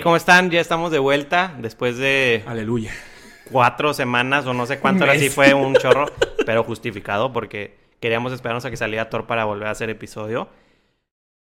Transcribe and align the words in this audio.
Hey, 0.00 0.04
¿cómo 0.04 0.16
están? 0.16 0.48
Ya 0.48 0.62
estamos 0.62 0.90
de 0.90 0.98
vuelta 0.98 1.54
después 1.58 1.98
de 1.98 2.42
Aleluya. 2.46 2.90
cuatro 3.52 3.92
semanas 3.92 4.46
o 4.46 4.54
no 4.54 4.64
sé 4.64 4.78
cuánto, 4.78 5.04
ahora 5.04 5.18
sí 5.18 5.28
fue 5.28 5.52
un 5.52 5.74
chorro, 5.76 6.06
pero 6.46 6.64
justificado 6.64 7.34
porque 7.34 7.76
queríamos 8.00 8.32
esperarnos 8.32 8.64
a 8.64 8.70
que 8.70 8.78
saliera 8.78 9.10
Thor 9.10 9.26
para 9.26 9.44
volver 9.44 9.68
a 9.68 9.72
hacer 9.72 9.90
episodio. 9.90 10.48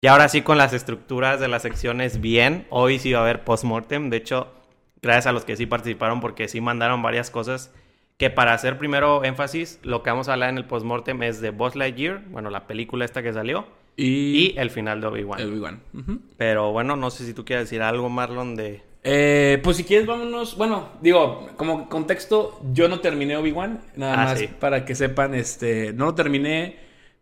Y 0.03 0.09
ahora 0.09 0.29
sí 0.29 0.43
con 0.43 0.59
las 0.59 0.75
estructuras 0.75 1.41
de 1.41 1.49
las 1.49 1.63
secciones 1.63 2.21
bien, 2.21 2.67
hoy 2.69 2.99
sí 2.99 3.11
va 3.15 3.21
a 3.21 3.23
haber 3.23 3.43
postmortem, 3.43 4.11
de 4.11 4.19
hecho, 4.19 4.53
gracias 5.01 5.29
a 5.29 5.33
los 5.33 5.47
que 5.47 5.57
sí 5.57 5.65
participaron 5.65 6.21
porque 6.21 6.47
sí 6.47 6.61
mandaron 6.61 7.01
varias 7.01 7.31
cosas 7.31 7.73
que 8.19 8.29
para 8.29 8.53
hacer 8.53 8.77
primero 8.77 9.25
énfasis, 9.25 9.81
lo 9.83 10.03
que 10.03 10.11
vamos 10.11 10.29
a 10.29 10.35
hablar 10.35 10.51
en 10.51 10.59
el 10.59 10.67
postmortem 10.67 11.23
es 11.23 11.41
de 11.41 11.49
Buzz 11.49 11.75
Lightyear, 11.75 12.21
bueno, 12.27 12.51
la 12.51 12.67
película 12.67 13.07
esta 13.07 13.23
que 13.23 13.33
salió, 13.33 13.67
y 13.97 14.05
Y, 14.07 14.55
el 14.59 14.71
final 14.71 15.01
de 15.01 15.07
Obi-Wan. 15.09 15.83
Ujú. 15.93 16.21
Pero 16.37 16.73
bueno, 16.73 16.97
no 16.97 17.11
sé 17.11 17.25
si 17.27 17.35
tú 17.35 17.45
quieres 17.45 17.67
decir 17.67 17.83
algo, 17.83 18.09
Marlon, 18.09 18.57
de... 18.57 18.83
Eh, 19.05 19.59
pues 19.65 19.77
si 19.77 19.85
quieres, 19.85 20.07
vámonos. 20.07 20.57
Bueno, 20.57 20.91
digo, 21.01 21.49
como 21.57 21.89
contexto, 21.89 22.61
yo 22.73 22.89
no 22.89 23.01
terminé 23.01 23.37
Obi-Wan. 23.37 23.81
Nada 23.97 24.15
Ah, 24.15 24.25
más 24.27 24.39
sí. 24.39 24.49
para 24.61 24.85
que 24.85 24.95
sepan, 24.95 25.35
este. 25.35 25.93
No 25.93 26.05
lo 26.07 26.15
terminé 26.15 26.77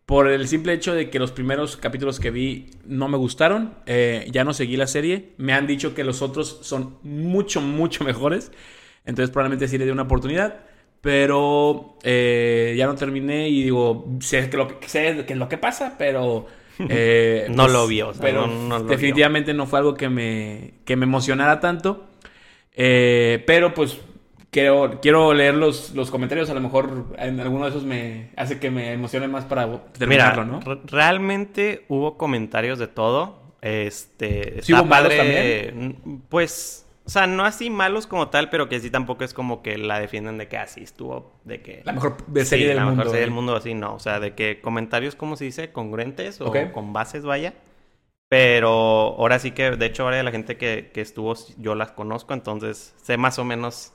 por 0.04 0.28
el 0.28 0.46
simple 0.46 0.74
hecho 0.74 0.92
de 0.94 1.08
que 1.08 1.18
los 1.18 1.32
primeros 1.32 1.78
capítulos 1.78 2.20
que 2.20 2.30
vi 2.30 2.66
no 2.84 3.08
me 3.08 3.16
gustaron. 3.16 3.74
Eh, 3.86 4.26
ya 4.30 4.44
no 4.44 4.52
seguí 4.52 4.76
la 4.76 4.86
serie. 4.86 5.30
Me 5.38 5.54
han 5.54 5.66
dicho 5.66 5.94
que 5.94 6.04
los 6.04 6.20
otros 6.20 6.58
son 6.60 6.98
mucho, 7.02 7.62
mucho 7.62 8.04
mejores. 8.10 8.52
Entonces, 9.06 9.30
probablemente 9.30 9.66
sí 9.66 9.78
le 9.78 9.86
dé 9.86 9.92
una 9.92 10.02
oportunidad. 10.02 10.60
Pero 11.00 11.96
eh, 12.02 12.74
ya 12.76 12.86
no 12.86 12.94
terminé 12.94 13.48
y 13.48 13.62
digo, 13.62 14.06
sé 14.20 14.50
que 14.50 14.56
lo 14.58 14.78
que, 14.78 14.86
sé 14.86 15.24
que 15.26 15.32
es 15.32 15.38
lo 15.38 15.48
que 15.48 15.56
pasa, 15.56 15.94
pero. 15.98 16.46
Eh, 16.88 17.46
No 17.50 17.68
lo 17.68 17.86
vi, 17.86 18.02
o 18.02 18.12
sea, 18.12 18.22
pero 18.22 18.46
no- 18.46 18.78
vio. 18.80 18.88
definitivamente 18.88 19.52
no 19.54 19.66
fue 19.66 19.78
algo 19.80 19.94
que 19.94 20.08
me, 20.08 20.74
que 20.84 20.96
me 20.96 21.04
emocionara 21.04 21.60
tanto. 21.60 22.06
Eh, 22.74 23.42
pero 23.46 23.74
pues 23.74 23.98
quiero, 24.50 25.00
quiero 25.02 25.34
leer 25.34 25.54
los, 25.54 25.90
los 25.94 26.10
comentarios. 26.10 26.48
A 26.50 26.54
lo 26.54 26.60
mejor 26.60 27.06
en 27.18 27.40
alguno 27.40 27.64
de 27.64 27.70
esos 27.70 27.84
me 27.84 28.30
hace 28.36 28.58
que 28.58 28.70
me 28.70 28.92
emocione 28.92 29.28
más 29.28 29.44
para 29.44 29.66
Mira, 29.66 29.82
terminarlo, 29.92 30.60
realmente 30.86 31.84
hubo 31.88 32.16
comentarios 32.16 32.78
de 32.78 32.86
todo. 32.86 33.40
Este, 33.62 34.62
¿Sí 34.62 34.72
está 34.72 34.80
hubo 34.82 34.88
malos 34.88 35.12
padre, 35.14 35.72
mm, 35.74 36.16
Pues, 36.30 36.86
o 37.10 37.12
sea, 37.12 37.26
no 37.26 37.44
así 37.44 37.70
malos 37.70 38.06
como 38.06 38.28
tal, 38.28 38.50
pero 38.50 38.68
que 38.68 38.78
sí 38.78 38.88
tampoco 38.88 39.24
es 39.24 39.34
como 39.34 39.62
que 39.62 39.76
la 39.78 39.98
defienden 39.98 40.38
de 40.38 40.46
que 40.46 40.58
así 40.58 40.82
estuvo, 40.82 41.32
de 41.44 41.60
que 41.60 41.82
La 41.84 41.92
mejor 41.92 42.16
serie 42.44 42.44
Sí, 42.44 42.64
del 42.68 42.76
la 42.76 42.84
mundo. 42.84 42.96
mejor 42.98 43.10
serie 43.10 43.20
del 43.22 43.30
mundo, 43.32 43.56
así 43.56 43.74
no, 43.74 43.94
o 43.94 43.98
sea, 43.98 44.20
de 44.20 44.34
que 44.36 44.60
comentarios, 44.60 45.16
¿cómo 45.16 45.34
se 45.36 45.44
dice? 45.46 45.72
Congruentes 45.72 46.40
o 46.40 46.52
con 46.72 46.92
bases, 46.92 47.24
vaya. 47.24 47.54
Pero 48.28 48.68
ahora 48.70 49.40
sí 49.40 49.50
que, 49.50 49.72
de 49.72 49.86
hecho, 49.86 50.04
ahora 50.04 50.16
de 50.18 50.22
la 50.22 50.30
gente 50.30 50.56
que, 50.56 50.90
que 50.94 51.00
estuvo, 51.00 51.34
yo 51.58 51.74
las 51.74 51.90
conozco, 51.90 52.32
entonces 52.32 52.94
sé 53.02 53.16
más 53.16 53.40
o 53.40 53.44
menos 53.44 53.92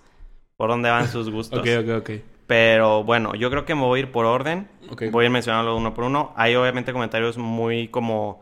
por 0.58 0.70
dónde 0.70 0.90
van 0.90 1.08
sus 1.08 1.30
gustos. 1.32 1.60
Ok, 1.62 1.68
ok, 1.80 1.90
ok. 2.00 2.10
Pero 2.48 3.04
bueno, 3.04 3.34
yo 3.36 3.50
creo 3.50 3.66
que 3.66 3.76
me 3.76 3.82
voy 3.82 4.00
a 4.00 4.04
ir 4.04 4.12
por 4.12 4.26
orden. 4.26 4.68
Voy 5.12 5.24
a 5.24 5.28
ir 5.28 5.32
mencionarlo 5.32 5.76
uno 5.76 5.94
por 5.94 6.04
uno. 6.04 6.34
Hay 6.36 6.56
obviamente 6.56 6.94
comentarios 6.94 7.38
muy 7.38 7.88
como, 7.88 8.42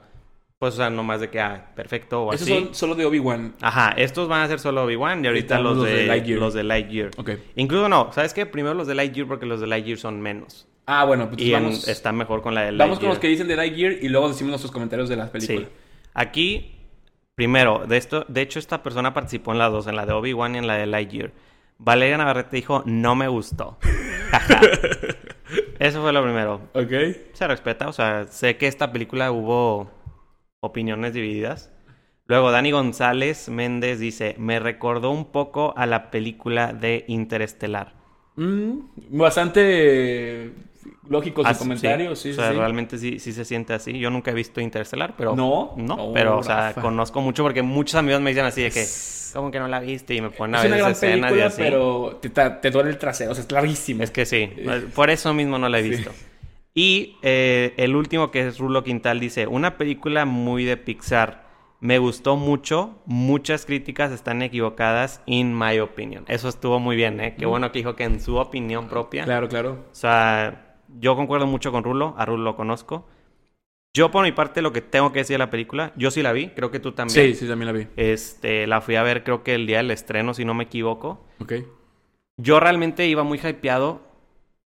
pues, 0.64 0.76
o 0.76 0.78
sea, 0.78 0.90
no 0.90 1.04
más 1.04 1.20
de 1.20 1.30
que, 1.30 1.42
ah, 1.42 1.72
perfecto 1.76 2.24
o 2.24 2.34
Esos 2.34 2.48
así. 2.48 2.58
son 2.58 2.74
solo 2.74 2.96
de 2.96 3.06
Obi-Wan. 3.06 3.54
Ajá, 3.60 3.94
estos 3.98 4.30
van 4.30 4.42
a 4.44 4.48
ser 4.48 4.60
solo 4.60 4.84
Obi-Wan 4.86 5.22
y 5.24 5.28
ahorita 5.28 5.60
los, 5.60 5.76
los 5.76 5.86
de, 5.86 6.06
Lightyear. 6.08 6.40
los 6.40 6.54
de 6.54 6.64
Lightyear. 6.64 7.12
Ok. 7.18 7.32
Incluso 7.58 7.90
no, 7.90 8.14
¿sabes 8.14 8.34
qué? 8.34 8.46
Primero 8.46 8.74
los 8.74 8.88
de 8.88 8.96
Lightyear 8.96 9.28
porque 9.28 9.46
los 9.46 9.60
de 9.60 9.68
Lightyear 9.68 9.98
son 9.98 10.22
menos. 10.22 10.66
Ah, 10.86 11.04
bueno, 11.04 11.30
pues 11.30 11.42
y 11.42 11.54
en- 11.54 11.64
vamos, 11.64 11.88
está 11.90 12.14
mejor 12.14 12.42
con 12.42 12.56
la 12.56 12.62
de 12.62 12.68
vamos 12.72 12.80
con 12.80 12.88
Lightyear. 13.10 13.10
los 13.10 13.20
que 13.20 13.28
dicen 13.28 13.48
de 13.50 13.56
Lightyear 13.58 13.94
y 14.02 14.08
luego 14.08 14.30
decimos 14.30 14.52
nuestros 14.52 14.72
comentarios 14.72 15.10
de 15.10 15.16
las 15.18 15.30
películas. 15.30 15.64
Sí. 15.64 16.08
Aquí, 16.14 16.76
primero, 17.36 17.84
de 17.86 17.98
esto, 17.98 18.26
de 18.30 18.42
hecho, 18.42 18.60
esta 18.60 18.82
persona 18.84 19.14
participó 19.14 19.52
en 19.52 19.58
las 19.60 19.72
dos, 19.72 19.88
en 19.88 19.98
la 19.98 20.06
de 20.06 20.14
Obi-Wan 20.14 20.56
y 20.56 20.60
en 20.60 20.68
la 20.68 20.76
de 20.76 20.86
Lightyear. 20.86 21.32
Valeria 21.78 22.18
Navarrete 22.18 22.56
dijo, 22.56 22.84
no 22.86 23.16
me 23.16 23.28
gustó. 23.28 23.78
Eso 25.80 26.02
fue 26.02 26.14
lo 26.14 26.24
primero. 26.24 26.62
Ok. 26.74 26.92
Se 27.34 27.48
respeta, 27.48 27.88
o 27.88 27.94
sea, 27.94 28.26
sé 28.26 28.58
que 28.58 28.68
esta 28.68 28.92
película 28.92 29.32
hubo 29.32 29.92
opiniones 30.64 31.14
divididas. 31.14 31.72
Luego, 32.26 32.52
Dani 32.52 32.72
González 32.72 33.50
Méndez 33.50 34.00
dice, 34.00 34.36
me 34.40 34.60
recordó 34.60 35.12
un 35.12 35.26
poco 35.32 35.74
a 35.78 35.86
la 35.86 36.10
película 36.10 36.72
de 36.74 37.04
Interestelar. 37.08 37.94
Mm, 38.36 38.80
bastante 39.10 40.54
lógicos 41.10 41.46
Ah, 41.46 41.54
sus 41.54 41.60
comentarios, 41.60 42.20
sí, 42.20 42.32
o 42.32 42.34
sea, 42.34 42.52
sí. 42.52 42.58
realmente 42.58 42.98
sí, 42.98 43.20
sí 43.20 43.34
se 43.34 43.44
siente 43.46 43.74
así. 43.74 44.00
Yo 44.00 44.10
nunca 44.10 44.32
he 44.32 44.34
visto 44.34 44.62
Interestelar, 44.62 45.16
pero... 45.18 45.36
¿No? 45.36 45.74
No, 45.78 46.12
pero, 46.14 46.38
o 46.40 46.44
sea, 46.44 46.70
Rafa. 46.70 46.82
conozco 46.82 47.22
mucho 47.22 47.44
porque 47.44 47.62
muchos 47.62 47.96
amigos 47.96 48.22
me 48.22 48.30
dicen 48.32 48.46
así 48.46 48.62
de 48.62 48.72
que, 48.72 48.86
¿cómo 49.34 49.52
que 49.52 49.60
no 49.60 49.68
la 49.68 49.82
viste? 49.82 50.16
Y 50.16 50.22
me 50.22 50.30
ponen 50.30 50.56
a 50.56 50.64
Es 50.64 50.72
ver 50.72 50.80
escenas 50.80 50.98
y 50.98 51.22
película, 51.34 51.46
así. 51.48 51.62
pero 51.62 52.20
te, 52.22 52.72
duele 52.72 52.90
el 52.90 52.98
trasero, 52.98 53.32
o 53.32 53.36
sea, 53.36 53.44
es 53.44 53.52
larguísimo. 53.52 54.02
Es 54.02 54.12
que 54.12 54.26
sí, 54.26 54.50
por 54.96 55.10
eso 55.10 55.34
mismo 55.34 55.58
no 55.60 55.68
la 55.70 55.80
he 55.80 55.84
Sí. 55.84 56.04
Y 56.74 57.18
eh, 57.22 57.74
el 57.78 57.96
último 57.96 58.32
que 58.32 58.48
es 58.48 58.58
Rulo 58.58 58.84
Quintal 58.84 59.20
dice, 59.20 59.48
una 59.48 59.78
película 59.78 60.26
muy 60.26 60.66
de 60.66 60.78
Pixar. 60.78 61.44
Me 61.80 61.98
gustó 61.98 62.38
mucho, 62.38 63.02
muchas 63.06 63.66
críticas 63.66 64.12
están 64.12 64.42
equivocadas, 64.42 65.22
in 65.26 65.58
my 65.58 65.80
opinion. 65.80 66.24
Eso 66.28 66.48
estuvo 66.48 66.80
muy 66.80 66.96
bien, 66.96 67.20
¿eh? 67.20 67.36
Qué 67.38 67.46
bueno 67.46 67.72
que 67.72 67.80
dijo 67.80 67.96
que 67.96 68.06
en 68.06 68.22
su 68.22 68.38
opinión 68.38 68.88
propia. 68.88 69.26
Claro, 69.26 69.50
claro. 69.50 69.86
O 69.92 69.96
sea, 69.96 70.78
yo 71.00 71.16
concuerdo 71.16 71.46
mucho 71.46 71.72
con 71.74 71.84
Rulo, 71.84 72.16
a 72.18 72.26
Rulo 72.26 72.44
lo 72.44 72.56
conozco. 72.56 73.06
Yo 73.94 74.10
por 74.10 74.24
mi 74.24 74.32
parte 74.32 74.62
lo 74.62 74.72
que 74.72 74.82
tengo 74.82 75.12
que 75.12 75.20
decir 75.20 75.36
de 75.36 75.40
la 75.40 75.52
película, 75.52 75.92
yo 75.96 76.10
sí 76.10 76.24
la 76.24 76.32
vi, 76.32 76.48
creo 76.50 76.72
que 76.72 76.80
tú 76.80 76.94
también. 76.94 77.34
Sí, 77.34 77.36
sí, 77.36 77.48
también 77.48 77.68
la 77.68 77.74
vi. 77.74 77.88
Este, 77.96 78.66
la 78.66 78.82
fui 78.82 78.96
a 78.96 79.04
ver 79.04 79.24
creo 79.24 79.44
que 79.44 79.54
el 79.54 79.68
día 79.68 79.78
del 79.78 79.92
estreno, 79.92 80.34
si 80.34 80.46
no 80.46 80.54
me 80.54 80.64
equivoco. 80.64 81.28
Ok. 81.40 81.54
Yo 82.38 82.60
realmente 82.60 83.06
iba 83.08 83.24
muy 83.24 83.40
hypeado 83.40 84.02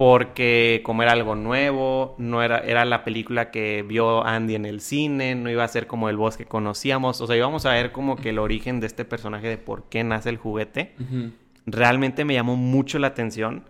porque 0.01 0.81
como 0.83 1.03
era 1.03 1.11
algo 1.11 1.35
nuevo, 1.35 2.15
no 2.17 2.41
era, 2.41 2.57
era 2.57 2.85
la 2.85 3.03
película 3.03 3.51
que 3.51 3.85
vio 3.87 4.25
Andy 4.25 4.55
en 4.55 4.65
el 4.65 4.81
cine, 4.81 5.35
no 5.35 5.47
iba 5.51 5.63
a 5.63 5.67
ser 5.67 5.85
como 5.85 6.09
el 6.09 6.17
boss 6.17 6.37
que 6.37 6.45
conocíamos. 6.45 7.21
O 7.21 7.27
sea, 7.27 7.37
íbamos 7.37 7.67
a 7.67 7.73
ver 7.73 7.91
como 7.91 8.15
que 8.15 8.29
el 8.29 8.39
origen 8.39 8.79
de 8.79 8.87
este 8.87 9.05
personaje, 9.05 9.47
de 9.47 9.59
por 9.59 9.89
qué 9.89 10.03
nace 10.03 10.29
el 10.29 10.37
juguete. 10.37 10.95
Realmente 11.67 12.25
me 12.25 12.33
llamó 12.33 12.55
mucho 12.55 12.97
la 12.97 13.09
atención. 13.09 13.65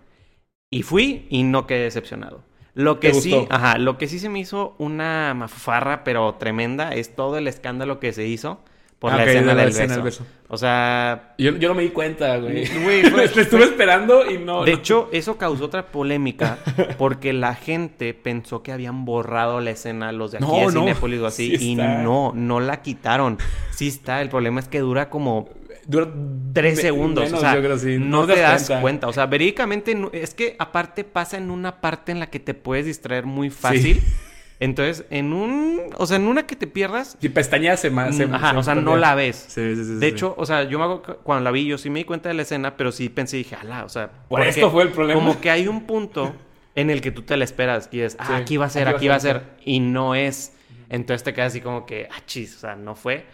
Y 0.69 0.83
fui 0.83 1.27
y 1.29 1.43
no 1.43 1.67
quedé 1.67 1.83
decepcionado. 1.83 2.45
Lo 2.75 3.01
que 3.01 3.09
¿Te 3.11 3.19
sí, 3.19 3.35
ajá, 3.49 3.77
lo 3.77 3.97
que 3.97 4.07
sí 4.07 4.17
se 4.17 4.29
me 4.29 4.39
hizo 4.39 4.75
una 4.77 5.33
mafarra, 5.33 6.05
pero 6.05 6.35
tremenda, 6.35 6.95
es 6.95 7.13
todo 7.13 7.37
el 7.37 7.49
escándalo 7.49 7.99
que 7.99 8.13
se 8.13 8.25
hizo 8.25 8.61
por 9.01 9.11
Ah, 9.11 9.17
la 9.17 9.23
escena, 9.25 9.47
de 9.47 9.55
la 9.55 9.61
del, 9.63 9.69
escena 9.71 9.97
beso. 9.97 10.23
O 10.47 10.57
sea, 10.57 11.33
Yo, 11.39 11.57
yo 11.57 11.69
no 11.69 11.73
me 11.73 11.81
di 11.81 11.89
cuenta, 11.89 12.37
güey. 12.37 12.67
Güey, 12.83 13.01
fue- 13.09 13.27
Te 13.29 13.41
estuve 13.41 13.63
esperando 13.63 14.29
y 14.29 14.37
no. 14.37 14.63
de 14.63 14.73
no. 14.73 14.77
hecho, 14.77 15.09
eso 15.11 15.37
causó 15.39 15.65
otra 15.65 15.87
polémica 15.87 16.59
porque 16.99 17.33
la 17.33 17.55
gente 17.55 18.13
pensó 18.13 18.61
que 18.61 18.71
habían 18.71 19.03
borrado 19.03 19.59
la 19.59 19.71
escena 19.71 20.11
los 20.11 20.31
de 20.33 20.37
aquí 20.37 20.45
No, 20.45 20.57
de 20.59 20.65
no. 20.65 20.71
Cinépolis 20.81 21.19
o 21.19 21.25
así 21.25 21.57
Sí 21.57 21.71
y 21.71 21.75
no, 21.75 22.31
no 22.35 22.59
la 22.59 22.83
quitaron. 22.83 23.39
Sí 23.71 23.87
está, 23.87 24.21
el 24.21 24.29
problema 24.29 24.59
es 24.59 24.67
que 24.67 24.79
dura 24.81 25.09
como 25.09 25.49
Dura 25.87 26.07
tres 26.53 26.75
me- 26.75 26.81
segundos. 26.83 27.23
menos, 27.25 27.39
o 27.39 27.41
sea, 27.41 27.55
yo 27.55 27.61
creo, 27.61 27.79
sí. 27.79 27.97
no, 27.99 28.27
te 28.27 28.39
das 28.39 28.71
cuenta. 28.81 29.07
O 29.07 29.13
sea, 29.13 29.25
verídicamente 29.25 29.95
no- 29.95 30.11
es 30.13 30.35
que 30.35 30.55
aparte 30.59 31.03
pasa 31.03 31.37
en 31.37 31.49
una 31.49 31.81
parte 31.81 32.11
en 32.11 32.19
la 32.19 32.29
que 32.29 32.39
te 32.39 32.53
puedes 32.53 32.85
distraer 32.85 33.25
muy 33.25 33.49
fácil. 33.49 33.99
Entonces, 34.61 35.05
en 35.09 35.33
un, 35.33 35.81
o 35.97 36.05
sea, 36.05 36.17
en 36.17 36.27
una 36.27 36.45
que 36.45 36.55
te 36.55 36.67
pierdas, 36.67 37.17
Si 37.19 37.29
pestañeas 37.29 37.79
se 37.79 37.89
más. 37.89 38.15
se- 38.15 38.27
mm, 38.27 38.35
ajá, 38.35 38.51
se 38.51 38.57
o 38.57 38.63
sea, 38.63 38.75
no 38.75 38.95
la 38.95 39.15
ves. 39.15 39.35
Sí, 39.49 39.75
sí, 39.75 39.83
sí, 39.83 39.93
De 39.95 39.99
sí. 39.99 40.05
hecho, 40.13 40.35
o 40.37 40.45
sea, 40.45 40.63
yo 40.63 40.77
me 40.77 40.83
hago, 40.85 41.01
cuando 41.23 41.43
la 41.43 41.49
vi, 41.51 41.65
yo 41.65 41.77
sí 41.79 41.89
me 41.89 41.97
di 41.99 42.05
cuenta 42.05 42.29
de 42.29 42.35
la 42.35 42.43
escena, 42.43 42.77
pero 42.77 42.91
sí 42.91 43.09
pensé, 43.09 43.37
dije, 43.37 43.55
ala, 43.55 43.83
o 43.83 43.89
sea, 43.89 44.11
Por 44.29 44.41
esto 44.43 44.69
fue 44.69 44.83
el 44.83 44.89
problema. 44.89 45.19
Como 45.19 45.41
que 45.41 45.49
hay 45.49 45.67
un 45.67 45.87
punto 45.87 46.33
en 46.75 46.91
el 46.91 47.01
que 47.01 47.11
tú 47.11 47.23
te 47.23 47.35
la 47.37 47.43
esperas 47.43 47.89
y 47.91 48.01
es, 48.01 48.15
ah, 48.19 48.27
Sí, 48.27 48.33
aquí 48.33 48.57
va 48.57 48.67
a 48.67 48.69
ser, 48.69 48.87
aquí 48.87 48.97
aquí 48.97 49.07
va 49.07 49.15
a 49.15 49.19
ser, 49.19 49.41
y 49.65 49.79
no 49.79 50.13
es. 50.15 50.53
Entonces 50.89 51.23
te 51.23 51.33
quedas 51.33 51.53
así 51.53 51.61
como 51.61 51.85
que, 51.87 52.07
ah, 52.11 52.21
chis, 52.27 52.55
o 52.57 52.59
sea, 52.59 52.75
no 52.75 52.93
fue. 52.95 53.25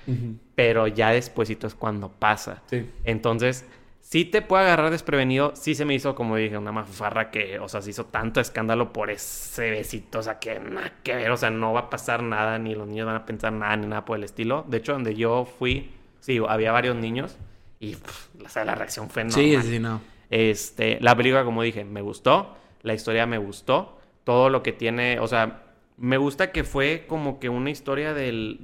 Pero 0.55 0.87
ya 0.87 1.09
despuesito 1.11 1.67
es 1.67 1.75
cuando 1.75 2.09
pasa. 2.09 2.61
Sí. 2.69 2.89
Entonces, 3.03 3.65
sí 4.09 4.23
te 4.23 4.41
puede 4.41 4.63
agarrar 4.63 4.89
desprevenido. 4.89 5.53
Sí 5.55 5.75
se 5.75 5.83
me 5.83 5.93
hizo, 5.93 6.15
como 6.15 6.37
dije, 6.37 6.57
una 6.57 6.71
mafarra 6.71 7.29
que, 7.29 7.59
o 7.59 7.67
sea, 7.67 7.81
se 7.81 7.89
hizo 7.89 8.05
tanto 8.05 8.39
escándalo 8.39 8.93
por 8.93 9.09
ese 9.09 9.69
besito. 9.69 10.19
O 10.19 10.23
sea, 10.23 10.39
que 10.39 10.59
nada 10.59 10.93
que 11.03 11.13
ver. 11.13 11.29
O 11.31 11.37
sea, 11.37 11.49
no 11.49 11.73
va 11.73 11.81
a 11.81 11.89
pasar 11.89 12.23
nada, 12.23 12.57
ni 12.57 12.73
los 12.73 12.87
niños 12.87 13.05
van 13.05 13.17
a 13.17 13.25
pensar 13.25 13.51
nada, 13.51 13.75
ni 13.75 13.85
nada 13.85 14.05
por 14.05 14.17
el 14.17 14.23
estilo. 14.23 14.63
De 14.67 14.77
hecho, 14.77 14.93
donde 14.93 15.13
yo 15.15 15.45
fui, 15.59 15.91
sí, 16.21 16.39
había 16.47 16.71
varios 16.71 16.95
niños. 16.95 17.37
Y, 17.79 17.95
pff, 17.95 18.29
o 18.45 18.49
sea, 18.49 18.63
la 18.63 18.75
reacción 18.75 19.09
fue 19.09 19.25
normal. 19.25 19.43
Sí, 19.43 19.61
sí, 19.61 19.79
no. 19.79 19.99
Este, 20.29 20.99
la 21.01 21.15
película, 21.15 21.43
como 21.43 21.61
dije, 21.61 21.83
me 21.83 22.01
gustó. 22.01 22.55
La 22.83 22.93
historia 22.93 23.25
me 23.25 23.37
gustó. 23.37 23.99
Todo 24.23 24.49
lo 24.49 24.63
que 24.63 24.71
tiene, 24.71 25.19
o 25.19 25.27
sea, 25.27 25.63
me 25.97 26.17
gusta 26.17 26.53
que 26.53 26.63
fue 26.63 27.05
como 27.07 27.39
que 27.39 27.49
una 27.49 27.71
historia 27.71 28.13
del... 28.13 28.59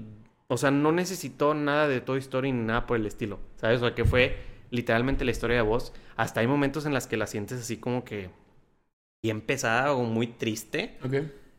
O 0.47 0.57
sea, 0.57 0.71
no 0.71 0.91
necesitó 0.91 1.53
nada 1.53 1.87
de 1.87 1.99
Toy 1.99 2.19
Story 2.19 2.51
ni 2.51 2.65
nada 2.65 2.85
por 2.85 2.97
el 2.97 3.05
estilo, 3.05 3.39
¿sabes? 3.55 3.81
O 3.81 3.85
sea, 3.87 3.95
que 3.95 4.05
fue 4.05 4.52
literalmente 4.73 5.23
la 5.23 5.31
historia 5.31 5.57
de 5.57 5.61
vos. 5.61 5.93
Hasta 6.17 6.39
hay 6.41 6.47
momentos 6.47 6.85
en 6.85 6.93
las 6.93 7.05
que 7.07 7.15
la 7.15 7.27
sientes 7.27 7.61
así 7.61 7.77
como 7.77 8.03
que 8.03 8.31
bien 9.23 9.41
pesada 9.41 9.93
o 9.93 10.03
muy 10.03 10.27
triste. 10.27 10.97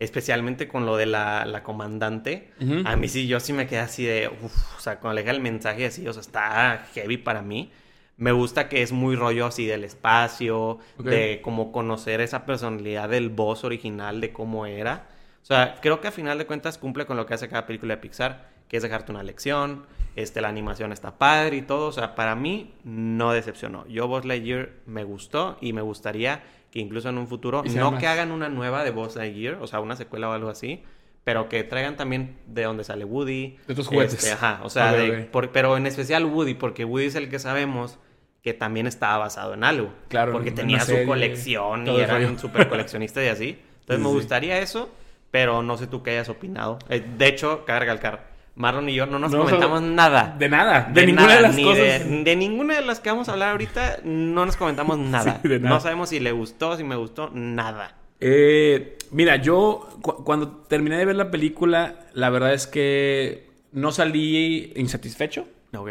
Especialmente 0.00 0.66
con 0.66 0.84
lo 0.84 0.96
de 0.96 1.06
la, 1.06 1.46
la 1.46 1.62
comandante, 1.62 2.50
Ujú. 2.60 2.82
a 2.84 2.96
mí 2.96 3.08
sí, 3.08 3.28
yo 3.28 3.38
sí 3.38 3.52
me 3.52 3.66
quedé 3.68 3.78
así 3.78 4.04
de, 4.04 4.28
uff, 4.28 4.76
o 4.76 4.80
sea, 4.80 4.98
cuando 4.98 5.14
le 5.14 5.20
llega 5.22 5.32
el 5.32 5.40
mensaje 5.40 5.86
así, 5.86 6.06
o 6.08 6.12
sea, 6.12 6.20
está 6.20 6.86
heavy 6.92 7.16
para 7.16 7.42
mí. 7.42 7.70
Me 8.16 8.32
gusta 8.32 8.68
que 8.68 8.82
es 8.82 8.90
muy 8.92 9.14
rollo 9.14 9.46
así 9.46 9.64
del 9.66 9.84
espacio, 9.84 10.80
Ok. 10.98 11.06
de 11.06 11.40
como 11.42 11.70
conocer 11.72 12.20
esa 12.20 12.44
personalidad 12.44 13.08
del 13.08 13.28
boss 13.30 13.62
original, 13.64 14.20
de 14.20 14.32
cómo 14.32 14.66
era. 14.66 15.06
O 15.42 15.46
sea, 15.46 15.78
creo 15.80 16.00
que 16.00 16.08
a 16.08 16.12
final 16.12 16.38
de 16.38 16.46
cuentas 16.46 16.76
cumple 16.76 17.06
con 17.06 17.16
lo 17.16 17.24
que 17.26 17.34
hace 17.34 17.48
cada 17.48 17.64
película 17.66 17.94
de 17.94 18.00
Pixar, 18.02 18.48
es 18.76 18.82
dejarte 18.82 19.12
una 19.12 19.22
lección, 19.22 19.86
este, 20.16 20.40
la 20.40 20.48
animación 20.48 20.92
está 20.92 21.18
padre 21.18 21.56
y 21.56 21.62
todo. 21.62 21.88
O 21.88 21.92
sea, 21.92 22.14
para 22.14 22.34
mí 22.34 22.72
no 22.84 23.32
decepcionó. 23.32 23.86
Yo 23.88 24.06
Buzz 24.08 24.24
Lightyear 24.24 24.70
me 24.86 25.04
gustó 25.04 25.56
y 25.60 25.72
me 25.72 25.82
gustaría 25.82 26.42
que 26.70 26.80
incluso 26.80 27.08
en 27.08 27.18
un 27.18 27.28
futuro, 27.28 27.62
no 27.74 27.92
más. 27.92 28.00
que 28.00 28.06
hagan 28.08 28.30
una 28.32 28.48
nueva 28.48 28.82
de 28.84 28.90
Buzz 28.90 29.16
Lightyear, 29.16 29.54
o 29.60 29.66
sea, 29.66 29.80
una 29.80 29.94
secuela 29.96 30.28
o 30.28 30.32
algo 30.32 30.48
así, 30.50 30.82
pero 31.22 31.48
que 31.48 31.62
traigan 31.64 31.96
también 31.96 32.36
de 32.46 32.64
donde 32.64 32.84
sale 32.84 33.04
Woody. 33.04 33.56
De 33.66 33.72
otros 33.72 33.86
juguetes. 33.88 34.14
Este, 34.14 34.32
ajá, 34.32 34.60
o 34.64 34.70
sea, 34.70 34.92
de- 34.92 35.22
por- 35.24 35.50
pero 35.52 35.76
en 35.76 35.86
especial 35.86 36.24
Woody, 36.24 36.54
porque 36.54 36.84
Woody 36.84 37.06
es 37.06 37.14
el 37.14 37.28
que 37.30 37.38
sabemos 37.38 37.98
que 38.42 38.52
también 38.54 38.86
estaba 38.86 39.16
basado 39.18 39.54
en 39.54 39.64
algo. 39.64 39.90
Claro, 40.08 40.32
Porque 40.32 40.50
en 40.50 40.54
tenía 40.56 40.80
su 40.80 40.86
serie, 40.86 41.06
colección 41.06 41.86
y 41.86 41.98
era 41.98 42.16
un 42.28 42.38
super 42.38 42.68
coleccionista 42.68 43.24
y 43.24 43.28
así. 43.28 43.48
Entonces 43.80 43.96
Sí, 43.96 44.02
me 44.02 44.08
sí. 44.08 44.14
gustaría 44.16 44.58
eso, 44.58 44.90
pero 45.30 45.62
no 45.62 45.78
sé 45.78 45.86
tú 45.86 46.02
qué 46.02 46.10
hayas 46.10 46.28
opinado. 46.28 46.78
Eh, 46.90 47.02
de 47.16 47.26
hecho, 47.26 47.64
cabe 47.64 47.80
recalcar, 47.80 48.33
Marlon 48.56 48.88
y 48.88 48.94
yo 48.94 49.06
no 49.06 49.18
nos 49.18 49.32
No, 49.32 49.38
comentamos 49.44 49.82
nada. 49.82 50.36
De 50.38 50.48
nada. 50.48 50.88
De, 50.92 51.06
ninguna 51.06 51.26
nada, 51.26 51.36
de 51.36 51.42
las 51.42 51.56
cosas. 51.58 52.08
De, 52.08 52.22
de 52.24 52.36
ninguna 52.36 52.74
de 52.76 52.82
las 52.82 53.00
que 53.00 53.10
vamos 53.10 53.28
a 53.28 53.32
hablar 53.32 53.50
ahorita, 53.50 53.98
no 54.04 54.46
nos 54.46 54.56
comentamos 54.56 54.98
nada. 54.98 55.40
Sí, 55.42 55.48
de 55.48 55.58
nada. 55.60 55.74
No 55.74 55.80
sabemos 55.80 56.08
si 56.10 56.20
le 56.20 56.32
gustó, 56.32 56.76
si 56.76 56.84
me 56.84 56.96
gustó, 56.96 57.30
nada. 57.32 57.96
Eh, 58.20 58.96
mira, 59.10 59.36
yo 59.36 59.88
cu- 60.02 60.22
cuando 60.24 60.48
terminé 60.48 60.96
de 60.96 61.04
ver 61.04 61.16
la 61.16 61.30
película, 61.30 62.06
la 62.14 62.30
verdad 62.30 62.54
es 62.54 62.66
que 62.66 63.48
no 63.72 63.90
salí 63.90 64.72
insatisfecho. 64.76 65.46
Ok. 65.76 65.90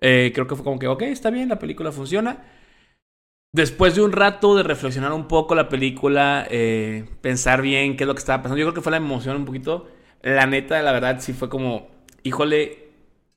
Eh, 0.00 0.32
creo 0.34 0.46
que 0.46 0.56
fue 0.56 0.64
como 0.64 0.78
que, 0.78 0.88
ok, 0.88 1.02
está 1.02 1.30
bien, 1.30 1.48
la 1.48 1.58
película 1.58 1.92
funciona. 1.92 2.38
Después 3.52 3.96
de 3.96 4.02
un 4.02 4.12
rato 4.12 4.54
de 4.56 4.62
reflexionar 4.62 5.12
un 5.12 5.26
poco 5.26 5.54
la 5.56 5.68
película, 5.68 6.46
eh, 6.50 7.04
pensar 7.20 7.62
bien 7.62 7.96
qué 7.96 8.04
es 8.04 8.08
lo 8.08 8.14
que 8.14 8.20
estaba 8.20 8.42
pasando, 8.42 8.58
yo 8.58 8.66
creo 8.66 8.74
que 8.74 8.80
fue 8.80 8.90
la 8.92 8.98
emoción 8.98 9.36
un 9.36 9.44
poquito. 9.44 9.88
La 10.22 10.46
neta, 10.46 10.80
la 10.82 10.92
verdad, 10.92 11.16
sí 11.20 11.32
fue 11.32 11.48
como, 11.48 11.88
híjole, 12.22 12.88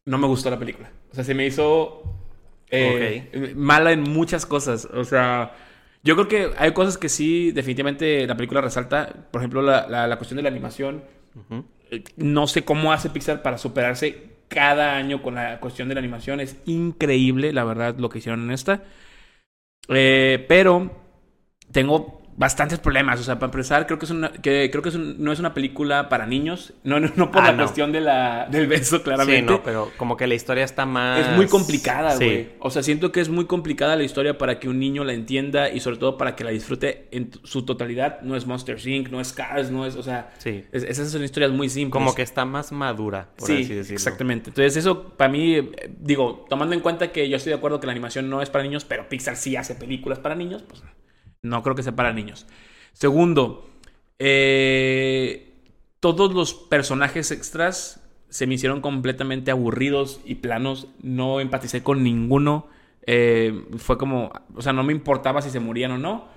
no 0.06 0.18
me 0.18 0.28
gustó 0.28 0.50
la 0.50 0.60
película. 0.60 0.92
O 1.12 1.16
sea, 1.16 1.24
se 1.24 1.34
me 1.34 1.46
hizo 1.46 2.04
eh, 2.70 3.54
mala 3.56 3.92
en 3.92 4.02
muchas 4.02 4.46
cosas. 4.46 4.86
O 4.94 5.04
sea, 5.06 5.56
yo 6.04 6.16
creo 6.16 6.28
que 6.28 6.52
hay 6.58 6.74
cosas 6.74 6.98
que 6.98 7.10
sí, 7.10 7.52
definitivamente 7.52 8.26
la 8.28 8.36
película 8.38 8.62
resalta. 8.62 9.28
Por 9.32 9.42
ejemplo, 9.42 9.62
la, 9.62 9.88
la- 9.88 10.08
la 10.08 10.18
cuestión 10.18 10.38
de 10.38 10.44
la 10.44 10.50
animación. 10.50 11.04
Eh, 11.92 12.04
No 12.18 12.48
sé 12.48 12.64
cómo 12.66 12.92
hace 12.94 13.10
Pixar 13.10 13.42
para 13.42 13.58
superarse 13.58 14.32
cada 14.48 14.96
año 14.98 15.22
con 15.24 15.36
la 15.36 15.60
cuestión 15.60 15.90
de 15.90 15.96
la 15.96 16.00
animación. 16.00 16.40
Es 16.40 16.58
increíble, 16.66 17.54
la 17.54 17.64
verdad, 17.64 17.98
lo 17.98 18.10
que 18.10 18.20
hicieron 18.20 18.44
en 18.44 18.52
esta. 18.52 18.84
Eh, 19.90 20.46
pero 20.48 20.92
tengo 21.72 22.23
bastantes 22.36 22.80
problemas. 22.80 23.20
O 23.20 23.24
sea, 23.24 23.36
para 23.40 23.52
empezar, 23.52 23.86
creo 23.86 24.00
que, 24.00 24.06
es 24.06 24.12
una, 24.12 24.32
que, 24.32 24.70
creo 24.72 24.82
que 24.82 24.90
es 24.90 24.96
un- 24.96 25.24
no 25.24 25.32
es 25.32 25.40
una 25.40 25.54
película 25.54 26.10
para 26.10 26.26
niños. 26.26 26.74
No, 26.84 27.00
no, 27.00 27.10
no 27.16 27.32
por 27.32 27.42
Ah, 27.42 27.48
la 27.48 27.52
no. 27.54 27.64
cuestión 27.64 27.92
de 27.92 28.02
la, 28.02 28.48
del 28.50 28.68
beso, 28.68 29.04
claramente. 29.04 29.52
Sí, 29.52 29.58
no, 29.58 29.64
pero 29.64 29.92
como 29.98 30.18
que 30.18 30.26
la 30.28 30.34
historia 30.34 30.64
está 30.64 30.86
más... 30.86 31.20
Es 31.28 31.36
muy 31.36 31.48
complicada, 31.48 32.12
Sí. 32.18 32.26
güey. 32.26 32.50
O 32.60 32.70
sea, 32.70 32.82
siento 32.84 33.12
que 33.12 33.22
es 33.22 33.30
muy 33.30 33.46
complicada 33.46 33.96
la 33.96 34.04
historia 34.04 34.38
para 34.38 34.60
que 34.60 34.68
un 34.70 34.80
niño 34.80 35.04
la 35.04 35.14
entienda 35.14 35.70
y 35.70 35.80
sobre 35.80 35.98
todo 35.98 36.18
para 36.18 36.36
que 36.36 36.44
la 36.44 36.52
disfrute 36.52 37.08
en 37.12 37.32
su 37.44 37.66
totalidad. 37.66 38.22
No 38.22 38.36
es 38.36 38.46
Monster 38.48 38.78
Inc., 38.88 39.10
no 39.10 39.20
es 39.22 39.34
Cars, 39.34 39.70
no 39.72 39.86
es, 39.86 39.96
o 39.96 40.04
sea, 40.04 40.32
Sí. 40.40 40.64
es- 40.72 40.84
esas 40.84 41.12
son 41.12 41.24
historias 41.24 41.52
muy 41.52 41.70
simples. 41.70 41.92
Como 41.94 42.16
que 42.16 42.22
está 42.24 42.46
más 42.46 42.72
madura, 42.72 43.30
por 43.38 43.48
sí, 43.48 43.62
así 43.64 43.74
decirlo. 43.76 43.96
exactamente. 43.96 44.50
Entonces 44.50 44.76
eso 44.78 45.10
para 45.10 45.30
mí, 45.32 45.56
eh, 45.56 45.92
digo, 46.00 46.46
tomando 46.50 46.74
en 46.74 46.82
cuenta 46.82 47.12
que 47.12 47.30
yo 47.30 47.38
estoy 47.38 47.52
de 47.52 47.58
acuerdo 47.58 47.80
que 47.80 47.86
la 47.88 47.92
animación 47.92 48.30
no 48.30 48.42
es 48.42 48.50
para 48.50 48.64
niños, 48.64 48.86
pero 48.86 49.08
Pixar 49.08 49.36
sí 49.36 49.56
hace 49.56 49.76
películas 49.76 50.20
para 50.20 50.36
niños, 50.36 50.64
pues 50.64 50.82
no 51.44 51.62
creo 51.62 51.76
que 51.76 51.84
sea 51.84 51.96
para 51.96 52.14
niños. 52.14 52.48
Segundo, 52.94 53.70
eh, 54.18 55.54
todos 56.00 56.34
los 56.34 56.54
personajes 56.54 57.32
extras 57.32 58.02
se 58.30 58.48
me 58.48 58.56
hicieron 58.56 58.82
completamente 58.82 59.52
aburridos 59.52 60.22
y 60.26 60.36
planos. 60.36 60.88
No 61.02 61.40
empaticé 61.40 61.84
con 61.84 62.04
ninguno. 62.04 62.68
Eh, 63.06 63.66
fue 63.78 63.98
como, 63.98 64.32
o 64.56 64.62
sea, 64.62 64.74
no 64.74 64.84
me 64.84 64.94
importaba 64.94 65.42
si 65.42 65.50
se 65.50 65.60
morían 65.60 65.92
o 65.92 65.98
no. 65.98 66.28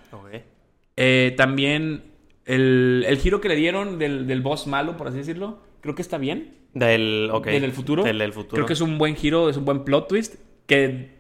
Eh, 0.97 1.35
también 1.37 2.05
el, 2.45 3.05
el 3.07 3.19
giro 3.19 3.41
que 3.41 3.49
le 3.49 3.57
dieron 3.57 3.99
del, 3.99 4.27
del 4.27 4.41
boss 4.41 4.67
malo, 4.67 4.97
por 4.97 5.09
así 5.09 5.19
decirlo, 5.19 5.59
creo 5.81 5.95
que 5.95 6.03
está 6.03 6.19
bien. 6.19 6.55
Del. 6.75 7.31
Del 7.45 7.63
del 7.63 7.73
futuro. 7.73 8.05
Del 8.05 8.33
futuro. 8.33 8.57
Creo 8.57 8.67
que 8.67 8.75
es 8.75 8.81
un 8.81 8.99
buen 8.99 9.17
giro, 9.17 9.49
es 9.49 9.57
un 9.57 9.65
buen 9.65 9.85
plot 9.85 10.09
twist. 10.09 10.35
Que, 10.67 11.17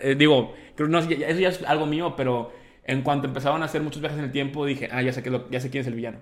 eh, 0.00 0.14
digo, 0.16 0.54
creo, 0.74 0.88
no, 0.88 0.98
eso 0.98 1.10
ya 1.10 1.48
es 1.48 1.62
algo 1.64 1.86
mío, 1.86 2.14
pero 2.16 2.52
en 2.86 3.02
cuanto 3.02 3.26
empezaron 3.26 3.62
a 3.62 3.66
hacer 3.66 3.82
muchos 3.82 4.00
viajes 4.00 4.18
en 4.18 4.24
el 4.24 4.32
tiempo, 4.32 4.64
dije, 4.64 4.88
ah, 4.92 5.02
ya 5.02 5.12
sé, 5.12 5.22
que 5.22 5.30
lo- 5.30 5.50
ya 5.50 5.60
sé 5.60 5.70
quién 5.70 5.82
es 5.82 5.86
el 5.88 5.94
villano. 5.94 6.18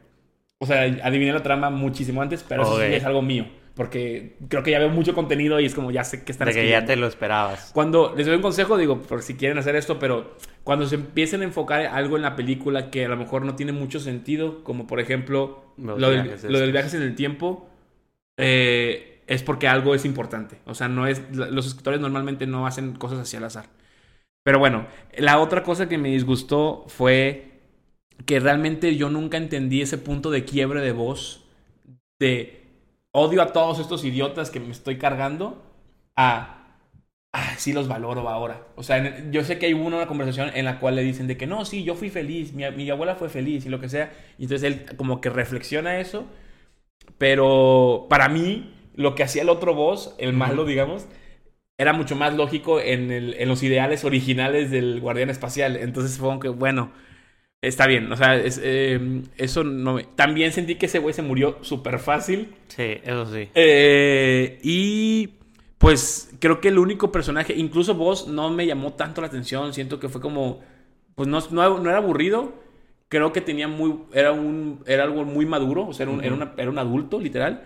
O 0.58 0.66
sea, 0.66 0.82
adiviné 0.82 1.32
la 1.32 1.42
trama 1.42 1.68
muchísimo 1.70 2.22
antes, 2.22 2.44
pero 2.48 2.62
eso 2.62 2.72
sí 2.88 2.94
es 2.96 3.04
algo 3.04 3.22
mío. 3.22 3.46
Porque 3.74 4.36
creo 4.48 4.62
que 4.62 4.70
ya 4.70 4.78
veo 4.78 4.88
mucho 4.88 5.14
contenido 5.14 5.58
y 5.58 5.66
es 5.66 5.74
como, 5.74 5.90
ya 5.90 6.04
sé 6.04 6.22
que 6.24 6.30
están 6.30 6.46
De 6.46 6.52
que 6.54 6.68
ya 6.70 6.84
te 6.86 6.94
lo 6.96 7.08
esperabas. 7.08 7.70
Cuando 7.74 8.14
les 8.16 8.24
doy 8.26 8.36
un 8.36 8.42
consejo, 8.42 8.76
digo, 8.78 9.02
por 9.02 9.22
si 9.22 9.34
quieren 9.34 9.58
hacer 9.58 9.74
esto, 9.74 9.98
pero 9.98 10.36
cuando 10.62 10.86
se 10.86 10.94
empiecen 10.94 11.40
a 11.40 11.44
enfocar 11.44 11.84
algo 11.86 12.14
en 12.16 12.22
la 12.22 12.36
película 12.36 12.90
que 12.90 13.04
a 13.04 13.08
lo 13.08 13.16
mejor 13.16 13.44
no 13.44 13.56
tiene 13.56 13.72
mucho 13.72 13.98
sentido, 13.98 14.62
como 14.62 14.86
por 14.86 15.00
ejemplo 15.00 15.64
lo 15.98 16.08
del, 16.10 16.18
lo 16.52 16.60
del 16.60 16.70
viajes 16.72 16.94
en 16.94 17.02
el 17.02 17.16
tiempo, 17.16 17.68
eh, 18.36 19.22
es 19.26 19.42
porque 19.42 19.68
algo 19.68 19.94
es 19.94 20.04
importante. 20.04 20.58
O 20.66 20.74
sea, 20.74 20.88
no 20.88 21.06
es. 21.06 21.22
Los 21.32 21.66
escritores 21.66 22.00
normalmente 22.00 22.46
no 22.46 22.66
hacen 22.66 22.94
cosas 22.94 23.18
así 23.18 23.36
al 23.36 23.44
azar. 23.44 23.66
Pero 24.44 24.58
bueno, 24.58 24.86
la 25.16 25.40
otra 25.40 25.64
cosa 25.64 25.88
que 25.88 25.98
me 25.98 26.10
disgustó 26.10 26.84
fue 26.86 27.60
que 28.26 28.38
realmente 28.38 28.96
yo 28.96 29.10
nunca 29.10 29.36
entendí 29.36 29.82
ese 29.82 29.98
punto 29.98 30.30
de 30.30 30.44
quiebre 30.44 30.80
de 30.80 30.92
voz 30.92 31.44
de 32.20 32.62
odio 33.10 33.42
a 33.42 33.52
todos 33.52 33.80
estos 33.80 34.04
idiotas 34.04 34.50
que 34.50 34.60
me 34.60 34.70
estoy 34.70 34.98
cargando 34.98 35.62
a 36.16 36.64
ah, 37.34 37.54
sí 37.58 37.72
los 37.72 37.88
valoro 37.88 38.28
ahora. 38.28 38.66
O 38.76 38.82
sea, 38.82 39.30
yo 39.30 39.44
sé 39.44 39.58
que 39.58 39.66
hay 39.66 39.74
una, 39.74 39.96
una 39.96 40.06
conversación 40.06 40.50
en 40.54 40.64
la 40.64 40.78
cual 40.78 40.96
le 40.96 41.02
dicen 41.02 41.26
de 41.26 41.36
que 41.36 41.46
no, 41.46 41.64
sí, 41.64 41.84
yo 41.84 41.94
fui 41.94 42.10
feliz, 42.10 42.52
mi, 42.52 42.70
mi 42.70 42.88
abuela 42.90 43.16
fue 43.16 43.28
feliz 43.28 43.66
y 43.66 43.68
lo 43.68 43.80
que 43.80 43.88
sea. 43.88 44.12
Y 44.38 44.44
entonces 44.44 44.72
él 44.72 44.96
como 44.96 45.20
que 45.20 45.30
reflexiona 45.30 46.00
eso. 46.00 46.26
Pero 47.18 48.06
para 48.08 48.28
mí, 48.28 48.72
lo 48.94 49.14
que 49.14 49.24
hacía 49.24 49.42
el 49.42 49.48
otro 49.48 49.74
voz, 49.74 50.14
el 50.18 50.32
malo, 50.32 50.64
digamos, 50.64 51.06
era 51.78 51.92
mucho 51.92 52.16
más 52.16 52.34
lógico 52.34 52.80
en, 52.80 53.10
el- 53.10 53.34
en 53.34 53.48
los 53.48 53.62
ideales 53.62 54.04
originales 54.04 54.70
del 54.70 55.00
guardián 55.00 55.30
espacial. 55.30 55.76
Entonces 55.76 56.18
fue 56.18 56.28
como 56.28 56.40
que, 56.40 56.48
bueno, 56.48 56.92
está 57.62 57.86
bien. 57.86 58.10
O 58.12 58.16
sea, 58.16 58.36
es, 58.36 58.60
eh, 58.62 59.22
eso 59.36 59.64
no 59.64 59.94
me... 59.94 60.04
También 60.04 60.52
sentí 60.52 60.76
que 60.76 60.86
ese 60.86 60.98
güey 60.98 61.14
se 61.14 61.22
murió 61.22 61.58
súper 61.62 61.98
fácil. 61.98 62.54
Sí, 62.68 62.98
eso 63.04 63.26
sí. 63.26 63.48
Eh, 63.54 64.58
y 64.62 65.30
pues 65.78 66.30
creo 66.40 66.60
que 66.60 66.68
el 66.68 66.78
único 66.78 67.12
personaje, 67.12 67.54
incluso 67.54 67.94
vos, 67.94 68.28
no 68.28 68.50
me 68.50 68.66
llamó 68.66 68.94
tanto 68.94 69.20
la 69.20 69.26
atención. 69.28 69.72
Siento 69.74 69.98
que 70.00 70.08
fue 70.08 70.20
como, 70.20 70.60
pues 71.14 71.28
no, 71.28 71.40
no, 71.50 71.78
no 71.80 71.88
era 71.90 71.98
aburrido. 71.98 72.54
Creo 73.08 73.32
que 73.32 73.40
tenía 73.40 73.68
muy, 73.68 73.96
era 74.12 74.32
un, 74.32 74.82
era 74.86 75.04
algo 75.04 75.24
muy 75.24 75.46
maduro, 75.46 75.86
o 75.86 75.92
sea, 75.92 76.04
era 76.04 76.12
un, 76.12 76.24
era 76.24 76.34
una- 76.34 76.52
era 76.56 76.70
un 76.70 76.78
adulto, 76.78 77.20
literal. 77.20 77.62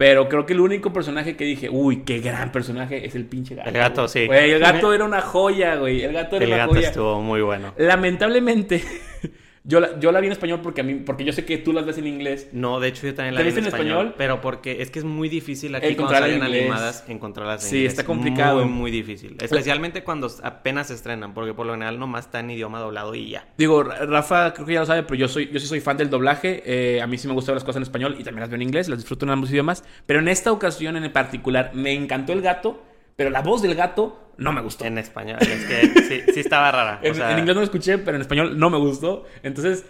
Pero 0.00 0.30
creo 0.30 0.46
que 0.46 0.54
el 0.54 0.60
único 0.60 0.94
personaje 0.94 1.36
que 1.36 1.44
dije, 1.44 1.68
uy, 1.68 2.04
qué 2.06 2.20
gran 2.20 2.50
personaje, 2.52 3.04
es 3.04 3.14
el 3.14 3.26
pinche 3.26 3.54
gato. 3.54 3.68
El 3.68 3.76
gato, 3.76 4.00
güey. 4.00 4.08
sí. 4.08 4.26
Güey, 4.28 4.50
el 4.52 4.58
gato 4.58 4.94
era 4.94 5.04
una 5.04 5.20
joya, 5.20 5.76
güey. 5.76 6.02
El 6.02 6.14
gato 6.14 6.36
era 6.36 6.44
El 6.46 6.52
una 6.52 6.56
gato 6.56 6.72
joya. 6.72 6.88
estuvo 6.88 7.20
muy 7.20 7.42
bueno. 7.42 7.74
Lamentablemente, 7.76 8.82
yo 9.62 9.78
la, 9.78 9.98
yo 10.00 10.10
la 10.10 10.20
vi 10.20 10.26
en 10.26 10.32
español 10.32 10.60
porque 10.62 10.80
a 10.80 10.84
mí, 10.84 10.94
porque 10.94 11.22
yo 11.24 11.32
sé 11.32 11.44
que 11.44 11.58
tú 11.58 11.72
las 11.74 11.84
ves 11.84 11.98
en 11.98 12.06
inglés. 12.06 12.48
No, 12.52 12.80
de 12.80 12.88
hecho 12.88 13.06
yo 13.06 13.14
también 13.14 13.34
la 13.34 13.40
¿Te 13.40 13.44
vi 13.44 13.50
en 13.52 13.58
en 13.58 13.64
español, 13.66 13.86
español? 13.88 14.14
pero 14.16 14.40
porque 14.40 14.80
es 14.80 14.90
que 14.90 14.98
es 15.00 15.04
muy 15.04 15.28
difícil 15.28 15.74
aquí 15.74 15.94
cuando 15.94 16.02
Encontrarla 16.14 16.26
en 16.28 16.32
salen 16.40 16.46
inglés. 16.48 16.62
animadas 16.62 17.04
encontrarlas 17.08 17.64
en 17.64 17.70
Sí, 17.70 17.76
inglés. 17.76 17.92
está 17.92 18.04
complicado. 18.04 18.64
Muy, 18.64 18.72
muy 18.72 18.90
difícil. 18.90 19.36
Especialmente 19.40 20.02
cuando 20.02 20.30
apenas 20.42 20.88
se 20.88 20.94
estrenan, 20.94 21.34
porque 21.34 21.52
por 21.52 21.66
lo 21.66 21.72
general 21.74 21.98
nomás 21.98 22.24
está 22.26 22.40
en 22.40 22.50
idioma 22.50 22.78
doblado 22.80 23.14
y 23.14 23.30
ya. 23.30 23.46
Digo, 23.58 23.82
Ra- 23.82 24.06
Rafa 24.06 24.54
creo 24.54 24.66
que 24.66 24.72
ya 24.74 24.80
lo 24.80 24.86
sabe, 24.86 25.02
pero 25.02 25.16
yo 25.16 25.28
soy, 25.28 25.50
yo 25.52 25.60
sí 25.60 25.66
soy 25.66 25.80
fan 25.80 25.96
del 25.98 26.08
doblaje. 26.10 26.62
Eh, 26.64 27.02
a 27.02 27.06
mí 27.06 27.18
sí 27.18 27.28
me 27.28 27.34
gustan 27.34 27.54
las 27.54 27.64
cosas 27.64 27.76
en 27.76 27.82
español 27.82 28.16
y 28.18 28.24
también 28.24 28.40
las 28.40 28.48
veo 28.48 28.56
en 28.56 28.62
inglés, 28.62 28.88
las 28.88 28.98
disfruto 28.98 29.26
en 29.26 29.30
ambos 29.32 29.50
idiomas. 29.50 29.84
Pero 30.06 30.20
en 30.20 30.28
esta 30.28 30.52
ocasión 30.52 30.96
en 30.96 31.12
particular 31.12 31.72
me 31.74 31.92
encantó 31.92 32.32
el 32.32 32.40
gato, 32.40 32.82
pero 33.16 33.30
la 33.30 33.42
voz 33.42 33.62
del 33.62 33.74
gato 33.74 34.32
no 34.36 34.52
me 34.52 34.60
gustó. 34.62 34.84
En, 34.84 34.92
En 34.94 34.98
español. 34.98 35.38
Es 35.40 35.64
que 35.66 36.02
sí, 36.02 36.32
sí 36.34 36.40
estaba 36.40 36.70
rara. 36.70 37.00
O 37.08 37.14
sea, 37.14 37.32
en 37.32 37.38
inglés 37.40 37.54
no 37.54 37.60
lo 37.60 37.64
escuché, 37.66 37.98
pero 37.98 38.16
en 38.16 38.22
español 38.22 38.58
no 38.58 38.70
me 38.70 38.78
gustó. 38.78 39.24
Entonces, 39.42 39.84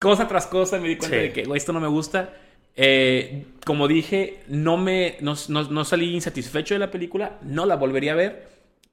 cosa 0.00 0.26
tras 0.28 0.46
cosa 0.46 0.78
me 0.78 0.88
di 0.88 0.96
cuenta 0.96 1.16
Sí. 1.16 1.22
de 1.22 1.32
que 1.32 1.44
"Güey, 1.44 1.58
esto 1.58 1.72
no 1.72 1.80
me 1.80 1.88
gusta. 1.88 2.34
Eh, 2.74 3.44
como 3.66 3.86
dije, 3.88 4.40
no, 4.48 4.76
me, 4.78 5.16
no, 5.20 5.34
no- 5.48 5.64
no 5.70 5.84
salí 5.84 6.14
insatisfecho 6.14 6.74
de 6.74 6.78
la 6.80 6.90
película, 6.90 7.38
no 7.42 7.66
la 7.66 7.76
volvería 7.76 8.12
a 8.12 8.16
ver. 8.16 8.52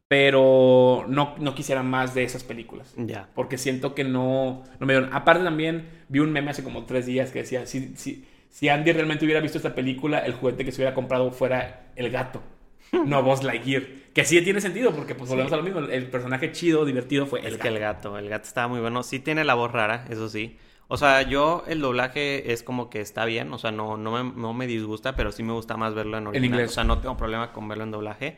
Pero 0.09 1.05
no, 1.07 1.35
no 1.37 1.53
quisiera 1.53 1.83
más 1.83 2.15
de 2.15 2.23
esas 2.23 2.43
películas. 2.43 2.93
Ya. 2.97 3.29
Porque 3.35 3.59
siento 3.59 3.93
que 3.93 4.03
no, 4.03 4.63
no 4.79 4.85
me 4.87 4.93
dieron. 4.93 5.13
Aparte 5.13 5.43
también 5.43 5.87
vi 6.07 6.17
un 6.17 6.31
meme 6.31 6.49
hace 6.49 6.63
como 6.63 6.85
tres 6.85 7.05
días 7.05 7.29
que 7.31 7.39
decía, 7.39 7.67
si, 7.67 7.95
si, 7.95 8.25
si 8.49 8.69
Andy 8.69 8.91
realmente 8.91 9.23
hubiera 9.25 9.39
visto 9.39 9.59
esta 9.59 9.75
película, 9.75 10.17
el 10.17 10.33
juguete 10.33 10.65
que 10.65 10.71
se 10.71 10.77
hubiera 10.81 10.95
comprado 10.95 11.29
fuera 11.31 11.91
el 11.95 12.09
gato, 12.09 12.41
no 13.05 13.23
Buzz 13.23 13.43
Lightyear. 13.43 13.83
Que 14.13 14.25
sí 14.25 14.41
tiene 14.41 14.59
sentido 14.61 14.91
porque 14.91 15.15
pues 15.15 15.29
volvemos 15.29 15.53
a 15.53 15.57
lo 15.57 15.63
mismo. 15.63 15.79
El 15.79 16.07
personaje 16.07 16.51
chido, 16.51 16.83
divertido 16.85 17.25
fue 17.25 17.39
el 17.41 17.45
Es 17.47 17.51
gato. 17.53 17.61
que 17.63 17.67
el 17.69 17.79
gato, 17.79 18.17
el 18.17 18.29
gato 18.29 18.47
estaba 18.47 18.67
muy 18.67 18.79
bueno. 18.79 19.03
Sí 19.03 19.19
tiene 19.19 19.43
la 19.43 19.53
voz 19.53 19.71
rara, 19.71 20.05
eso 20.09 20.27
sí. 20.29 20.57
O 20.87 20.97
sea, 20.97 21.21
yo 21.21 21.63
el 21.67 21.81
doblaje 21.81 22.51
es 22.51 22.63
como 22.63 22.89
que 22.89 22.99
está 22.99 23.25
bien, 23.25 23.53
o 23.53 23.59
sea, 23.59 23.71
no, 23.71 23.95
no, 23.95 24.23
me, 24.23 24.31
no 24.33 24.53
me 24.53 24.65
disgusta, 24.65 25.15
pero 25.15 25.31
sí 25.31 25.43
me 25.43 25.53
gusta 25.53 25.77
más 25.77 25.93
verlo 25.93 26.17
en 26.17 26.27
original. 26.27 26.45
inglés. 26.49 26.71
O 26.71 26.73
sea, 26.73 26.83
no 26.83 26.97
tengo 26.99 27.15
problema 27.15 27.53
con 27.53 27.67
verlo 27.67 27.83
en 27.83 27.91
doblaje. 27.91 28.37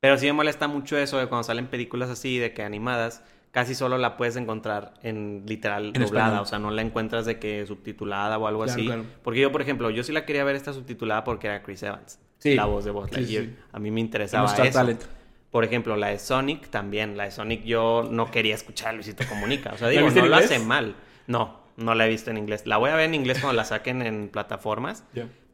Pero 0.00 0.18
sí 0.18 0.26
me 0.26 0.34
molesta 0.34 0.68
mucho 0.68 0.98
eso 0.98 1.18
de 1.18 1.26
cuando 1.26 1.44
salen 1.44 1.68
películas 1.68 2.10
así, 2.10 2.38
de 2.38 2.52
que 2.52 2.62
animadas, 2.62 3.24
casi 3.50 3.74
solo 3.74 3.96
la 3.96 4.18
puedes 4.18 4.36
encontrar 4.36 4.92
en 5.02 5.44
literal 5.46 5.86
En 5.86 6.02
doblada. 6.02 6.26
español. 6.26 6.42
O 6.42 6.46
sea, 6.46 6.58
no 6.58 6.70
la 6.70 6.82
encuentras 6.82 7.24
de 7.24 7.38
que 7.38 7.64
subtitulada 7.66 8.36
o 8.36 8.46
algo 8.46 8.64
Claro, 8.64 8.78
así. 8.78 8.86
claro. 8.86 9.04
Porque 9.24 9.40
yo, 9.40 9.50
por 9.50 9.62
ejemplo, 9.62 9.88
yo 9.88 10.02
sí 10.04 10.12
la 10.12 10.26
quería 10.26 10.44
ver 10.44 10.54
esta 10.54 10.74
subtitulada 10.74 11.24
porque 11.24 11.46
era 11.46 11.62
Chris 11.62 11.82
Evans. 11.82 12.20
Sí. 12.50 12.54
La 12.56 12.64
voz 12.66 12.84
de 12.84 12.90
Buzz 12.90 13.08
Sí, 13.10 13.16
Lightyear. 13.16 13.44
sí. 13.44 13.56
A 13.72 13.78
mí 13.78 13.90
me 13.90 14.00
interesaba 14.00 14.46
eso. 14.52 14.72
Talent. 14.72 15.02
Por 15.50 15.64
ejemplo, 15.64 15.96
la 15.96 16.08
de 16.08 16.18
Sonic 16.18 16.68
también. 16.68 17.16
La 17.16 17.24
de 17.24 17.30
Sonic 17.30 17.64
yo 17.64 18.06
no 18.10 18.30
quería 18.30 18.54
escuchar 18.54 18.88
a 18.88 18.92
Luisito 18.92 19.24
Comunica. 19.28 19.72
O 19.72 19.78
sea, 19.78 19.86
¿La 19.92 19.92
digo, 19.92 20.10
no 20.10 20.26
lo 20.26 20.36
hace 20.36 20.58
mal. 20.58 20.96
No, 21.26 21.60
no 21.76 21.94
la 21.94 22.06
he 22.06 22.08
visto 22.08 22.30
en 22.30 22.38
inglés. 22.38 22.66
La 22.66 22.76
voy 22.76 22.90
a 22.90 22.96
ver 22.96 23.06
en 23.06 23.14
inglés 23.14 23.38
cuando 23.40 23.56
la 23.56 23.64
saquen 23.64 24.02
en 24.02 24.28
plataformas. 24.28 25.04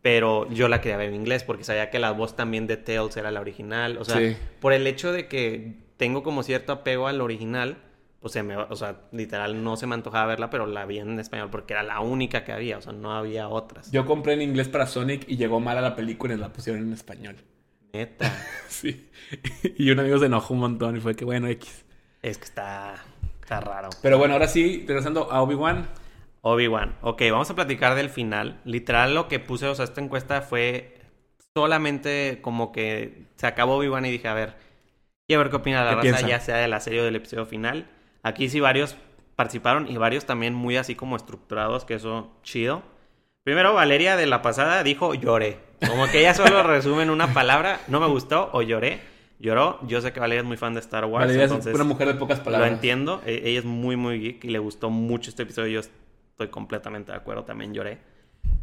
Pero 0.03 0.51
yo 0.51 0.67
la 0.69 0.81
quería 0.81 0.97
ver 0.97 1.11
en 1.11 1.15
inglés 1.15 1.45
porque 1.45 1.63
sabía 1.63 1.89
que 1.91 2.01
la 2.01 2.11
voz 2.11 2.35
también 2.35 2.67
de 2.67 2.77
Tails 2.77 3.17
era 3.17 3.31
la 3.31 3.41
original. 3.41 3.99
O 3.99 4.05
sea, 4.05 4.17
Sí. 4.19 4.37
por 4.61 4.73
el 4.73 4.87
hecho 4.89 5.13
de 5.13 5.29
que 5.29 5.75
tengo 5.97 6.25
como 6.25 6.43
cierto 6.43 6.73
apego 6.73 7.07
al 7.07 7.21
original, 7.21 7.77
me, 8.43 8.57
o 8.57 8.76
sea, 8.76 9.00
literal 9.12 9.62
no 9.64 9.76
se 9.76 9.87
me 9.87 9.95
antojaba 9.95 10.26
verla, 10.26 10.49
pero 10.50 10.67
la 10.67 10.87
vi 10.87 10.99
en 10.99 11.19
español 11.19 11.50
porque 11.50 11.73
era 11.75 11.83
la 11.83 12.00
única 12.00 12.45
que 12.45 12.52
había, 12.52 12.79
o 12.79 12.83
sea, 12.83 12.93
no 12.93 13.12
había 13.12 13.49
otras. 13.49 13.91
Yo 13.91 14.07
compré 14.07 14.35
en 14.35 14.43
inglés 14.43 14.69
para 14.69 14.87
Sonic 14.87 15.25
y 15.29 15.37
llegó 15.37 15.61
mal 15.61 15.79
a 15.79 15.81
la 15.81 15.97
película 15.97 16.35
y 16.35 16.38
la 16.38 16.52
pusieron 16.52 16.83
en 16.83 16.93
español. 16.93 17.37
Neta, 17.93 18.33
Sí. 18.69 19.11
y 19.76 19.91
un 19.91 20.00
amigo 20.00 20.19
se 20.19 20.26
enojó 20.26 20.55
un 20.55 20.61
montón 20.61 20.97
y 20.97 21.00
fue 21.00 21.14
que 21.14 21.25
bueno, 21.25 21.49
X. 21.49 21.85
es 22.23 22.38
que 22.38 22.45
está, 22.45 22.95
está 23.41 23.61
raro. 23.61 23.91
Pero 24.02 24.19
bueno, 24.19 24.35
ahora 24.35 24.49
sí, 24.49 24.85
regresando 24.87 25.31
a 25.31 25.43
Obi-Wan. 25.43 25.88
Obi-Wan. 26.43 26.97
Ok, 27.02 27.23
vamos 27.31 27.50
a 27.50 27.55
platicar 27.55 27.95
del 27.95 28.09
final. 28.09 28.61
Literal, 28.64 29.14
lo 29.14 29.29
que 29.29 29.38
puse, 29.41 29.67
o 29.67 29.75
sea, 29.75 29.85
esta 29.85 30.00
encuesta 30.00 30.41
fue 30.43 31.00
solamente 31.55 32.38
como 32.43 32.73
que 32.73 33.25
se 33.37 33.47
acabó 33.47 33.76
Obi-Wan 33.76 34.07
y 34.07 34.11
dije, 34.11 34.29
a 34.29 34.35
ver, 34.35 34.55
quiero 35.26 35.43
ver 35.43 35.50
qué 35.50 35.57
opina 35.57 35.85
la 35.85 36.00
¿Qué 36.00 36.12
raza, 36.12 36.26
ya 36.26 36.41
sea 36.41 36.57
de 36.57 36.69
la 36.69 36.81
serie 36.81 37.00
o 37.00 37.05
del 37.05 37.17
episodio 37.17 37.47
final. 37.47 37.87
Aquí 38.23 38.49
sí 38.49 38.61
varios 38.61 38.97
participaron 39.37 39.91
y 39.91 39.97
varios 39.97 40.26
también 40.26 40.55
muy 40.55 40.76
así 40.76 40.95
como 40.95 41.17
estructurados, 41.17 41.85
que 41.85 41.95
eso 41.95 42.31
chido. 42.43 42.83
Primero, 43.45 43.75
Valeria 43.75 44.17
de 44.17 44.26
la 44.26 44.43
pasada 44.43 44.83
dijo 44.85 45.14
lloré. 45.14 45.59
Como 45.88 46.07
que 46.07 46.21
ella 46.21 46.35
solo 46.35 46.62
resume 46.64 47.02
en 47.02 47.11
una 47.11 47.35
palabra, 47.35 47.81
no 47.88 47.99
me 47.99 48.07
gustó 48.07 48.50
o 48.52 48.62
lloré. 48.62 49.00
Lloró. 49.41 49.81
Yo 49.88 50.00
sé 50.00 50.12
que 50.12 50.21
Valeria 50.21 50.43
es 50.43 50.47
muy 50.47 50.57
fan 50.57 50.75
de 50.75 50.79
Star 50.81 51.05
Wars. 51.05 51.25
Valeria 51.26 51.47
es 51.47 51.50
entonces 51.50 51.75
una 51.75 51.83
mujer 51.83 52.07
de 52.07 52.14
pocas 52.14 52.38
lo 52.38 52.45
palabras. 52.45 52.71
entiendo. 52.71 53.21
E- 53.26 53.43
Ella 53.45 53.59
es 53.59 53.64
muy, 53.64 53.97
muy 53.97 54.21
geek 54.21 54.45
y 54.45 54.49
le 54.50 54.61
gustó 54.61 54.88
mucho 54.91 55.31
este 55.31 55.43
episodio. 55.43 55.73
Yo 55.73 55.81
estoy 55.81 56.47
completamente 56.49 57.11
de 57.11 57.19
acuerdo. 57.19 57.43
También 57.43 57.75
lloré. 57.75 57.99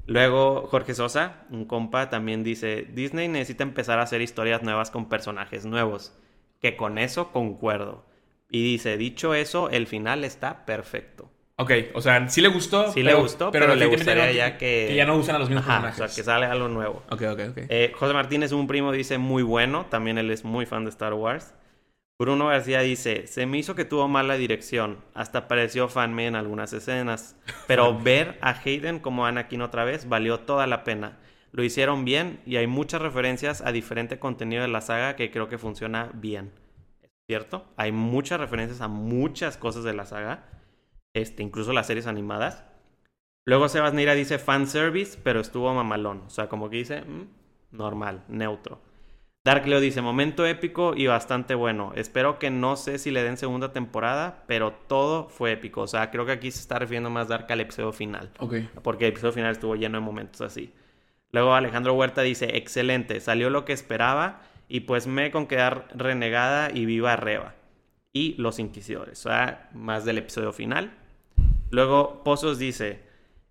Luego, 0.05 0.67
Jorge 0.67 0.93
Sosa, 0.93 1.43
un 1.49 1.65
compa, 1.65 2.09
también 2.09 2.43
dice: 2.45 2.87
Disney 2.93 3.27
necesita 3.27 3.63
empezar 3.63 3.99
a 3.99 4.03
hacer 4.03 4.21
historias 4.21 4.63
nuevas 4.63 4.89
con 4.89 5.09
personajes 5.09 5.65
nuevos. 5.65 6.13
Que 6.61 6.77
con 6.77 6.97
eso 6.97 7.33
concuerdo. 7.33 8.05
Y 8.49 8.63
dice: 8.63 8.97
Dicho 8.97 9.33
eso, 9.33 9.69
el 9.69 9.87
final 9.87 10.23
está 10.23 10.65
perfecto. 10.65 11.29
Ok, 11.57 11.71
o 11.93 12.01
sea, 12.01 12.27
sí 12.29 12.39
le 12.41 12.47
gustó. 12.47 12.91
Sí 12.93 13.03
le 13.03 13.13
gustó, 13.13 13.51
pero 13.51 13.75
le 13.75 13.85
gustaría 13.85 14.27
no- 14.27 14.31
ya 14.31 14.57
que- 14.57 14.85
Que 14.89 14.95
ya 14.95 15.05
no 15.05 15.17
usan 15.17 15.35
a 15.35 15.39
los 15.39 15.49
mismos 15.49 15.65
Ajá, 15.67 15.79
o 15.79 15.81
personajes. 15.83 16.13
sea, 16.15 16.23
que 16.23 16.25
sale 16.25 16.45
algo 16.45 16.69
nuevo. 16.69 17.03
Ok, 17.09 17.21
ok, 17.23 17.39
ok. 17.51 17.57
Eh, 17.67 17.91
José 17.95 18.13
Martínez, 18.13 18.53
un 18.53 18.65
primo, 18.65 18.93
dice 18.93 19.17
muy 19.17 19.43
bueno. 19.43 19.85
También 19.89 20.17
él 20.17 20.31
es 20.31 20.45
muy 20.45 20.65
fan 20.65 20.85
de 20.85 20.89
Star 20.89 21.13
Wars. 21.13 21.53
Bruno 22.17 22.47
García 22.47 22.79
dice, 22.81 23.27
se 23.27 23.45
me 23.45 23.57
hizo 23.57 23.75
que 23.75 23.83
tuvo 23.85 24.07
mala 24.07 24.35
dirección. 24.35 24.99
Hasta 25.13 25.47
pareció 25.49 25.89
fanme 25.89 26.27
en 26.27 26.35
algunas 26.37 26.71
escenas. 26.71 27.35
Pero 27.67 27.97
ver 27.99 28.37
a 28.41 28.51
Hayden 28.51 28.99
como 28.99 29.25
Anakin 29.25 29.61
otra 29.61 29.83
vez 29.83 30.07
valió 30.07 30.39
toda 30.39 30.65
la 30.65 30.85
pena. 30.85 31.17
Lo 31.51 31.63
hicieron 31.63 32.05
bien 32.05 32.39
y 32.45 32.55
hay 32.55 32.67
muchas 32.67 33.01
referencias 33.01 33.61
a 33.65 33.73
diferente 33.73 34.17
contenido 34.17 34.61
de 34.61 34.67
la 34.69 34.79
saga 34.81 35.15
que 35.17 35.29
creo 35.29 35.49
que 35.49 35.57
funciona 35.57 36.09
bien. 36.13 36.51
¿Cierto? 37.29 37.63
Hay 37.77 37.91
muchas 37.91 38.39
referencias 38.39 38.81
a 38.81 38.87
muchas 38.87 39.55
cosas 39.55 39.83
de 39.83 39.93
la 39.93 40.07
saga. 40.07 40.45
Este, 41.13 41.43
incluso 41.43 41.73
las 41.73 41.85
series 41.85 42.07
animadas. 42.07 42.63
Luego 43.45 43.69
Sebas 43.69 43.93
Neira 43.93 44.15
dice 44.15 44.39
fanservice, 44.39 45.19
pero 45.21 45.39
estuvo 45.39 45.71
mamalón. 45.71 46.23
O 46.25 46.31
sea, 46.31 46.49
como 46.49 46.71
que 46.71 46.77
dice, 46.77 47.01
mm, 47.01 47.27
normal, 47.69 48.23
neutro. 48.29 48.81
Dark 49.45 49.67
Leo 49.67 49.79
dice, 49.79 50.01
momento 50.01 50.43
épico 50.47 50.95
y 50.95 51.05
bastante 51.05 51.53
bueno. 51.53 51.91
Espero 51.93 52.39
que 52.39 52.49
no 52.49 52.75
sé 52.75 52.97
si 52.97 53.11
le 53.11 53.21
den 53.21 53.37
segunda 53.37 53.73
temporada, 53.73 54.43
pero 54.47 54.73
todo 54.73 55.29
fue 55.29 55.51
épico. 55.51 55.81
O 55.81 55.87
sea, 55.87 56.09
creo 56.09 56.25
que 56.25 56.31
aquí 56.31 56.49
se 56.49 56.61
está 56.61 56.79
refiriendo 56.79 57.11
más 57.11 57.27
Dark 57.27 57.45
al 57.51 57.59
episodio 57.59 57.91
final. 57.91 58.31
Ok. 58.39 58.55
Porque 58.81 59.05
el 59.05 59.11
episodio 59.11 59.33
final 59.33 59.51
estuvo 59.51 59.75
lleno 59.75 59.99
de 59.99 60.03
momentos 60.03 60.41
así. 60.41 60.73
Luego 61.31 61.53
Alejandro 61.53 61.93
Huerta 61.93 62.23
dice, 62.23 62.57
excelente, 62.57 63.19
salió 63.19 63.51
lo 63.51 63.65
que 63.65 63.73
esperaba 63.73 64.41
y 64.69 64.81
pues 64.81 65.07
me 65.07 65.31
con 65.31 65.47
quedar 65.47 65.87
renegada 65.93 66.69
y 66.73 66.85
viva 66.85 67.15
Reba. 67.17 67.55
Y 68.13 68.35
los 68.41 68.59
inquisidores, 68.59 69.25
o 69.25 69.29
sea, 69.29 69.69
más 69.73 70.05
del 70.05 70.19
episodio 70.19 70.53
final. 70.53 70.91
Luego 71.71 72.23
Pozos 72.23 72.57
dice, 72.57 73.01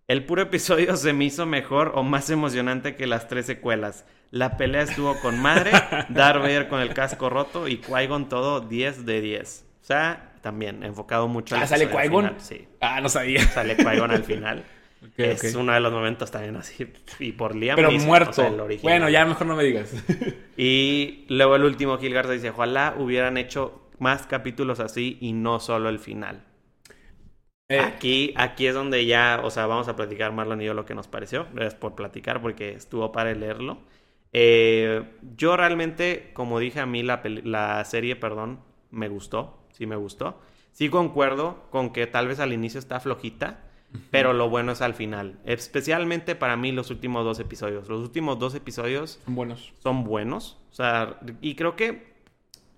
el 0.09 0.25
puro 0.25 0.43
episodio 0.43 0.97
se 0.97 1.13
me 1.13 1.27
hizo 1.27 1.45
mejor 1.47 1.93
o 1.95 2.03
más 2.03 2.31
emocionante 2.31 2.97
que 2.97 3.07
las 3.07 3.29
tres 3.29 3.47
secuelas. 3.47 4.05
La 4.31 4.57
pelea 4.57 4.83
estuvo 4.83 5.19
con 5.21 5.39
madre, 5.41 5.71
Darth 6.09 6.41
Vader 6.43 6.69
con 6.69 6.81
el 6.81 6.93
casco 6.95 7.31
roto 7.31 7.69
y 7.69 7.81
Qui-Gon 7.81 8.29
todo 8.29 8.61
10 8.61 9.07
de 9.07 9.21
10. 9.21 9.67
O 9.81 9.85
sea, 9.85 10.33
también 10.43 10.83
enfocado 10.83 11.29
mucho 11.29 11.55
al 11.57 11.63
Ah, 11.63 11.67
¿sale 11.67 11.91
Qui-Gon? 11.91 12.35
Sí, 12.39 12.67
Ah, 12.81 13.01
no 13.01 13.09
sabía. 13.09 13.43
sale 13.49 13.77
Qui-Gon 13.77 14.11
al 14.11 14.25
final. 14.25 14.65
Es 15.17 15.55
uno 15.55 15.73
de 15.73 15.81
los 15.81 15.93
momentos 15.93 16.31
también 16.31 16.57
así. 16.57 16.93
Y 17.19 17.33
por 17.33 17.55
Liam 17.55 17.77
Pero 17.77 17.89
Neeson, 17.89 18.09
muerto. 18.09 18.31
o 18.31 18.33
sea, 18.33 18.49
el 18.49 18.61
original. 18.61 19.01
bueno, 19.01 19.09
ya 19.09 19.25
mejor 19.27 19.47
no 19.47 19.57
me 19.57 19.65
digas. 19.65 19.93
Y 20.57 21.25
luego 21.29 21.57
el 21.57 21.65
último, 21.65 21.99
Gil 21.99 22.13
Garza 22.15 22.33
dice: 22.33 22.51
Ojalá 22.51 22.95
hubieran 22.99 23.37
hecho 23.37 23.89
más 23.99 24.27
capítulos 24.27 24.81
así 24.81 25.19
y 25.21 25.33
no 25.33 25.61
solo 25.61 25.89
el 25.89 25.99
final. 26.01 26.45
Eh, 27.71 27.79
Aquí, 27.81 28.33
aquí 28.37 28.67
es 28.67 28.75
donde 28.75 29.05
ya, 29.07 29.41
o 29.45 29.51
sea, 29.51 29.67
vamos 29.67 29.89
a 29.89 29.97
platicar 29.97 30.33
Marlon 30.33 30.61
y 30.63 30.65
yo 30.65 30.75
lo 30.75 30.85
que 30.87 30.95
nos 30.95 31.07
pareció. 31.09 31.47
Gracias 31.53 31.75
por 31.75 31.95
platicar 31.95 32.41
porque 32.41 32.71
estuvo 32.71 33.13
para 33.13 33.33
leerlo. 33.35 33.79
Eh, 34.33 35.05
yo 35.37 35.57
realmente, 35.57 36.31
como 36.35 36.59
dije 36.61 36.81
a 36.81 36.87
mí, 36.87 37.03
la, 37.03 37.23
la 37.45 37.85
serie, 37.85 38.17
perdón, 38.17 38.61
me 38.91 39.09
gustó. 39.09 39.59
Sí 39.73 39.87
me 39.87 39.97
gustó. 39.97 40.41
Sí 40.73 40.89
concuerdo 40.89 41.67
con 41.71 41.93
que 41.93 42.07
tal 42.07 42.29
vez 42.29 42.41
al 42.41 42.53
inicio 42.53 42.79
está 42.81 43.01
flojita, 43.01 43.68
pero 44.11 44.33
lo 44.33 44.49
bueno 44.49 44.73
es 44.73 44.83
al 44.83 44.95
final. 44.95 45.39
Especialmente 45.45 46.35
para 46.35 46.57
mí 46.57 46.73
los 46.73 46.91
últimos 46.91 47.25
dos 47.25 47.39
episodios. 47.41 47.89
Los 47.89 48.01
últimos 48.01 48.39
dos 48.39 48.55
episodios 48.55 49.21
son 49.25 49.35
buenos. 49.35 49.73
son 49.79 50.05
buenos. 50.05 50.59
O 50.71 50.75
sea, 50.75 51.19
y 51.41 51.55
creo 51.55 51.77
que 51.77 52.15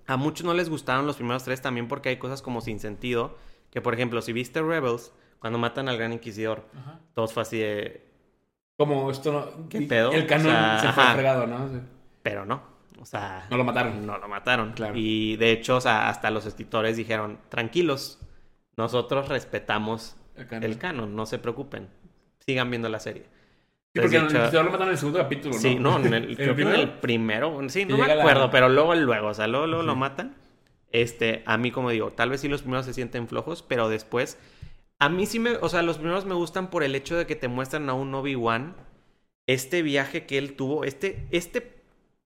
a 0.06 0.16
muchos 0.16 0.44
no 0.46 0.54
les 0.54 0.68
gustaron 0.68 1.06
los 1.06 1.16
primeros 1.16 1.44
tres 1.44 1.62
también 1.62 1.88
porque 1.88 2.08
hay 2.10 2.16
cosas 2.16 2.42
como 2.42 2.60
sin 2.60 2.80
sentido. 2.80 3.36
Que 3.70 3.80
por 3.80 3.94
ejemplo, 3.94 4.22
si 4.22 4.32
viste 4.32 4.62
Rebels, 4.62 5.12
cuando 5.38 5.58
matan 5.58 5.88
al 5.88 5.96
Gran 5.96 6.12
Inquisidor, 6.12 6.64
todos 7.14 7.32
fue 7.32 7.42
así 7.42 7.58
de. 7.58 8.06
Como 8.76 9.10
esto 9.10 9.32
no. 9.32 9.68
¿Qué 9.68 9.82
pedo? 9.82 10.12
El 10.12 10.26
canon 10.26 10.46
O 10.46 10.50
sea, 10.50 10.78
se 10.80 10.92
fue 10.92 11.02
ajá. 11.02 11.14
fregado, 11.14 11.46
¿no? 11.46 11.68
Sí. 11.68 11.80
Pero 12.22 12.44
no. 12.46 12.62
O 13.00 13.06
sea. 13.06 13.46
No 13.50 13.56
lo 13.56 13.64
mataron. 13.64 14.06
No 14.06 14.18
lo 14.18 14.28
mataron. 14.28 14.72
Claro. 14.72 14.94
Y 14.96 15.36
de 15.36 15.52
hecho, 15.52 15.76
o 15.76 15.80
sea, 15.80 16.08
hasta 16.08 16.30
los 16.30 16.46
escritores 16.46 16.96
dijeron: 16.96 17.38
tranquilos, 17.48 18.18
nosotros 18.76 19.28
respetamos 19.28 20.16
El 20.40 20.46
canon. 20.48 20.64
el 20.70 20.78
canon, 20.78 21.16
no 21.16 21.26
se 21.26 21.38
preocupen. 21.38 21.88
Sigan 22.46 22.70
viendo 22.70 22.88
la 22.88 23.00
serie. 23.00 23.24
Sí, 23.92 24.00
porque 24.00 24.16
hecho- 24.18 24.28
se 24.50 24.56
lo 24.56 24.64
mataron 24.64 24.88
en 24.88 24.92
el 24.92 24.98
segundo 24.98 25.18
capítulo, 25.18 25.54
¿no? 25.54 25.60
Sí, 25.60 25.74
no, 25.76 25.98
en 25.98 26.14
el, 26.14 26.36
creo 26.36 26.54
que 26.56 26.62
en 26.62 26.68
primero? 26.68 26.82
el 26.82 26.88
primero. 27.00 27.68
Sí, 27.68 27.84
no 27.84 27.98
me 27.98 28.06
la- 28.06 28.14
acuerdo, 28.14 28.50
pero 28.50 28.68
luego, 28.68 28.94
luego, 28.94 29.28
o 29.28 29.34
sea, 29.34 29.46
luego, 29.46 29.66
luego 29.66 29.82
lo 29.82 29.96
matan. 29.96 30.36
Este, 30.92 31.42
a 31.46 31.56
mí, 31.58 31.70
como 31.70 31.90
digo, 31.90 32.10
tal 32.10 32.30
vez 32.30 32.40
sí 32.40 32.48
los 32.48 32.62
primeros 32.62 32.86
se 32.86 32.94
sienten 32.94 33.28
flojos, 33.28 33.62
pero 33.62 33.88
después. 33.88 34.38
A 34.98 35.08
mí 35.08 35.26
sí 35.26 35.38
me. 35.38 35.52
O 35.56 35.68
sea, 35.68 35.82
los 35.82 35.98
primeros 35.98 36.24
me 36.26 36.34
gustan 36.34 36.68
por 36.70 36.82
el 36.82 36.94
hecho 36.94 37.16
de 37.16 37.26
que 37.26 37.36
te 37.36 37.48
muestran 37.48 37.88
a 37.88 37.94
un 37.94 38.14
Obi-Wan. 38.14 38.76
Este 39.46 39.82
viaje 39.82 40.26
que 40.26 40.38
él 40.38 40.54
tuvo, 40.54 40.84
este, 40.84 41.26
este 41.32 41.80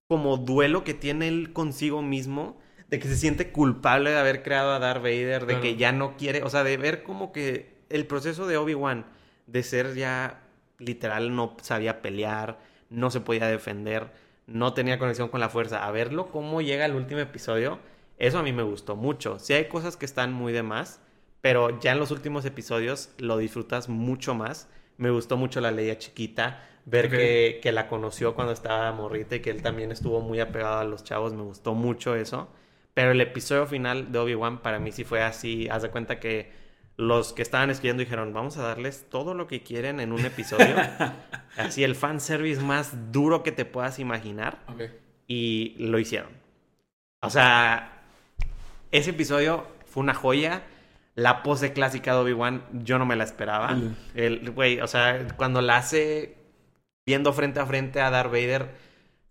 como 0.09 0.37
duelo 0.37 0.85
que 0.85 0.92
tiene 0.94 1.28
él 1.28 1.52
consigo 1.52 2.02
mismo, 2.02 2.59
de 2.88 2.99
que 2.99 3.09
se 3.09 3.16
siente 3.16 3.50
culpable 3.52 4.11
de 4.11 4.18
haber 4.18 4.42
creado 4.42 4.73
a 4.73 4.78
Darth 4.78 5.02
Vader, 5.02 5.40
de 5.42 5.47
Claro. 5.54 5.62
que 5.62 5.76
ya 5.76 5.92
no 5.92 6.16
quiere, 6.18 6.42
o 6.42 6.50
sea, 6.50 6.64
de 6.64 6.76
ver 6.76 7.02
como 7.02 7.33
que 7.33 7.74
el 7.94 8.06
proceso 8.06 8.46
de 8.48 8.56
Obi-Wan, 8.56 9.06
de 9.46 9.62
ser 9.62 9.94
ya 9.94 10.42
literal 10.78 11.34
no 11.34 11.56
sabía 11.62 12.02
pelear, 12.02 12.58
no 12.90 13.10
se 13.10 13.20
podía 13.20 13.46
defender, 13.46 14.10
no 14.48 14.74
tenía 14.74 14.98
conexión 14.98 15.28
con 15.28 15.38
la 15.38 15.48
fuerza, 15.48 15.86
a 15.86 15.90
verlo 15.92 16.30
cómo 16.32 16.60
llega 16.60 16.84
al 16.84 16.96
último 16.96 17.20
episodio, 17.20 17.78
Eso 18.16 18.38
a 18.38 18.42
mí 18.44 18.52
me 18.52 18.62
gustó 18.62 18.94
mucho. 18.94 19.40
Sí 19.40 19.54
hay 19.54 19.66
cosas 19.66 19.96
que 19.96 20.04
están 20.06 20.32
muy 20.32 20.52
de 20.52 20.62
más, 20.62 21.00
pero 21.40 21.80
ya 21.80 21.92
en 21.92 21.98
los 21.98 22.12
últimos 22.12 22.44
episodios 22.44 23.10
lo 23.18 23.38
disfrutas 23.38 23.88
mucho 23.88 24.34
más. 24.34 24.68
Me 24.98 25.10
gustó 25.10 25.36
mucho 25.36 25.60
la 25.60 25.72
Leia 25.72 25.98
chiquita, 25.98 26.62
ver 26.84 27.10
que, 27.10 27.58
que 27.60 27.72
la 27.72 27.88
conoció 27.88 28.36
cuando 28.36 28.52
estaba 28.52 28.92
morrita 28.92 29.36
y 29.36 29.40
que 29.40 29.50
él 29.50 29.62
también 29.62 29.90
estuvo 29.90 30.20
muy 30.20 30.38
apegado 30.38 30.78
a 30.78 30.84
los 30.84 31.02
chavos. 31.02 31.32
Me 31.34 31.42
gustó 31.42 31.74
mucho 31.74 32.14
eso. 32.14 32.48
Pero 32.94 33.10
el 33.10 33.20
episodio 33.20 33.66
final 33.66 34.12
de 34.12 34.18
Obi-Wan 34.20 34.62
para 34.62 34.78
mí 34.78 34.92
sí 34.92 35.02
fue 35.02 35.20
así. 35.22 35.68
Haz 35.68 35.82
de 35.82 35.90
cuenta 35.90 36.20
que 36.20 36.63
los 36.96 37.32
que 37.32 37.42
estaban 37.42 37.70
escribiendo 37.70 38.02
dijeron, 38.02 38.32
vamos 38.32 38.56
a 38.56 38.62
darles 38.62 39.06
todo 39.08 39.34
lo 39.34 39.46
que 39.46 39.62
quieren 39.62 40.00
en 40.00 40.12
un 40.12 40.24
episodio. 40.24 40.76
así 41.56 41.82
el 41.84 41.94
fanservice 41.94 42.60
más 42.60 43.12
duro 43.12 43.42
que 43.42 43.52
te 43.52 43.64
puedas 43.64 43.98
imaginar. 43.98 44.58
Y 45.26 45.74
lo 45.78 45.98
hicieron. 45.98 46.30
O 47.20 47.30
sea, 47.30 48.02
ese 48.92 49.10
episodio 49.10 49.66
fue 49.86 50.02
una 50.02 50.14
joya. 50.14 50.62
La 51.16 51.42
pose 51.42 51.72
clásica 51.72 52.12
de 52.12 52.18
Obi-Wan, 52.18 52.64
yo 52.72 52.98
no 52.98 53.06
me 53.06 53.16
la 53.16 53.24
esperaba. 53.24 53.76
El, 54.14 54.50
güey, 54.50 54.80
o 54.80 54.86
sea, 54.86 55.26
cuando 55.36 55.62
la 55.62 55.76
hace 55.76 56.36
viendo 57.06 57.32
frente 57.32 57.60
a 57.60 57.66
frente 57.66 58.00
a 58.00 58.10
Darth 58.10 58.32
Vader, 58.32 58.68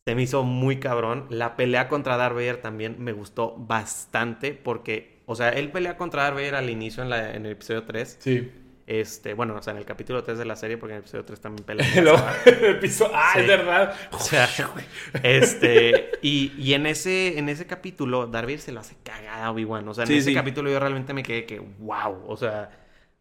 se 0.05 0.15
me 0.15 0.24
hizo 0.24 0.43
muy 0.43 0.79
cabrón. 0.79 1.27
La 1.29 1.55
pelea 1.55 1.88
contra 1.88 2.17
Darth 2.17 2.36
Vader 2.36 2.58
también 2.58 2.98
me 3.00 3.13
gustó 3.13 3.55
bastante 3.58 4.53
porque, 4.53 5.12
o 5.25 5.36
sea, 5.36 5.50
él 5.50 5.72
pelea 5.72 5.98
contra 5.98 6.24
Darth 6.24 6.36
Vader 6.36 6.56
al 6.56 6.70
inicio 6.70 7.03
en, 7.03 7.10
la, 7.10 7.34
en 7.36 7.46
el 7.46 7.53
episodio 7.53 7.84
3. 7.84 8.18
Sí. 8.20 8.51
Este, 8.86 9.34
bueno, 9.34 9.56
o 9.56 9.62
sea, 9.62 9.72
en 9.72 9.77
el 9.80 9.86
capítulo 9.86 10.24
3 10.25 10.38
de 10.38 10.44
la 10.44 10.58
serie, 10.58 10.77
porque 10.77 10.92
en 10.94 10.98
el 10.98 11.01
episodio 11.03 11.24
3 11.24 11.39
también 11.39 11.65
pelea. 11.65 11.88
El 12.46 12.80
piso- 12.80 13.10
Ah, 13.13 13.32
Sí. 13.34 13.39
es 13.39 13.48
verdad. 13.48 13.96
O 14.12 14.20
sea, 14.20 14.50
este, 15.24 16.12
y, 16.22 16.51
y 16.58 16.74
en 16.74 16.86
ese, 16.86 17.38
en 17.39 17.48
ese 17.50 17.65
capítulo, 17.65 18.27
Darth 18.27 18.46
Vader 18.46 18.60
se 18.60 18.72
lo 18.72 18.82
hace 18.82 18.96
cagada 19.03 19.46
a 19.46 19.51
Obi-Wan. 19.51 19.88
O 19.88 19.94
sea, 19.94 20.03
en 20.03 20.08
Sí, 20.10 20.18
ese 20.18 20.30
sí. 20.30 20.34
capítulo 20.36 20.70
yo 20.70 20.80
realmente 20.80 21.13
me 21.13 21.24
quedé 21.24 21.46
que, 21.46 21.60
wow. 21.60 22.24
O 22.27 22.36
sea, 22.38 22.72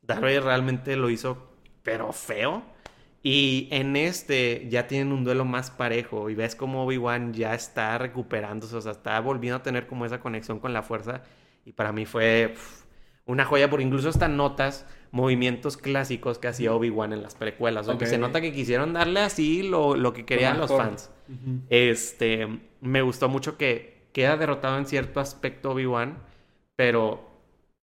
Darth 0.03 0.21
Vader 0.21 0.43
realmente 0.45 0.97
lo 0.97 1.11
hizo, 1.11 1.53
pero 1.85 2.13
feo. 2.13 2.65
Y 3.23 3.69
en 3.71 3.95
este 3.95 4.67
ya 4.69 4.89
tienen 4.89 5.13
un 5.13 5.23
duelo 5.23 5.45
más 5.45 5.71
parejo. 5.71 6.29
Y 6.29 6.35
ves 6.35 6.57
como 6.57 6.85
Obi-Wan 6.85 7.33
ya 7.35 7.55
está 7.55 7.97
recuperándose. 7.99 8.75
O 8.75 8.81
sea, 8.81 8.91
está 8.93 9.21
volviendo 9.21 9.59
a 9.59 9.63
tener 9.63 9.87
como 9.87 10.05
esa 10.05 10.19
conexión 10.19 10.59
con 10.59 10.73
la 10.73 10.83
fuerza. 10.83 11.23
Y 11.65 11.73
para 11.73 11.93
mí 11.93 12.07
fue 12.07 12.55
una 13.27 13.45
joya, 13.45 13.71
porque 13.71 13.85
incluso 13.85 14.09
hasta 14.09 14.29
notas 14.29 14.87
movimientos 15.11 15.77
clásicos 15.77 16.39
que 16.39 16.49
hacía 16.49 16.75
Obi-Wan 16.75 17.13
en 17.13 17.23
las 17.23 17.35
precuelas. 17.35 17.87
O 17.87 17.91
sea, 17.91 17.99
que 17.99 18.05
Ok. 18.05 18.11
se 18.11 18.19
nota 18.19 18.41
que 18.41 18.53
quisieron 18.53 18.93
darle 18.93 19.21
así 19.21 19.63
lo, 19.63 19.95
lo 19.97 20.13
que 20.13 20.25
querían 20.25 20.59
los 20.59 20.71
fans. 20.71 21.11
Este, 21.69 22.61
me 22.81 23.03
gustó 23.03 23.29
mucho 23.29 23.57
que 23.57 24.03
queda 24.13 24.37
derrotado 24.37 24.79
en 24.79 24.87
cierto 24.87 25.21
aspecto 25.21 25.71
Obi-Wan, 25.73 26.19
pero 26.77 27.31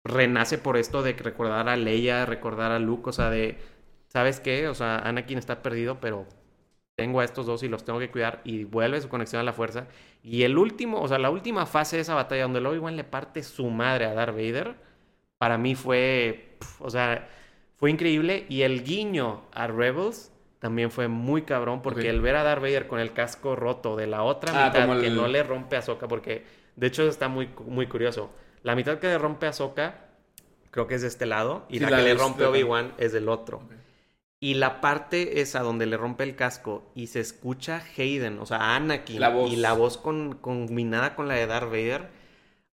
renace 0.04 0.58
por 0.58 0.78
esto 0.78 1.04
de 1.04 1.14
recordar 1.14 1.70
a 1.70 1.76
Leia, 1.76 2.26
recordar 2.26 2.72
a 2.72 2.80
Luke, 2.80 3.10
o 3.10 3.14
sea, 3.14 3.30
de, 3.30 3.58
¿sabes 4.08 4.40
qué? 4.40 4.68
O 4.68 4.74
sea, 4.76 4.98
Anakin 5.00 5.38
está 5.38 5.62
perdido, 5.62 6.00
pero 6.00 6.26
tengo 7.00 7.20
a 7.22 7.25
estos 7.25 7.46
dos 7.46 7.63
y 7.63 7.68
los 7.68 7.84
tengo 7.84 8.00
que 8.00 8.10
cuidar 8.12 8.41
y 8.44 8.63
vuelve 8.63 9.01
su 9.01 9.10
conexión 9.10 9.39
a 9.39 9.44
la 9.44 9.53
fuerza. 9.53 9.88
Y 10.24 10.44
el 10.44 10.58
último, 10.58 11.01
o 11.01 11.08
sea, 11.08 11.18
la 11.20 11.29
última 11.29 11.65
fase 11.65 11.96
de 11.96 12.01
esa 12.03 12.15
batalla 12.15 12.44
donde 12.44 12.60
el 12.60 12.65
Obi-Wan 12.68 12.96
le 12.96 13.03
parte 13.03 13.41
su 13.44 13.70
madre 13.70 14.06
a 14.06 14.13
Darth 14.13 14.36
Vader, 14.36 14.75
para 15.38 15.58
mí 15.58 15.75
fue, 15.75 16.58
o 16.79 16.89
sea, 16.89 17.27
fue 17.77 17.89
increíble 17.91 18.46
y 18.50 18.63
el 18.63 18.84
guiño 18.84 19.44
a 19.53 19.68
Rebels 19.68 20.32
también 20.60 20.91
fue 20.91 21.08
muy 21.08 21.44
cabrón 21.44 21.82
porque 21.82 22.10
el 22.10 22.20
ver 22.20 22.36
a 22.36 22.44
Darth 22.44 22.62
Vader 22.62 22.88
con 22.88 23.00
el 23.00 23.13
casco 23.13 23.56
roto 23.56 23.96
de 23.96 24.08
la 24.08 24.24
otra 24.24 24.51
Ah, 24.53 24.68
mitad 24.68 24.91
el- 24.98 25.01
que 25.01 25.10
no 25.10 25.27
le 25.29 25.41
rompe 25.44 25.77
a 25.77 25.82
Soka 25.82 26.08
porque 26.10 26.44
de 26.75 26.88
hecho 26.88 27.08
está 27.08 27.29
muy 27.29 27.50
muy 27.65 27.88
curioso. 27.88 28.29
La 28.63 28.75
mitad 28.75 29.00
que 29.00 29.08
le 29.08 29.17
rompe 29.17 29.47
a 29.47 29.54
Soka 29.54 30.08
creo 30.71 30.86
que 30.88 30.95
es 30.95 31.02
de 31.02 31.08
este 31.08 31.26
lado 31.26 31.65
y 31.69 31.78
Sí, 31.78 31.84
la, 31.86 31.91
la 31.91 31.97
que 31.97 32.04
le 32.04 32.10
de- 32.10 32.15
rompe 32.15 32.43
a 32.43 32.50
Obi-Wan 32.50 32.91
es 32.97 33.13
del 33.13 33.30
otro. 33.30 33.62
Y 34.41 34.54
la 34.56 34.80
parte 34.82 35.41
esa 35.41 35.62
donde 35.62 35.86
le 35.86 35.97
rompe 35.97 36.23
el 36.23 36.36
casco 36.36 36.91
y 36.95 37.08
se 37.08 37.19
escucha 37.19 37.84
Hayden, 37.97 38.39
o 38.39 38.45
sea, 38.45 38.75
Anakin, 38.75 39.19
La 39.19 39.30
voz. 39.30 39.52
y 39.52 39.58
la 39.58 39.73
voz 39.73 39.97
con, 39.97 40.36
combinada 40.38 41.15
con 41.15 41.28
la 41.28 41.36
de 41.36 41.45
Darth 41.47 41.69
Vader, 41.69 42.10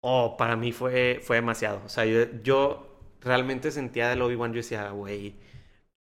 oh, 0.02 0.38
para 0.38 0.56
mí 0.56 0.72
fue, 0.72 1.22
fue 1.24 1.38
demasiado. 1.38 1.82
O 1.86 1.90
sea, 1.90 2.06
yo, 2.06 2.26
yo 2.44 3.00
realmente 3.22 3.72
sentía 3.72 4.10
del 4.10 4.22
Obi-Wan, 4.24 4.54
yo 4.54 4.58
decía, 4.58 4.90
güey, 4.92 5.36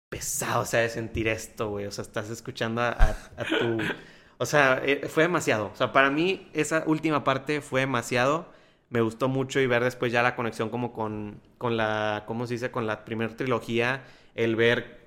pesado, 0.09 0.61
o 0.63 0.65
sea, 0.65 0.81
de 0.81 0.89
sentir 0.89 1.27
esto, 1.27 1.69
güey. 1.69 1.85
O 1.87 1.91
sea, 1.91 2.03
estás 2.03 2.29
escuchando 2.29 2.81
a, 2.81 2.89
a- 2.91 3.17
a 3.37 3.45
tu... 3.57 3.93
O 4.37 4.45
sea, 4.45 4.81
eh, 4.85 5.07
fue 5.07 5.23
demasiado. 5.23 5.67
O 5.73 5.75
sea, 5.75 5.93
para 5.93 6.09
mí 6.09 6.49
esa 6.53 6.83
última 6.87 7.23
parte 7.23 7.61
fue 7.61 7.81
demasiado. 7.81 8.47
Me 8.89 9.01
gustó 9.01 9.27
mucho 9.29 9.59
y 9.61 9.67
ver 9.67 9.83
después 9.83 10.11
ya 10.11 10.21
la 10.23 10.35
conexión 10.35 10.69
como 10.69 10.93
con, 10.93 11.41
con 11.57 11.77
la, 11.77 12.23
¿cómo 12.27 12.45
se 12.47 12.55
dice? 12.55 12.71
Con 12.71 12.85
la 12.87 13.05
primera 13.05 13.35
trilogía. 13.35 14.03
El 14.35 14.55
ver 14.55 15.04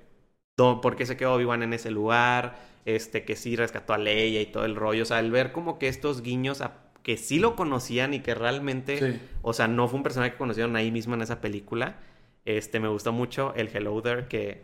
por 0.81 0.95
qué 0.95 1.05
se 1.05 1.17
quedó 1.17 1.33
Obi-Wan 1.33 1.63
en 1.63 1.73
ese 1.73 1.91
lugar. 1.91 2.67
Este, 2.85 3.23
que 3.23 3.35
sí 3.35 3.55
rescató 3.55 3.93
a 3.93 3.97
Leia 3.97 4.41
y 4.41 4.45
todo 4.47 4.65
el 4.65 4.75
rollo. 4.75 5.03
O 5.03 5.05
sea, 5.05 5.19
el 5.19 5.31
ver 5.31 5.51
como 5.51 5.77
que 5.77 5.87
estos 5.89 6.21
guiños 6.23 6.61
a- 6.61 6.73
que 7.03 7.17
sí 7.17 7.37
lo 7.39 7.55
conocían 7.55 8.13
y 8.13 8.19
que 8.21 8.33
realmente... 8.35 8.97
Sí. 9.13 9.21
O 9.41 9.53
sea, 9.53 9.67
no 9.67 9.87
fue 9.87 9.97
un 9.97 10.03
personaje 10.03 10.31
que 10.31 10.37
conocieron 10.37 10.75
ahí 10.75 10.91
mismo 10.91 11.13
en 11.13 11.21
esa 11.21 11.39
película. 11.41 11.95
Este, 12.45 12.79
me 12.79 12.87
gustó 12.87 13.11
mucho 13.11 13.53
el 13.55 13.67
Hello 13.73 14.01
There, 14.01 14.27
que... 14.27 14.63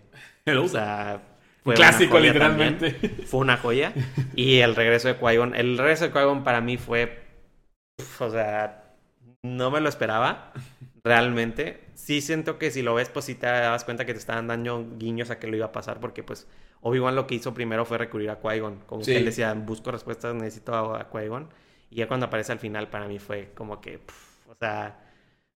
O 0.60 0.68
sea, 0.68 1.22
fue 1.64 1.76
Clásico, 1.76 2.20
literalmente. 2.20 2.92
también. 2.92 3.26
Fue 3.28 3.40
una 3.42 3.58
joya. 3.58 3.94
Y 4.36 4.60
el 4.60 4.76
regreso 4.76 5.08
de 5.08 5.20
Qui-Gon. 5.20 5.56
El 5.56 5.78
regreso 5.78 6.06
de 6.06 6.14
Qui-Gon 6.14 6.44
para 6.44 6.62
mí 6.62 6.78
fue... 6.78 7.26
pf, 7.98 8.24
O 8.26 8.32
sea, 8.32 8.94
no 9.44 9.70
me 9.72 9.82
lo 9.82 9.90
esperaba. 9.90 10.52
Realmente. 11.06 11.86
Sí 11.94 12.20
siento 12.22 12.58
que 12.58 12.72
si 12.72 12.82
lo 12.82 12.96
ves, 12.96 13.10
pues 13.10 13.26
sí 13.26 13.36
te 13.36 13.46
das 13.48 13.86
cuenta 13.86 14.06
que 14.06 14.14
te 14.14 14.20
estaban 14.20 14.48
dando 14.48 14.86
guiños 14.98 15.30
a 15.30 15.40
que 15.40 15.48
lo 15.48 15.56
iba 15.56 15.68
a 15.68 15.72
pasar. 15.72 16.00
Porque 16.00 16.24
pues 16.24 16.48
Obi-Wan 16.82 17.16
lo 17.16 17.28
que 17.28 17.36
hizo 17.36 17.54
primero 17.54 17.86
fue 17.86 17.98
recurrir 18.00 18.30
a 18.32 18.42
Qui-Gon. 18.42 18.80
Como 18.88 19.04
Sí. 19.04 19.12
que 19.14 19.18
él 19.20 19.26
decía, 19.26 19.54
busco 19.54 19.92
respuestas, 19.92 20.36
necesito 20.36 20.74
a, 20.74 21.02
a 21.02 21.10
Qui-Gon. 21.10 21.50
Y 21.92 21.98
ya 21.98 22.08
cuando 22.08 22.26
aparece 22.26 22.52
al 22.52 22.60
final 22.60 22.90
para 22.90 23.08
mí 23.08 23.20
fue 23.20 23.52
como 23.56 23.82
que... 23.82 24.02
o 24.50 24.56
sea, 24.60 25.00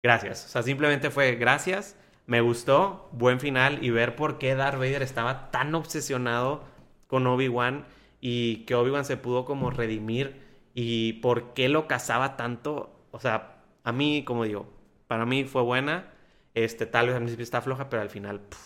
gracias. 0.02 0.44
O 0.46 0.48
sea, 0.48 0.62
simplemente 0.62 1.10
fue 1.10 1.36
gracias. 1.36 1.96
Me 2.26 2.40
gustó, 2.40 3.08
buen 3.12 3.38
final 3.40 3.84
y 3.84 3.90
ver 3.90 4.16
por 4.16 4.38
qué 4.38 4.56
Darth 4.56 4.78
Vader 4.78 5.02
estaba 5.02 5.50
tan 5.52 5.74
obsesionado 5.76 6.64
con 7.06 7.26
Obi-Wan 7.26 7.86
y 8.20 8.64
que 8.66 8.74
Obi-Wan 8.74 9.04
se 9.04 9.16
pudo 9.16 9.44
como 9.44 9.70
redimir 9.70 10.42
y 10.74 11.14
por 11.14 11.54
qué 11.54 11.68
lo 11.68 11.86
cazaba 11.86 12.36
tanto. 12.36 12.90
O 13.12 13.20
sea, 13.20 13.62
a 13.84 13.92
mí, 13.92 14.24
como 14.24 14.44
digo, 14.44 14.66
para 15.06 15.26
mí 15.26 15.44
fue 15.44 15.62
buena. 15.62 16.12
Este, 16.54 16.86
tal 16.86 17.06
vez 17.06 17.14
al 17.14 17.20
principio 17.22 17.42
está 17.44 17.60
floja, 17.60 17.88
pero 17.90 18.02
al 18.02 18.10
final, 18.10 18.40
pff, 18.40 18.58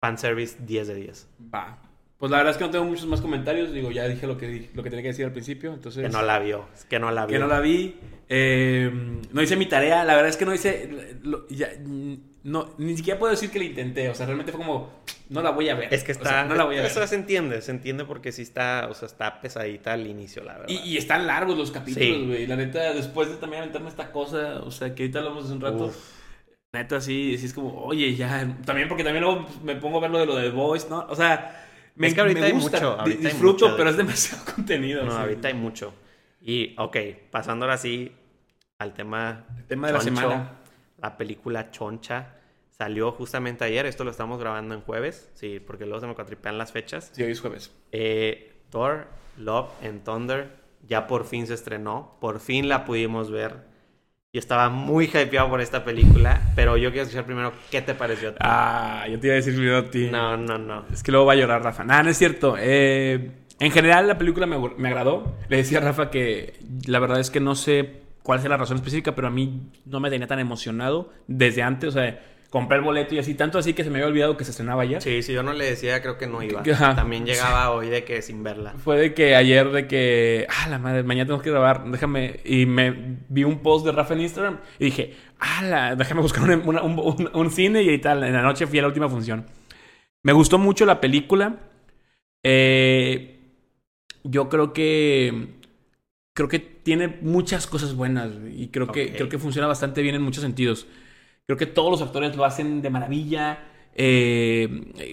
fanservice 0.00 0.56
10 0.60 0.88
de 0.88 0.94
10. 0.94 1.28
Va. 1.54 1.78
Pues 2.18 2.30
la 2.32 2.38
verdad 2.38 2.52
es 2.52 2.56
que 2.58 2.64
no 2.64 2.70
tengo 2.70 2.84
muchos 2.86 3.06
más 3.06 3.20
comentarios. 3.20 3.72
Digo, 3.72 3.90
ya 3.90 4.08
dije 4.08 4.26
lo 4.26 4.38
que, 4.38 4.70
lo 4.74 4.82
que 4.82 4.88
tenía 4.90 5.02
que 5.02 5.08
decir 5.08 5.26
al 5.26 5.32
principio. 5.32 5.74
Entonces, 5.74 6.02
Que 6.02 6.08
no 6.08 6.22
la 6.22 6.38
vio, 6.38 6.66
es 6.74 6.84
que 6.86 6.98
no 6.98 7.10
la 7.10 7.26
vio. 7.26 7.34
que 7.34 7.38
no 7.38 7.46
la 7.46 7.60
vi. 7.60 7.96
Eh, 8.28 8.90
no 9.32 9.42
hice 9.42 9.56
mi 9.56 9.66
tarea. 9.66 10.02
La 10.04 10.14
verdad 10.14 10.30
es 10.30 10.36
que 10.38 10.46
no 10.46 10.54
hice. 10.54 11.16
lo- 11.22 11.46
ya, 11.48 11.68
no, 12.46 12.74
ni 12.78 12.96
siquiera 12.96 13.18
puedo 13.18 13.32
decir 13.32 13.50
que 13.50 13.58
la 13.58 13.64
intenté. 13.64 14.08
O 14.08 14.14
sea, 14.14 14.24
realmente 14.24 14.52
fue 14.52 14.60
como. 14.60 14.88
No 15.30 15.42
la 15.42 15.50
voy 15.50 15.68
a 15.68 15.74
ver. 15.74 15.92
Es 15.92 16.04
que 16.04 16.12
O 16.12 16.14
sea, 16.14 16.22
está, 16.22 16.44
no 16.44 16.54
la 16.54 16.62
voy 16.62 16.76
a 16.76 16.82
ver. 16.82 16.90
eso 16.92 17.04
se 17.04 17.16
entiende, 17.16 17.60
se 17.60 17.72
entiende 17.72 18.04
porque 18.04 18.30
sí 18.30 18.42
está, 18.42 18.86
o 18.88 18.94
sea, 18.94 19.06
está 19.06 19.40
pesadita 19.40 19.92
al 19.94 20.06
inicio, 20.06 20.44
la 20.44 20.52
verdad. 20.52 20.68
Y, 20.68 20.76
y 20.90 20.96
están 20.96 21.26
largos 21.26 21.58
los 21.58 21.72
capítulos, 21.72 22.08
Sí. 22.08 22.24
güey. 22.24 22.46
La 22.46 22.54
neta, 22.54 22.94
después 22.94 23.28
de 23.30 23.34
también 23.38 23.62
aventarme 23.62 23.88
esta 23.88 24.12
cosa, 24.12 24.60
o 24.60 24.70
sea, 24.70 24.94
que 24.94 25.02
ahorita 25.02 25.18
hablamos 25.18 25.44
hace 25.46 25.54
un 25.54 25.60
rato. 25.60 25.86
Uf. 25.86 25.96
Neta, 26.72 27.00
sí, 27.00 27.36
sí 27.36 27.46
es 27.46 27.52
como, 27.52 27.82
oye, 27.82 28.14
ya. 28.14 28.56
También 28.64 28.86
porque 28.86 29.02
también 29.02 29.24
luego 29.24 29.44
me 29.64 29.74
pongo 29.74 29.98
a 29.98 30.02
ver 30.02 30.12
lo 30.12 30.20
de 30.20 30.26
lo 30.26 30.36
de 30.36 30.50
Voice, 30.50 30.86
¿no? 30.88 31.04
O 31.08 31.16
sea, 31.16 31.66
me, 31.96 32.06
Es 32.06 32.14
que 32.14 32.20
ahorita 32.20 32.40
me 32.40 32.46
hay 32.46 32.52
gusta, 32.52 32.76
mucho, 32.76 33.00
hay 33.00 33.12
disfruto, 33.14 33.64
mucho 33.64 33.68
de 33.72 33.76
pero 33.76 33.90
es 33.90 33.96
demasiado 33.96 34.44
contenido. 34.54 35.04
No, 35.04 35.10
sí. 35.10 35.16
ahorita 35.18 35.48
hay 35.48 35.54
mucho. 35.54 35.92
Y, 36.40 36.76
ok, 36.78 36.96
pasando 37.32 37.64
ahora 37.64 37.76
sí 37.76 38.12
al 38.78 38.94
tema... 38.94 39.46
tema 39.66 39.88
de 39.88 39.92
la 39.94 40.00
semana. 40.00 40.52
La 41.02 41.16
película 41.16 41.72
Choncha 41.72 42.35
salió 42.78 43.12
justamente 43.12 43.64
ayer. 43.64 43.86
Esto 43.86 44.04
lo 44.04 44.10
estamos 44.10 44.38
grabando 44.38 44.74
en 44.74 44.80
jueves. 44.80 45.30
Sí, 45.34 45.60
porque 45.60 45.84
luego 45.86 46.00
se 46.00 46.06
me 46.06 46.14
cuatripean 46.14 46.58
las 46.58 46.72
fechas. 46.72 47.10
Sí, 47.12 47.22
hoy 47.22 47.32
es 47.32 47.40
jueves. 47.40 47.72
Eh, 47.92 48.52
Thor, 48.70 49.08
Love 49.38 49.70
and 49.82 50.04
Thunder 50.04 50.66
ya 50.88 51.06
por 51.06 51.24
fin 51.24 51.46
se 51.46 51.54
estrenó. 51.54 52.16
Por 52.20 52.40
fin 52.40 52.68
la 52.68 52.84
pudimos 52.84 53.30
ver. 53.30 53.76
Y 54.32 54.38
estaba 54.38 54.68
muy 54.68 55.06
hypeado 55.06 55.48
por 55.48 55.60
esta 55.60 55.84
película. 55.84 56.40
Pero 56.54 56.76
yo 56.76 56.90
quiero 56.90 57.04
escuchar 57.04 57.24
primero 57.24 57.52
qué 57.70 57.82
te 57.82 57.94
pareció 57.94 58.30
a 58.30 58.32
ti. 58.32 58.38
Ah, 58.40 59.06
yo 59.10 59.18
te 59.18 59.28
iba 59.28 59.34
a 59.34 59.36
decir 59.36 59.54
primero 59.54 59.78
a 59.78 59.90
ti. 59.90 60.08
No, 60.10 60.36
no, 60.36 60.58
no. 60.58 60.84
Es 60.92 61.02
que 61.02 61.10
luego 61.10 61.26
va 61.26 61.32
a 61.32 61.36
llorar 61.36 61.62
Rafa. 61.62 61.84
Nada, 61.84 62.02
no 62.02 62.10
es 62.10 62.18
cierto. 62.18 62.56
Eh, 62.58 63.30
en 63.58 63.70
general, 63.70 64.06
la 64.06 64.18
película 64.18 64.46
me, 64.46 64.58
me 64.76 64.88
agradó. 64.88 65.36
Le 65.48 65.56
decía 65.56 65.78
a 65.78 65.82
Rafa 65.82 66.10
que 66.10 66.58
la 66.86 66.98
verdad 66.98 67.20
es 67.20 67.30
que 67.30 67.40
no 67.40 67.54
sé 67.54 68.02
cuál 68.22 68.40
es 68.40 68.44
la 68.44 68.56
razón 68.56 68.76
específica, 68.76 69.14
pero 69.14 69.28
a 69.28 69.30
mí 69.30 69.70
no 69.86 70.00
me 70.00 70.10
tenía 70.10 70.26
tan 70.26 70.38
emocionado 70.38 71.12
desde 71.26 71.62
antes. 71.62 71.88
O 71.88 71.92
sea, 71.92 72.20
compré 72.50 72.78
el 72.78 72.84
boleto 72.84 73.14
y 73.14 73.18
así, 73.18 73.34
tanto 73.34 73.58
así 73.58 73.74
que 73.74 73.84
se 73.84 73.90
me 73.90 73.96
había 73.98 74.08
olvidado 74.08 74.36
que 74.36 74.44
se 74.44 74.50
estrenaba 74.52 74.82
ayer. 74.82 75.02
Sí, 75.02 75.22
si 75.22 75.32
yo 75.32 75.42
no 75.42 75.52
le 75.52 75.64
decía, 75.64 76.00
creo 76.02 76.16
que 76.18 76.26
no 76.26 76.42
iba. 76.42 76.62
Ajá. 76.62 76.94
También 76.94 77.26
llegaba 77.26 77.70
hoy 77.70 77.88
de 77.88 78.04
que 78.04 78.22
sin 78.22 78.42
verla. 78.42 78.72
Fue 78.78 78.98
de 78.98 79.14
que 79.14 79.34
ayer, 79.36 79.70
de 79.70 79.86
que, 79.86 80.46
ah, 80.48 80.68
la 80.68 80.78
madre, 80.78 81.02
mañana 81.02 81.26
tenemos 81.26 81.42
que 81.42 81.50
grabar, 81.50 81.84
déjame, 81.90 82.40
y 82.44 82.66
me 82.66 83.18
vi 83.28 83.44
un 83.44 83.58
post 83.60 83.84
de 83.86 83.92
Rafa 83.92 84.14
en 84.14 84.20
Instagram 84.22 84.58
y 84.78 84.86
dije, 84.86 85.14
ah, 85.40 85.62
la, 85.64 85.96
déjame 85.96 86.20
buscar 86.22 86.42
un, 86.44 86.62
una- 86.66 86.82
un- 86.82 86.98
un- 86.98 87.30
un 87.34 87.50
cine 87.50 87.82
y 87.82 87.98
tal. 87.98 88.22
En 88.24 88.32
la 88.32 88.42
noche 88.42 88.66
fui 88.66 88.78
a 88.78 88.82
la 88.82 88.88
última 88.88 89.08
función. 89.08 89.46
Me 90.22 90.32
gustó 90.32 90.58
mucho 90.58 90.86
la 90.86 91.00
película. 91.00 91.56
Eh, 92.42 93.40
yo 94.24 94.48
creo 94.48 94.72
que, 94.72 95.48
creo 96.34 96.48
que 96.48 96.58
tiene 96.58 97.08
muchas 97.20 97.66
cosas 97.66 97.94
buenas 97.94 98.30
y 98.54 98.68
creo 98.68 98.88
que, 98.92 99.12
creo 99.12 99.28
que 99.28 99.38
funciona 99.38 99.66
bastante 99.68 100.02
bien 100.02 100.14
en 100.14 100.22
muchos 100.22 100.42
sentidos. 100.42 100.86
Creo 101.48 101.56
que 101.56 101.66
todos 101.66 101.92
los 101.92 102.02
actores 102.02 102.34
lo 102.34 102.44
hacen 102.44 102.82
de 102.82 102.90
maravilla. 102.90 103.58
eh, 103.94 104.68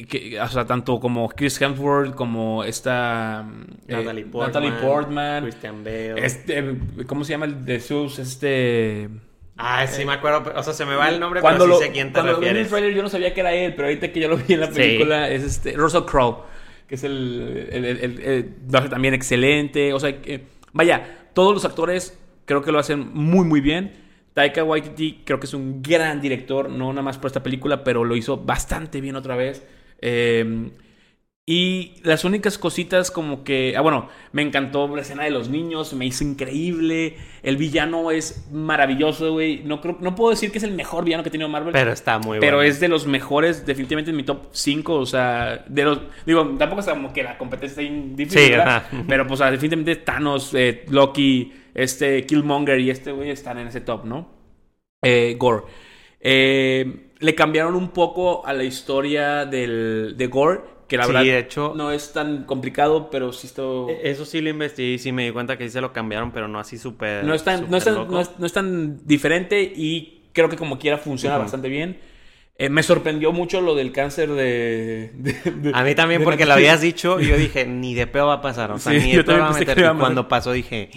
que, 0.10 0.41
o 0.41 0.48
sea, 0.48 0.65
tanto 0.65 1.00
como 1.00 1.30
Chris 1.30 1.62
Hemsworth 1.62 2.15
como 2.15 2.63
esta 2.63 3.48
eh, 3.88 3.93
Natalie 3.93 4.26
Portman. 4.26 4.48
Natalie 4.63 4.72
Portman, 4.82 5.43
Christian 5.43 5.84
Bale. 5.84 6.26
este, 6.26 6.76
¿cómo 7.06 7.24
se 7.24 7.34
llama 7.34 7.46
el 7.46 7.63
de 7.63 7.80
Zeus? 7.80 8.17
Este. 8.17 9.10
Ah, 9.58 9.86
sí 9.86 10.04
me 10.06 10.13
acuerdo. 10.13 10.52
O 10.56 10.63
sea, 10.63 10.74
se 10.74 10.86
me 10.88 10.96
va 10.96 11.08
el 11.10 11.19
nombre, 11.19 11.39
Cuando 11.39 11.65
pero 11.65 11.76
lo, 11.76 11.80
sí 11.80 11.86
sé 11.86 11.91
quién 11.91 12.08
te 12.08 12.13
cuando 12.13 12.32
lo 12.34 12.39
vi 12.39 12.46
en 12.48 12.50
el 12.50 12.63
refieres. 12.63 12.72
trailer 12.72 12.96
yo 12.98 13.04
no 13.04 13.10
sabía 13.10 13.32
que 13.36 13.39
era 13.41 13.54
él, 13.54 13.76
pero 13.76 13.88
ahorita 13.89 14.12
que 14.12 14.19
ya 14.19 14.28
lo 14.28 14.38
vi 14.38 14.56
en 14.56 14.60
la 14.62 14.67
Sí. 14.67 14.74
película 14.74 15.30
es 15.30 15.43
este 15.43 15.74
Russell 15.74 16.02
Crowe, 16.06 16.38
que 16.88 16.96
es 16.96 17.04
el, 17.04 17.69
el- 17.72 17.86
el- 17.86 18.19
el- 18.19 18.89
también 18.89 19.13
excelente, 19.13 19.93
o 19.93 20.00
sea, 20.00 20.15
vaya, 20.74 21.28
todos 21.36 21.54
los 21.54 21.63
actores 21.63 22.19
creo 22.46 22.63
que 22.63 22.72
lo 22.72 22.80
hacen 22.80 23.12
muy 23.13 23.46
muy 23.46 23.62
bien. 23.62 24.02
Taika 24.34 24.63
Waititi 24.63 25.22
creo 25.26 25.39
que 25.39 25.46
es 25.46 25.54
un 25.54 25.82
gran 25.82 26.22
director, 26.22 26.69
no 26.69 26.91
nada 26.91 27.04
más 27.04 27.17
por 27.17 27.28
esta 27.28 27.43
película, 27.43 27.84
pero 27.84 28.04
lo 28.04 28.15
hizo 28.15 28.38
bastante 28.38 29.00
bien 29.00 29.15
otra 29.15 29.36
vez. 29.36 29.65
Eh, 30.02 30.72
y 31.45 31.95
las 32.03 32.23
únicas 32.23 32.58
cositas 32.58 33.12
como 33.12 33.43
que... 33.43 33.75
Ah, 33.75 33.82
bueno, 33.82 34.08
me 34.32 34.41
encantó 34.41 34.88
la 34.95 35.01
escena 35.01 35.25
de 35.25 35.32
los 35.32 35.49
niños, 35.49 35.93
me 35.93 36.06
hizo 36.06 36.23
increíble. 36.23 37.17
El 37.41 37.58
villano 37.58 38.12
es 38.12 38.47
maravilloso, 38.53 39.34
güey. 39.34 39.62
No, 39.65 39.82
creo, 39.82 39.97
no 39.99 40.15
puedo 40.15 40.29
decir 40.29 40.53
que 40.53 40.60
es 40.60 40.63
el 40.63 40.71
mejor 40.71 41.03
villano 41.03 41.21
que 41.21 41.27
ha 41.27 41.32
tenido 41.34 41.49
Marvel. 41.49 41.73
Pero 41.73 41.91
está 41.91 42.17
muy 42.17 42.39
Pero 42.39 42.58
bueno. 42.58 42.69
es 42.69 42.79
de 42.79 42.88
los 42.88 43.06
mejores, 43.08 43.65
definitivamente 43.65 44.12
en 44.12 44.15
mi 44.17 44.23
top 44.23 44.47
5. 44.53 44.93
O 44.95 45.06
sea, 45.06 45.65
de 45.67 45.84
los. 45.84 45.99
Digo, 46.25 46.45
tampoco 46.58 46.79
es 46.79 46.88
como 46.88 47.12
que 47.12 47.23
la 47.23 47.38
competencia 47.38 47.84
está 47.84 47.93
difícil, 48.15 48.43
Sí, 48.45 48.49
¿verdad? 48.51 48.77
ajá. 48.77 49.03
Pero, 49.06 49.27
pues, 49.27 49.41
o 49.41 49.43
sea, 49.43 49.51
definitivamente 49.51 49.97
Thanos, 49.97 50.53
eh, 50.53 50.86
Loki, 50.89 51.51
este 51.73 52.25
Killmonger 52.25 52.79
y 52.79 52.89
este 52.89 53.12
güey 53.12 53.32
están 53.32 53.58
en 53.58 53.67
ese 53.67 53.82
top, 53.82 54.06
¿no? 54.06 54.29
Eh, 55.01 55.36
Gore. 55.38 55.63
Eh, 56.21 57.10
le 57.19 57.36
cambiaron 57.36 57.75
un 57.75 57.89
poco 57.89 58.45
a 58.45 58.53
la 58.53 58.63
historia 58.63 59.45
del, 59.45 60.13
de 60.15 60.27
Gore, 60.27 60.62
que 60.88 60.98
la 60.98 61.04
Sí, 61.06 61.12
verdad 61.13 61.24
de 61.26 61.39
hecho- 61.39 61.74
no 61.76 61.91
es 61.91 62.13
tan 62.13 62.43
complicado, 62.46 63.10
pero 63.10 63.32
sí 63.34 63.48
está. 63.48 63.62
E- 63.89 64.02
Eso 64.12 64.26
sí 64.26 64.41
lo 64.41 64.50
investigué 64.50 64.93
y 64.93 64.98
sí 65.00 65.12
me 65.12 65.26
di 65.26 65.32
cuenta 65.32 65.58
que 65.58 65.65
sí 65.65 65.72
se 65.72 65.82
lo 65.82 65.91
cambiaron, 65.93 66.32
pero 66.32 66.48
no 66.48 66.60
así 66.60 66.78
súper. 66.78 67.24
No 67.24 67.34
es, 67.34 67.43
tan, 67.43 67.69
no, 67.69 67.78
es 67.78 67.84
tan, 67.84 67.96
no, 68.10 68.19
es, 68.22 68.32
no 68.38 68.46
es 68.46 68.54
tan 68.54 69.06
diferente 69.08 69.62
y 69.62 70.24
creo 70.34 70.50
que 70.50 70.56
como 70.58 70.80
quiera 70.80 70.98
funciona 70.98 71.38
bastante 71.38 71.69
bien. 71.69 71.98
Eh, 72.56 72.69
me 72.69 72.84
sorprendió 72.84 73.32
mucho 73.32 73.62
lo 73.62 73.74
del 73.74 73.91
cáncer 73.91 74.30
de... 74.30 75.12
de- 75.15 75.52
de- 75.52 75.72
A 75.74 75.84
mí 75.84 75.96
también, 75.96 76.24
porque 76.24 76.46
lo 76.46 76.54
habías 76.54 76.82
dicho 76.82 77.19
y 77.19 77.28
yo 77.28 77.36
dije, 77.36 77.65
ni 77.65 77.96
de 77.96 78.06
pedo 78.06 78.28
va 78.28 78.36
a 78.36 78.41
pasar. 78.41 78.72
O 78.72 78.78
sea, 78.78 78.93
Sí, 78.93 79.00
ni 79.08 79.15
de 79.15 79.24
también 79.24 79.46
va 79.48 79.50
a 79.56 79.60
que 79.60 79.65
meter. 79.65 79.86
a 79.88 79.93
Y 79.93 79.98
cuando 79.98 80.28
pasó 80.28 80.52
dije, 80.52 80.91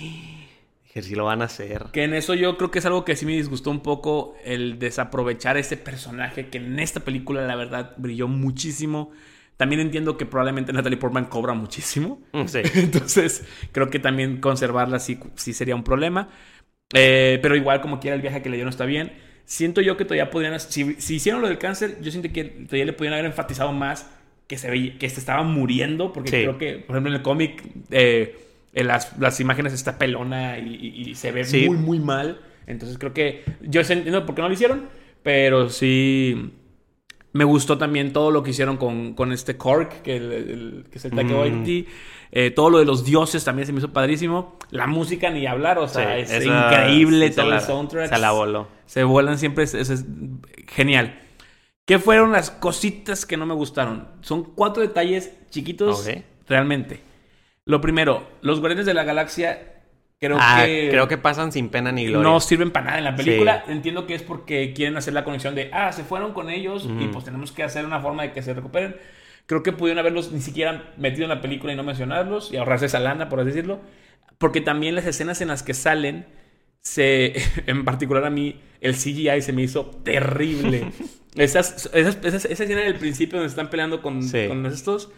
dije, 0.84 1.02
sí 1.02 1.14
lo 1.14 1.24
van 1.24 1.40
a 1.40 1.46
hacer. 1.46 1.84
Que 1.92 2.04
en 2.04 2.12
eso 2.12 2.34
yo 2.34 2.58
creo 2.58 2.70
que 2.70 2.78
es 2.80 2.84
algo 2.86 3.06
que 3.06 3.16
sí 3.16 3.24
me 3.24 3.32
disgustó 3.32 3.70
un 3.70 3.80
poco 3.80 4.34
el 4.44 4.78
desaprovechar 4.78 5.56
ese 5.56 5.78
personaje 5.78 6.48
que 6.48 6.58
en 6.58 6.78
esta 6.78 7.00
película 7.00 7.46
la 7.46 7.56
verdad 7.56 7.92
brilló 7.96 8.28
muchísimo. 8.28 9.10
También 9.56 9.80
entiendo 9.80 10.16
que 10.18 10.26
probablemente 10.26 10.72
Natalie 10.72 10.98
Portman 10.98 11.26
cobra 11.26 11.54
muchísimo. 11.54 12.20
Mm, 12.32 12.46
Sí. 12.46 12.60
Entonces, 12.74 13.44
creo 13.72 13.88
que 13.90 13.98
también 13.98 14.40
conservarla 14.40 14.98
sí, 14.98 15.18
sí 15.34 15.52
sería 15.52 15.74
un 15.74 15.84
problema. 15.84 16.28
Eh, 16.94 17.38
pero 17.42 17.56
igual, 17.56 17.80
como 17.80 17.98
quiera, 18.00 18.14
el 18.16 18.22
viaje 18.22 18.42
que 18.42 18.48
le 18.50 18.56
dio 18.56 18.64
no 18.64 18.70
está 18.70 18.84
bien. 18.84 19.12
Siento 19.44 19.80
yo 19.80 19.96
que 19.96 20.04
todavía 20.04 20.30
podrían... 20.30 20.58
Si, 20.60 20.94
si 21.00 21.16
hicieron 21.16 21.40
lo 21.40 21.48
del 21.48 21.58
cáncer, 21.58 21.98
yo 22.02 22.10
siento 22.10 22.32
que 22.32 22.44
todavía 22.44 22.84
le 22.84 22.92
podrían 22.92 23.14
haber 23.14 23.26
enfatizado 23.26 23.72
más 23.72 24.10
que 24.46 24.58
se, 24.58 24.70
veía, 24.70 24.98
que 24.98 25.08
se 25.08 25.20
estaba 25.20 25.42
muriendo. 25.42 26.12
Porque 26.12 26.30
Sí. 26.30 26.36
creo 26.42 26.58
que, 26.58 26.74
por 26.78 26.94
ejemplo, 26.96 27.10
en 27.12 27.16
el 27.16 27.22
cómic, 27.22 27.62
eh, 27.90 28.36
en 28.74 28.86
las, 28.88 29.18
las 29.18 29.40
imágenes 29.40 29.72
está 29.72 29.98
pelona 29.98 30.58
y, 30.58 30.74
y- 30.74 31.10
y 31.10 31.14
se 31.14 31.32
ve 31.32 31.44
Sí. 31.44 31.66
muy, 31.68 31.76
muy 31.78 31.98
mal. 31.98 32.40
Entonces, 32.66 32.98
creo 32.98 33.14
que... 33.14 33.42
Yo 33.62 33.82
sé- 33.84 33.94
entiendo 33.94 34.26
por 34.26 34.34
qué 34.34 34.42
no 34.42 34.48
lo 34.48 34.54
hicieron, 34.54 34.88
pero 35.22 35.70
sí... 35.70 36.50
Me 37.36 37.44
gustó 37.44 37.76
también 37.78 38.12
todo 38.12 38.30
lo 38.30 38.42
que 38.42 38.50
hicieron 38.50 38.76
con, 38.76 39.14
con 39.14 39.32
este 39.32 39.56
Cork, 39.56 40.02
que, 40.02 40.16
el- 40.16 40.32
el- 40.32 40.84
que 40.90 40.98
es 40.98 41.04
el 41.04 41.12
Taika 41.12 41.34
Mm. 41.34 41.38
Waititi. 41.38 41.86
Eh, 42.32 42.50
todo 42.50 42.70
lo 42.70 42.78
de 42.78 42.84
los 42.84 43.04
dioses 43.04 43.44
también 43.44 43.66
se 43.66 43.72
me 43.72 43.78
hizo 43.78 43.92
padrísimo. 43.92 44.58
La 44.70 44.86
música 44.86 45.30
ni 45.30 45.46
hablar, 45.46 45.78
o 45.78 45.86
sea, 45.88 46.16
Sí, 46.16 46.22
es 46.22 46.42
esa 46.42 46.68
increíble 46.68 47.28
sí 47.30 47.36
todo 47.36 47.54
el 47.54 47.60
soundtrack. 47.60 48.08
Se 48.08 48.18
la 48.18 48.32
voló. 48.32 48.68
Se 48.86 49.04
vuelan 49.04 49.38
siempre, 49.38 49.64
es, 49.64 49.74
es- 49.74 49.90
es 49.90 50.04
genial. 50.68 51.20
¿Qué 51.84 51.98
fueron 52.00 52.32
las 52.32 52.50
cositas 52.50 53.26
que 53.26 53.36
no 53.36 53.46
me 53.46 53.54
gustaron? 53.54 54.08
Son 54.22 54.42
cuatro 54.42 54.82
detalles 54.82 55.32
chiquitos, 55.50 56.08
realmente. 56.48 57.00
Lo 57.64 57.80
primero, 57.80 58.26
los 58.42 58.58
Guardianes 58.60 58.86
de 58.86 58.94
la 58.94 59.04
Galaxia, 59.04 59.75
creo 60.18 60.36
ah, 60.40 60.62
que 60.64 60.88
creo 60.90 61.08
que 61.08 61.18
pasan 61.18 61.52
sin 61.52 61.68
pena 61.68 61.92
ni 61.92 62.06
gloria. 62.06 62.22
no 62.30 62.40
sirven 62.40 62.70
para 62.70 62.86
nada 62.86 62.98
en 62.98 63.04
la 63.04 63.16
película. 63.16 63.64
Entiendo 63.68 64.06
que 64.06 64.14
es 64.14 64.22
porque 64.22 64.72
quieren 64.72 64.96
hacer 64.96 65.12
la 65.14 65.24
conexión 65.24 65.54
de, 65.54 65.70
ah, 65.72 65.92
se 65.92 66.04
fueron 66.04 66.32
con 66.32 66.50
ellos 66.50 66.88
y 67.00 67.08
pues 67.08 67.24
tenemos 67.24 67.52
que 67.52 67.62
hacer 67.62 67.84
una 67.84 68.00
forma 68.00 68.22
de 68.22 68.32
que 68.32 68.42
se 68.42 68.54
recuperen. 68.54 68.96
Creo 69.46 69.62
que 69.62 69.72
pudieron 69.72 69.98
haberlos 70.00 70.32
ni 70.32 70.40
siquiera 70.40 70.92
metido 70.96 71.24
en 71.24 71.28
la 71.30 71.40
película 71.40 71.72
y 71.72 71.76
no 71.76 71.84
mencionarlos 71.84 72.52
y 72.52 72.56
ahorrarse 72.56 72.86
esa 72.86 72.98
lana, 72.98 73.28
por 73.28 73.40
así 73.40 73.48
decirlo. 73.50 73.80
Porque 74.38 74.60
también 74.60 74.94
las 74.94 75.06
escenas 75.06 75.40
en 75.40 75.48
las 75.48 75.62
que 75.62 75.72
salen, 75.74 76.26
se, 76.80 77.34
en 77.66 77.84
particular 77.84 78.24
a 78.24 78.30
mí, 78.30 78.60
el 78.80 78.94
CGI 78.94 79.40
se 79.42 79.52
me 79.52 79.62
hizo 79.62 79.86
terrible. 79.86 80.90
esas, 81.36 81.88
esas- 81.94 82.18
esas- 82.24 82.44
esa 82.46 82.64
escena 82.64 82.80
del 82.80 82.96
principio 82.96 83.38
donde 83.38 83.50
están 83.50 83.70
peleando 83.70 84.02
con, 84.02 84.22
Sí. 84.22 84.46
con 84.48 84.64
estos... 84.66 85.10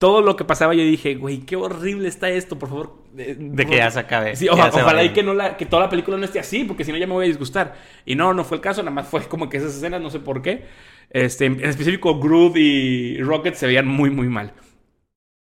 Todo 0.00 0.22
lo 0.22 0.36
que 0.36 0.44
pasaba 0.44 0.74
yo 0.74 0.82
dije, 0.84 1.16
güey, 1.16 1.40
qué 1.40 1.56
horrible 1.56 2.06
está 2.08 2.28
esto, 2.30 2.56
por 2.58 2.68
favor. 2.68 3.02
eh, 3.16 3.34
De 3.36 3.64
por 3.64 3.70
que 3.72 3.76
ya 3.78 3.90
favor". 3.90 3.92
se 3.92 3.98
acabe. 3.98 4.36
Sí, 4.36 4.48
oja- 4.48 4.70
se 4.70 4.80
ojalá 4.80 5.02
y 5.02 5.12
que, 5.12 5.24
no 5.24 5.34
la, 5.34 5.56
que 5.56 5.66
toda 5.66 5.82
la 5.82 5.90
película 5.90 6.16
no 6.16 6.24
esté 6.24 6.38
así, 6.38 6.62
porque 6.64 6.84
si 6.84 6.92
no 6.92 6.98
ya 6.98 7.06
me 7.08 7.14
voy 7.14 7.24
a 7.24 7.28
disgustar. 7.28 7.74
Y 8.06 8.14
no, 8.14 8.32
no 8.32 8.44
fue 8.44 8.58
el 8.58 8.60
caso, 8.62 8.80
nada 8.82 8.94
más 8.94 9.08
fue 9.08 9.22
como 9.26 9.48
que 9.48 9.56
esas 9.56 9.74
escenas, 9.74 10.00
no 10.00 10.10
sé 10.10 10.20
por 10.20 10.40
qué. 10.40 10.66
Este, 11.10 11.46
en 11.46 11.64
específico, 11.64 12.20
Groot 12.20 12.56
y 12.56 13.20
Rocket 13.22 13.54
se 13.54 13.66
veían 13.66 13.88
muy, 13.88 14.10
muy 14.10 14.28
mal. 14.28 14.52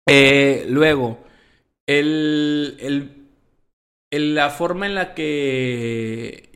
Eh, 0.08 0.65
luego, 0.70 1.20
el, 1.88 2.78
el- 2.80 3.12
el- 4.12 4.36
la 4.36 4.50
forma 4.52 4.86
en 4.86 4.96
la 4.96 5.13
que 5.13 6.50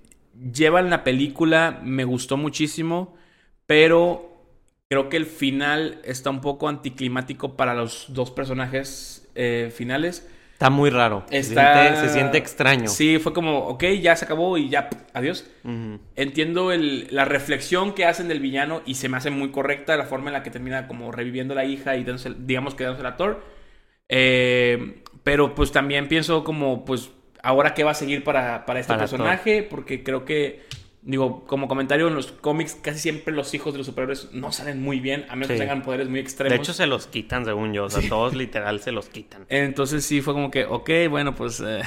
llevan 0.54 0.90
la 0.90 1.04
película 1.04 1.82
me 1.84 2.06
gustó 2.06 2.38
muchísimo, 2.38 3.18
pero 3.66 4.29
creo 4.90 5.08
que 5.08 5.18
el 5.18 5.28
final 5.28 6.02
está 6.04 6.32
un 6.32 6.42
poco 6.42 6.68
anticlimático 6.68 7.56
para 7.56 7.76
los 7.76 8.08
dos 8.10 8.32
personajes 8.32 9.30
eh, 9.36 9.72
finales. 9.74 10.28
Está 10.54 10.72
muy 10.72 10.90
raro. 10.90 11.24
Se 11.30 11.44
siente- 11.44 11.96
Se, 11.96 12.10
siente 12.10 12.38
extraño. 12.40 12.88
Sí, 12.90 13.20
fue 13.20 13.32
como, 13.32 13.60
ok, 13.68 13.84
ya 14.02 14.16
se 14.16 14.26
acabó 14.26 14.58
y 14.58 14.68
ya, 14.68 14.90
adiós. 15.14 15.46
Entiendo 16.16 16.72
el- 16.72 17.08
la 17.12 17.24
reflexión 17.24 17.94
que 17.94 18.06
hacen 18.06 18.28
del 18.28 18.40
villano 18.40 18.82
y 18.86 18.96
se 18.96 19.08
me 19.10 19.18
hace 19.18 19.30
muy 19.30 19.52
correcta 19.52 19.96
la 19.96 20.06
forma 20.06 20.30
en 20.30 20.34
la 20.34 20.44
que 20.44 20.50
termina 20.50 20.88
como 20.88 21.12
reviviendo 21.12 21.54
la 21.54 21.66
hija 21.66 21.96
y 21.96 22.04
dándose- 22.04 22.36
digamos 22.40 22.74
que 22.74 22.84
dándose 22.84 23.04
la 23.04 23.16
Thor. 23.16 23.44
Eh, 24.10 25.04
pero 25.24 25.54
pues 25.54 25.72
también 25.72 26.08
pienso 26.08 26.44
como, 26.44 26.84
pues, 26.84 27.12
ahora 27.44 27.76
qué 27.76 27.84
va 27.84 27.92
a 27.92 27.96
seguir 27.96 28.24
para, 28.24 28.66
para 28.66 28.80
este 28.80 28.90
Para 28.94 29.02
personaje, 29.04 29.62
porque 29.64 30.04
creo 30.04 30.26
que, 30.26 30.64
digo, 31.02 31.46
como 31.46 31.68
comentario 31.68 32.08
en 32.08 32.16
los 32.16 32.32
cómics, 32.32 32.76
casi 32.76 33.00
siempre 33.00 33.34
los 33.34 33.54
hijos 33.54 33.74
de 33.74 33.78
los 33.80 33.88
superhéroes 33.88 34.32
no 34.34 34.52
salen 34.52 34.82
muy 34.82 35.00
bien, 35.00 35.26
a 35.30 35.36
menos 35.36 35.48
que 35.50 35.58
tengan 35.58 35.82
poderes 35.82 36.10
muy 36.10 36.20
extremos. 36.20 36.52
De 36.52 36.58
hecho, 36.62 36.74
se 36.74 36.88
los 36.88 37.08
quitan, 37.08 37.46
según 37.46 37.74
yo. 37.74 37.86
O 37.86 37.90
sea, 37.90 38.08
todos 38.08 38.36
literal 38.36 38.80
se 38.82 38.92
los 38.92 39.10
quitan. 39.10 39.46
Entonces 39.50 40.04
sí 40.06 40.22
fue 40.22 40.34
como 40.34 40.52
que, 40.52 40.66
ok, 40.66 40.90
bueno, 41.10 41.36
pues... 41.36 41.60
eh. 41.66 41.82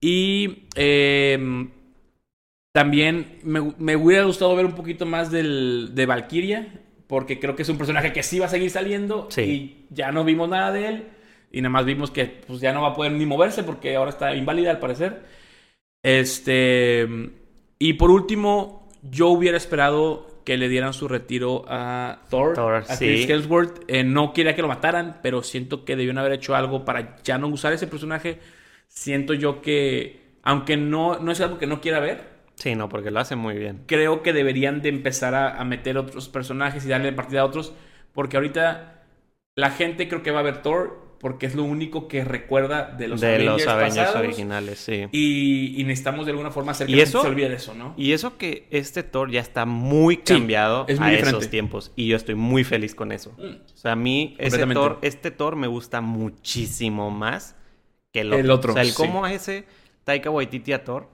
Y 0.00 0.64
eh, 0.74 1.68
también 2.72 3.38
me, 3.44 3.74
me 3.78 3.96
hubiera 3.96 4.24
gustado 4.24 4.56
ver 4.56 4.66
un 4.66 4.74
poquito 4.74 5.06
más 5.06 5.30
del, 5.30 5.90
de 5.94 6.06
Valkyria, 6.06 6.80
porque 7.06 7.38
creo 7.38 7.54
que 7.54 7.62
es 7.62 7.68
un 7.68 7.78
personaje 7.78 8.12
que 8.12 8.22
sí 8.22 8.38
va 8.38 8.46
a 8.46 8.48
seguir 8.48 8.70
saliendo 8.70 9.28
Sí. 9.30 9.42
y 9.42 9.86
ya 9.94 10.10
no 10.10 10.24
vimos 10.24 10.48
nada 10.48 10.72
de 10.72 10.88
él. 10.88 11.04
Y 11.52 11.60
nada 11.60 11.70
más 11.70 11.84
vimos 11.84 12.10
que 12.10 12.24
pues, 12.24 12.60
ya 12.60 12.72
no 12.72 12.80
va 12.82 12.88
a 12.88 12.94
poder 12.94 13.12
ni 13.12 13.26
moverse 13.26 13.62
porque 13.62 13.94
ahora 13.94 14.10
está 14.10 14.34
inválida 14.34 14.70
al 14.70 14.78
parecer. 14.78 15.22
Este... 16.02 17.06
Y 17.82 17.94
por 17.94 18.12
último, 18.12 18.88
yo 19.02 19.26
hubiera 19.30 19.56
esperado 19.56 20.28
que 20.44 20.56
le 20.56 20.68
dieran 20.68 20.92
su 20.92 21.08
retiro 21.08 21.64
a 21.66 22.20
Thor, 22.30 22.54
Thor, 22.54 22.74
a 22.74 22.84
sí. 22.84 23.06
Chris 23.06 23.28
Hemsworth. 23.28 23.80
Eh, 23.88 24.04
no 24.04 24.32
quería 24.32 24.54
que 24.54 24.62
lo 24.62 24.68
mataran, 24.68 25.18
pero 25.20 25.42
siento 25.42 25.84
que 25.84 25.96
debieron 25.96 26.18
haber 26.18 26.30
hecho 26.34 26.54
algo 26.54 26.84
para 26.84 27.20
ya 27.24 27.38
no 27.38 27.48
usar 27.48 27.72
ese 27.72 27.88
personaje. 27.88 28.38
Siento 28.86 29.34
yo 29.34 29.60
que, 29.62 30.36
aunque 30.44 30.76
no, 30.76 31.18
no 31.18 31.32
es 31.32 31.40
algo 31.40 31.58
que 31.58 31.66
no 31.66 31.80
quiera 31.80 31.98
ver, 31.98 32.30
Sí, 32.54 32.76
no, 32.76 32.88
porque 32.88 33.10
lo 33.10 33.18
hace 33.18 33.34
muy 33.34 33.58
bien. 33.58 33.82
Creo 33.86 34.22
que 34.22 34.32
deberían 34.32 34.82
de 34.82 34.90
empezar 34.90 35.34
a, 35.34 35.58
a 35.58 35.64
meter 35.64 35.98
otros 35.98 36.28
personajes 36.28 36.84
y 36.84 36.88
darle 36.88 37.12
partida 37.12 37.40
a 37.40 37.46
otros. 37.46 37.72
Porque 38.12 38.36
ahorita 38.36 39.02
la 39.56 39.70
gente 39.70 40.06
creo 40.06 40.22
que 40.22 40.30
va 40.30 40.40
a 40.40 40.44
ver 40.44 40.62
Thor 40.62 41.11
porque 41.22 41.46
es 41.46 41.54
lo 41.54 41.62
único 41.62 42.08
que 42.08 42.24
recuerda 42.24 42.84
de 42.98 43.06
los 43.08 43.20
de 43.20 43.28
Avengers, 43.28 43.64
los 43.64 43.66
Avengers 43.68 44.06
pasados, 44.08 44.26
originales, 44.26 44.78
sí. 44.80 45.06
Y, 45.12 45.80
y 45.80 45.84
necesitamos 45.84 46.26
de 46.26 46.32
alguna 46.32 46.50
forma 46.50 46.72
hacer 46.72 46.88
que 46.88 46.92
¿Y 46.92 46.96
la 46.96 47.02
gente 47.04 47.10
eso? 47.10 47.22
se 47.22 47.28
olvide 47.28 47.48
de 47.48 47.54
eso, 47.54 47.74
¿no? 47.74 47.94
Y 47.96 48.12
eso 48.12 48.36
que 48.36 48.66
este 48.70 49.04
Thor 49.04 49.30
ya 49.30 49.40
está 49.40 49.64
muy 49.64 50.16
Sí, 50.16 50.22
cambiado 50.24 50.84
es 50.88 50.98
muy 50.98 51.08
a 51.08 51.10
diferente. 51.12 51.38
esos 51.38 51.48
tiempos. 51.50 51.92
Y 51.96 52.08
yo 52.08 52.16
estoy 52.16 52.34
muy 52.34 52.64
feliz 52.64 52.94
con 52.94 53.12
eso. 53.12 53.32
Mm. 53.38 53.72
O 53.72 53.76
sea, 53.76 53.92
a 53.92 53.96
mí 53.96 54.34
ese. 54.38 54.66
Thor, 54.66 54.98
este 55.00 55.30
Thor 55.30 55.56
me 55.56 55.68
gusta 55.68 56.00
muchísimo 56.00 57.10
más 57.10 57.54
que 58.12 58.20
el 58.22 58.32
otro. 58.32 58.40
El 58.40 58.50
otro, 58.50 58.70
O 58.72 58.74
sea, 58.74 58.82
el 58.82 58.88
sí. 58.90 58.94
cómo 58.96 59.26
ese 59.26 59.64
Taika 60.04 60.28
Waititi 60.28 60.72
a 60.72 60.82
Thor, 60.84 61.08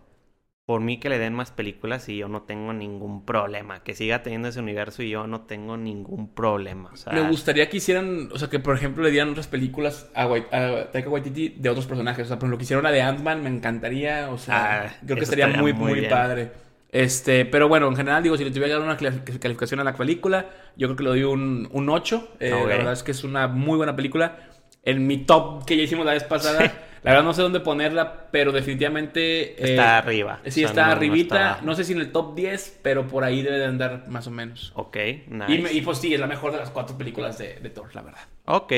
por 0.69 0.83
mí 0.83 1.01
que 1.01 1.09
le 1.09 1.19
den 1.19 1.33
más 1.33 1.51
películas 1.51 2.11
y 2.11 2.19
yo 2.19 2.29
no 2.29 2.43
tengo 2.43 2.75
ningún 2.75 3.25
problema. 3.25 3.83
Que 3.83 3.95
siga 3.95 4.23
teniendo 4.23 4.49
ese 4.49 4.61
universo 4.61 5.03
y 5.03 5.09
yo 5.09 5.27
no 5.27 5.41
tengo 5.47 5.79
ningún 5.79 6.35
problema. 6.35 6.91
O 6.93 6.97
sea, 6.97 7.11
Me 7.15 7.23
gustaría 7.23 7.71
que 7.71 7.79
hicieran, 7.79 8.29
o 8.35 8.39
sea, 8.39 8.51
que 8.51 8.59
por 8.59 8.77
ejemplo 8.77 9.03
le 9.03 9.11
dieran 9.11 9.31
otras 9.31 9.47
películas 9.47 10.11
a, 10.15 10.27
Wai- 10.29 10.45
a 10.53 10.91
Taika 10.93 11.09
Waititi 11.09 11.55
de 11.57 11.71
otros 11.71 11.87
personajes. 11.87 12.27
O 12.27 12.29
sea, 12.29 12.37
por 12.39 12.45
ejemplo, 12.45 12.59
que 12.59 12.65
hicieron 12.65 12.85
la 12.85 12.91
de 12.91 13.01
Ant-Man, 13.01 13.43
me 13.43 13.49
encantaría. 13.49 14.29
O 14.31 14.37
sea, 14.37 14.83
Ah, 14.89 14.95
creo 15.07 15.17
que 15.17 15.23
estaría 15.25 15.47
estaría 15.47 15.63
muy, 15.63 15.73
muy 15.73 15.95
bien. 16.01 16.11
padre. 16.11 16.51
Este, 16.93 17.47
pero 17.47 17.69
bueno, 17.69 17.89
en 17.89 17.97
general, 17.97 18.23
digo, 18.23 18.37
si 18.37 18.45
le 18.45 18.51
tuviera 18.51 18.67
que 18.69 18.73
dar 18.75 18.83
una 18.83 18.99
calificación 19.41 19.81
a 19.81 19.85
la 19.85 19.95
película, 19.95 20.51
yo 20.77 20.87
creo 20.89 20.97
que 20.97 21.03
le 21.05 21.09
doy 21.09 21.23
un, 21.25 21.67
un 21.73 21.89
8. 21.89 22.29
Eh. 22.41 22.51
La 22.51 22.65
verdad 22.67 22.93
es 22.93 23.03
que 23.03 23.13
es 23.13 23.25
una 23.25 23.49
muy 23.49 23.79
buena 23.79 23.97
película. 23.97 24.37
En 24.83 25.07
mi 25.07 25.25
top 25.25 25.65
que 25.65 25.79
ya 25.79 25.83
hicimos 25.83 26.05
la 26.05 26.13
vez 26.13 26.25
pasada, 26.25 26.73
la 27.03 27.11
verdad 27.13 27.25
no 27.25 27.33
sé 27.35 27.43
dónde 27.43 27.61
ponerla, 27.61 28.29
pero 28.31 28.53
definitivamente. 28.53 29.53
eh, 29.53 29.71
Está 29.71 29.99
arriba. 29.99 30.41
Sí, 30.45 30.65
O 30.65 30.69
sea, 30.69 30.69
está 30.69 30.81
no- 30.83 30.87
no 30.89 30.93
arribita. 30.93 31.51
está 31.53 31.63
No, 31.65 31.75
sé 31.75 31.85
si 31.85 31.93
en 31.93 32.01
el 32.01 32.13
top 32.13 32.35
10, 32.35 32.81
pero 32.83 33.07
por 33.07 33.25
ahí 33.25 33.43
debe 33.43 33.59
de 33.59 33.67
andar 33.67 34.09
más 34.09 34.27
o 34.27 34.31
menos. 34.31 34.73
Ok, 34.75 34.97
nice. 35.29 35.73
Y, 35.75 35.79
y, 35.79 35.81
pues 35.83 35.99
sí, 35.99 36.13
es 36.15 36.21
la 36.21 36.27
mejor 36.27 36.53
de 36.53 36.59
las 36.59 36.71
cuatro 36.71 36.97
películas 36.99 37.39
de, 37.39 37.55
de 37.61 37.71
Thor, 37.71 37.95
la 37.95 38.03
verdad. 38.03 38.21
Ok, 38.47 38.73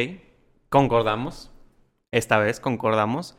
concordamos. 0.68 1.50
Esta 2.12 2.38
vez 2.38 2.60
concordamos. 2.60 3.36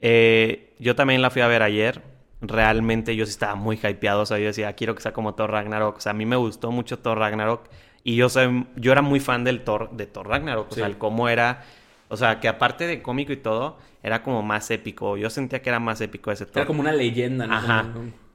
Eh, 0.00 0.74
yo 0.78 0.94
también 0.94 1.22
la 1.22 1.30
fui 1.30 1.42
a 1.42 1.46
ver 1.48 1.62
ayer. 1.62 2.02
Realmente 2.40 3.16
yo 3.16 3.24
sí 3.26 3.30
estaba 3.30 3.54
muy 3.54 3.76
hypeado. 3.82 4.22
O 4.22 4.26
sea, 4.26 4.38
yo 4.38 4.46
decía, 4.46 4.72
quiero 4.74 4.94
que 4.94 5.02
sea 5.02 5.12
como 5.12 5.34
Thor 5.34 5.50
Ragnarok. 5.50 5.96
O 5.96 6.00
sea, 6.00 6.10
a 6.10 6.14
mí 6.14 6.26
me 6.26 6.36
gustó 6.36 6.70
mucho 6.70 6.98
Thor 6.98 7.18
Ragnarok. 7.18 7.68
Y 8.02 8.16
yo, 8.16 8.28
soy, 8.28 8.66
yo 8.76 8.92
era 8.92 9.00
muy 9.02 9.20
fan 9.20 9.44
del 9.44 9.62
Thor, 9.64 9.90
de 9.92 10.06
Thor 10.06 10.28
Ragnarok. 10.28 10.70
O 10.70 10.74
sea, 10.74 10.86
el 10.86 10.98
cómo 10.98 11.28
era... 11.28 11.64
O 12.08 12.16
sea, 12.16 12.40
que 12.40 12.48
aparte 12.48 12.86
de 12.86 13.02
cómico 13.02 13.32
y 13.32 13.36
todo, 13.38 13.78
era 14.02 14.22
como 14.22 14.42
más 14.42 14.70
épico. 14.70 15.16
Yo 15.16 15.30
sentía 15.30 15.62
que 15.62 15.68
era 15.70 15.80
más 15.80 16.00
épico 16.00 16.30
ese 16.30 16.46
Thor. 16.46 16.58
Era 16.58 16.66
como 16.66 16.80
una 16.80 16.92
leyenda, 16.92 17.46
¿no? 17.46 17.54
Ajá. 17.54 17.86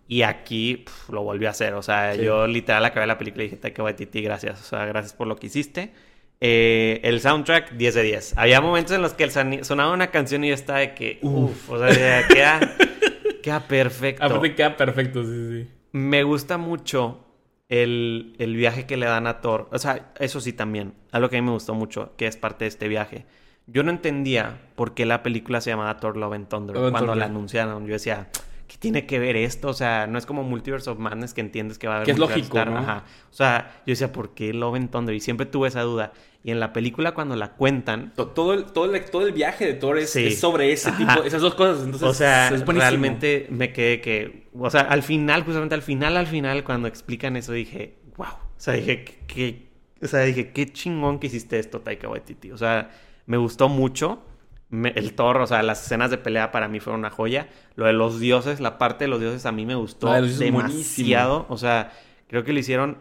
Y 0.08 0.24
aquí 0.24 0.78
pf, 0.86 1.12
lo 1.14 1.22
volvió 1.24 1.48
a 1.48 1.52
hacer. 1.52 1.74
O 1.76 1.82
sea, 1.84 2.16
Sí. 2.16 2.24
yo 2.24 2.48
literal 2.48 2.84
acabé 2.84 3.06
la 3.06 3.18
película 3.18 3.44
y 3.44 3.48
dije, 3.48 3.58
Taika 3.58 3.84
Waititi, 3.84 4.22
gracias. 4.22 4.60
O 4.60 4.64
sea, 4.64 4.86
gracias 4.86 5.14
por 5.14 5.28
lo 5.28 5.36
que 5.36 5.48
hiciste. 5.48 5.94
Eh, 6.42 7.00
el 7.04 7.20
soundtrack, 7.22 7.74
10 7.74 7.96
de 7.96 8.04
10. 8.04 8.34
Había 8.38 8.60
momentos 8.62 8.96
en 8.96 9.02
los 9.02 9.14
que 9.14 9.24
el 9.26 9.32
sonaba 9.66 9.94
una 9.94 10.08
canción 10.08 10.44
y 10.44 10.48
yo 10.50 10.54
estaba 10.56 10.80
de 10.80 10.94
que, 10.96 11.20
uff, 11.22 11.70
o 11.70 11.78
sea, 11.78 12.28
queda, 12.28 12.60
queda 13.44 13.60
perfecto. 13.68 14.24
Aparte 14.24 14.56
queda 14.56 14.76
perfecto, 14.78 15.24
sí, 15.24 15.50
sí. 15.64 15.70
Me 15.92 16.24
gusta 16.24 16.58
mucho 16.58 17.26
el, 17.68 18.36
el 18.40 18.56
viaje 18.56 18.86
que 18.86 18.98
le 18.98 19.06
dan 19.06 19.28
a 19.28 19.42
Thor. 19.42 19.68
O 19.72 19.78
sea, 19.80 20.12
eso 20.20 20.40
sí 20.42 20.54
también. 20.54 20.94
Algo 21.12 21.30
que 21.30 21.38
a 21.38 21.42
mí 21.42 21.46
me 21.46 21.52
gustó 21.54 21.74
mucho, 21.76 22.14
que 22.18 22.26
es 22.26 22.38
parte 22.38 22.66
de 22.66 22.70
este 22.70 22.88
viaje. 22.88 23.26
Yo 23.72 23.84
no 23.84 23.92
entendía 23.92 24.60
por 24.76 24.94
qué 24.94 25.06
la 25.06 25.22
película 25.24 25.62
se 25.62 25.70
llamaba 25.70 25.98
Thor 25.98 26.18
Love 26.18 26.34
and 26.34 26.48
Thunder 26.48 26.76
Love 26.76 26.86
and 26.88 26.92
cuando 26.94 27.16
la 27.16 27.26
anunciaron. 27.26 27.86
Yo 27.86 27.94
decía, 27.94 28.30
¿qué 28.68 28.78
tiene 28.78 29.06
que 29.06 29.20
ver 29.20 29.36
esto? 29.36 29.68
O 29.70 29.74
sea, 29.74 30.08
no 30.08 30.18
es 30.18 30.26
como 30.26 30.44
Multiverse 30.44 30.90
of 30.90 30.98
Madness 31.00 31.34
que 31.34 31.42
entiendes 31.42 31.78
que 31.78 31.88
va 31.88 31.94
a 31.94 31.96
haber 31.98 32.06
Que 32.06 32.12
es 32.14 32.20
lógico, 32.20 32.58
Star. 32.58 32.70
¿no? 32.72 32.78
Ajá. 32.80 33.04
O 33.30 33.34
sea, 33.34 33.72
yo 33.86 33.92
decía, 33.92 34.12
¿por 34.12 34.34
qué 34.34 34.54
Love 34.54 34.76
and 34.76 34.90
Thunder? 34.92 35.14
Y 35.16 35.20
siempre 35.20 35.46
tuve 35.46 35.68
esa 35.68 35.82
duda. 35.82 36.14
Y 36.44 36.52
en 36.52 36.60
la 36.62 36.72
película 36.72 37.14
cuando 37.14 37.36
la 37.36 37.52
cuentan, 37.52 38.14
To- 38.16 38.28
Todo 38.30 38.54
el, 38.54 38.64
todo, 38.66 38.94
el, 38.96 39.04
todo 39.06 39.28
el 39.28 39.34
viaje 39.34 39.66
de 39.66 39.74
Thor 39.74 39.98
es, 39.98 40.12
Sí. 40.12 40.28
es 40.28 40.40
sobre 40.40 40.72
ese 40.72 40.90
Ajá. 40.90 40.98
tipo, 41.16 41.28
esas 41.28 41.42
dos 41.42 41.54
cosas. 41.56 41.84
Entonces, 41.84 42.08
o 42.08 42.14
sea, 42.14 42.48
es 42.48 42.66
realmente 42.66 43.48
me 43.50 43.74
quedé 43.74 44.00
que, 44.00 44.48
o 44.54 44.70
sea, 44.70 44.82
al 44.82 45.04
final, 45.04 45.44
justamente 45.44 45.76
al 45.76 45.82
final, 45.82 46.16
al 46.16 46.28
final, 46.28 46.64
cuando 46.64 46.88
explican 46.88 47.36
eso, 47.36 47.52
dije, 47.52 47.96
wow. 48.16 48.28
O 48.28 48.38
sea, 48.56 48.74
dije, 48.76 49.04
que, 49.04 49.18
que- 49.28 49.70
o 50.02 50.08
sea, 50.08 50.22
dije, 50.22 50.52
qué 50.54 50.66
chingón 50.72 51.20
que 51.20 51.28
hiciste 51.28 51.60
esto, 51.60 51.82
Taika 51.82 52.08
Waititi. 52.08 52.52
O 52.52 52.58
sea, 52.58 52.90
me 53.30 53.38
gustó 53.38 53.70
mucho. 53.70 54.24
Me- 54.70 54.89
el 54.96 55.13
Thor, 55.13 55.38
o 55.38 55.48
sea, 55.48 55.63
las 55.63 55.84
escenas 55.84 56.12
de 56.12 56.18
pelea 56.18 56.52
para 56.52 56.68
mí 56.68 56.80
fueron 56.80 57.00
una 57.02 57.10
joya. 57.10 57.48
Lo 57.76 57.86
de 57.86 57.94
los 57.94 58.20
dioses, 58.20 58.60
la 58.60 58.78
parte 58.78 59.06
de 59.06 59.08
los 59.10 59.20
dioses 59.20 59.46
a 59.46 59.52
mí 59.52 59.65
me 59.65 59.76
gustó 59.76 60.12
de 60.12 60.22
demasiado. 60.22 61.46
O 61.50 61.58
sea, 61.58 61.92
creo 62.28 62.44
que 62.44 62.54
lo 62.54 62.60
hicieron 62.60 62.98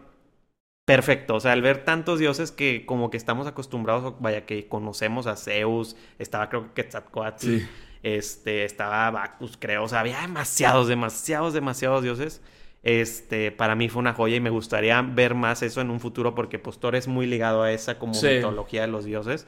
perfecto. 0.85 1.35
O 1.35 1.39
sea, 1.39 1.51
al 1.53 1.61
ver 1.61 1.83
tantos 1.85 2.19
dioses 2.19 2.51
que 2.51 2.85
como 2.85 3.09
que 3.09 3.17
estamos 3.17 3.47
acostumbrados, 3.47 4.15
vaya, 4.19 4.45
que 4.45 4.67
conocemos 4.67 5.27
a 5.27 5.35
Zeus, 5.35 5.95
estaba 6.17 6.49
creo 6.49 6.63
que 6.73 6.81
Quetzalcóatl, 6.83 7.45
Sí. 7.45 7.67
este, 8.03 8.65
estaba 8.65 9.09
Bacchus, 9.11 9.57
creo. 9.59 9.83
O 9.83 9.87
sea, 9.87 9.99
había 9.99 10.21
demasiados, 10.21 10.87
demasiados, 10.87 11.53
demasiados 11.53 12.03
dioses. 12.03 12.41
Este, 12.81 13.51
para 13.51 13.75
mí 13.75 13.89
fue 13.89 13.99
una 13.99 14.13
joya 14.13 14.37
y 14.37 14.39
me 14.39 14.49
gustaría 14.49 14.99
ver 15.01 15.35
más 15.35 15.61
eso 15.63 15.81
en 15.81 15.89
un 15.91 15.99
futuro 15.99 16.33
porque 16.33 16.59
pues 16.59 16.79
Thor 16.79 16.95
es 16.95 17.07
muy 17.07 17.25
ligado 17.27 17.61
a 17.61 17.71
esa 17.73 17.99
como 17.99 18.13
Sí. 18.13 18.27
mitología 18.27 18.81
de 18.81 18.87
los 18.87 19.05
dioses. 19.05 19.47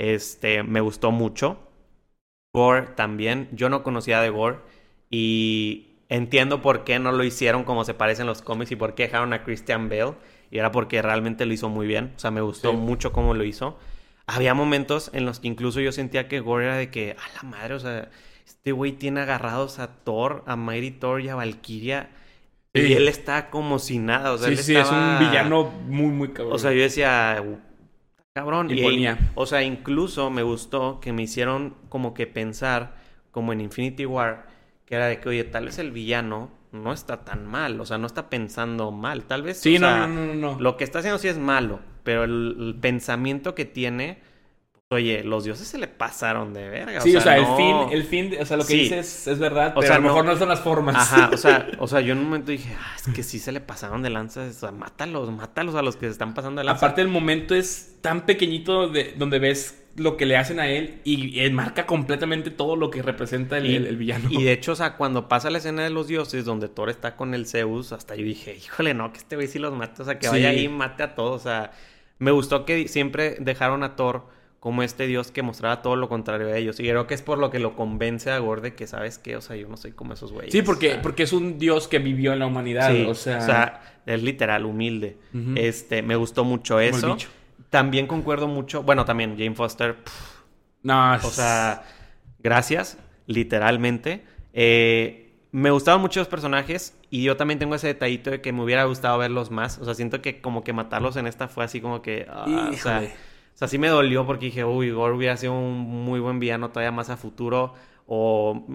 Este, 0.00 0.62
me 0.62 0.80
gustó 0.80 1.10
mucho. 1.10 1.58
Gore 2.54 2.88
también. 2.96 3.48
Yo 3.52 3.68
no 3.68 3.82
conocía 3.82 4.20
de 4.22 4.30
Gore 4.30 4.58
y 5.10 5.98
entiendo 6.08 6.62
por 6.62 6.84
qué 6.84 6.98
no 6.98 7.12
lo 7.12 7.22
hicieron 7.22 7.64
como 7.64 7.84
se 7.84 7.94
parece 7.94 8.22
en 8.22 8.26
los 8.28 8.40
cómics 8.42 8.72
y 8.72 8.76
por 8.76 8.94
qué 8.94 9.04
dejaron 9.04 9.32
a 9.32 9.44
Christian 9.44 9.88
Bale. 9.88 10.14
Y 10.50 10.58
era 10.58 10.72
porque 10.72 11.00
realmente 11.02 11.44
lo 11.46 11.52
hizo 11.52 11.68
muy 11.68 11.86
bien. 11.86 12.12
O 12.16 12.18
sea, 12.18 12.30
me 12.30 12.40
gustó 12.40 12.70
Sí. 12.70 12.76
mucho 12.76 13.12
cómo 13.12 13.34
lo 13.34 13.44
hizo. 13.44 13.78
Había 14.26 14.54
momentos 14.54 15.10
en 15.12 15.26
los 15.26 15.38
que 15.38 15.48
incluso 15.48 15.80
yo 15.80 15.92
sentía 15.92 16.28
que 16.28 16.40
Gore 16.40 16.64
era 16.64 16.76
de 16.76 16.90
que, 16.90 17.12
a 17.18 17.42
la 17.42 17.48
madre, 17.48 17.74
o 17.74 17.78
sea, 17.80 18.10
este 18.46 18.72
güey 18.72 18.92
tiene 18.92 19.20
agarrados 19.20 19.78
a 19.78 19.88
Thor, 20.02 20.42
a 20.46 20.56
Mighty 20.56 20.92
Thor 20.92 21.20
y 21.20 21.28
a 21.28 21.34
Valkyria. 21.34 22.10
Y 22.72 22.92
él 22.94 23.06
está 23.08 23.50
como 23.50 23.78
si 23.78 23.98
nada. 23.98 24.32
O 24.32 24.38
sea, 24.38 24.48
sí, 24.48 24.52
él 24.54 24.58
sí, 24.58 24.76
es 24.76 24.90
un 24.90 25.18
villano 25.18 25.64
muy, 25.86 26.06
muy 26.10 26.28
cabrón. 26.32 26.54
o 26.54 26.58
sea, 26.58 26.72
yo 26.72 26.80
decía, 26.82 27.42
"Uh, 27.44 27.58
cabrón. 28.34 28.70
Y, 28.70 28.78
Imponía. 28.78 29.32
o 29.34 29.46
sea, 29.46 29.62
incluso 29.62 30.30
me 30.30 30.42
gustó 30.42 31.00
que 31.00 31.12
me 31.12 31.22
hicieron 31.22 31.76
como 31.88 32.14
que 32.14 32.26
pensar, 32.26 32.96
como 33.30 33.52
en 33.52 33.60
Infinity 33.60 34.06
War, 34.06 34.46
que 34.86 34.94
era 34.94 35.06
de 35.06 35.20
que, 35.20 35.28
oye, 35.28 35.44
tal 35.44 35.66
vez 35.66 35.78
el 35.78 35.90
villano 35.90 36.50
no 36.72 36.92
está 36.92 37.24
tan 37.24 37.46
mal. 37.46 37.80
O 37.80 37.86
sea, 37.86 37.98
no 37.98 38.06
está 38.06 38.30
pensando 38.30 38.90
mal. 38.90 39.24
Tal 39.24 39.42
vez. 39.42 39.58
sí, 39.58 39.76
o 39.76 39.80
no, 39.80 39.86
sea, 39.86 40.06
no, 40.06 40.14
no, 40.14 40.26
no, 40.26 40.34
no. 40.34 40.60
Lo 40.60 40.76
que 40.76 40.84
está 40.84 41.00
haciendo 41.00 41.18
sí 41.18 41.28
es 41.28 41.38
malo, 41.38 41.80
pero 42.04 42.24
el, 42.24 42.56
el 42.58 42.74
pensamiento 42.80 43.54
que 43.54 43.64
tiene, 43.64 44.18
oye, 44.92 45.22
los 45.22 45.44
dioses 45.44 45.68
se 45.68 45.78
le 45.78 45.86
pasaron 45.86 46.52
de 46.52 46.68
verga. 46.68 47.00
Sí, 47.00 47.14
o 47.14 47.20
sea, 47.20 47.36
no- 47.36 47.52
el 47.52 47.56
fin, 47.56 47.96
el 47.96 48.04
fin, 48.32 48.42
o 48.42 48.44
sea, 48.44 48.56
lo 48.56 48.64
que 48.64 48.72
Sí. 48.72 48.78
dices 48.80 49.28
es 49.28 49.38
verdad, 49.38 49.68
O 49.68 49.74
pero 49.80 49.86
sea, 49.86 49.96
a 49.96 49.98
lo 50.00 50.04
mejor 50.08 50.24
no- 50.24 50.32
no 50.32 50.38
son 50.38 50.48
las 50.48 50.60
formas. 50.60 50.96
Ajá, 50.96 51.30
o 51.32 51.36
sea, 51.36 51.68
o 51.78 51.86
sea, 51.86 52.00
yo 52.00 52.12
en 52.12 52.18
un 52.18 52.24
momento 52.24 52.50
dije, 52.50 52.74
ah, 52.76 52.96
es 52.96 53.14
que 53.14 53.22
sí 53.22 53.38
se 53.38 53.52
le 53.52 53.60
pasaron 53.60 54.02
de 54.02 54.10
lanza, 54.10 54.40
o 54.42 54.52
sea, 54.52 54.72
mátalos, 54.72 55.30
mátalos 55.30 55.76
a 55.76 55.82
los 55.82 55.94
que 55.94 56.06
se 56.06 56.12
están 56.12 56.34
pasando 56.34 56.60
de 56.60 56.64
lanza. 56.64 56.84
Aparte 56.86 57.02
el 57.02 57.08
momento 57.08 57.54
es 57.54 57.98
tan 58.00 58.26
pequeñito 58.26 58.88
de, 58.88 59.14
donde 59.16 59.38
ves 59.38 59.80
lo 59.94 60.16
que 60.16 60.26
le 60.26 60.36
hacen 60.36 60.58
a 60.58 60.66
él 60.68 61.00
y, 61.04 61.40
y 61.40 61.50
marca 61.52 61.86
completamente 61.86 62.50
todo 62.50 62.74
lo 62.74 62.90
que 62.90 63.00
representa 63.02 63.58
el, 63.58 63.66
Y- 63.66 63.76
el- 63.76 63.86
el 63.86 63.96
villano. 63.96 64.28
Y 64.28 64.42
de 64.42 64.50
hecho, 64.54 64.72
o 64.72 64.76
sea, 64.76 64.96
cuando 64.96 65.28
pasa 65.28 65.50
la 65.50 65.58
escena 65.58 65.84
de 65.84 65.90
los 65.90 66.08
dioses, 66.08 66.44
donde 66.44 66.68
Thor 66.68 66.90
está 66.90 67.14
con 67.14 67.34
el 67.34 67.46
Zeus, 67.46 67.92
hasta 67.92 68.16
yo 68.16 68.24
dije, 68.24 68.56
híjole, 68.56 68.92
no, 68.94 69.12
que 69.12 69.18
este 69.18 69.36
güey 69.36 69.46
sí 69.46 69.60
los 69.60 69.72
mate, 69.72 70.02
o 70.02 70.04
sea, 70.04 70.18
que 70.18 70.26
Sí. 70.26 70.32
vaya 70.32 70.48
ahí 70.48 70.64
y 70.64 70.68
mate 70.68 71.04
a 71.04 71.14
todos, 71.14 71.40
o 71.42 71.44
sea, 71.44 71.70
me 72.18 72.32
gustó 72.32 72.64
que 72.64 72.88
siempre 72.88 73.36
dejaron 73.38 73.84
a 73.84 73.94
Thor 73.94 74.39
como 74.60 74.82
este 74.82 75.06
dios 75.06 75.30
que 75.30 75.42
mostraba 75.42 75.80
todo 75.82 75.96
lo 75.96 76.08
contrario 76.08 76.48
a 76.48 76.56
ellos, 76.56 76.78
y 76.78 76.84
creo 76.84 77.06
que 77.06 77.14
es 77.14 77.22
por 77.22 77.38
lo 77.38 77.50
que 77.50 77.58
lo 77.58 77.74
convence 77.74 78.30
a 78.30 78.38
Gore 78.38 78.60
de 78.60 78.74
que, 78.74 78.86
¿sabes 78.86 79.18
qué? 79.18 79.36
O 79.36 79.40
sea, 79.40 79.56
yo 79.56 79.68
no 79.68 79.76
soy 79.76 79.92
como 79.92 80.12
esos 80.12 80.32
güeyes. 80.32 80.52
sí, 80.52 80.62
porque, 80.62 80.88
o 80.88 80.92
sea, 80.92 81.02
porque 81.02 81.22
es 81.22 81.32
un 81.32 81.58
dios 81.58 81.88
que 81.88 81.98
vivió 81.98 82.32
en 82.32 82.38
la 82.38 82.46
humanidad, 82.46 82.92
sí, 82.92 83.04
o 83.06 83.14
sea... 83.14 83.82
es 84.06 84.22
literal, 84.22 84.66
humilde. 84.66 85.16
Ujú. 85.32 85.54
Este, 85.56 86.02
me 86.02 86.16
gustó 86.16 86.44
mucho 86.44 86.78
eso. 86.78 87.16
También 87.70 88.06
concuerdo 88.06 88.48
mucho, 88.48 88.82
bueno, 88.82 89.04
también 89.04 89.36
Jane 89.38 89.54
Foster, 89.54 89.96
pff, 89.96 90.40
no, 90.82 91.14
o 91.14 91.30
sea, 91.30 91.82
gracias, 92.38 92.98
literalmente. 93.26 94.24
Eh, 94.52 95.32
me 95.52 95.70
gustaban 95.70 96.00
mucho 96.00 96.20
los 96.20 96.28
personajes 96.28 96.96
y 97.10 97.22
yo 97.22 97.36
también 97.36 97.58
tengo 97.58 97.74
ese 97.74 97.88
detallito 97.88 98.30
de 98.30 98.40
que 98.40 98.52
me 98.52 98.62
hubiera 98.62 98.84
gustado 98.84 99.18
verlos 99.18 99.50
más. 99.50 99.78
O 99.78 99.84
sea, 99.84 99.94
siento 99.94 100.22
que 100.22 100.40
como 100.40 100.64
que 100.64 100.72
matarlos 100.72 101.16
en 101.16 101.26
esta 101.26 101.48
fue 101.48 101.64
así 101.64 101.80
como 101.80 102.02
que... 102.02 102.26
ah, 102.28 102.70
o, 102.72 102.76
sea. 102.76 103.02
O 103.54 103.58
sea, 103.60 103.68
sí 103.68 103.78
me 103.78 103.88
dolió 103.88 104.26
porque 104.26 104.46
dije, 104.46 104.64
uy, 104.64 104.90
Gore 104.90 105.14
hubiera 105.14 105.36
sido 105.36 105.52
un 105.52 105.78
muy 106.04 106.18
buen 106.20 106.38
villano 106.40 106.70
todavía 106.70 106.92
más 106.92 107.10
a 107.10 107.16
futuro. 107.16 107.74
O 108.12 108.66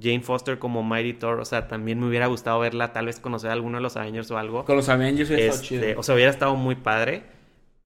Jane 0.00 0.20
Foster 0.20 0.58
como 0.60 0.82
Mighty 0.84 1.14
Thor. 1.14 1.40
O 1.40 1.44
sea, 1.44 1.66
también 1.66 1.98
me 1.98 2.06
hubiera 2.06 2.26
gustado 2.28 2.60
verla, 2.60 2.92
tal 2.92 3.06
vez 3.06 3.18
conocer 3.20 3.50
a 3.50 3.52
alguno 3.54 3.78
de 3.78 3.82
los 3.82 3.96
Avengers 3.96 4.30
o 4.30 4.38
algo. 4.38 4.64
con 4.64 4.76
los 4.76 4.88
Avengers 4.88 5.30
hubiera 5.30 5.42
estado 5.46 5.62
Este, 5.62 5.66
chido. 5.66 6.00
o 6.00 6.02
sea, 6.04 6.14
hubiera 6.14 6.30
estado 6.30 6.54
muy 6.56 6.76
padre. 6.76 7.24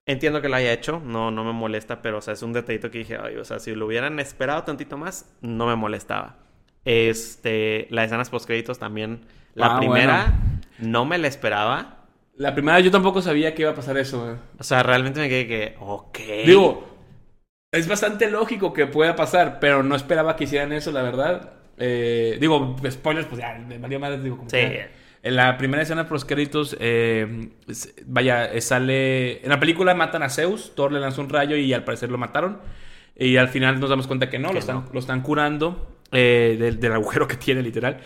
Entiendo 0.06 0.40
que 0.42 0.48
lo 0.48 0.56
haya 0.56 0.72
hecho, 0.72 1.00
no, 1.04 1.30
no 1.30 1.44
me 1.44 1.52
molesta, 1.52 2.02
pero 2.02 2.18
o 2.18 2.20
sea, 2.22 2.34
es 2.34 2.42
un 2.42 2.52
detallito 2.54 2.90
que 2.90 2.98
dije, 2.98 3.18
ay, 3.22 3.36
o 3.36 3.44
sea, 3.44 3.58
si 3.58 3.74
lo 3.74 3.86
hubieran 3.86 4.18
esperado 4.20 4.64
tantito 4.64 4.96
más, 4.98 5.30
no 5.42 5.66
me 5.66 5.76
molestaba. 5.76 6.36
Este, 6.84 7.86
las 7.90 8.06
escenas 8.06 8.30
post 8.30 8.46
créditos 8.46 8.78
también. 8.78 9.20
La 9.54 9.76
Ah, 9.76 9.78
primera 9.78 10.38
no 10.78 11.04
me 11.04 11.18
la 11.18 11.28
esperaba. 11.28 11.97
La 12.38 12.54
primera 12.54 12.78
yo 12.80 12.90
tampoco 12.90 13.20
sabía 13.20 13.54
que 13.54 13.62
iba 13.62 13.72
a 13.72 13.74
pasar 13.74 13.98
eso, 13.98 14.22
güey. 14.24 14.36
O 14.58 14.62
sea, 14.62 14.82
realmente 14.82 15.20
me 15.20 15.28
quedé 15.28 15.46
que, 15.46 15.76
ok. 15.80 16.18
Digo, 16.46 16.88
es 17.72 17.88
bastante 17.88 18.30
lógico 18.30 18.72
que 18.72 18.86
pueda 18.86 19.16
pasar, 19.16 19.58
pero 19.60 19.82
no 19.82 19.96
esperaba 19.96 20.36
que 20.36 20.44
hicieran 20.44 20.72
eso, 20.72 20.92
la 20.92 21.02
verdad. 21.02 21.52
Eh, 21.78 22.38
digo, 22.40 22.76
spoilers, 22.90 23.26
pues 23.26 23.40
ya, 23.40 23.54
me 23.58 23.78
valió 23.78 23.98
más, 24.00 24.22
digo, 24.22 24.36
como 24.38 24.50
Sí. 24.50 24.56
que- 24.56 24.86
En 25.24 25.34
la 25.34 25.58
primera 25.58 25.82
escena 25.82 26.08
post 26.08 26.28
créditos, 26.28 26.76
eh, 26.78 27.48
vaya, 28.06 28.46
eh, 28.52 28.60
sale... 28.60 29.42
En 29.42 29.48
la 29.48 29.58
película 29.58 29.92
matan 29.94 30.22
a 30.22 30.30
Zeus, 30.30 30.76
Thor 30.76 30.92
le 30.92 31.00
lanzó 31.00 31.22
un 31.22 31.28
rayo 31.28 31.56
y 31.56 31.72
al 31.72 31.82
parecer 31.82 32.08
lo 32.10 32.18
mataron. 32.18 32.60
Y 33.16 33.36
al 33.36 33.48
final 33.48 33.80
nos 33.80 33.90
damos 33.90 34.06
cuenta 34.06 34.30
que 34.30 34.38
no, 34.38 34.48
Que 34.48 34.54
lo, 34.54 34.60
están, 34.60 34.76
no. 34.76 34.90
lo 34.92 35.00
están 35.00 35.22
curando 35.22 35.98
eh, 36.12 36.56
del, 36.58 36.78
del 36.78 36.92
agujero 36.92 37.26
que 37.26 37.34
tiene, 37.36 37.62
literal. 37.62 37.98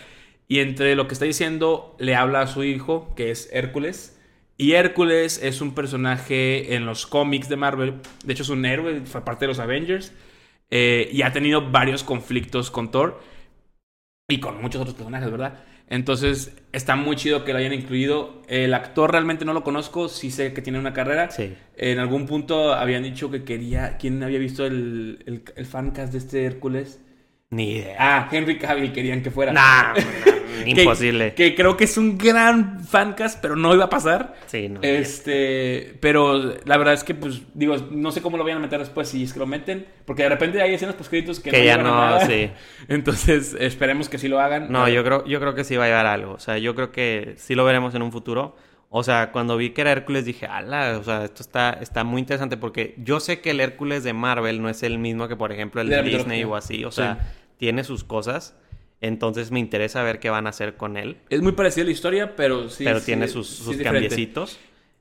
Y 0.49 0.61
entre 0.61 0.95
lo 0.97 1.07
que 1.07 1.12
está 1.12 1.27
diciendo, 1.27 1.95
le 1.99 2.16
habla 2.16 2.40
a 2.40 2.47
su 2.47 2.64
hijo, 2.64 3.14
que 3.14 3.31
es 3.31 3.51
Hércules. 3.53 4.18
Y 4.59 4.73
Hércules 4.73 5.41
es 5.43 5.61
un 5.61 5.75
personaje 5.75 6.75
en 6.75 6.87
los 6.87 7.07
cómics 7.07 7.49
de 7.49 7.57
Marvel. 7.57 7.95
De 8.25 8.33
hecho, 8.33 8.43
es 8.45 8.49
un 8.49 8.65
héroe, 8.65 9.03
fue 9.07 9.25
parte 9.25 9.45
de 9.45 9.49
los 9.49 9.59
Avengers. 9.59 10.12
eh, 10.71 11.11
y 11.12 11.23
ha 11.23 11.33
tenido 11.33 11.71
varios 11.71 12.03
conflictos 12.05 12.71
con 12.71 12.91
Thor. 12.91 13.21
Y 14.29 14.41
con 14.41 14.61
muchos 14.62 14.81
otros 14.81 14.95
personajes, 14.97 15.31
¿verdad? 15.31 15.65
Entonces, 15.88 16.57
está 16.73 16.97
muy 16.97 17.17
chido 17.17 17.45
que 17.45 17.53
lo 17.53 17.59
hayan 17.59 17.75
incluido. 17.75 18.41
El 18.49 18.73
actor 18.73 19.11
realmente 19.12 19.45
no 19.45 19.53
lo 19.53 19.62
conozco, 19.62 20.09
sí 20.09 20.31
sé 20.31 20.55
que 20.55 20.62
tiene 20.62 20.79
una 20.79 20.95
carrera. 20.95 21.31
Sí. 21.31 21.55
En 21.77 21.99
algún 21.99 22.27
punto 22.27 22.73
habían 22.73 23.03
dicho 23.03 23.31
que 23.31 23.45
quería. 23.45 23.99
¿Quién 23.99 24.23
había 24.23 24.38
visto 24.38 24.65
el, 24.65 25.23
el, 25.27 25.43
el 25.55 25.67
fancast 25.67 26.12
de 26.12 26.19
este 26.19 26.45
Hércules? 26.47 27.01
Ni 27.51 27.73
idea. 27.73 27.97
Ah, 27.99 28.29
Henry 28.33 28.59
Cavill 28.59 28.93
querían 28.93 29.23
que 29.23 29.31
fuera. 29.31 29.53
Nah, 29.53 29.95
imposible. 30.66 31.35
Que, 31.35 31.55
creo 31.55 31.77
que 31.77 31.85
es 31.85 31.96
un 31.96 32.18
gran 32.18 32.85
fancast, 32.85 33.40
pero 33.40 33.57
no 33.57 33.75
iba 33.75 33.85
a 33.85 33.88
pasar. 33.90 34.35
Sí, 34.46 34.68
no. 34.68 34.81
Este, 34.83 35.94
pero 36.01 36.55
la 36.64 36.77
verdad 36.77 36.94
es 36.94 37.05
que, 37.05 37.14
pues, 37.14 37.42
digo, 37.55 37.77
no 37.90 38.12
sé 38.12 38.22
cómo 38.22 38.37
lo 38.37 38.44
vayan 38.44 38.59
a 38.59 38.62
meter 38.62 38.81
después 38.81 39.09
si 39.09 39.22
es 39.25 39.33
que 39.33 39.38
lo 39.38 39.46
meten, 39.46 39.87
porque 40.05 40.22
de 40.25 40.29
repente 40.29 40.61
hay 40.62 40.75
escenas 40.75 40.94
postcréditos 40.94 41.40
que, 41.40 41.51
que 41.51 41.59
no 41.59 41.64
ya 41.64 41.77
no, 41.79 41.85
nada. 41.85 42.27
sí. 42.27 42.51
Entonces, 42.88 43.57
esperemos 43.59 44.09
que 44.09 44.18
sí 44.18 44.29
lo 44.29 44.40
hagan. 44.40 44.70
No, 44.70 44.88
yo 44.88 45.05
creo, 45.05 45.25
yo 45.27 45.40
creo 45.40 45.55
que 45.55 45.64
sí 45.64 45.77
va 45.77 45.85
a 45.85 45.88
llevar 45.88 46.07
algo. 46.07 46.33
O 46.35 46.38
sea, 46.40 46.59
yo 46.59 46.75
creo 46.75 46.92
que 46.92 47.35
sí 47.37 47.55
lo 47.55 47.64
veremos 47.64 47.94
en 47.94 48.03
un 48.03 48.12
futuro. 48.12 48.57
O 48.94 49.03
sea, 49.03 49.33
cuando 49.33 49.57
vi 49.57 49.70
que 49.70 49.81
era 49.81 49.92
Hércules 49.92 50.27
dije, 50.27 50.44
ala, 50.44 50.98
o 50.98 51.03
sea, 51.03 51.25
esto 51.25 51.42
está, 51.42 51.70
está 51.81 52.05
muy 52.05 52.20
interesante 52.20 52.59
porque 52.59 52.94
yo 52.98 53.20
sé 53.20 53.40
que 53.40 53.51
el 53.51 53.61
Hércules 53.61 54.05
de 54.05 54.12
Marvel 54.12 54.61
no 54.61 54.68
es 54.68 54.83
el 54.83 54.98
mismo 54.98 55.29
que, 55.29 55.37
por 55.37 55.51
ejemplo, 55.51 55.81
el 55.81 55.88
De 55.88 56.03
Disney 56.03 56.44
o 56.44 56.55
así. 56.57 56.85
O 56.85 56.90
Sí. 56.90 56.96
sea, 56.96 57.18
tiene 57.57 57.85
sus 57.85 58.05
cosas. 58.05 58.55
Entonces 59.03 59.51
me 59.51 59.59
interesa 59.61 60.03
ver 60.03 60.21
qué 60.21 60.31
van 60.31 60.47
a 60.47 60.51
hacer 60.51 60.77
con 60.77 60.97
él. 60.97 61.19
Es 61.29 61.43
muy 61.43 61.53
parecida 61.53 61.85
la 61.85 61.91
historia, 61.91 62.37
pero 62.37 62.71
sí. 62.71 62.85
pero 62.85 63.01
sí, 63.01 63.07
tiene 63.07 63.29
sus, 63.29 63.49
sus 63.49 63.77
cambiecitos. 63.77 64.59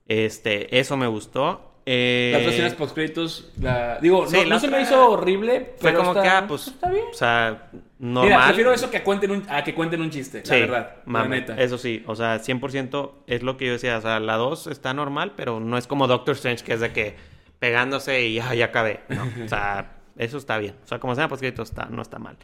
Este, 0.08 0.78
eso 0.80 0.98
me 0.98 1.08
gustó. 1.08 1.68
Eh, 1.86 2.32
Las 2.34 2.44
dos 2.44 2.54
escenas 2.54 2.74
postcréditos, 2.76 3.52
la... 3.60 3.98
digo, 4.00 4.28
sí, 4.28 4.38
no, 4.38 4.44
la 4.44 4.50
no 4.56 4.60
se 4.60 4.68
me 4.68 4.82
hizo 4.82 5.10
horrible, 5.10 5.74
Fue 5.78 5.90
pero 5.92 6.00
como 6.00 6.12
está- 6.12 6.22
que, 6.22 6.30
ah, 6.30 6.46
pues, 6.48 6.68
está 6.68 6.92
bien. 6.92 7.06
o 7.12 7.14
sea, 7.14 7.70
normal. 7.98 8.26
Mira, 8.30 8.46
prefiero 8.46 8.72
eso 8.74 8.92
que 8.92 8.98
a, 8.98 9.04
cuenten 9.04 9.32
un, 9.32 9.44
a 9.50 9.64
que 9.64 9.74
cuenten 9.74 10.00
un 10.02 10.12
chiste, 10.12 10.44
la 10.46 10.56
verdad, 10.58 10.96
la 10.98 11.02
mame, 11.06 11.40
neta. 11.40 11.56
Eso 11.60 11.80
sí, 11.80 12.04
o 12.06 12.16
sea, 12.16 12.40
100% 12.40 13.12
es 13.26 13.42
lo 13.42 13.58
que 13.58 13.66
yo 13.66 13.72
decía. 13.74 13.98
O 13.98 14.02
sea, 14.02 14.20
la 14.20 14.36
2 14.38 14.68
está 14.68 14.94
normal, 14.94 15.34
pero 15.36 15.60
no 15.60 15.76
es 15.78 15.88
como 15.88 16.06
Doctor 16.08 16.36
Strange, 16.36 16.64
que 16.64 16.74
es 16.74 16.82
de 16.82 16.92
que 16.94 17.16
pegándose 17.58 18.26
y 18.26 18.36
ya, 18.36 18.54
ya 18.54 18.66
acabé. 18.66 19.00
No, 19.10 19.24
o 19.46 19.48
sea, 19.48 19.94
eso 20.18 20.38
está 20.38 20.60
bien. 20.60 20.76
O 20.84 20.88
sea, 20.88 21.00
como 21.00 21.16
sea, 21.16 21.28
pues 21.30 21.42
está, 21.42 21.86
no 21.86 22.02
está 22.04 22.20
mal. 22.20 22.38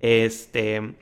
Este, 0.00 0.94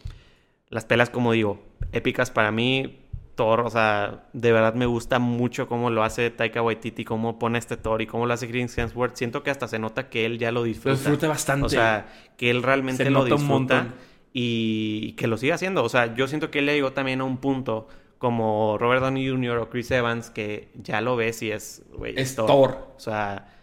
las 0.69 0.85
pelas, 0.85 1.11
como 1.11 1.33
digo, 1.33 1.63
épicas 1.93 2.31
para 2.31 2.51
mí. 2.51 3.01
Thor, 3.35 3.61
o 3.61 3.71
sea, 3.71 4.25
de 4.33 4.51
verdad 4.51 4.73
me 4.73 4.87
gusta 4.87 5.19
mucho 5.19 5.69
cómo 5.69 5.91
lo 5.91 6.03
hace 6.03 6.31
Taika 6.31 6.63
Waititi, 6.63 7.05
cómo 7.05 7.39
pone 7.39 7.59
este 7.59 7.77
Thor 7.77 8.01
y 8.01 8.07
cómo 8.07 8.25
lo 8.25 8.33
hace 8.33 8.49
Chris 8.49 8.79
Hemsworth. 8.79 9.15
Siento 9.15 9.43
que 9.43 9.51
hasta 9.51 9.69
se 9.69 9.79
nota 9.79 10.09
que 10.09 10.25
él 10.25 10.39
ya 10.39 10.51
lo 10.53 10.61
Lo 10.61 10.65
disfruta. 10.65 10.97
disfruta 10.97 11.29
bastante. 11.29 11.67
O 11.67 11.69
sea, 11.69 12.07
que 12.39 12.49
él 12.49 12.63
realmente 12.63 13.05
Se 13.05 13.11
lo 13.11 13.25
nota 13.25 13.35
disfruta 13.35 13.95
y 14.33 15.13
que 15.13 15.27
lo 15.27 15.37
siga 15.37 15.57
haciendo. 15.57 15.85
O 15.85 15.89
sea, 15.91 16.15
yo 16.15 16.27
siento 16.29 16.51
que 16.51 16.61
él 16.61 16.67
le 16.67 16.75
llegó 16.75 16.93
también 16.93 17.21
a 17.21 17.25
un 17.25 17.37
punto 17.37 17.89
como 18.17 18.79
Robert 18.79 19.03
Downey 19.03 19.29
Jr. 19.29 19.59
o 19.59 19.69
Chris 19.69 19.91
Evans 19.91 20.31
que 20.31 20.71
ya 20.75 21.03
lo 21.03 21.17
ves 21.17 21.43
y 21.43 21.51
es, 21.51 21.83
güey, 21.93 22.15
es 22.17 22.37
Thor. 22.37 22.89
O 22.97 23.01
sea, 23.01 23.56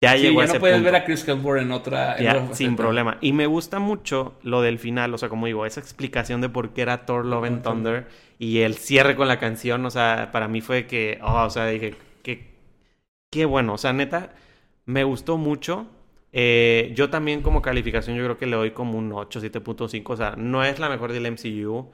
ya 0.00 0.16
Sí, 0.16 0.22
llegó 0.22 0.40
a 0.40 0.44
ese 0.44 0.54
no 0.54 0.60
puedes 0.60 0.76
punto. 0.76 0.84
ver 0.84 0.94
a 0.96 1.04
Chris 1.04 1.26
Hemsworth 1.26 1.62
en 1.62 1.72
otra... 1.72 2.16
en 2.18 2.24
Ya, 2.24 2.32
otra 2.32 2.54
sin 2.54 2.76
problema. 2.76 3.18
Y 3.20 3.32
me 3.32 3.46
gusta 3.46 3.78
mucho 3.78 4.38
lo 4.42 4.62
del 4.62 4.78
final, 4.78 5.12
o 5.14 5.18
sea, 5.18 5.28
como 5.28 5.46
digo, 5.46 5.66
esa 5.66 5.80
explicación 5.80 6.40
de 6.40 6.48
por 6.48 6.72
qué 6.72 6.82
era 6.82 7.04
Thor 7.06 7.24
Love 7.24 7.44
and 7.44 7.62
Thunder 7.62 8.08
y 8.38 8.60
el 8.60 8.76
cierre 8.76 9.16
con 9.16 9.28
la 9.28 9.38
canción, 9.38 9.84
o 9.86 9.90
sea, 9.90 10.30
para 10.32 10.48
mí 10.48 10.60
fue 10.60 10.86
que, 10.86 11.18
oh, 11.22 11.44
o 11.44 11.50
sea, 11.50 11.66
dije, 11.66 11.94
qué, 12.22 12.54
qué 13.30 13.44
bueno, 13.44 13.74
o 13.74 13.78
sea, 13.78 13.92
neta, 13.92 14.34
me 14.86 15.04
gustó 15.04 15.36
mucho. 15.38 15.86
Eh, 16.32 16.92
yo 16.94 17.10
también 17.10 17.42
como 17.42 17.62
calificación 17.62 18.16
yo 18.16 18.24
creo 18.24 18.38
que 18.38 18.46
le 18.46 18.56
doy 18.56 18.72
como 18.72 18.98
un 18.98 19.12
8, 19.12 19.40
7.5, 19.40 20.10
o 20.14 20.16
sea, 20.16 20.34
no 20.36 20.64
es 20.64 20.78
la 20.78 20.88
mejor 20.90 21.12
del 21.12 21.26
MCU, 21.32 21.90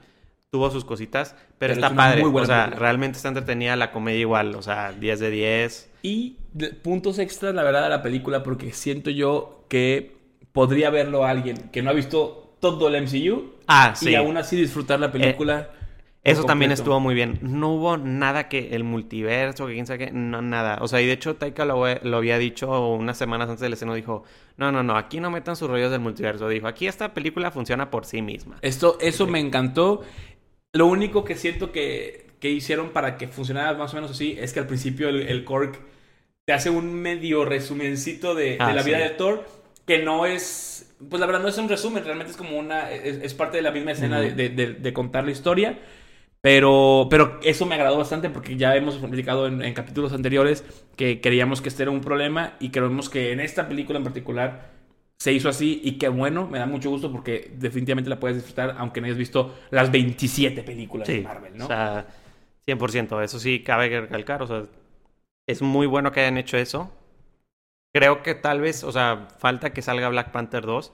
tuvo 0.51 0.71
sus 0.71 0.85
cositas, 0.85 1.31
pero, 1.37 1.47
Pero 1.57 1.73
es 1.73 1.77
está 1.79 1.95
padre, 1.95 2.21
muy 2.21 2.29
buena 2.31 2.43
o 2.43 2.47
sea, 2.47 2.63
película. 2.65 2.79
realmente 2.79 3.17
está 3.17 3.27
entretenida 3.29 3.75
la 3.75 3.91
comedia 3.91 4.19
igual, 4.21 4.55
o 4.55 4.61
sea, 4.61 4.93
10 4.93 5.19
de 5.19 5.29
10. 5.29 5.91
Y 6.01 6.37
de- 6.53 6.69
puntos 6.69 7.19
extras, 7.19 7.53
la 7.53 7.63
verdad, 7.63 7.83
de 7.83 7.89
la 7.89 8.01
película, 8.01 8.43
porque 8.43 8.71
siento 8.71 9.09
yo 9.09 9.65
que 9.67 10.15
podría 10.53 10.89
verlo 10.89 11.25
alguien 11.25 11.57
que 11.71 11.81
no 11.81 11.89
ha 11.89 11.93
visto 11.93 12.55
todo 12.61 12.87
el 12.87 12.95
MCU 13.03 13.55
Ah, 13.67 13.93
sí. 13.95 14.11
y 14.11 14.15
aún 14.15 14.37
así 14.37 14.55
disfrutar 14.55 14.99
la 14.99 15.11
película. 15.11 15.67
por 15.71 15.75
Eso 16.23 16.45
también 16.45 16.71
estuvo 16.71 16.99
muy 17.01 17.13
bien. 17.13 17.37
No 17.41 17.73
hubo 17.73 17.97
nada 17.97 18.47
que 18.47 18.73
el 18.75 18.83
multiverso, 18.85 19.67
que 19.67 19.73
quién 19.73 19.85
sabe 19.85 20.05
qué, 20.05 20.11
no, 20.11 20.41
nada. 20.41 20.77
O 20.81 20.87
sea, 20.87 21.01
y 21.01 21.05
de 21.05 21.11
hecho 21.11 21.35
Taika 21.35 21.65
lo, 21.65 21.83
lo 22.01 22.17
había 22.17 22.37
dicho 22.37 22.89
unas 22.95 23.17
semanas 23.17 23.49
antes 23.49 23.61
del 23.61 23.73
estreno, 23.73 23.93
dijo, 23.93 24.23
no, 24.57 24.71
no, 24.71 24.81
no, 24.83 24.95
aquí 24.97 25.19
no 25.19 25.29
metan 25.29 25.55
sus 25.57 25.69
rollos 25.69 25.91
del 25.91 25.99
multiverso. 25.99 26.47
Dijo, 26.47 26.67
aquí 26.67 26.87
esta 26.87 27.13
película 27.13 27.51
funciona 27.51 27.91
por 27.91 28.05
sí 28.05 28.21
misma. 28.21 28.55
Esto, 28.61 28.97
eso 29.01 29.27
me 29.27 29.39
encantó. 29.39 30.01
Lo 30.75 30.87
único 30.87 31.23
que 31.25 31.35
siento 31.35 31.71
que, 31.71 32.27
que 32.39 32.49
hicieron 32.51 32.91
para 32.91 33.17
que 33.17 33.27
funcionara 33.29 33.73
más 33.77 33.93
o 33.93 33.97
menos 33.97 34.11
así 34.11 34.37
es 34.39 34.53
que 34.53 34.59
al 34.59 34.67
principio 34.67 35.09
el, 35.09 35.23
el 35.23 35.45
Korg 35.45 35.79
te 36.45 36.53
hace 36.53 36.69
un 36.69 36.93
medio 36.93 37.45
resumencito 37.45 38.35
de, 38.35 38.59
de 38.59 38.59
Ah, 38.59 38.73
la 38.73 38.83
vida 38.83 38.97
sí. 38.97 39.03
de 39.03 39.09
Thor, 39.11 39.45
que 39.87 39.99
no 40.03 40.25
es, 40.25 40.95
pues 41.09 41.19
la 41.19 41.25
verdad 41.27 41.41
no 41.41 41.47
es 41.49 41.57
un 41.57 41.69
resumen, 41.69 42.03
realmente 42.05 42.31
es 42.31 42.37
como 42.37 42.57
una, 42.57 42.91
es, 42.91 43.17
es 43.17 43.33
parte 43.33 43.57
de 43.57 43.63
la 43.63 43.71
misma 43.71 43.91
escena 43.93 44.19
Ujú. 44.19 44.21
de, 44.21 44.33
de- 44.33 44.49
de- 44.49 44.73
de 44.73 44.93
contar 44.93 45.25
la 45.25 45.31
historia. 45.31 45.79
Pero, 46.41 47.07
pero 47.09 47.39
eso 47.43 47.65
me 47.65 47.75
agradó 47.75 47.97
bastante 47.97 48.29
porque 48.29 48.55
ya 48.55 48.75
hemos 48.75 48.97
platicado 48.97 49.47
en, 49.47 49.63
en 49.63 49.73
capítulos 49.73 50.13
anteriores 50.13 50.63
que 50.95 51.19
creíamos 51.21 51.61
que 51.61 51.69
este 51.69 51.83
era 51.83 51.91
un 51.91 52.01
problema 52.01 52.55
y 52.59 52.69
creemos 52.69 53.09
que 53.09 53.31
en 53.31 53.39
esta 53.39 53.67
película 53.67 53.97
en 53.97 54.03
particular 54.03 54.74
se 55.17 55.31
hizo 55.31 55.49
así 55.49 55.81
y 55.83 55.97
qué 55.97 56.09
bueno, 56.09 56.47
me 56.47 56.59
da 56.59 56.65
mucho 56.65 56.89
gusto 56.89 57.11
porque 57.11 57.51
definitivamente 57.57 58.09
la 58.09 58.19
puedes 58.19 58.37
disfrutar 58.37 58.75
aunque 58.77 58.99
no 59.01 59.05
hayas 59.07 59.17
visto 59.17 59.55
las 59.71 59.91
27 59.91 60.63
películas 60.63 61.07
de 61.07 61.21
Marvel, 61.21 61.57
¿no? 61.57 61.65
o 61.65 61.67
sea, 61.67 62.05
100%. 62.67 63.23
Eso 63.23 63.39
sí, 63.39 63.63
cabe 63.63 64.01
recalcar. 64.01 64.41
O 64.43 64.47
sea, 64.47 64.63
es 65.47 65.61
muy 65.61 65.87
bueno 65.87 66.11
que 66.11 66.21
hayan 66.21 66.37
hecho 66.37 66.57
eso. 66.57 66.91
Creo 67.93 68.23
que 68.23 68.35
tal 68.35 68.59
vez, 68.59 68.83
o 68.83 68.91
sea, 68.91 69.27
falta 69.39 69.71
que 69.71 69.81
salga 69.81 70.09
Black 70.09 70.31
Panther 70.31 70.65
2. 70.65 70.91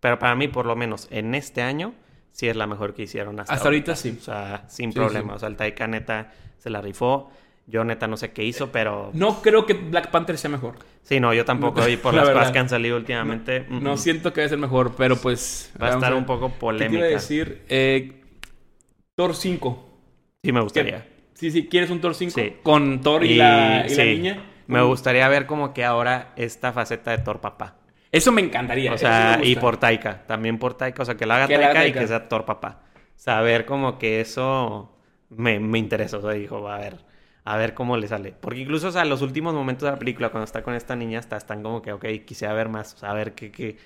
Pero 0.00 0.18
para 0.18 0.34
mí, 0.36 0.48
por 0.48 0.66
lo 0.66 0.76
menos 0.76 1.08
en 1.10 1.34
este 1.34 1.62
año, 1.62 1.94
sí 2.30 2.46
es 2.46 2.56
la 2.56 2.66
mejor 2.66 2.94
que 2.94 3.02
hicieron 3.04 3.40
hasta, 3.40 3.54
Hasta 3.54 3.68
ahorita 3.68 3.96
sí. 3.96 4.16
O 4.20 4.22
sea, 4.22 4.64
sin 4.68 4.92
Sí, 4.92 4.98
problema. 4.98 5.32
sí. 5.32 5.36
O 5.36 5.38
sea, 5.38 5.48
el 5.48 5.56
Taika 5.56 5.86
neta 5.86 6.32
se 6.58 6.70
la 6.70 6.80
rifó. 6.80 7.30
Yo 7.66 7.82
neta 7.84 8.06
no 8.06 8.18
sé 8.18 8.32
qué 8.32 8.44
hizo, 8.44 8.70
pero... 8.70 9.10
No 9.14 9.40
creo 9.40 9.64
que 9.64 9.72
Black 9.72 10.10
Panther 10.10 10.36
sea 10.36 10.50
mejor. 10.50 10.74
Sí, 11.04 11.20
no, 11.20 11.32
yo 11.32 11.44
tampoco. 11.44 11.86
Y 11.88 11.96
por 11.96 12.12
la 12.14 12.20
las 12.22 12.28
verdad. 12.28 12.40
cosas 12.42 12.52
que 12.52 12.58
han 12.58 12.68
salido 12.68 12.96
últimamente... 12.96 13.66
No 13.68 13.96
siento 13.96 14.32
que 14.32 14.40
va 14.40 14.46
a 14.46 14.48
ser 14.48 14.58
mejor, 14.58 14.94
pero 14.96 15.16
pues... 15.16 15.72
Va 15.80 15.88
a 15.88 15.90
estar 15.94 16.14
un 16.14 16.24
poco 16.26 16.48
¿Qué 16.48 16.54
te 16.54 16.58
polémica. 16.60 16.98
iba 16.98 17.06
a 17.06 17.10
decir? 17.10 17.62
Eh, 17.68 18.22
Thor 19.14 19.34
5. 19.36 20.00
Sí, 20.42 20.52
me 20.52 20.60
gustaría. 20.60 21.06
Sí, 21.34 21.50
sí, 21.50 21.68
¿quieres 21.68 21.90
un 21.90 22.00
Thor 22.00 22.14
5? 22.14 22.32
Sí. 22.34 22.54
Con 22.62 23.00
Thor 23.00 23.24
y, 23.24 23.36
la, 23.36 23.86
y 23.88 23.94
la 23.94 24.04
niña. 24.04 24.44
Me 24.66 24.82
gustaría 24.82 25.28
ver 25.28 25.46
como 25.46 25.74
que 25.74 25.84
ahora 25.84 26.32
esta 26.36 26.72
faceta 26.72 27.10
de 27.10 27.18
Thor 27.18 27.40
papá. 27.40 27.76
Eso 28.10 28.32
me 28.32 28.40
encantaría. 28.40 28.92
O 28.92 28.98
sea, 28.98 29.40
y 29.42 29.56
por 29.56 29.76
Taika. 29.76 30.24
También 30.26 30.58
por 30.58 30.74
Taika. 30.74 31.02
O 31.02 31.04
sea, 31.04 31.16
que 31.16 31.26
lo 31.26 31.34
haga 31.34 31.46
Que 31.48 31.58
lo 31.58 31.64
haga 31.64 31.74
Taika 31.74 31.88
y 31.88 31.92
Taika. 31.92 32.00
que 32.00 32.06
sea 32.08 32.28
Thor 32.28 32.44
papá. 32.46 32.80
Saber 33.16 33.66
como 33.66 33.98
que 33.98 34.20
eso 34.20 34.96
me, 35.28 35.60
me 35.60 35.78
interesa. 35.78 36.16
O 36.18 36.22
sea, 36.22 36.30
dijo, 36.30 36.66
a 36.68 36.78
ver, 36.78 36.96
a 37.44 37.56
ver 37.56 37.74
cómo 37.74 37.96
le 37.96 38.08
sale. 38.08 38.32
Porque 38.40 38.60
incluso, 38.60 38.88
o 38.88 38.92
sea, 38.92 39.04
los 39.04 39.20
últimos 39.22 39.54
momentos 39.54 39.86
de 39.86 39.92
la 39.92 39.98
película, 39.98 40.30
cuando 40.30 40.44
está 40.44 40.62
con 40.62 40.74
esta 40.74 40.96
niña, 40.96 41.18
hasta 41.18 41.36
están 41.36 41.62
como 41.62 41.82
que, 41.82 41.92
ok, 41.92 42.04
quisiera 42.24 42.54
ver 42.54 42.68
más. 42.68 42.94
O 42.94 42.98
sea, 42.98 43.10
a 43.10 43.14
ver 43.14 43.32
qué... 43.34 43.50
qué... 43.50 43.76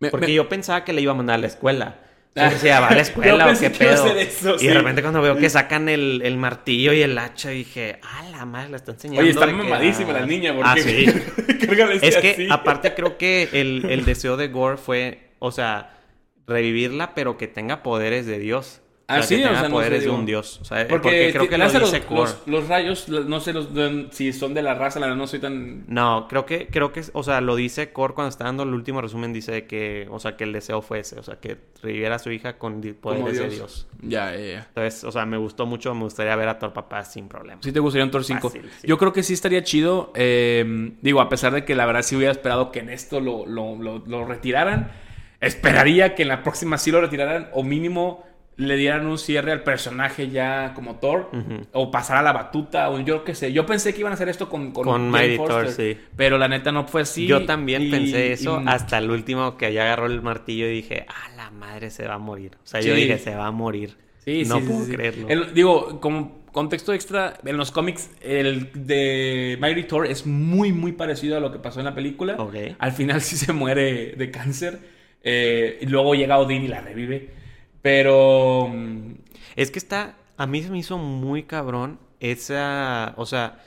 Me- 0.00 0.10
Porque 0.10 0.26
me- 0.26 0.34
yo 0.34 0.48
pensaba 0.48 0.84
que 0.84 0.92
le 0.92 1.00
iba 1.00 1.12
a 1.12 1.14
mandar 1.14 1.34
a 1.36 1.38
la 1.38 1.46
escuela. 1.46 1.98
O 2.30 2.34
sea, 2.34 2.48
Ah, 2.48 2.50
decía, 2.50 2.80
¿va 2.80 2.88
a 2.88 2.90
la 2.90 2.96
yo 2.96 3.02
escuela 3.02 3.52
o 3.52 3.58
qué 3.60 3.70
pedo? 3.70 4.06
eso, 4.16 4.56
y 4.56 4.58
sí. 4.58 4.66
de 4.66 4.74
repente 4.74 5.02
cuando 5.02 5.22
veo 5.22 5.36
que 5.36 5.48
sacan 5.48 5.88
el, 5.88 6.20
el 6.24 6.36
martillo 6.36 6.92
y 6.92 7.00
el 7.02 7.16
hacha, 7.16 7.50
dije, 7.50 8.00
ah, 8.02 8.24
la 8.32 8.44
madre, 8.44 8.70
la 8.70 8.76
está 8.78 8.90
enseñando. 8.90 9.20
Oye, 9.22 9.30
está 9.30 9.46
mamadísima 9.46 10.10
ah, 10.10 10.20
la 10.20 10.26
niña. 10.26 10.52
Porque 10.52 10.68
Ah, 10.68 10.74
sí. 10.76 11.06
Es 12.02 12.16
que 12.16 12.30
así. 12.32 12.46
aparte 12.50 12.92
creo 12.94 13.16
que 13.18 13.48
el, 13.52 13.86
el 13.88 14.04
deseo 14.04 14.36
de 14.36 14.48
Gore 14.48 14.76
fue, 14.78 15.30
o 15.38 15.52
sea, 15.52 15.96
revivirla, 16.48 17.14
pero 17.14 17.38
que 17.38 17.46
tenga 17.46 17.82
poderes 17.84 18.26
de 18.26 18.38
Dios. 18.40 18.80
Ah, 19.06 19.20
sí, 19.22 19.36
que 19.36 19.44
o 19.44 19.48
tenga 19.48 19.60
sea, 19.60 19.68
no 19.68 19.74
poderes 19.74 20.02
sé, 20.02 20.08
de 20.08 20.14
un 20.14 20.24
Dios. 20.24 20.58
O 20.62 20.64
sea, 20.64 20.78
Porque, 20.88 21.08
porque, 21.08 21.30
creo 21.32 21.44
que 21.48 21.58
lo 21.58 21.64
lanza 21.64 21.78
dice 21.78 22.02
los, 22.08 22.10
los, 22.10 22.36
los 22.46 22.68
rayos, 22.68 23.08
no 23.08 23.38
sé 23.40 23.52
los, 23.52 23.68
si 24.12 24.32
son 24.32 24.54
de 24.54 24.62
la 24.62 24.74
raza, 24.74 24.98
la 24.98 25.06
verdad 25.06 25.18
no 25.18 25.26
soy 25.26 25.40
tan... 25.40 25.84
No, 25.88 26.26
creo 26.26 26.46
que, 26.46 26.68
creo 26.68 26.90
que, 26.90 27.02
o 27.12 27.22
sea, 27.22 27.42
lo 27.42 27.54
dice 27.54 27.92
Core 27.92 28.14
cuando 28.14 28.30
está 28.30 28.44
dando 28.44 28.62
el 28.62 28.70
último 28.72 29.02
resumen, 29.02 29.34
dice 29.34 29.66
que, 29.66 30.06
o 30.10 30.18
sea, 30.18 30.36
que 30.38 30.44
el 30.44 30.54
deseo 30.54 30.80
fue 30.80 31.00
ese, 31.00 31.18
o 31.20 31.22
sea, 31.22 31.36
que 31.36 31.58
reviviera 31.82 32.14
a 32.14 32.18
su 32.18 32.30
hija 32.30 32.56
con 32.56 32.80
poderes 33.00 33.26
de 33.38 33.48
Dios. 33.50 33.50
Dios. 33.50 33.86
Ya, 34.00 34.32
ya, 34.34 34.38
ya. 34.40 34.58
Entonces, 34.68 35.04
o 35.04 35.12
sea, 35.12 35.26
me 35.26 35.36
gustó 35.36 35.66
mucho, 35.66 35.94
me 35.94 36.04
gustaría 36.04 36.34
ver 36.36 36.48
a 36.48 36.58
Thor 36.58 36.72
papá 36.72 37.04
sin 37.04 37.28
problema. 37.28 37.60
Sí 37.62 37.72
te 37.72 37.80
gustaría 37.80 38.04
un 38.06 38.10
Thor 38.10 38.24
5. 38.24 38.48
Fácil, 38.48 38.70
sí. 38.80 38.86
Yo 38.88 38.96
creo 38.96 39.12
que 39.12 39.22
sí 39.22 39.34
estaría 39.34 39.62
chido. 39.64 40.12
eh, 40.14 40.92
digo, 41.02 41.20
a 41.20 41.28
pesar 41.28 41.52
de 41.52 41.66
que 41.66 41.74
la 41.74 41.84
verdad 41.84 42.00
sí 42.02 42.16
hubiera 42.16 42.32
esperado 42.32 42.72
que 42.72 42.78
en 42.80 42.88
esto 42.88 43.20
lo, 43.20 43.44
lo, 43.44 43.76
lo- 43.76 44.02
lo 44.06 44.24
retiraran. 44.24 44.90
Esperaría 45.40 46.14
que 46.14 46.22
en 46.22 46.28
la 46.28 46.42
próxima 46.42 46.78
sí 46.78 46.90
lo 46.90 47.00
retiraran. 47.02 47.48
O 47.52 47.62
mínimo 47.62 48.24
le 48.56 48.76
dieran 48.76 49.06
un 49.06 49.18
cierre 49.18 49.50
al 49.52 49.62
personaje 49.64 50.28
ya 50.28 50.72
como 50.74 50.96
Thor. 50.96 51.30
O 51.72 51.90
pasar 51.90 52.18
a 52.18 52.22
la 52.22 52.32
batuta. 52.32 52.88
O 52.90 53.00
yo 53.00 53.24
qué 53.24 53.34
sé. 53.34 53.52
Yo 53.52 53.66
pensé 53.66 53.92
que 53.94 54.00
iban 54.00 54.12
a 54.12 54.14
hacer 54.14 54.28
esto 54.28 54.48
con, 54.48 54.70
con, 54.72 54.84
Con 54.84 55.10
Mighty 55.10 55.36
Thor, 55.36 55.68
sí. 55.70 55.96
Pero 56.16 56.38
la 56.38 56.48
neta 56.48 56.70
no 56.72 56.86
fue 56.86 57.02
así. 57.02 57.26
Yo 57.26 57.44
también 57.46 57.82
y- 57.82 57.90
pensé 57.90 58.32
eso 58.32 58.60
y- 58.62 58.68
hasta 58.68 58.98
el 58.98 59.10
último 59.10 59.56
que 59.56 59.72
ya 59.72 59.82
agarró 59.84 60.06
el 60.06 60.22
martillo 60.22 60.66
y 60.68 60.72
dije, 60.72 61.04
ah, 61.08 61.30
la 61.36 61.50
madre 61.50 61.90
se 61.90 62.06
va 62.06 62.14
a 62.14 62.18
morir. 62.18 62.52
O 62.56 62.66
sea, 62.66 62.80
Sí. 62.80 62.88
yo 62.88 62.94
dije, 62.94 63.18
se 63.18 63.34
va 63.34 63.46
a 63.46 63.50
morir. 63.50 63.96
Sí, 64.24 64.44
no 64.46 64.60
puedo 64.60 64.86
creerlo. 64.86 65.28
El- 65.28 65.52
digo, 65.52 66.00
como 66.00 66.44
contexto 66.52 66.92
extra, 66.94 67.34
en 67.44 67.56
los 67.56 67.72
cómics, 67.72 68.10
el 68.22 68.70
de 68.74 69.58
Mighty 69.60 69.82
Thor 69.82 70.06
es 70.06 70.24
muy, 70.24 70.72
muy 70.72 70.92
parecido 70.92 71.36
a 71.36 71.40
lo 71.40 71.50
que 71.50 71.58
pasó 71.58 71.80
en 71.80 71.86
la 71.86 71.94
película. 71.94 72.36
Al 72.78 72.92
final 72.92 73.20
sí 73.20 73.36
se 73.36 73.52
muere 73.52 74.14
de 74.16 74.30
cáncer. 74.30 74.78
eh, 75.24 75.78
y 75.80 75.86
luego 75.86 76.14
llega 76.14 76.38
Odín 76.38 76.62
y 76.62 76.68
la 76.68 76.80
revive. 76.82 77.30
Pero. 77.84 78.72
Es 79.56 79.70
que 79.70 79.78
está, 79.78 80.16
a 80.38 80.46
mí 80.46 80.62
se 80.62 80.70
me 80.70 80.78
hizo 80.78 80.96
muy 80.96 81.42
cabrón 81.42 81.98
esa, 82.18 83.12
o 83.16 83.26
sea, 83.26 83.60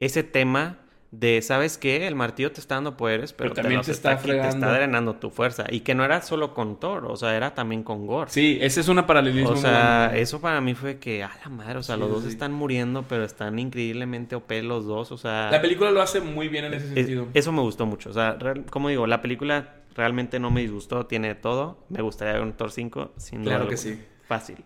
ese 0.00 0.24
tema 0.24 0.78
de, 1.12 1.40
¿sabes 1.40 1.78
qué? 1.78 2.06
El 2.08 2.16
martillo 2.16 2.50
te 2.50 2.60
está 2.60 2.74
dando 2.74 2.96
poderes, 2.96 3.32
pero, 3.32 3.50
Pero 3.54 3.62
también 3.62 3.80
te 3.82 3.92
está 3.92 4.18
qui- 4.20 4.40
te 4.42 4.48
está 4.48 4.72
drenando 4.72 5.14
tu 5.14 5.30
fuerza. 5.30 5.66
Y 5.70 5.80
que 5.80 5.94
no 5.94 6.04
era 6.04 6.20
solo 6.22 6.52
con 6.52 6.80
Thor, 6.80 7.04
o 7.06 7.16
sea, 7.16 7.36
era 7.36 7.54
también 7.54 7.82
con 7.84 8.06
Gore. 8.08 8.30
Sí, 8.30 8.58
ese 8.60 8.80
es 8.80 8.88
un 8.88 9.00
paralelismo. 9.06 9.50
O 9.50 9.56
sea, 9.56 9.70
grande. 10.08 10.20
eso 10.20 10.40
para 10.40 10.60
mí 10.60 10.74
fue 10.74 10.98
que, 10.98 11.22
a 11.22 11.30
la 11.44 11.48
madre, 11.50 11.78
o 11.78 11.82
sea, 11.84 11.94
Sí, 11.94 12.00
los 12.00 12.10
dos 12.10 12.22
sí. 12.24 12.28
están 12.28 12.52
muriendo, 12.52 13.04
pero 13.08 13.24
están 13.24 13.58
increíblemente 13.60 14.34
OP 14.34 14.50
los 14.62 14.84
dos, 14.86 15.12
o 15.12 15.16
sea... 15.16 15.48
La 15.52 15.60
película 15.62 15.90
lo 15.92 16.02
hace 16.02 16.20
muy 16.20 16.48
bien 16.48 16.64
en 16.64 16.74
ese 16.74 16.86
es- 16.88 16.94
sentido. 16.94 17.28
eso 17.34 17.52
me 17.52 17.60
gustó 17.62 17.86
mucho, 17.86 18.10
o 18.10 18.12
sea, 18.12 18.32
real- 18.34 18.64
como 18.68 18.88
digo, 18.88 19.06
la 19.06 19.22
película 19.22 19.76
realmente 19.94 20.38
no 20.40 20.50
me 20.50 20.60
disgustó, 20.62 21.06
tiene 21.06 21.34
todo, 21.34 21.84
me 21.88 22.02
gustaría 22.02 22.34
ver 22.34 22.42
un 22.42 22.52
Thor 22.54 22.70
5, 22.72 23.12
sin 23.16 23.44
duda 23.44 23.56
Claro 23.56 23.68
que 23.68 23.76
sí. 23.76 24.00
Fácil. 24.26 24.56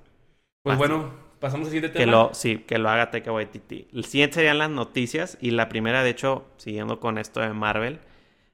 Pues 0.62 0.76
fácil. 0.78 0.78
bueno, 0.78 1.12
pasamos 1.40 1.66
al 1.68 1.72
siguiente 1.72 1.96
Que 1.96 2.06
tema. 2.06 2.12
lo, 2.12 2.34
sí, 2.34 2.58
que 2.58 2.78
lo 2.78 2.88
haga 2.90 3.10
Taika 3.10 3.32
Waititi. 3.32 3.88
El 3.92 4.04
siguiente 4.04 4.36
serían 4.36 4.58
las 4.58 4.70
noticias 4.70 5.38
y 5.40 5.50
la 5.50 5.68
primera, 5.68 6.02
de 6.02 6.10
hecho, 6.10 6.46
siguiendo 6.56 7.00
con 7.00 7.18
esto 7.18 7.40
de 7.40 7.52
Marvel, 7.52 8.00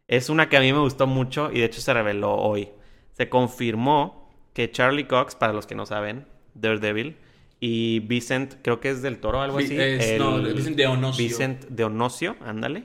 es 0.08 0.28
una 0.28 0.48
que 0.48 0.56
a 0.56 0.60
mí 0.60 0.72
me 0.72 0.80
gustó 0.80 1.06
mucho 1.06 1.50
y 1.52 1.60
de 1.60 1.66
hecho 1.66 1.80
se 1.80 1.94
reveló 1.94 2.34
hoy. 2.34 2.70
Se 3.12 3.28
confirmó 3.28 4.30
que 4.54 4.70
Charlie 4.70 5.06
Cox, 5.06 5.34
para 5.36 5.52
los 5.52 5.66
que 5.66 5.74
no 5.74 5.86
saben, 5.86 6.26
Daredevil, 6.54 7.16
y 7.60 8.00
Vincent, 8.00 8.54
creo 8.62 8.80
que 8.80 8.90
es 8.90 9.02
del 9.02 9.18
Toro 9.18 9.38
o 9.38 9.42
algo 9.42 9.58
así. 9.58 9.76
es- 9.78 10.18
no, 10.18 10.38
Vincent 10.42 10.76
de 10.76 10.86
Onocio. 10.86 11.22
Vincent 11.24 11.64
de 11.68 11.84
Onocio, 11.84 12.36
ándale. 12.44 12.84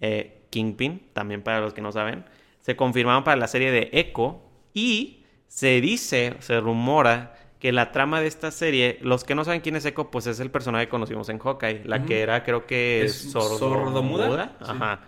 Eh, 0.00 0.46
Kingpin, 0.50 1.00
también 1.12 1.42
para 1.42 1.60
los 1.60 1.74
que 1.74 1.80
no 1.82 1.92
saben. 1.92 2.24
Se 2.64 2.76
confirmaron 2.76 3.24
para 3.24 3.36
la 3.36 3.46
serie 3.46 3.70
de 3.70 3.90
Echo 3.92 4.40
y 4.72 5.22
se 5.48 5.82
dice, 5.82 6.34
se 6.38 6.58
rumora 6.60 7.34
que 7.58 7.72
la 7.72 7.92
trama 7.92 8.22
de 8.22 8.26
esta 8.26 8.50
serie, 8.50 8.98
los 9.02 9.22
que 9.24 9.34
no 9.34 9.44
saben 9.44 9.60
quién 9.60 9.76
es 9.76 9.84
Echo, 9.84 10.10
pues 10.10 10.26
es 10.26 10.40
el 10.40 10.50
personaje 10.50 10.86
que 10.86 10.90
conocimos 10.90 11.28
en 11.28 11.38
Hawkeye, 11.38 11.82
la 11.84 12.04
que 12.06 12.20
era 12.22 12.42
creo 12.42 12.66
que 12.66 13.02
¿Es 13.04 13.32
sordo- 13.34 13.58
sordomuda? 13.58 14.56
Sí. 14.60 14.64
Ajá. 14.70 15.00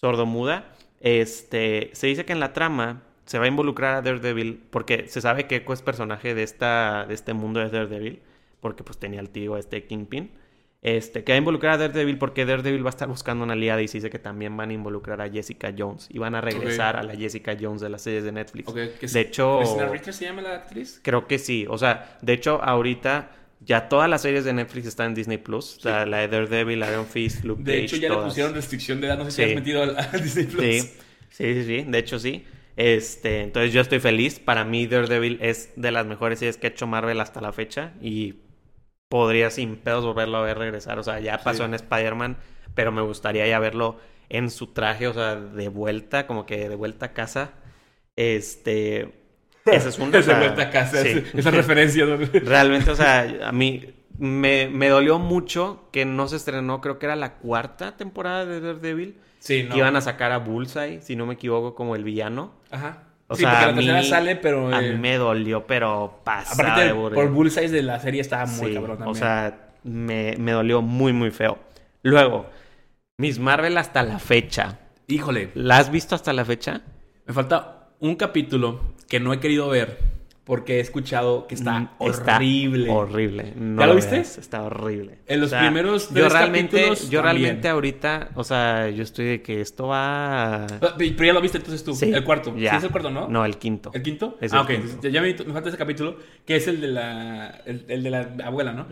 Sordomuda. 0.00 0.72
Este, 1.00 1.90
se 1.92 2.08
dice 2.08 2.24
que 2.24 2.32
en 2.32 2.40
la 2.40 2.52
trama 2.52 3.02
se 3.24 3.38
va 3.38 3.44
a 3.44 3.48
involucrar 3.48 3.94
a 3.96 4.02
Daredevil 4.02 4.62
porque 4.70 5.06
se 5.08 5.20
sabe 5.20 5.46
que 5.46 5.56
Echo 5.56 5.72
es 5.72 5.82
personaje 5.82 6.34
de 6.34 6.42
esta 6.42 7.06
de 7.06 7.14
este 7.14 7.32
mundo 7.34 7.60
de 7.60 7.70
Daredevil 7.70 8.20
porque 8.60 8.82
pues 8.82 8.98
tenía 8.98 9.20
el 9.20 9.30
tío 9.30 9.56
este 9.56 9.84
Kingpin. 9.86 10.30
Este, 10.88 11.24
que 11.24 11.32
va 11.32 11.34
a 11.34 11.38
involucrar 11.38 11.72
a 11.72 11.78
Daredevil 11.78 12.16
porque 12.16 12.44
Daredevil 12.46 12.84
va 12.86 12.90
a 12.90 12.94
estar 12.94 13.08
buscando 13.08 13.42
una 13.42 13.54
aliada 13.54 13.82
y 13.82 13.88
se 13.88 13.98
dice 13.98 14.08
que 14.08 14.20
también 14.20 14.56
van 14.56 14.70
a 14.70 14.72
involucrar 14.72 15.20
a 15.20 15.28
Jessica 15.28 15.74
Jones 15.76 16.06
y 16.12 16.18
van 16.18 16.36
a 16.36 16.40
regresar 16.40 16.96
a 16.96 17.02
la 17.02 17.16
Jessica 17.16 17.56
Jones 17.60 17.80
de 17.80 17.88
las 17.88 18.02
series 18.02 18.22
de 18.22 18.30
Netflix. 18.30 18.68
Ok, 18.68 18.76
que 19.00 19.06
es- 19.06 19.12
de 19.12 19.20
hecho, 19.20 19.56
¿Christina 19.58 19.88
Ricci 19.88 20.12
se 20.12 20.24
llama 20.26 20.42
la 20.42 20.54
actriz? 20.54 21.00
creo 21.02 21.26
que 21.26 21.40
sí. 21.40 21.66
O 21.68 21.76
sea, 21.76 22.16
de 22.22 22.32
hecho, 22.34 22.62
ahorita 22.62 23.32
ya 23.60 23.88
todas 23.88 24.08
las 24.08 24.22
series 24.22 24.44
de 24.44 24.52
Netflix 24.52 24.86
están 24.86 25.08
en 25.08 25.14
Disney 25.16 25.38
Plus. 25.38 25.78
O 25.78 25.80
sea, 25.80 26.06
la 26.06 26.18
de 26.18 26.28
Daredevil, 26.28 26.78
Iron 26.88 27.06
Fist, 27.06 27.42
Luke 27.42 27.64
De 27.64 27.78
hecho, 27.82 27.96
ya 27.96 28.08
le 28.08 28.18
pusieron 28.18 28.54
restricción 28.54 29.00
de 29.00 29.08
edad. 29.08 29.18
No 29.18 29.24
sé 29.24 29.30
si 29.32 29.36
Sí. 29.38 29.42
has 29.48 29.54
metido 29.56 29.82
al, 29.82 29.96
al 29.98 30.22
Disney 30.22 30.46
Plus. 30.46 30.62
Sí, 30.62 30.80
sí, 31.30 31.54
sí, 31.54 31.64
sí, 31.64 31.84
de 31.90 31.98
hecho 31.98 32.20
sí. 32.20 32.44
Este, 32.76 33.40
entonces 33.40 33.72
yo 33.72 33.80
estoy 33.80 33.98
feliz. 33.98 34.38
Para 34.38 34.64
mí 34.64 34.86
Daredevil 34.86 35.38
es 35.40 35.70
de 35.74 35.90
las 35.90 36.06
mejores 36.06 36.38
series 36.38 36.58
que 36.58 36.68
ha 36.68 36.70
hecho 36.70 36.86
Marvel 36.86 37.18
hasta 37.20 37.40
la 37.40 37.52
fecha 37.52 37.92
y 38.00 38.34
podría 39.08 39.50
sin 39.50 39.76
pedos 39.76 40.04
volverlo 40.04 40.38
a 40.38 40.42
ver 40.42 40.58
regresar. 40.58 40.98
O 40.98 41.02
sea, 41.02 41.20
ya 41.20 41.38
pasó 41.38 41.58
Sí. 41.58 41.64
en 41.64 41.74
Spider-Man, 41.74 42.36
pero 42.74 42.92
me 42.92 43.02
gustaría 43.02 43.46
ya 43.46 43.58
verlo 43.58 43.98
en 44.28 44.50
su 44.50 44.68
traje, 44.68 45.06
o 45.06 45.14
sea, 45.14 45.36
de 45.36 45.68
vuelta, 45.68 46.26
como 46.26 46.46
que 46.46 46.68
de 46.68 46.74
vuelta 46.76 47.06
a 47.06 47.12
casa. 47.12 47.52
Este, 48.16 49.14
esa 49.66 49.88
es 49.88 49.98
una... 49.98 50.18
Esa 50.18 50.38
vuelta 50.38 50.62
a 50.62 50.70
casa, 50.70 51.02
Sí. 51.02 51.08
esa- 51.08 51.38
esa 51.38 51.50
referencia. 51.50 52.04
Realmente, 52.44 52.90
o 52.90 52.96
sea, 52.96 53.48
a 53.48 53.52
mí 53.52 53.94
me, 54.18 54.68
me 54.68 54.88
dolió 54.88 55.18
mucho 55.18 55.88
que 55.92 56.04
no 56.04 56.26
se 56.28 56.36
estrenó, 56.36 56.80
creo 56.80 56.98
que 56.98 57.06
era 57.06 57.16
la 57.16 57.34
cuarta 57.34 57.96
temporada 57.96 58.46
de 58.46 58.60
Daredevil. 58.60 59.18
Sí, 59.38 59.62
no. 59.62 59.72
Que 59.74 59.78
iban 59.78 59.94
a 59.96 60.00
sacar 60.00 60.32
a 60.32 60.38
Bullseye, 60.38 61.00
si 61.02 61.14
no 61.14 61.26
me 61.26 61.34
equivoco, 61.34 61.74
como 61.74 61.94
el 61.94 62.02
villano. 62.04 62.52
Ajá. 62.70 63.04
O 63.28 63.34
sí, 63.34 63.42
sea, 63.42 63.50
porque 63.50 63.66
la 63.66 63.74
tercera 63.74 64.00
mí- 64.00 64.06
sale, 64.08 64.36
pero. 64.36 64.68
A 64.74 64.84
eh, 64.84 64.92
mí 64.92 64.98
me 64.98 65.16
dolió, 65.16 65.66
pero 65.66 66.20
pasada 66.24 66.52
Aparte, 66.74 66.84
de 66.88 66.94
por 67.14 67.30
Bullseye 67.30 67.68
de 67.68 67.82
la 67.82 67.98
serie 68.00 68.20
estaba 68.20 68.46
muy 68.46 68.68
Sí, 68.68 68.74
cabrón 68.74 68.98
también. 68.98 69.16
O 69.16 69.18
sea, 69.18 69.70
me, 69.82 70.36
me 70.38 70.52
dolió 70.52 70.80
muy, 70.82 71.12
muy 71.12 71.30
feo. 71.30 71.58
Luego, 72.02 72.46
Miss 73.18 73.38
Marvel 73.38 73.76
hasta 73.78 74.02
la 74.02 74.18
fecha. 74.18 74.78
Híjole, 75.08 75.50
¿La 75.54 75.78
has 75.78 75.90
visto 75.90 76.14
hasta 76.14 76.32
la 76.32 76.44
fecha? 76.44 76.82
me 77.26 77.34
falta 77.34 77.88
un 77.98 78.14
capítulo 78.16 78.94
que 79.08 79.18
no 79.20 79.32
he 79.32 79.40
querido 79.40 79.68
ver 79.68 79.98
porque 80.46 80.76
he 80.76 80.80
escuchado 80.80 81.48
que 81.48 81.56
está 81.56 81.80
Mm, 81.80 81.88
está 82.02 82.36
horrible. 82.36 82.88
horrible. 82.88 83.52
No 83.56 83.80
¿Ya 83.82 83.86
lo 83.88 83.96
viste? 83.96 84.12
veas, 84.14 84.38
Está 84.38 84.62
horrible. 84.62 85.18
En 85.26 85.40
los 85.40 85.48
O 85.48 85.50
sea, 85.50 85.60
primeros 85.60 86.08
yo 86.10 86.14
tres 86.14 86.32
realmente, 86.32 86.76
capítulos 86.76 87.10
yo 87.10 87.20
también. 87.20 87.42
realmente 87.42 87.68
ahorita, 87.68 88.30
o 88.36 88.44
sea, 88.44 88.88
yo 88.88 89.02
estoy 89.02 89.24
de 89.26 89.42
que 89.42 89.60
esto 89.60 89.88
va. 89.88 90.64
Ah, 90.66 90.94
Pero 90.96 91.24
ya 91.24 91.32
lo 91.32 91.40
viste 91.40 91.58
entonces 91.58 91.82
tú. 91.82 91.94
Sí, 91.96 92.12
el 92.12 92.22
cuarto. 92.22 92.56
ya. 92.56 92.70
Sí, 92.70 92.76
es 92.76 92.84
el 92.84 92.90
cuarto, 92.92 93.10
¿no? 93.10 93.26
No, 93.28 93.44
el 93.44 93.56
quinto. 93.58 93.90
¿El 93.92 94.02
quinto? 94.04 94.38
Es 94.40 94.52
ah, 94.52 94.58
el 94.58 94.62
ok. 94.62 94.68
quinto. 94.68 94.86
entonces 94.86 95.12
Ya, 95.12 95.20
me, 95.20 95.34
me 95.34 95.52
falta 95.52 95.68
ese 95.68 95.78
capítulo 95.78 96.16
que 96.46 96.54
es 96.56 96.68
el 96.68 96.80
de 96.80 96.88
la, 96.88 97.48
el, 97.66 97.84
el 97.88 98.02
de 98.04 98.10
la 98.10 98.30
abuela, 98.44 98.72
¿no? 98.72 98.86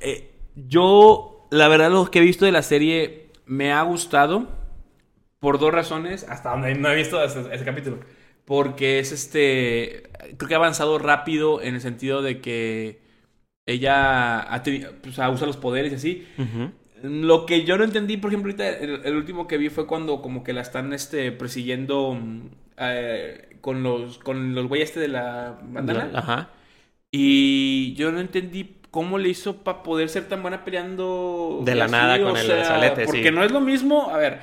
Eh, 0.00 0.30
yo, 0.56 1.46
la 1.50 1.68
verdad, 1.68 1.90
lo 1.90 2.10
que 2.10 2.18
he 2.20 2.22
visto 2.22 2.44
de 2.46 2.52
la 2.52 2.62
serie 2.62 3.28
me 3.44 3.72
ha 3.72 3.82
gustado 3.82 4.48
por 5.38 5.58
dos 5.58 5.72
razones, 5.72 6.24
hasta 6.28 6.50
donde 6.50 6.74
no 6.74 6.88
he 6.90 6.96
visto 6.96 7.22
ese, 7.22 7.42
ese 7.52 7.64
capítulo. 7.64 7.98
Porque 8.48 8.98
es 8.98 9.12
este. 9.12 10.04
Creo 10.38 10.48
que 10.48 10.54
ha 10.54 10.56
avanzado 10.56 10.98
rápido 10.98 11.60
en 11.60 11.74
el 11.74 11.82
sentido 11.82 12.22
de 12.22 12.40
que 12.40 12.98
ella 13.66 14.52
ha 14.54 14.62
tenido, 14.62 14.90
o 15.06 15.12
sea, 15.12 15.28
usa 15.28 15.46
los 15.46 15.58
poderes 15.58 15.92
y 15.92 15.96
así. 15.96 16.26
Lo 17.02 17.44
que 17.44 17.64
yo 17.64 17.76
no 17.76 17.84
entendí, 17.84 18.16
por 18.16 18.30
ejemplo, 18.30 18.50
ahorita 18.50 18.70
el, 18.70 19.02
el 19.04 19.16
último 19.16 19.46
que 19.46 19.58
vi 19.58 19.68
fue 19.68 19.86
cuando 19.86 20.22
como 20.22 20.44
que 20.44 20.54
la 20.54 20.62
están 20.62 20.94
este 20.94 21.30
persiguiendo 21.30 22.14
mm, 22.14 22.40
eh, 22.78 23.58
con 23.60 23.82
los 23.82 24.18
con 24.18 24.54
los 24.54 24.66
güeyes 24.66 24.88
este 24.88 25.00
de 25.00 25.08
la 25.08 25.58
bandana. 25.62 26.10
Ajá. 26.14 26.48
Y 27.12 27.92
yo 27.96 28.12
no 28.12 28.18
entendí 28.18 28.76
cómo 28.90 29.18
le 29.18 29.28
hizo 29.28 29.58
para 29.58 29.82
poder 29.82 30.08
ser 30.08 30.26
tan 30.26 30.40
buena 30.40 30.64
peleando 30.64 31.60
De 31.64 31.74
la 31.74 31.84
así, 31.84 31.92
nada 31.92 32.16
o 32.16 32.24
con 32.24 32.36
el 32.38 32.46
sea, 32.46 32.94
Porque 33.04 33.24
sí. 33.24 33.30
no 33.30 33.44
es 33.44 33.52
lo 33.52 33.60
mismo, 33.60 34.08
a 34.08 34.16
ver, 34.16 34.40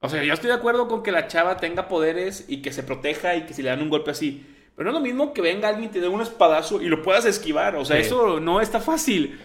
o 0.00 0.08
sea, 0.08 0.22
yo 0.22 0.32
estoy 0.32 0.48
de 0.48 0.54
acuerdo 0.56 0.88
con 0.88 1.02
que 1.02 1.10
la 1.12 1.26
chava 1.26 1.56
tenga 1.56 1.88
poderes 1.88 2.44
y 2.48 2.62
que 2.62 2.72
se 2.72 2.82
proteja 2.82 3.34
y 3.36 3.42
que 3.46 3.54
si 3.54 3.62
le 3.62 3.70
dan 3.70 3.82
un 3.82 3.88
golpe 3.90 4.10
así. 4.12 4.46
Pero 4.76 4.90
no 4.92 4.96
es 4.96 5.02
lo 5.02 5.06
mismo 5.06 5.32
que 5.32 5.42
venga 5.42 5.68
alguien 5.68 5.86
y 5.90 5.92
te 5.92 6.00
dé 6.00 6.06
un 6.08 6.20
espadazo 6.20 6.80
y 6.80 6.86
lo 6.88 7.02
puedas 7.02 7.24
esquivar. 7.24 7.74
O 7.76 7.84
sea, 7.84 7.96
Sí. 7.96 8.02
eso 8.02 8.38
no 8.38 8.60
está 8.60 8.78
fácil. 8.80 9.40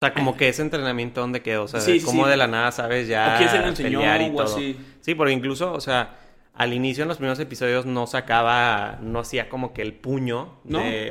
O 0.00 0.06
sea, 0.06 0.14
como 0.14 0.36
que 0.36 0.48
ese 0.48 0.62
entrenamiento 0.62 1.20
donde 1.20 1.42
quedó, 1.42 1.64
o 1.64 1.68
sea, 1.68 1.80
Sí, 1.80 2.00
sí. 2.00 2.22
de 2.24 2.36
la 2.36 2.46
nada 2.46 2.72
sabes 2.72 3.06
ya 3.06 3.34
¿O 3.34 3.38
quién 3.38 3.50
se 3.50 3.58
lo 3.58 3.66
enseñó 3.66 3.98
pelear 4.00 4.22
y 4.22 4.30
todo. 4.30 4.42
así? 4.44 4.76
Sí, 5.00 5.14
porque 5.14 5.32
incluso, 5.32 5.72
o 5.72 5.80
sea, 5.80 6.18
al 6.54 6.72
inicio 6.72 7.02
en 7.02 7.08
los 7.08 7.18
primeros 7.18 7.38
episodios 7.38 7.86
no 7.86 8.06
sacaba, 8.06 8.98
no 9.02 9.20
hacía 9.20 9.48
como 9.48 9.72
que 9.74 9.82
el 9.82 9.92
puño, 9.92 10.58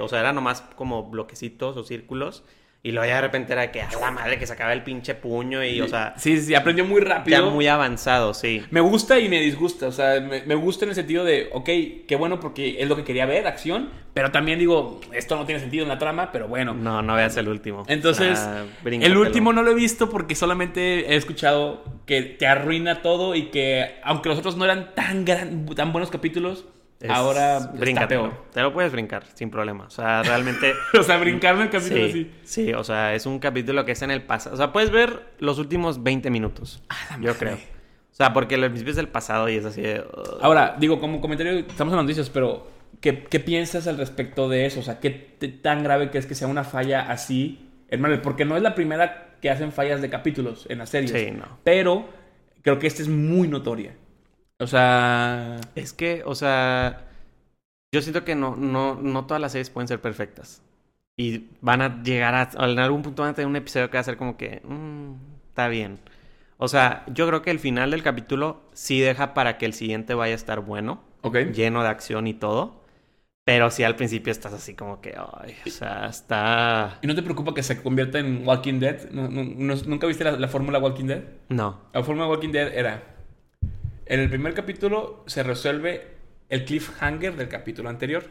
o 0.02 0.08
sea, 0.10 0.20
era 0.20 0.34
nomás 0.34 0.62
como 0.76 1.04
bloquecitos 1.10 1.78
o 1.78 1.84
círculos. 1.84 2.44
Y 2.84 2.92
luego 2.94 3.08
ya 3.08 3.16
de 3.18 3.22
repente 3.22 3.54
era 3.54 3.72
que 3.72 3.80
a 3.84 3.90
la 4.00 4.10
madre 4.10 4.40
que 4.40 4.48
sacaba 4.48 4.74
el 4.74 4.82
pinche 4.82 5.14
puño 5.14 5.64
y, 5.64 5.80
o 5.82 5.88
sea, 5.88 6.16
Sí, 6.18 6.42
sí, 6.42 6.56
aprendió 6.56 6.84
muy 6.84 7.02
ya 7.04 7.10
rápido. 7.10 7.52
muy 7.52 7.68
avanzado, 7.68 8.34
sí. 8.34 8.64
Me 8.72 8.82
gusta 8.82 9.20
y 9.20 9.30
me 9.30 9.40
disgusta. 9.40 9.88
O 9.88 9.92
sea, 9.92 10.20
me, 10.20 10.42
me 10.46 10.56
gusta 10.56 10.86
en 10.86 10.90
el 10.90 10.96
sentido 10.96 11.24
de, 11.24 11.50
ok, 11.54 11.70
qué 12.08 12.16
bueno 12.18 12.40
porque 12.40 12.82
es 12.82 12.90
lo 12.90 12.96
que 12.96 13.04
quería 13.04 13.28
ver, 13.28 13.46
acción. 13.46 13.90
Pero 14.16 14.32
también 14.32 14.58
digo, 14.58 15.00
esto 15.14 15.36
no 15.36 15.46
tiene 15.46 15.62
sentido 15.62 15.84
en 15.84 15.90
la 15.90 16.00
trama, 16.00 16.32
pero 16.32 16.48
bueno. 16.48 16.74
No, 16.74 17.04
no 17.04 17.14
veas 17.16 17.38
el 17.38 17.48
último. 17.50 17.84
Entonces, 17.88 18.40
el 18.84 19.16
último 19.16 19.54
no 19.54 19.62
lo 19.62 19.72
he 19.72 19.76
visto 19.76 20.10
porque 20.10 20.34
solamente 20.34 21.14
he 21.14 21.16
escuchado 21.18 21.84
que 22.08 22.24
te 22.24 22.48
arruina 22.48 23.04
todo 23.04 23.36
y 23.36 23.52
que, 23.52 24.00
aunque 24.04 24.28
los 24.30 24.40
otros 24.40 24.58
no 24.58 24.66
eran 24.66 24.96
tan, 24.96 25.24
gran, 25.24 25.68
tan 25.68 25.92
buenos 25.94 26.10
capítulos, 26.10 26.66
Es- 27.02 27.10
ahora 27.10 27.72
peor. 28.08 28.32
Te 28.54 28.62
lo 28.62 28.74
puedes 28.74 28.92
brincar 28.92 29.26
sin 29.34 29.50
problema. 29.50 29.86
O 29.86 29.90
sea, 29.90 30.24
realmente. 30.24 30.74
O 30.98 31.04
sea, 31.04 31.18
brincarme 31.18 31.64
el 31.64 31.70
capítulo 31.70 32.06
sí, 32.06 32.10
así. 32.10 32.32
sí, 32.44 32.74
o 32.74 32.84
sea, 32.84 33.14
es 33.16 33.26
un 33.26 33.40
capítulo 33.40 33.86
que 33.86 33.94
es 33.94 34.02
en 34.02 34.12
el 34.12 34.22
pasado. 34.24 34.54
O 34.54 34.58
sea, 34.58 34.72
puedes 34.72 34.92
ver 34.92 35.22
los 35.40 35.58
últimos 35.60 36.04
20 36.04 36.30
minutos. 36.30 36.84
la 37.10 37.16
yo 37.18 37.22
madre. 37.24 37.34
creo. 37.38 37.56
O 37.56 38.14
sea, 38.14 38.34
porque 38.34 38.58
los 38.58 38.70
principios 38.70 38.98
del 38.98 39.08
pasado 39.08 39.50
y 39.50 39.56
es 39.56 39.66
así 39.66 39.82
de. 39.82 40.04
Ahora, 40.42 40.76
digo, 40.80 41.00
como 41.00 41.22
comentario, 41.22 41.54
estamos 41.54 41.92
en 41.94 41.98
las 41.98 42.04
noticias, 42.06 42.30
pero 42.30 42.68
¿qué, 43.00 43.24
qué 43.24 43.40
piensas 43.40 43.88
al 43.88 43.98
respecto 43.98 44.48
de 44.50 44.66
eso? 44.66 44.82
O 44.82 44.84
sea, 44.84 45.00
¿qué 45.00 45.10
tan 45.10 45.84
grave 45.84 46.10
crees 46.12 46.26
que 46.26 46.36
sea 46.36 46.48
una 46.48 46.64
falla 46.64 47.10
así 47.12 47.70
en 47.90 48.02
Marvel? 48.02 48.22
Porque 48.22 48.46
no 48.46 48.58
es 48.58 48.62
la 48.64 48.76
primera 48.76 49.38
que 49.42 49.50
hacen 49.50 49.72
fallas 49.72 50.02
de 50.02 50.10
capítulos 50.10 50.68
en 50.70 50.78
las 50.80 50.90
series. 50.90 51.12
Sí, 51.12 51.32
no. 51.32 51.46
Pero 51.64 52.06
creo 52.62 52.78
que 52.78 52.86
esta 52.86 53.02
es 53.02 53.08
muy 53.08 53.48
notoria. 53.48 53.96
O 54.62 54.68
sea... 54.68 55.60
Es 55.76 55.94
que, 55.94 56.24
o 56.26 56.36
sea, 56.36 57.06
yo 57.94 58.02
siento 58.02 58.24
que 58.24 58.36
no, 58.36 58.56
no, 58.56 58.96
no 58.96 59.26
todas 59.26 59.42
las 59.42 59.52
series 59.52 59.70
pueden 59.70 59.88
ser 59.88 60.00
perfectas. 60.02 60.62
Y 61.18 61.48
van 61.62 61.82
a 61.82 62.02
llegar 62.04 62.34
a, 62.36 62.50
en 62.70 62.80
algún 62.80 63.02
punto 63.02 63.24
van 63.24 63.32
a 63.32 63.36
tener 63.36 63.48
un 63.48 63.56
episodio 63.56 63.90
que 63.90 63.98
va 63.98 64.02
a 64.02 64.06
ser 64.06 64.18
como 64.18 64.38
que, 64.38 64.62
"Mm, 64.64 65.14
está 65.50 65.68
bien. 65.68 66.00
O 66.58 66.68
sea, 66.68 67.04
yo 67.08 67.28
creo 67.28 67.42
que 67.42 67.52
el 67.52 67.60
final 67.60 67.92
del 67.92 68.04
capítulo 68.04 68.62
sí 68.74 69.00
deja 69.00 69.34
para 69.34 69.58
que 69.58 69.66
el 69.66 69.74
siguiente 69.74 70.14
vaya 70.14 70.34
a 70.34 70.36
estar 70.36 70.60
bueno, 70.62 71.02
Ok. 71.22 71.38
lleno 71.54 71.84
de 71.84 71.90
acción 71.90 72.28
y 72.28 72.34
todo. 72.34 72.80
Pero 73.44 73.72
sí 73.72 73.84
al 73.84 73.96
principio 73.96 74.32
estás 74.32 74.54
así 74.54 74.76
como 74.76 75.02
que, 75.02 75.16
ay, 75.18 75.56
o 75.66 75.70
sea, 75.72 76.06
está... 76.06 77.00
¿Y 77.02 77.08
no 77.08 77.16
te 77.16 77.24
preocupa 77.24 77.56
que 77.56 77.64
se 77.64 77.82
convierta 77.82 78.20
en 78.20 78.48
Walking 78.48 78.80
Dead? 78.80 79.10
¿No- 79.10 79.28
no- 79.30 79.44
no- 79.44 79.76
¿Nunca 79.88 80.06
viste 80.06 80.24
la, 80.24 80.34
la 80.34 80.48
fórmula 80.48 80.78
Walking 80.78 81.06
Dead? 81.06 81.24
No. 81.50 81.80
La 81.92 82.04
fórmula 82.04 82.28
Walking 82.28 82.52
Dead 82.52 82.72
era... 82.74 83.04
En 84.12 84.20
el 84.20 84.30
primer 84.30 84.54
capítulo 84.54 85.24
se 85.26 85.42
resuelve 85.42 86.18
el 86.50 86.66
cliffhanger 86.66 87.38
del 87.38 87.48
capítulo 87.48 87.88
anterior. 87.88 88.26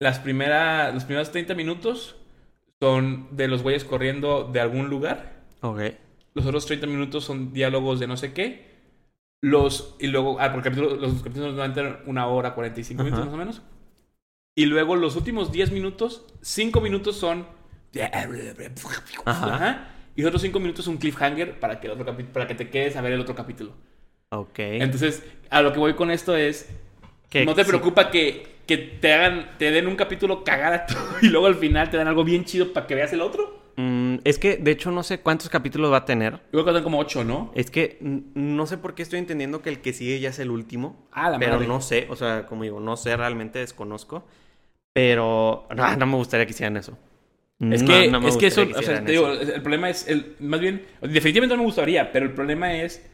Las 0.00 0.18
primeras, 0.18 0.92
los 0.92 1.04
primeros 1.04 1.30
30 1.30 1.54
minutos 1.54 2.16
son 2.80 3.28
de 3.30 3.46
los 3.46 3.62
güeyes 3.62 3.84
corriendo 3.84 4.50
de 4.52 4.58
algún 4.58 4.88
lugar. 4.90 5.44
Ok. 5.60 5.82
Los 6.34 6.44
otros 6.46 6.66
30 6.66 6.88
minutos 6.88 7.22
son 7.24 7.52
diálogos 7.52 8.00
de 8.00 8.08
no 8.08 8.16
sé 8.16 8.32
qué. 8.32 8.72
Los, 9.40 9.94
y 10.00 10.08
luego, 10.08 10.40
ah, 10.40 10.50
porque 10.52 10.70
capítulo- 10.70 10.96
los 10.96 11.22
capítulos 11.22 11.54
normalmente 11.54 12.02
una 12.10 12.26
hora, 12.26 12.54
45 12.54 13.04
minutos 13.04 13.20
Ajá. 13.20 13.26
más 13.30 13.34
o 13.34 13.38
menos. 13.38 13.62
Y 14.56 14.66
luego 14.66 14.96
los 14.96 15.14
últimos 15.14 15.52
10 15.52 15.70
minutos, 15.70 16.26
5 16.40 16.80
minutos 16.80 17.14
son... 17.16 17.46
Ajá. 19.26 19.54
Ajá. 19.54 19.88
Y 20.16 20.22
los 20.22 20.30
otros 20.30 20.42
5 20.42 20.58
minutos 20.58 20.88
un 20.88 20.96
cliffhanger 20.96 21.60
para 21.60 21.78
que, 21.78 21.86
el 21.86 21.92
otro 21.92 22.16
para 22.32 22.48
que 22.48 22.56
te 22.56 22.68
quedes 22.68 22.96
a 22.96 23.00
ver 23.00 23.12
el 23.12 23.20
otro 23.20 23.36
capítulo. 23.36 23.74
Ok. 24.32 24.58
Entonces, 24.58 25.22
a 25.50 25.62
lo 25.62 25.72
que 25.72 25.78
voy 25.78 25.94
con 25.94 26.10
esto 26.10 26.34
es... 26.36 26.68
Que 27.28 27.44
¿No 27.46 27.54
te 27.54 27.64
sí- 27.64 27.68
preocupa 27.68 28.10
que, 28.10 28.46
que 28.66 28.76
te 28.78 29.12
hagan, 29.12 29.50
te 29.58 29.70
den 29.70 29.86
un 29.86 29.96
capítulo 29.96 30.42
cagada 30.44 30.86
y 31.22 31.28
luego 31.28 31.46
al 31.46 31.54
final 31.54 31.90
te 31.90 31.96
dan 31.96 32.08
algo 32.08 32.24
bien 32.24 32.44
chido 32.44 32.72
para 32.72 32.86
que 32.86 32.94
veas 32.94 33.12
el 33.12 33.20
otro? 33.20 33.62
Mm, 33.76 34.16
es 34.24 34.38
que, 34.38 34.56
de 34.56 34.70
hecho, 34.70 34.90
no 34.90 35.02
sé 35.02 35.20
cuántos 35.20 35.48
capítulos 35.48 35.92
va 35.92 35.98
a 35.98 36.04
tener. 36.04 36.34
Yo 36.34 36.40
creo 36.50 36.64
que 36.66 36.72
dan 36.72 36.82
como 36.82 36.98
8, 36.98 37.24
¿no? 37.24 37.52
Es 37.54 37.70
que 37.70 37.98
no 38.00 38.66
sé 38.66 38.76
por 38.78 38.94
qué 38.94 39.02
estoy 39.02 39.18
entendiendo 39.18 39.62
que 39.62 39.70
el 39.70 39.80
que 39.80 39.92
sigue 39.94 40.20
ya 40.20 40.28
es 40.30 40.38
el 40.38 40.50
último. 40.50 41.08
Ah, 41.12 41.30
la 41.30 41.38
pero 41.38 41.54
madre. 41.54 41.68
no 41.68 41.80
sé, 41.80 42.06
o 42.10 42.16
sea, 42.16 42.46
como 42.46 42.64
digo, 42.64 42.80
no 42.80 42.96
sé, 42.96 43.16
realmente 43.16 43.58
desconozco. 43.60 44.26
Pero 44.92 45.66
no, 45.74 45.96
no 45.96 46.06
me 46.06 46.16
gustaría 46.16 46.44
que 46.46 46.52
hicieran 46.52 46.76
eso. 46.76 46.98
Es 47.60 47.82
que, 47.82 48.08
no 48.08 48.26
es 48.26 48.36
que 48.36 48.48
eso, 48.48 48.62
o 48.62 48.82
sea, 48.82 49.04
te 49.04 49.12
digo, 49.12 49.30
el 49.30 49.62
problema 49.62 49.88
es, 49.88 50.08
el, 50.08 50.34
más 50.40 50.58
bien, 50.58 50.84
definitivamente 51.00 51.54
no 51.54 51.62
me 51.62 51.66
gustaría, 51.66 52.10
pero 52.10 52.26
el 52.26 52.32
problema 52.32 52.74
es 52.74 53.08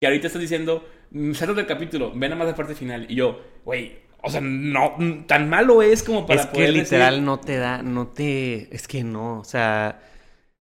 que 0.00 0.06
ahorita 0.06 0.26
estás 0.28 0.40
diciendo, 0.42 0.86
"Mm, 1.10 1.32
salta 1.32 1.54
del 1.54 1.66
capítulo, 1.66 2.12
ven 2.14 2.32
a 2.32 2.36
más 2.36 2.46
la 2.48 2.54
parte 2.54 2.74
final. 2.74 3.06
Y 3.08 3.16
yo, 3.16 3.40
güey, 3.64 3.98
o 4.22 4.30
sea, 4.30 4.40
no, 4.40 4.94
mm, 4.98 5.26
tan 5.26 5.48
malo 5.48 5.82
es 5.82 6.02
como 6.02 6.26
para 6.26 6.40
es 6.40 6.46
que 6.46 6.52
poder 6.54 6.72
literal 6.72 7.14
decir- 7.14 7.24
no 7.24 7.38
te 7.40 7.56
da, 7.56 7.82
no 7.82 8.08
te, 8.08 8.74
es 8.74 8.86
que 8.88 9.04
no, 9.04 9.38
o 9.40 9.44
sea, 9.44 10.00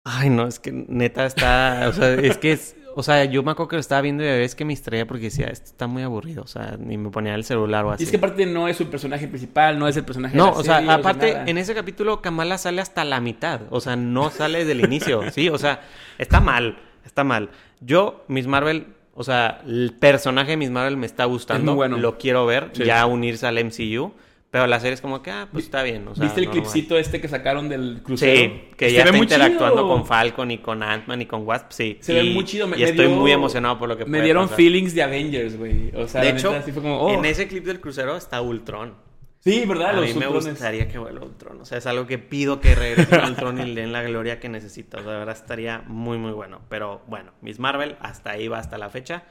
ay 0.05 0.31
no, 0.31 0.47
es 0.47 0.59
que 0.59 0.73
neta 0.73 1.27
está, 1.27 1.87
o 1.89 1.93
sea, 1.93 2.15
es 2.15 2.37
que 2.39 2.53
es, 2.53 2.77
o 2.97 3.03
sea, 3.03 3.25
yo 3.25 3.43
me 3.43 3.53
acuerdo 3.53 3.69
que 3.69 3.77
lo 3.77 3.81
estaba 3.81 4.01
viendo 4.03 4.25
y 4.25 4.29
a 4.29 4.33
veces 4.33 4.55
que 4.55 4.65
me 4.65 4.73
distraía 4.73 5.07
porque 5.07 5.25
decía, 5.25 5.47
esto 5.47 5.67
está 5.67 5.87
muy 5.87 6.03
aburrido, 6.03 6.43
o 6.43 6.47
sea, 6.47 6.77
ni 6.79 6.99
me 6.99 7.11
ponía 7.11 7.35
el 7.35 7.45
celular 7.45 7.85
o 7.85 7.93
así. 7.93 8.03
Y 8.03 8.07
es 8.07 8.11
que 8.11 8.17
aparte 8.17 8.45
no 8.47 8.69
es 8.69 8.77
su 8.77 8.89
personaje 8.91 9.29
principal, 9.29 9.79
no 9.79 9.87
es 9.89 9.97
el 9.97 10.05
personaje 10.05 10.37
No, 10.37 10.47
de 10.47 10.53
la 10.53 10.59
o 10.59 10.63
sea, 10.63 10.95
aparte, 10.95 11.37
en 11.47 11.57
ese 11.59 11.75
capítulo 11.75 12.21
Kamala 12.21 12.59
sale 12.59 12.81
hasta 12.83 13.05
la 13.05 13.21
mitad. 13.21 13.63
O 13.71 13.81
sea, 13.81 13.97
no 13.97 14.31
sale 14.31 14.61
desde 14.61 14.73
el 14.73 14.81
inicio, 14.85 15.31
¿sí? 15.31 15.49
O 15.49 15.57
sea, 15.59 15.81
está 16.19 16.41
mal, 16.41 16.79
está 17.07 17.23
mal. 17.25 17.51
Yo, 17.81 18.25
Miss 18.29 18.47
Marvel, 18.47 18.89
o 19.21 19.25
sea, 19.25 19.61
el 19.67 19.93
personaje 19.99 20.53
de 20.53 20.57
Miss 20.57 20.71
Marvel 20.71 20.97
me 20.97 21.05
está 21.07 21.27
gustando. 21.27 21.73
muy 21.73 21.77
bueno. 21.77 21.99
Lo 21.99 22.17
quiero 22.17 22.47
ver, 22.47 22.71
Sí. 22.73 22.85
ya 22.85 23.05
unirse 23.05 23.47
al 23.47 23.59
MCU. 23.59 24.13
Pero 24.51 24.67
la 24.67 24.81
serie 24.81 24.95
es 24.95 25.01
como 25.01 25.23
que, 25.23 25.31
ah, 25.31 25.47
pues 25.53 25.67
está 25.67 25.85
bien. 25.85 26.09
O 26.09 26.15
sea, 26.17 26.25
¿Viste 26.25 26.41
el 26.41 26.47
normal. 26.47 26.63
clipcito 26.65 26.99
este 26.99 27.21
que 27.21 27.29
sacaron 27.29 27.69
del 27.69 28.01
crucero? 28.03 28.37
Sí, 28.37 28.63
que 28.77 28.87
Se 28.89 28.97
ya 28.97 29.05
está 29.05 29.17
interactuando 29.17 29.77
chido. 29.83 29.89
con 29.89 30.07
Falcon 30.07 30.51
y 30.51 30.59
con 30.59 30.83
Ant-Man 30.83 31.23
y 31.23 31.27
con 31.27 31.47
Wasp, 31.47 31.67
sí. 31.71 31.99
Se 32.01 32.13
ve 32.15 32.25
muy 32.25 32.45
chido. 32.45 32.67
Me, 32.67 32.77
y 32.77 32.81
me 32.81 32.89
estoy 32.89 33.07
dio- 33.07 33.15
muy 33.15 33.31
emocionado 33.31 33.79
por 33.79 33.89
lo 33.89 33.97
que 33.97 34.05
Me 34.07 34.11
puede 34.11 34.25
dieron 34.25 34.45
pasar. 34.47 34.57
feelings 34.57 34.93
de 34.97 35.03
Avengers, 35.05 35.57
güey. 35.57 35.93
O 35.95 36.09
sea, 36.09 36.23
De 36.23 36.31
hecho, 36.31 36.51
así 36.51 36.73
fue 36.73 36.83
como, 36.83 36.99
oh. 37.01 37.15
en 37.15 37.25
ese 37.27 37.47
clip 37.47 37.65
del 37.65 37.81
crucero 37.81 38.17
está 38.17 38.41
Ultron. 38.41 38.95
Sí, 39.41 39.65
¿verdad? 39.67 39.91
A 39.91 39.93
Los 39.95 40.05
mí 40.05 40.15
me 40.15 40.27
gustaría 40.27 40.87
que 40.89 40.99
vuelva 40.99 41.25
Ultron. 41.25 41.61
O 41.61 41.65
sea, 41.65 41.79
es 41.79 41.87
algo 41.87 42.07
que 42.07 42.19
pido 42.19 42.61
que 42.61 42.75
regrese 42.75 43.19
Ultron 43.27 43.59
y 43.59 43.65
le 43.75 43.81
den 43.81 43.93
la 43.93 44.03
gloria 44.03 44.39
que 44.39 44.49
necesita. 44.51 44.99
O 44.99 45.03
sea, 45.03 45.13
de 45.13 45.19
verdad 45.19 45.35
estaría 45.35 45.83
muy, 45.87 46.19
muy 46.19 46.33
bueno. 46.33 46.61
Pero 46.69 47.03
bueno, 47.07 47.33
Miss 47.41 47.59
Marvel, 47.59 47.97
hasta 48.01 48.33
ahí 48.33 48.49
va 48.49 48.59
hasta 48.59 48.77
la 48.77 48.91
fecha. 48.91 49.25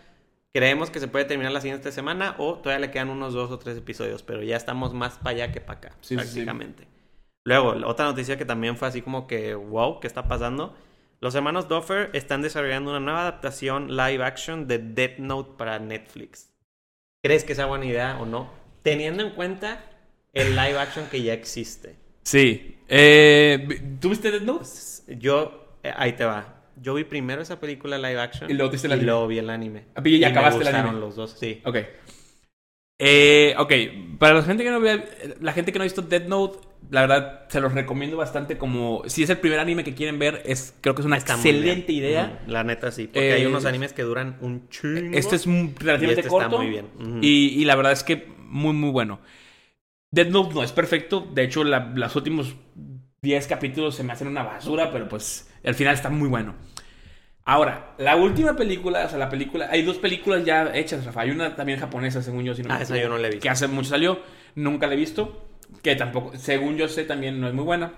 Creemos 0.51 0.89
que 0.89 0.99
se 0.99 1.07
puede 1.07 1.25
terminar 1.25 1.51
la 1.51 1.61
siguiente 1.61 1.91
semana 1.91 2.33
o 2.39 2.55
todavía 2.55 2.87
le 2.87 2.91
quedan 2.91 3.09
unos 3.09 3.33
dos 3.33 3.51
o 3.51 3.59
tres 3.59 3.77
episodios, 3.77 4.23
pero 4.23 4.41
ya 4.41 4.57
estamos 4.57 4.95
más 4.95 5.19
para 5.19 5.29
allá 5.29 5.51
que 5.51 5.61
para 5.61 5.77
acá, 5.77 5.91
Sí, 6.01 6.15
prácticamente. 6.15 6.87
Luego, 7.45 7.75
otra 7.87 8.05
noticia 8.05 8.35
que 8.37 8.45
también 8.45 8.75
fue 8.75 8.87
así 8.87 9.03
como 9.03 9.27
que, 9.27 9.53
wow, 9.53 9.99
¿qué 9.99 10.07
está 10.07 10.27
pasando? 10.27 10.75
Los 11.21 11.35
hermanos 11.35 11.67
Duffer 11.67 12.09
están 12.13 12.41
desarrollando 12.41 12.89
una 12.89 12.99
nueva 12.99 13.21
adaptación 13.21 13.95
live 13.95 14.23
action 14.23 14.67
de 14.67 14.79
Death 14.79 15.19
Note 15.19 15.51
para 15.57 15.77
Netflix. 15.77 16.51
¿Crees 17.21 17.43
que 17.43 17.53
sea 17.53 17.65
buena 17.67 17.85
idea 17.85 18.17
o 18.19 18.25
no? 18.25 18.49
Teniendo 18.81 19.23
en 19.23 19.35
cuenta 19.35 19.83
el 20.33 20.55
live 20.55 20.77
action 20.77 21.05
que 21.09 21.21
ya 21.21 21.33
existe. 21.33 21.95
Sí. 22.23 22.77
Eh, 22.87 23.67
¿Tuviste 23.99 24.31
Death 24.31 24.43
Note? 24.43 24.65
Yo, 25.17 25.77
eh, 25.83 25.91
ahí 25.95 26.13
te 26.13 26.25
va. 26.25 26.55
Yo 26.81 26.93
vi 26.93 27.03
primero 27.03 27.41
esa 27.41 27.59
película 27.59 27.97
live 27.97 28.19
action 28.21 28.49
Y 28.49 28.53
luego 28.53 28.71
viste 28.71 28.87
el 28.87 28.91
y 28.91 28.93
anime. 28.93 29.05
luego 29.07 29.27
vi 29.27 29.37
el 29.39 29.49
anime. 29.49 29.85
Ah, 29.95 30.01
y 30.05 30.19
ya 30.19 30.27
me 30.27 30.31
acabaste 30.31 30.61
el 30.61 30.75
anime. 30.75 30.99
los 30.99 31.15
dos, 31.15 31.35
sí. 31.39 31.61
Ok. 31.65 31.77
Eh, 33.01 33.55
ok, 33.57 33.71
para 34.17 34.35
la 34.35 34.43
gente 34.43 34.63
que 34.63 34.71
no 34.71 34.79
vea, 34.81 35.05
la 35.39 35.53
gente 35.53 35.71
que 35.71 35.79
no 35.79 35.83
ha 35.83 35.85
visto 35.85 36.01
Death 36.01 36.25
Note, 36.27 36.59
la 36.91 37.01
verdad 37.01 37.45
se 37.47 37.61
los 37.61 37.73
recomiendo 37.73 38.17
bastante 38.17 38.57
como 38.57 39.03
si 39.07 39.23
es 39.23 39.29
el 39.29 39.37
primer 39.37 39.59
anime 39.59 39.85
que 39.85 39.93
quieren 39.95 40.19
ver, 40.19 40.41
es 40.45 40.73
creo 40.81 40.95
que 40.95 41.01
es 41.01 41.05
una 41.05 41.15
Está 41.15 41.35
excelente 41.35 41.93
idea. 41.93 42.41
La 42.47 42.65
neta 42.65 42.91
sí, 42.91 43.05
porque 43.07 43.29
Eh, 43.29 43.33
hay 43.33 43.45
unos 43.45 43.63
animes 43.63 43.93
que 43.93 44.01
duran 44.03 44.37
un 44.41 44.67
chingo. 44.67 45.17
Este 45.17 45.37
es 45.37 45.45
un- 45.45 45.73
relativamente 45.79 46.07
Y 46.07 46.09
este 46.11 46.21
está 46.21 46.29
corto 46.29 46.57
muy 46.57 46.67
bien. 46.69 46.87
Y, 47.21 47.61
y 47.61 47.63
la 47.65 47.75
verdad 47.77 47.93
es 47.93 48.03
que 48.03 48.27
muy 48.39 48.73
muy 48.73 48.89
bueno. 48.91 49.19
Death 50.11 50.29
Note 50.29 50.53
no 50.55 50.63
es 50.63 50.71
perfecto, 50.71 51.21
de 51.33 51.43
hecho 51.43 51.63
la- 51.63 51.91
los 51.95 52.15
últimos 52.15 52.55
10 53.21 53.47
capítulos 53.47 53.95
se 53.95 54.03
me 54.03 54.13
hacen 54.13 54.27
una 54.27 54.43
basura, 54.43 54.91
pero 54.91 55.07
pues 55.07 55.49
al 55.63 55.75
final 55.75 55.93
está 55.93 56.09
muy 56.09 56.27
bueno. 56.29 56.55
Ahora, 57.45 57.95
la 57.97 58.15
última 58.15 58.55
película, 58.55 59.05
o 59.05 59.09
sea, 59.09 59.17
la 59.17 59.29
película, 59.29 59.69
hay 59.71 59.81
dos 59.83 59.97
películas 59.97 60.45
ya 60.45 60.71
hechas, 60.75 61.05
Rafa. 61.05 61.21
Hay 61.21 61.31
una 61.31 61.55
también 61.55 61.79
japonesa, 61.79 62.21
según 62.21 62.43
yo, 62.43 62.53
si 62.53 62.61
no 62.63 62.69
me 62.69 62.75
Ah, 62.75 62.81
esa 62.81 62.93
equivoco, 62.95 63.03
yo 63.03 63.09
no 63.09 63.17
la 63.17 63.27
he 63.27 63.31
visto. 63.31 63.43
Que 63.43 63.49
hace 63.49 63.67
mucho 63.67 63.89
salió, 63.89 64.19
nunca 64.55 64.87
la 64.87 64.93
he 64.93 64.97
visto, 64.97 65.47
que 65.81 65.95
tampoco, 65.95 66.37
según 66.37 66.77
yo 66.77 66.87
sé, 66.87 67.05
también 67.05 67.39
no 67.41 67.47
es 67.47 67.53
muy 67.53 67.63
buena. 67.65 67.93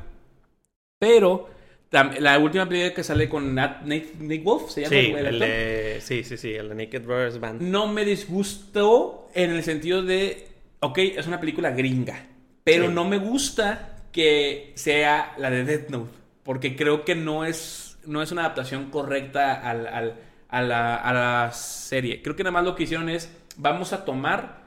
Pero 0.99 1.49
la 1.91 2.39
última 2.39 2.67
película 2.69 2.93
que 2.93 3.03
sale 3.03 3.27
con 3.27 3.53
Nat, 3.55 3.81
Nate, 3.81 4.13
Nate 4.19 4.39
Wolf, 4.39 4.69
se 4.71 4.81
llama 4.81 4.95
Sí, 4.95 5.11
el 5.17 5.25
el 5.25 5.39
de, 5.39 5.99
sí, 6.01 6.23
sí, 6.23 6.37
sí, 6.37 6.53
el 6.53 6.69
de 6.69 6.75
Naked 6.75 7.03
Brothers 7.05 7.39
Band. 7.39 7.61
no 7.61 7.87
me 7.87 8.05
disgustó 8.05 9.29
en 9.33 9.51
el 9.51 9.63
sentido 9.63 10.01
de, 10.03 10.47
ok, 10.81 10.97
es 10.97 11.27
una 11.27 11.39
película 11.39 11.71
gringa, 11.71 12.25
pero 12.63 12.87
Sí. 12.87 12.93
no 12.93 13.05
me 13.05 13.17
gusta 13.17 13.97
que 14.11 14.73
sea 14.75 15.33
la 15.37 15.49
de 15.49 15.63
Death 15.63 15.89
Note, 15.89 16.11
porque 16.43 16.75
creo 16.75 17.05
que 17.05 17.15
no 17.15 17.45
es, 17.45 17.97
no 18.05 18.21
es 18.21 18.31
una 18.31 18.41
adaptación 18.41 18.89
correcta 18.91 19.53
al, 19.69 19.87
al- 19.87 20.15
a, 20.49 20.61
la, 20.61 20.95
a 20.95 21.13
la 21.13 21.51
serie. 21.53 22.21
Creo 22.21 22.35
que 22.35 22.43
nada 22.43 22.51
más 22.51 22.65
lo 22.65 22.75
que 22.75 22.83
hicieron 22.83 23.07
es, 23.09 23.31
vamos 23.55 23.93
a 23.93 24.03
tomar 24.03 24.63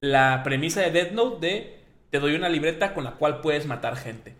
la 0.00 0.42
premisa 0.42 0.80
de 0.80 0.90
Death 0.90 1.12
Note 1.12 1.46
de, 1.46 1.78
te 2.10 2.18
doy 2.18 2.34
una 2.34 2.48
libreta 2.48 2.92
con 2.92 3.04
la 3.04 3.12
cual 3.12 3.40
puedes 3.40 3.66
matar 3.66 3.96
gente. 3.96 4.34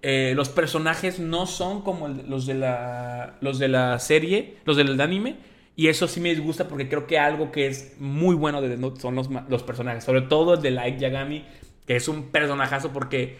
Eh, 0.00 0.32
los 0.34 0.48
personajes 0.48 1.18
no 1.18 1.44
son 1.46 1.82
como 1.82 2.08
los, 2.08 2.46
de 2.46 2.54
la, 2.54 3.34
los 3.42 3.58
de 3.58 3.68
la 3.68 3.98
serie, 3.98 4.56
los 4.64 4.78
del 4.78 4.98
anime. 4.98 5.36
Y 5.74 5.88
eso 5.88 6.06
sí 6.08 6.20
me 6.20 6.30
disgusta 6.30 6.68
porque 6.68 6.88
creo 6.88 7.06
que 7.06 7.18
algo 7.18 7.50
que 7.50 7.66
es 7.66 7.96
muy 7.98 8.34
bueno 8.34 8.60
de 8.60 8.68
Death 8.68 8.78
Note 8.80 9.00
son 9.00 9.14
los, 9.14 9.28
los 9.48 9.62
personajes. 9.62 10.04
Sobre 10.04 10.22
todo 10.22 10.54
el 10.54 10.62
de 10.62 10.70
Light 10.70 10.98
Yagami, 10.98 11.44
que 11.86 11.96
es 11.96 12.08
un 12.08 12.30
personajazo 12.30 12.92
porque 12.92 13.38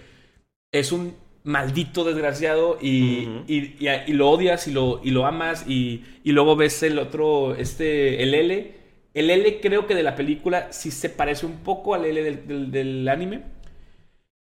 es 0.72 0.92
un 0.92 1.14
maldito 1.44 2.04
desgraciado 2.04 2.78
y, 2.80 3.28
y- 3.48 3.76
y- 3.80 3.88
y 4.06 4.12
lo 4.14 4.30
odias 4.30 4.68
y 4.68 4.72
lo, 4.72 5.00
y 5.04 5.10
lo 5.10 5.26
amas. 5.26 5.64
Y, 5.68 6.04
y 6.24 6.32
luego 6.32 6.56
ves 6.56 6.82
el 6.82 6.98
otro, 6.98 7.54
este, 7.56 8.22
el 8.22 8.34
L. 8.34 8.74
El 9.14 9.30
L 9.30 9.60
creo 9.60 9.86
que 9.86 9.94
de 9.94 10.02
la 10.02 10.16
película 10.16 10.72
sí 10.72 10.90
se 10.90 11.10
parece 11.10 11.46
un 11.46 11.58
poco 11.58 11.94
al 11.94 12.04
L 12.06 12.22
del, 12.22 12.46
del- 12.46 12.70
del 12.70 13.08
anime. 13.08 13.42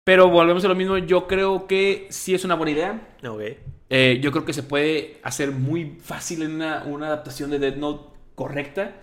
Pero 0.04 0.28
volvemos 0.28 0.64
a 0.64 0.68
lo 0.68 0.74
mismo. 0.74 0.98
Yo 0.98 1.26
creo 1.26 1.66
que 1.66 2.06
sí 2.10 2.34
es 2.34 2.44
una 2.44 2.54
buena 2.54 2.72
idea. 2.72 3.08
Ok. 3.26 3.42
Eh, 3.96 4.18
yo 4.20 4.32
creo 4.32 4.44
que 4.44 4.52
se 4.52 4.64
puede 4.64 5.20
hacer 5.22 5.52
muy 5.52 5.98
fácil 6.02 6.42
en 6.42 6.56
una, 6.56 6.82
una 6.82 7.06
adaptación 7.06 7.48
de 7.50 7.60
Dead 7.60 7.76
Note 7.76 8.12
correcta. 8.34 8.96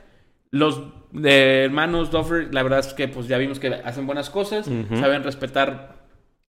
Los 0.49 0.83
eh, 1.23 1.63
hermanos 1.63 2.11
Duffer, 2.11 2.53
la 2.53 2.61
verdad 2.61 2.79
es 2.79 2.93
que 2.93 3.07
pues 3.07 3.29
ya 3.29 3.37
vimos 3.37 3.57
que 3.57 3.69
hacen 3.69 4.05
buenas 4.05 4.29
cosas, 4.29 4.65
saben 4.65 5.23
respetar 5.23 5.95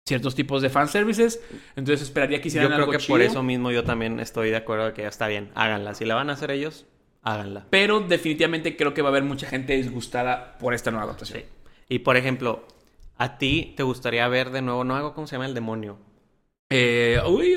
ciertos 0.04 0.34
tipos 0.34 0.60
de 0.60 0.70
fanservices. 0.70 1.40
Entonces 1.76 2.02
esperaría 2.02 2.38
que 2.38 2.48
Yo 2.48 2.48
hicieran 2.48 2.70
creo 2.70 2.80
algo 2.80 2.90
que 2.90 2.98
chido. 2.98 3.14
por 3.14 3.22
eso 3.22 3.44
mismo 3.44 3.70
yo 3.70 3.84
también 3.84 4.18
estoy 4.18 4.50
de 4.50 4.56
acuerdo 4.56 4.86
de 4.86 4.92
que 4.92 5.06
está 5.06 5.28
bien, 5.28 5.52
háganla. 5.54 5.94
Si 5.94 6.04
la 6.04 6.16
van 6.16 6.28
a 6.28 6.32
hacer 6.32 6.50
ellos, 6.50 6.84
háganla. 7.22 7.68
Pero 7.70 8.00
definitivamente 8.00 8.76
creo 8.76 8.92
que 8.92 9.02
va 9.02 9.10
a 9.10 9.12
haber 9.12 9.22
mucha 9.22 9.46
gente 9.46 9.76
disgustada 9.76 10.58
por 10.58 10.74
esta 10.74 10.90
nueva 10.90 11.04
adaptación. 11.04 11.42
Sí. 11.42 11.46
Y 11.88 12.00
por 12.00 12.16
ejemplo, 12.16 12.66
¿a 13.18 13.38
ti 13.38 13.72
te 13.76 13.84
gustaría 13.84 14.26
ver 14.26 14.50
de 14.50 14.62
nuevo, 14.62 14.82
no 14.82 14.96
algo, 14.96 15.14
¿cómo 15.14 15.28
se 15.28 15.36
llama? 15.36 15.46
El 15.46 15.54
demonio. 15.54 15.96
Eh, 16.74 17.20
uy, 17.28 17.54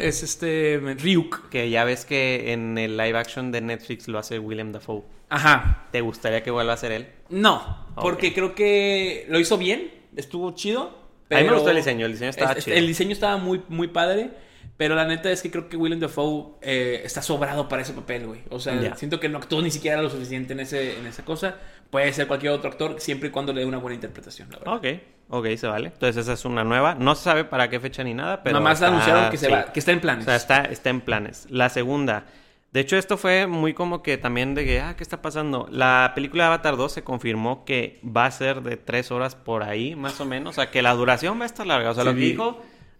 es 0.00 0.22
este 0.22 0.80
Ryuk. 0.98 1.48
Que 1.48 1.70
ya 1.70 1.84
ves 1.84 2.04
que 2.04 2.52
en 2.52 2.78
el 2.78 2.96
live 2.96 3.18
action 3.18 3.52
de 3.52 3.60
Netflix 3.60 4.08
lo 4.08 4.18
hace 4.18 4.38
William 4.38 4.72
Dafoe. 4.72 5.02
Ajá. 5.28 5.86
¿Te 5.92 6.00
gustaría 6.00 6.42
que 6.42 6.50
vuelva 6.50 6.72
a 6.74 6.76
ser 6.76 6.92
él? 6.92 7.08
No, 7.30 7.86
porque 8.00 8.32
creo 8.32 8.54
que 8.54 9.26
lo 9.28 9.40
hizo 9.40 9.58
bien, 9.58 9.90
estuvo 10.16 10.52
chido. 10.54 10.82
A 11.30 11.34
mí 11.34 11.40
me 11.40 11.42
pero- 11.42 11.54
gustó 11.54 11.70
el 11.70 11.76
diseño, 11.76 12.06
el 12.06 12.12
diseño 12.12 12.30
estaba 12.30 12.52
Es- 12.52 12.64
chido. 12.64 12.76
El 12.76 12.86
diseño 12.86 13.12
estaba 13.12 13.36
muy, 13.36 13.60
muy 13.68 13.88
padre. 13.88 14.30
Pero 14.76 14.94
la 14.94 15.06
neta 15.06 15.30
es 15.30 15.40
que 15.40 15.50
creo 15.50 15.68
que 15.70 15.76
Willem 15.78 16.00
Dafoe 16.00 16.56
eh, 16.60 17.00
está 17.04 17.22
sobrado 17.22 17.66
para 17.68 17.80
ese 17.82 17.94
papel, 17.94 18.26
güey. 18.26 18.40
O 18.50 18.58
sea, 18.60 18.78
Ya. 18.80 18.94
siento 18.96 19.18
que 19.20 19.28
no 19.28 19.38
actuó 19.38 19.62
ni 19.62 19.70
siquiera 19.70 20.02
lo 20.02 20.10
suficiente 20.10 20.52
en, 20.52 20.60
ese, 20.60 20.98
en 20.98 21.06
esa 21.06 21.24
cosa. 21.24 21.56
Puede 21.90 22.12
ser 22.12 22.26
cualquier 22.26 22.52
otro 22.52 22.68
actor, 22.70 22.96
siempre 23.00 23.28
y 23.28 23.32
cuando 23.32 23.52
le 23.54 23.60
dé 23.60 23.66
una 23.66 23.78
buena 23.78 23.94
interpretación, 23.94 24.50
la 24.50 24.58
verdad. 24.58 24.74
Ok, 24.74 24.86
ok, 25.30 25.46
se 25.56 25.66
vale. 25.66 25.86
Entonces 25.88 26.16
esa 26.24 26.34
es 26.34 26.44
una 26.44 26.62
nueva. 26.62 26.94
No 26.94 27.14
se 27.14 27.22
sabe 27.24 27.44
para 27.44 27.70
qué 27.70 27.80
fecha 27.80 28.04
ni 28.04 28.12
nada, 28.12 28.42
pero... 28.42 28.54
Nada 28.54 28.64
más 28.64 28.74
está- 28.74 28.88
anunciaron 28.88 29.30
que, 29.30 29.38
se 29.38 29.46
sí. 29.46 29.52
va, 29.52 29.64
que 29.72 29.78
está 29.80 29.92
en 29.92 29.98
O 29.98 30.02
planes. 30.02 30.24
sea, 30.26 30.36
está, 30.36 30.60
está 30.64 30.90
en 30.90 31.00
planes. 31.00 31.46
La 31.48 31.70
segunda. 31.70 32.24
De 32.72 32.80
hecho, 32.80 32.98
esto 32.98 33.16
fue 33.16 33.46
muy 33.46 33.72
como 33.72 34.02
que 34.02 34.18
también 34.18 34.54
de 34.54 34.66
que, 34.66 34.80
ah, 34.82 34.94
¿qué 34.96 35.02
está 35.02 35.22
pasando? 35.22 35.66
La 35.70 36.12
película 36.14 36.42
de 36.42 36.48
Avatar 36.48 36.76
2 36.76 36.92
se 36.92 37.02
confirmó 37.02 37.64
que 37.64 37.98
va 38.04 38.26
a 38.26 38.30
ser 38.30 38.60
de 38.60 38.76
tres 38.76 39.10
horas 39.10 39.34
por 39.36 39.62
ahí, 39.62 39.96
más 39.96 40.20
o 40.20 40.26
menos. 40.26 40.50
O 40.50 40.52
sea, 40.60 40.70
que 40.70 40.82
la 40.82 40.92
duración 40.92 41.38
va 41.40 41.44
a 41.44 41.46
estar 41.46 41.66
larga. 41.66 41.92
O 41.92 41.94
sea, 41.94 42.02
Sí, 42.02 42.08
lo 42.10 42.14
que 42.14 42.20
vi. 42.20 42.36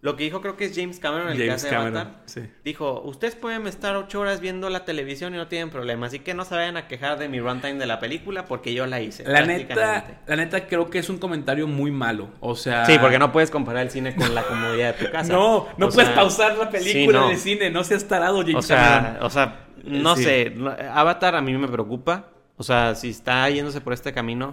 Lo 0.02 0.14
que 0.14 0.24
dijo 0.24 0.40
creo 0.40 0.56
que 0.56 0.66
es 0.66 0.76
James 0.76 1.00
Cameron, 1.00 1.30
el 1.30 1.36
que 1.36 1.46
James 1.46 1.64
hace 1.64 1.74
Cameron, 1.74 1.96
Avatar. 1.96 2.22
sí. 2.26 2.42
Dijo, 2.62 3.00
ustedes 3.02 3.34
pueden 3.34 3.66
estar 3.66 3.96
ocho 3.96 4.20
horas 4.20 4.40
viendo 4.40 4.70
la 4.70 4.84
televisión 4.84 5.34
y 5.34 5.38
no 5.38 5.48
tienen 5.48 5.70
problema. 5.70 6.06
Así 6.06 6.20
que 6.20 6.32
no 6.34 6.44
se 6.44 6.54
vayan 6.54 6.76
a 6.76 6.86
quejar 6.86 7.18
de 7.18 7.28
mi 7.28 7.40
runtime 7.40 7.74
de 7.74 7.86
la 7.86 7.98
película 7.98 8.44
porque 8.44 8.72
yo 8.74 8.86
la 8.86 9.00
hice. 9.00 9.24
La 9.24 9.42
prácticamente". 9.42 9.74
neta, 9.74 10.20
la 10.26 10.36
neta 10.36 10.66
creo 10.68 10.90
que 10.90 10.98
es 11.00 11.08
un 11.08 11.18
comentario 11.18 11.66
muy 11.66 11.90
malo. 11.90 12.28
O 12.40 12.54
sea... 12.54 12.84
Sí, 12.86 12.98
porque 13.00 13.18
no 13.18 13.32
puedes 13.32 13.50
comparar 13.50 13.82
el 13.82 13.90
cine 13.90 14.14
con 14.14 14.32
la 14.34 14.42
comodidad 14.44 14.94
de 14.96 15.06
tu 15.06 15.10
casa. 15.10 15.32
No, 15.32 15.66
no 15.76 15.86
O 15.86 15.90
puedes 15.90 16.06
sea, 16.08 16.14
pausar 16.14 16.56
la 16.56 16.70
película 16.70 16.92
sí, 16.92 17.08
no. 17.08 17.24
en 17.26 17.30
el 17.32 17.38
cine. 17.38 17.70
No 17.70 17.82
seas 17.82 18.06
tarado, 18.06 18.40
James 18.42 18.56
O 18.56 18.62
sea, 18.62 19.00
Cameron. 19.02 19.22
o 19.26 19.30
sea, 19.30 19.66
no 19.82 20.14
Sí. 20.16 20.24
sé. 20.24 20.54
Avatar 20.92 21.34
a 21.34 21.40
mí 21.40 21.52
me 21.56 21.68
preocupa. 21.68 22.28
O 22.58 22.62
sea, 22.62 22.94
si 22.94 23.10
está 23.10 23.48
yéndose 23.50 23.80
por 23.80 23.92
este 23.92 24.12
camino. 24.12 24.52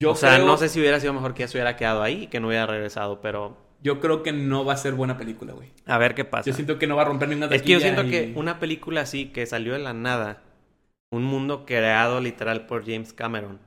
Yo 0.00 0.12
o 0.12 0.14
sea, 0.14 0.34
creo- 0.36 0.46
no 0.46 0.56
sé 0.56 0.68
si 0.68 0.80
hubiera 0.80 1.00
sido 1.00 1.12
mejor 1.12 1.34
que 1.34 1.40
ya 1.40 1.48
se 1.48 1.56
hubiera 1.56 1.76
quedado 1.76 2.02
ahí 2.02 2.24
y 2.24 2.26
que 2.28 2.40
no 2.40 2.48
hubiera 2.48 2.66
regresado, 2.66 3.20
pero 3.20 3.56
Yo 3.84 4.00
creo 4.00 4.22
que 4.24 4.32
no 4.32 4.64
va 4.64 4.72
a 4.72 4.76
ser 4.78 4.94
buena 4.94 5.16
película, 5.18 5.52
güey. 5.52 5.70
a 5.86 5.98
ver 5.98 6.14
qué 6.14 6.24
pasa. 6.24 6.48
Yo 6.50 6.54
siento 6.54 6.78
que 6.78 6.86
no 6.86 6.96
va 6.96 7.02
a 7.02 7.04
romper 7.04 7.28
ninguna 7.28 7.54
Es 7.54 7.62
que 7.62 7.72
yo 7.72 7.78
taquilla 7.78 7.94
siento 8.02 8.04
y- 8.08 8.10
que 8.10 8.32
una 8.38 8.58
película 8.58 9.02
así 9.02 9.26
que 9.26 9.44
salió 9.46 9.74
de 9.74 9.78
la 9.78 9.92
nada, 9.92 10.42
un 11.12 11.22
mundo 11.24 11.64
creado 11.66 12.20
literal 12.20 12.66
por 12.66 12.84
James 12.84 13.12
Cameron 13.12 13.60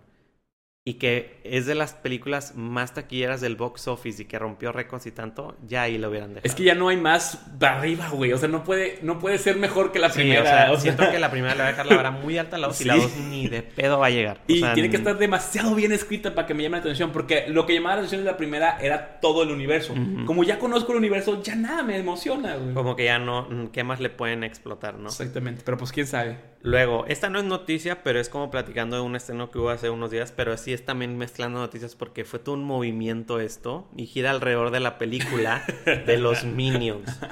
y 0.88 0.93
que 0.93 1.41
es 1.43 1.65
de 1.65 1.75
las 1.75 1.93
películas 1.93 2.55
más 2.55 2.93
taquilleras 2.93 3.41
del 3.41 3.57
box 3.57 3.89
office 3.89 4.21
y 4.21 4.25
que 4.25 4.39
rompió 4.39 4.71
récords 4.71 5.05
y 5.05 5.11
tanto, 5.11 5.57
ya 5.67 5.81
ahí 5.81 5.97
lo 5.97 6.07
hubieran 6.09 6.29
dejado. 6.29 6.47
Es 6.47 6.55
que 6.55 6.63
ya 6.63 6.75
no 6.75 6.88
hay 6.88 6.95
más 6.95 7.41
arriba, 7.59 8.07
güey. 8.07 8.31
O 8.31 8.38
sea, 8.38 8.47
no 8.47 8.63
puede, 8.63 8.99
no 9.01 9.19
puede 9.19 9.38
ser 9.38 9.57
mejor 9.57 9.91
que 9.91 9.99
la 9.99 10.09
Sí, 10.09 10.19
primera. 10.19 10.41
o 10.41 10.45
sea, 10.45 10.71
o 10.71 10.73
sea, 10.75 10.79
siento 10.79 11.11
que 11.11 11.19
la 11.19 11.29
primera 11.29 11.55
le 11.55 11.59
va 11.59 11.67
a 11.67 11.71
dejar 11.71 11.88
la 11.88 11.95
vara 11.97 12.11
muy 12.11 12.38
alta 12.38 12.55
a 12.55 12.59
la 12.59 12.67
2 12.67 12.79
y 12.79 12.83
la. 12.85 12.95
2 12.95 13.17
ni 13.29 13.49
de 13.49 13.63
pedo 13.63 13.99
va 13.99 14.05
a 14.05 14.09
llegar. 14.11 14.38
O 14.38 14.53
Y 14.53 14.59
sea, 14.61 14.73
tiene 14.75 14.89
que 14.89 14.95
estar 14.95 15.17
demasiado 15.17 15.75
bien 15.75 15.91
escrita 15.91 16.33
para 16.33 16.47
que 16.47 16.53
me 16.53 16.63
llame 16.63 16.77
la 16.77 16.83
atención. 16.83 17.11
Porque 17.11 17.49
lo 17.49 17.65
que 17.65 17.73
llamaba 17.73 17.95
la 17.95 17.99
atención 18.03 18.21
de 18.21 18.31
la 18.31 18.38
primera 18.38 18.77
era 18.79 19.19
todo 19.19 19.43
el 19.43 19.51
universo. 19.51 19.93
Como 20.25 20.45
ya 20.45 20.57
conozco 20.57 20.93
el 20.93 20.99
universo, 20.99 21.43
ya 21.43 21.55
nada 21.55 21.83
me 21.83 21.97
emociona, 21.97 22.55
güey. 22.55 22.73
Como 22.73 22.95
que 22.95 23.03
ya 23.03 23.19
no, 23.19 23.41
mm, 23.49 23.67
¿qué 23.73 23.83
más 23.83 23.99
le 23.99 24.09
pueden 24.09 24.45
explotar, 24.45 24.97
no? 24.97 25.09
Exactamente. 25.09 25.63
Pero 25.65 25.77
pues 25.77 25.91
quién 25.91 26.07
sabe. 26.07 26.38
Luego, 26.61 27.05
esta 27.07 27.29
no 27.29 27.39
es 27.39 27.45
noticia, 27.45 28.03
pero 28.03 28.19
es 28.19 28.29
como 28.29 28.51
platicando 28.51 28.97
de 28.97 29.01
un 29.03 29.15
estreno 29.15 29.51
que 29.51 29.59
hubo 29.59 29.69
hace 29.69 29.89
unos 29.89 30.11
días, 30.11 30.31
pero 30.31 30.57
sí 30.57 30.73
es 30.73 30.83
también 30.85 31.17
mezclando 31.17 31.59
noticias 31.59 31.95
porque 31.95 32.25
fue 32.25 32.39
todo 32.39 32.55
un 32.55 32.65
movimiento 32.65 33.39
esto 33.39 33.89
y 33.95 34.05
gira 34.07 34.31
alrededor 34.31 34.71
de 34.71 34.79
la 34.79 34.97
película 34.97 35.63
de 35.85 36.17
los 36.17 36.43
Minions. 36.45 37.25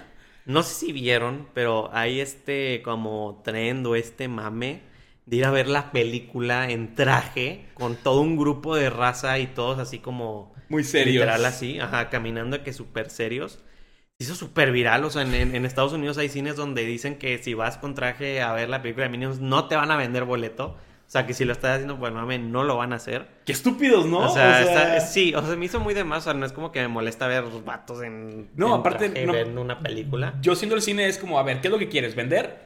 No 0.46 0.64
sé 0.64 0.76
si 0.76 0.92
vieron, 0.94 1.50
pero 1.54 1.90
hay 1.92 2.20
este 2.20 2.82
como 2.84 3.42
trend 3.44 3.86
o 3.88 3.96
este 3.96 4.28
mame 4.28 4.84
de 5.26 5.38
ir 5.38 5.46
a 5.46 5.52
ver 5.52 5.68
la 5.68 5.92
película 5.92 6.70
en 6.70 6.94
traje 6.96 7.66
con 7.74 7.96
todo 7.96 8.22
un 8.22 8.38
grupo 8.38 8.76
de 8.76 8.90
raza 8.92 9.40
y 9.40 9.48
todos 9.48 9.80
así 9.80 10.00
como 10.00 10.54
Muy 10.70 10.84
serios. 10.84 11.26
Literal 11.26 11.46
así, 11.46 11.80
ajá, 11.80 12.10
caminando 12.10 12.64
que 12.64 12.74
súper 12.74 13.10
serios. 13.10 13.64
Se 14.18 14.24
hizo 14.24 14.36
súper 14.36 14.72
viral, 14.72 15.04
o 15.04 15.10
sea, 15.10 15.24
en, 15.24 15.66
Estados 15.66 15.92
Unidos 15.92 16.18
hay 16.18 16.30
cines 16.30 16.56
donde 16.56 16.86
dicen 16.86 17.18
que 17.18 17.38
si 17.38 17.54
vas 17.54 17.78
con 17.78 17.96
traje 17.96 18.42
a 18.42 18.54
ver 18.54 18.70
la 18.70 18.82
película 18.82 19.04
de 19.04 19.10
Minions 19.10 19.42
no 19.42 19.68
te 19.68 19.76
van 19.76 19.92
a 19.92 19.98
vender 19.98 20.24
boleto. 20.24 20.68
O 20.68 21.10
sea, 21.10 21.28
que 21.28 21.34
si 21.34 21.44
lo 21.44 21.52
estás 21.52 21.76
haciendo 21.76 22.04
el 22.08 22.14
mame 22.14 22.40
no 22.40 22.64
lo 22.64 22.78
van 22.78 22.94
a 22.94 22.96
hacer. 22.96 23.28
Qué 23.46 23.52
estúpidos, 23.52 24.06
¿no? 24.06 24.20
O 24.20 24.30
sea, 24.30 24.62
está- 24.62 25.02
sí, 25.02 25.36
o 25.36 25.46
sea, 25.46 25.58
me 25.58 25.66
hizo 25.66 25.82
muy 25.82 25.94
de 25.94 26.06
más, 26.06 26.20
o 26.20 26.24
sea, 26.24 26.34
no 26.34 26.46
es 26.46 26.54
como 26.54 26.72
que 26.72 26.80
me 26.80 26.88
molesta 26.88 27.28
ver 27.28 27.44
vatos 27.66 28.02
en, 28.04 28.50
No, 28.56 28.74
en 28.74 28.80
aparte, 28.80 29.10
traje 29.10 29.26
no. 29.26 29.36
en 29.36 29.58
una 29.58 29.82
película. 29.82 30.36
Yo 30.42 30.56
siendo 30.56 30.78
el 30.78 30.82
cine 30.82 31.08
es 31.08 31.18
como, 31.18 31.38
a 31.38 31.44
ver, 31.44 31.60
¿qué 31.60 31.68
es 31.68 31.72
lo 31.72 31.78
que 31.78 31.90
quieres? 31.90 32.16
¿Vender? 32.16 32.65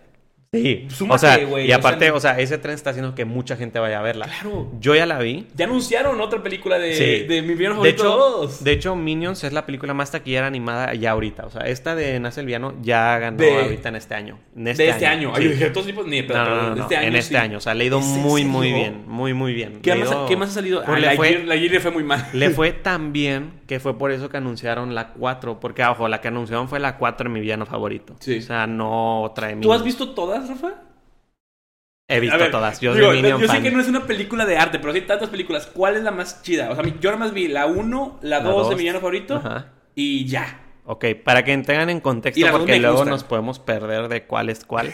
Sí, 0.51 0.87
Súmate, 0.89 1.15
o 1.15 1.19
sea, 1.19 1.45
güey, 1.45 1.67
y 1.69 1.71
o 1.71 1.75
aparte, 1.75 2.09
o 2.09 2.19
sea, 2.19 2.39
ese 2.39 2.57
tren 2.57 2.73
está 2.73 2.89
haciendo 2.89 3.13
que 3.13 3.23
mucha 3.23 3.55
gente 3.55 3.77
vaya 3.77 3.99
a 3.99 4.01
verla. 4.01 4.25
Claro. 4.25 4.71
Yo 4.79 4.95
ya 4.95 5.05
la 5.05 5.19
vi. 5.19 5.45
Ya 5.55 5.65
anunciaron 5.65 6.19
otra 6.21 6.41
película 6.41 6.79
de, 6.79 6.95
Sí. 6.95 7.27
de 7.27 7.43
mi 7.43 7.53
villano 7.53 7.83
De 7.83 7.89
hecho, 7.89 8.05
2. 8.17 8.63
de 8.63 8.71
hecho, 8.71 8.95
Minions 8.95 9.43
es 9.43 9.53
la 9.53 9.67
película 9.67 9.93
más 9.93 10.09
taquillera 10.09 10.47
animada 10.47 10.95
ya 10.95 11.11
ahorita. 11.11 11.45
O 11.45 11.51
sea, 11.51 11.67
esta 11.67 11.93
de 11.93 12.19
Nace 12.19 12.39
el 12.39 12.47
Villano 12.47 12.73
ya 12.81 13.19
ganó 13.19 13.37
De- 13.37 13.61
ahorita 13.61 13.89
en 13.89 13.95
este 13.95 14.15
año. 14.15 14.39
En 14.55 14.63
de 14.63 14.71
este 14.71 15.05
año. 15.05 15.29
sí. 15.35 15.35
Ay, 15.39 15.43
yo 15.45 15.51
dije, 15.51 15.69
todos 15.69 15.85
tipos, 15.85 16.07
ni, 16.07 16.23
pero, 16.23 16.39
no, 16.39 16.45
no, 16.45 16.51
pero 16.55 16.69
no, 16.69 16.75
de 16.77 16.81
este 16.81 16.97
año 16.97 17.07
en 17.09 17.15
este 17.15 17.35
sí. 17.35 17.39
año. 17.39 17.57
O 17.59 17.61
sea, 17.61 17.75
le 17.75 17.83
ha 17.83 17.87
ido 17.87 17.99
¿Es 17.99 18.05
en 18.05 18.19
muy, 18.21 18.43
muy 18.43 18.73
bien. 18.73 19.03
Muy, 19.05 19.33
muy 19.35 19.53
bien. 19.53 19.79
¿Qué 19.83 19.93
más, 19.93 20.09
ido- 20.09 20.25
¿Qué 20.25 20.35
más 20.35 20.49
ha 20.49 20.53
salido? 20.53 20.83
Pues 20.83 20.97
Ah, 20.97 20.99
le, 20.99 21.05
la, 21.05 21.13
fue, 21.15 21.43
la 21.45 21.79
fue 21.79 21.91
muy 21.91 22.03
mal. 22.03 22.27
le 22.33 22.49
fue 22.49 22.71
tan 22.73 23.13
bien 23.13 23.58
que 23.69 23.79
fue 23.79 23.95
por 23.99 24.11
eso 24.11 24.29
que 24.29 24.37
anunciaron 24.37 24.95
la 24.95 25.09
4. 25.09 25.59
Porque, 25.59 25.85
ojo, 25.85 26.07
la 26.07 26.21
que 26.21 26.29
anunciaron 26.29 26.67
fue 26.67 26.79
la 26.79 26.97
4 26.97 27.29
de 27.29 27.33
mi 27.35 27.39
villano 27.39 27.67
favorito. 27.67 28.15
Sí. 28.19 28.39
O 28.39 28.41
sea, 28.41 28.65
no 28.65 29.21
otra 29.21 29.49
de 29.49 29.57
¿Tú 29.57 29.71
has 29.71 29.83
visto 29.83 30.09
todas, 30.15 30.49
Rafa? 30.49 30.73
He 32.07 32.19
visto 32.19 32.39
ver, 32.39 32.49
todas. 32.49 32.81
Yo 32.81 32.95
digo, 32.95 33.09
soy 33.09 33.17
Minion 33.21 33.39
yo 33.39 33.47
sé 33.47 33.61
que 33.61 33.69
no 33.69 33.79
es 33.79 33.87
una 33.87 34.07
película 34.07 34.47
de 34.47 34.57
arte, 34.57 34.79
pero 34.79 34.91
sí 34.91 35.01
hay 35.01 35.05
tantas 35.05 35.29
películas. 35.29 35.67
¿Cuál 35.67 35.97
es 35.97 36.01
la 36.01 36.09
más 36.09 36.41
chida? 36.41 36.71
O 36.71 36.75
sea, 36.75 36.83
yo 36.83 37.11
nada 37.11 37.17
más 37.17 37.31
vi 37.31 37.47
la 37.47 37.67
1, 37.67 38.19
la 38.23 38.39
La 38.39 38.43
2 38.43 38.69
de 38.69 38.75
mi 38.75 38.81
villano 38.81 39.01
favorito 39.01 39.35
Ajá. 39.35 39.67
y 39.93 40.25
ya. 40.25 40.61
Ok, 40.85 41.05
para 41.23 41.43
que 41.43 41.55
tengan 41.59 41.91
en 41.91 41.99
contexto, 41.99 42.47
porque 42.49 42.79
luego 42.79 43.05
nos 43.05 43.23
podemos 43.23 43.59
perder 43.59 44.07
de 44.07 44.23
cuál 44.23 44.49
es 44.49 44.65
cuál. 44.65 44.91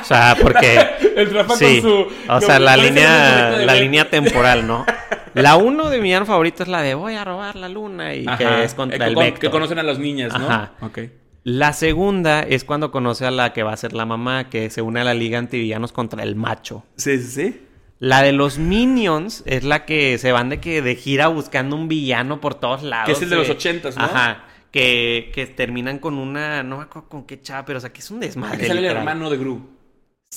O 0.00 0.04
sea, 0.04 0.36
porque... 0.40 0.78
El 1.16 1.34
Rafa 1.34 1.56
Sí, 1.56 1.82
con 1.82 1.90
su... 1.90 2.06
o 2.28 2.40
sea, 2.40 2.60
la 2.60 2.74
¿cuál 2.74 2.80
es 2.80 2.86
el 2.86 2.94
línea, 2.94 3.50
la 3.66 3.74
línea 3.74 4.08
temporal, 4.08 4.64
¿no? 4.68 4.86
La 5.42 5.56
uno 5.56 5.88
de 5.90 5.98
mi 5.98 6.04
villano 6.04 6.26
favorito 6.26 6.62
es 6.62 6.68
la 6.68 6.82
de 6.82 6.94
voy 6.94 7.14
a 7.14 7.24
robar 7.24 7.56
la 7.56 7.68
luna 7.68 8.14
y 8.14 8.26
Ajá. 8.26 8.38
que 8.38 8.64
es 8.64 8.74
contra 8.74 9.04
Eh, 9.06 9.08
el 9.08 9.14
con- 9.14 9.24
Vector. 9.24 9.40
Que 9.40 9.50
conocen 9.50 9.78
a 9.78 9.82
las 9.82 9.98
niñas, 9.98 10.32
¿no? 10.38 10.46
Ajá. 10.48 10.72
Ok. 10.80 10.98
La 11.44 11.72
segunda 11.72 12.42
es 12.42 12.64
cuando 12.64 12.90
conoce 12.90 13.24
a 13.24 13.30
la 13.30 13.52
que 13.52 13.62
va 13.62 13.72
a 13.72 13.76
ser 13.76 13.92
la 13.94 14.04
mamá, 14.04 14.50
que 14.50 14.68
se 14.70 14.82
une 14.82 15.00
a 15.00 15.04
la 15.04 15.14
liga 15.14 15.38
antivillanos 15.38 15.92
contra 15.92 16.22
el 16.22 16.36
macho. 16.36 16.84
Sí, 16.96 17.18
sí, 17.18 17.26
sí. 17.30 17.62
La 18.00 18.22
de 18.22 18.32
los 18.32 18.58
Minions 18.58 19.42
es 19.46 19.64
la 19.64 19.84
que 19.84 20.18
se 20.18 20.30
van 20.30 20.50
de 20.50 20.60
que 20.60 20.82
de 20.82 20.94
gira 20.94 21.28
buscando 21.28 21.74
un 21.74 21.88
villano 21.88 22.40
por 22.40 22.54
todos 22.54 22.82
lados. 22.82 23.06
Que 23.06 23.12
es 23.12 23.22
el 23.22 23.30
de 23.30 23.36
los 23.36 23.48
ochentas, 23.48 23.96
¿no? 23.96 24.04
Ajá. 24.04 24.44
Que, 24.70 25.30
que 25.34 25.46
terminan 25.46 25.98
con 25.98 26.18
una. 26.18 26.62
No 26.62 26.76
me 26.76 26.82
acuerdo 26.84 27.08
con 27.08 27.24
qué 27.24 27.40
chava, 27.40 27.64
pero 27.64 27.78
o 27.78 27.80
sea, 27.80 27.92
que 27.92 28.00
es 28.00 28.10
un 28.10 28.20
desmadre. 28.20 28.56
Aquí 28.58 28.66
sale 28.66 28.80
el 28.80 28.86
hermano 28.96 29.30
de 29.30 29.36
Gru. 29.38 29.66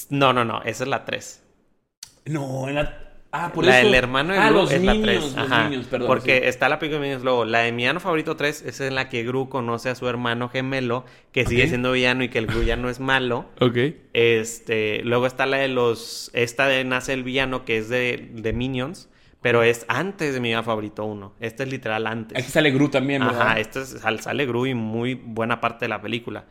No, 0.10 0.32
no, 0.34 0.46
no. 0.46 0.62
Esa 0.64 0.86
es 0.86 0.90
la 0.90 1.04
3. 1.04 1.44
No, 2.28 2.70
en 2.70 2.76
la... 2.76 3.11
Ah, 3.34 3.52
por 3.54 3.64
la 3.66 3.80
eso. 3.80 3.88
del 3.88 3.96
hermano 3.96 4.34
de 4.34 4.40
ah, 4.40 4.50
Gru 4.50 4.58
los 4.60 4.72
es 4.72 4.84
la 4.84 4.94
Minions, 4.94 5.22
3. 5.34 5.36
los 5.36 5.38
Ajá. 5.52 5.64
Minions, 5.64 5.88
perdón. 5.88 6.08
Porque 6.08 6.40
sí. 6.42 6.48
está 6.48 6.68
la 6.68 6.80
película 6.80 7.00
de 7.00 7.08
Minions 7.08 7.24
luego. 7.24 7.46
La 7.46 7.60
de 7.60 7.72
villano 7.72 8.00
favorito 8.02 8.36
3 8.36 8.62
es 8.64 8.82
en 8.82 8.96
la 8.96 9.08
que 9.08 9.24
Gru 9.24 9.48
conoce 9.48 9.90
a 9.90 9.96
su 9.96 10.08
hermano 10.10 10.50
gemelo, 10.50 11.06
que 11.32 11.46
sigue 11.46 11.68
siendo 11.68 11.94
villano 11.94 12.24
y 12.26 12.30
que 12.30 12.40
el 12.40 12.48
Gru 12.48 12.64
ya 12.64 12.76
no 12.76 12.90
es 12.90 13.00
malo. 13.00 13.46
Ok. 13.62 13.78
Este, 14.14 15.02
luego 15.04 15.28
está 15.28 15.46
la 15.46 15.58
de 15.58 15.68
los. 15.68 16.30
Esta 16.34 16.68
de 16.68 16.84
Nace 16.84 17.14
el 17.14 17.24
Villano, 17.24 17.64
que 17.66 17.78
es 17.78 17.90
de, 17.90 18.30
de 18.34 18.54
Minions, 18.54 19.10
pero 19.42 19.64
es 19.64 19.86
antes 19.88 20.34
de 20.34 20.40
mi 20.40 20.50
villano 20.50 20.64
favorito 20.64 21.06
1. 21.06 21.34
Este 21.40 21.64
es 21.64 21.70
literal 21.70 22.08
antes. 22.08 22.38
Aquí 22.38 22.52
sale 22.52 22.72
Gru 22.72 22.90
también, 22.90 23.24
¿verdad? 23.26 23.42
Ajá, 23.42 23.60
esto 23.60 23.82
es, 23.82 23.90
sal- 24.02 24.20
sale 24.20 24.46
Gru 24.46 24.66
y 24.68 24.74
muy 24.74 25.14
buena 25.16 25.60
parte 25.62 25.86
de 25.86 25.90
la 25.90 26.02
película. 26.02 26.46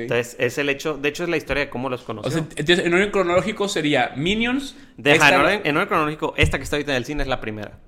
Entonces, 0.00 0.36
es 0.38 0.58
el 0.58 0.68
hecho. 0.68 0.96
De 0.96 1.08
hecho, 1.08 1.22
es 1.24 1.28
la 1.28 1.36
historia 1.36 1.64
de 1.64 1.70
cómo 1.70 1.88
los 1.88 2.02
conoció. 2.02 2.28
O 2.28 2.32
sea, 2.32 2.40
entonces, 2.56 2.80
en 2.86 2.94
orden 2.94 3.10
cronológico 3.10 3.68
sería 3.68 4.12
Minions. 4.16 4.76
Deja, 4.96 5.14
esta- 5.16 5.34
en, 5.34 5.40
orden, 5.40 5.60
en 5.64 5.76
orden 5.76 5.88
cronológico, 5.88 6.34
esta 6.36 6.58
que 6.58 6.64
está 6.64 6.76
ahorita 6.76 6.92
en 6.92 6.96
el 6.98 7.04
cine 7.04 7.22
es 7.22 7.28
la 7.28 7.40
primera. 7.40 7.78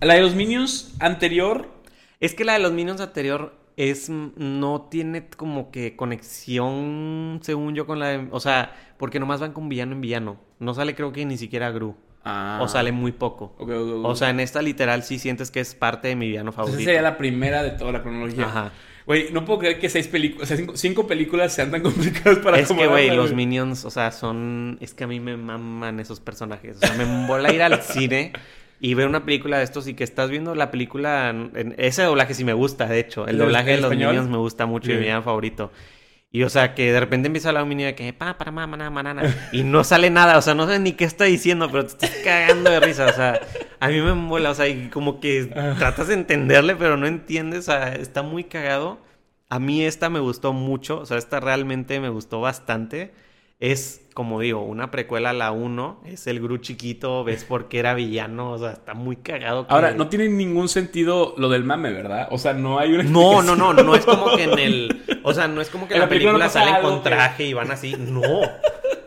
La 0.00 0.14
de 0.14 0.20
los 0.22 0.34
Minions 0.34 0.94
anterior. 1.00 1.68
Es 2.20 2.34
que 2.34 2.44
la 2.44 2.54
de 2.54 2.58
los 2.60 2.72
Minions 2.72 3.00
anterior 3.00 3.54
es 3.76 4.08
no 4.08 4.82
tiene 4.90 5.28
como 5.28 5.70
que 5.70 5.96
conexión, 5.96 7.40
según 7.42 7.74
yo, 7.74 7.86
con 7.86 7.98
la 7.98 8.08
de... 8.08 8.28
O 8.30 8.40
sea, 8.40 8.74
porque 8.98 9.18
nomás 9.20 9.40
van 9.40 9.52
con 9.52 9.68
villano 9.68 9.92
en 9.92 10.00
villano. 10.00 10.40
No 10.58 10.74
sale 10.74 10.94
creo 10.94 11.12
que 11.12 11.24
ni 11.24 11.36
siquiera 11.36 11.70
Gru. 11.70 11.96
Ah. 12.24 12.58
O 12.62 12.68
sale 12.68 12.92
muy 12.92 13.12
poco. 13.12 13.54
Ok, 13.58 13.68
ok, 13.70 13.70
ok. 13.70 14.04
O 14.04 14.14
sea, 14.14 14.30
en 14.30 14.40
esta 14.40 14.62
literal 14.62 15.02
sí 15.02 15.18
sientes 15.18 15.50
que 15.50 15.60
es 15.60 15.74
parte 15.74 16.08
de 16.08 16.16
mi 16.16 16.28
villano 16.28 16.52
favorito. 16.52 16.78
sería 16.82 17.02
la 17.02 17.18
primera 17.18 17.62
de 17.62 17.72
toda 17.72 17.92
la 17.92 18.02
cronología. 18.02 18.44
Ajá. 18.46 18.72
Güey, 19.06 19.30
no 19.32 19.44
puedo 19.44 19.58
creer 19.60 19.78
que 19.78 19.88
seis 19.90 20.08
películas, 20.08 20.44
o 20.44 20.46
sea, 20.46 20.56
cinco, 20.56 20.76
cinco 20.76 21.06
películas 21.06 21.52
sean 21.52 21.70
tan 21.70 21.82
complicadas 21.82 22.38
para 22.38 22.58
Es 22.58 22.72
que, 22.72 22.86
güey, 22.86 23.10
los 23.14 23.34
Minions, 23.34 23.84
o 23.84 23.90
sea, 23.90 24.10
son... 24.12 24.78
Es 24.80 24.94
que 24.94 25.04
a 25.04 25.06
mí 25.06 25.20
me 25.20 25.36
maman 25.36 26.00
esos 26.00 26.20
personajes. 26.20 26.76
O 26.76 26.80
sea, 26.80 26.94
me 26.96 27.04
mola 27.04 27.52
ir 27.52 27.62
al 27.62 27.82
cine 27.82 28.32
y 28.80 28.94
ver 28.94 29.06
una 29.06 29.24
película 29.24 29.58
de 29.58 29.64
estos 29.64 29.86
y 29.88 29.94
que 29.94 30.04
estás 30.04 30.30
viendo 30.30 30.54
la 30.54 30.70
película... 30.70 31.28
en- 31.30 31.74
Ese 31.76 32.02
doblaje 32.02 32.32
sí 32.34 32.44
me 32.44 32.54
gusta, 32.54 32.86
de 32.86 32.98
hecho. 33.00 33.24
El 33.24 33.32
¿El 33.32 33.38
de- 33.38 33.44
doblaje 33.44 33.70
de 33.72 33.76
los 33.76 33.84
español? 33.92 34.08
Minions 34.12 34.30
me 34.30 34.38
gusta 34.38 34.64
mucho 34.66 34.88
y 34.88 34.92
Sí. 34.92 34.96
mi 34.96 35.02
villano 35.02 35.22
favorito. 35.22 35.70
Y, 36.34 36.42
o 36.42 36.48
sea, 36.48 36.74
que 36.74 36.92
de 36.92 36.98
repente 36.98 37.28
empieza 37.28 37.46
a 37.46 37.50
hablar 37.50 37.62
un 37.62 37.68
niño 37.68 37.86
de 37.86 37.94
que... 37.94 38.12
Pa, 38.12 38.36
para, 38.36 38.50
manana, 38.50 38.90
manana. 38.90 39.22
Y 39.52 39.62
no 39.62 39.84
sale 39.84 40.10
nada. 40.10 40.36
O 40.36 40.42
sea, 40.42 40.52
no 40.56 40.66
sé 40.66 40.80
ni 40.80 40.90
qué 40.94 41.04
está 41.04 41.26
diciendo, 41.26 41.70
pero 41.70 41.86
te 41.86 41.92
estás 42.06 42.10
cagando 42.24 42.70
de 42.70 42.80
risa. 42.80 43.06
O 43.06 43.12
sea, 43.12 43.40
a 43.78 43.86
mí 43.88 44.00
me 44.00 44.14
mola. 44.14 44.50
O 44.50 44.54
sea, 44.56 44.66
y 44.66 44.88
como 44.88 45.20
que 45.20 45.48
Ah. 45.54 45.76
tratas 45.78 46.08
de 46.08 46.14
entenderle, 46.14 46.74
pero 46.74 46.96
no 46.96 47.06
entiendes. 47.06 47.60
O 47.60 47.62
sea, 47.72 47.94
está 47.94 48.22
muy 48.22 48.42
cagado. 48.42 48.98
A 49.48 49.60
mí 49.60 49.84
esta 49.84 50.10
me 50.10 50.18
gustó 50.18 50.52
mucho, 50.52 50.98
o 50.98 51.06
sea, 51.06 51.18
esta 51.18 51.38
realmente 51.38 52.00
me 52.00 52.08
gustó 52.08 52.40
bastante. 52.40 53.12
Es, 53.60 54.04
como 54.14 54.40
digo, 54.40 54.62
una 54.62 54.90
precuela 54.90 55.30
a 55.30 55.32
la 55.32 55.52
1, 55.52 56.02
es 56.06 56.26
el 56.26 56.40
Gru 56.40 56.58
chiquito, 56.58 57.24
ves 57.24 57.44
por 57.44 57.68
qué 57.68 57.78
era 57.78 57.94
villano, 57.94 58.50
o 58.52 58.58
sea, 58.58 58.72
está 58.72 58.94
muy 58.94 59.16
cagado. 59.16 59.66
que- 59.66 59.72
Ahora, 59.72 59.92
no 59.92 60.08
tiene 60.08 60.28
ningún 60.28 60.68
sentido 60.68 61.34
lo 61.38 61.48
del 61.48 61.64
mame, 61.64 61.92
¿verdad? 61.92 62.28
O 62.30 62.38
sea, 62.38 62.52
no 62.52 62.78
hay 62.78 62.92
una 62.92 63.04
No, 63.04 63.42
no, 63.42 63.54
no, 63.56 63.72
no 63.72 63.94
es 63.94 64.04
como 64.04 64.36
que 64.36 64.42
en 64.44 64.58
el... 64.58 65.04
O 65.22 65.32
sea, 65.32 65.48
no 65.48 65.60
es 65.60 65.70
como 65.70 65.86
que 65.88 65.94
en 65.94 66.00
la 66.00 66.06
la 66.06 66.08
película 66.10 66.32
película 66.38 66.50
salen 66.50 66.82
con 66.82 67.02
que- 67.02 67.08
traje 67.10 67.44
y 67.44 67.52
van 67.54 67.70
así. 67.70 67.94
No. 67.98 68.22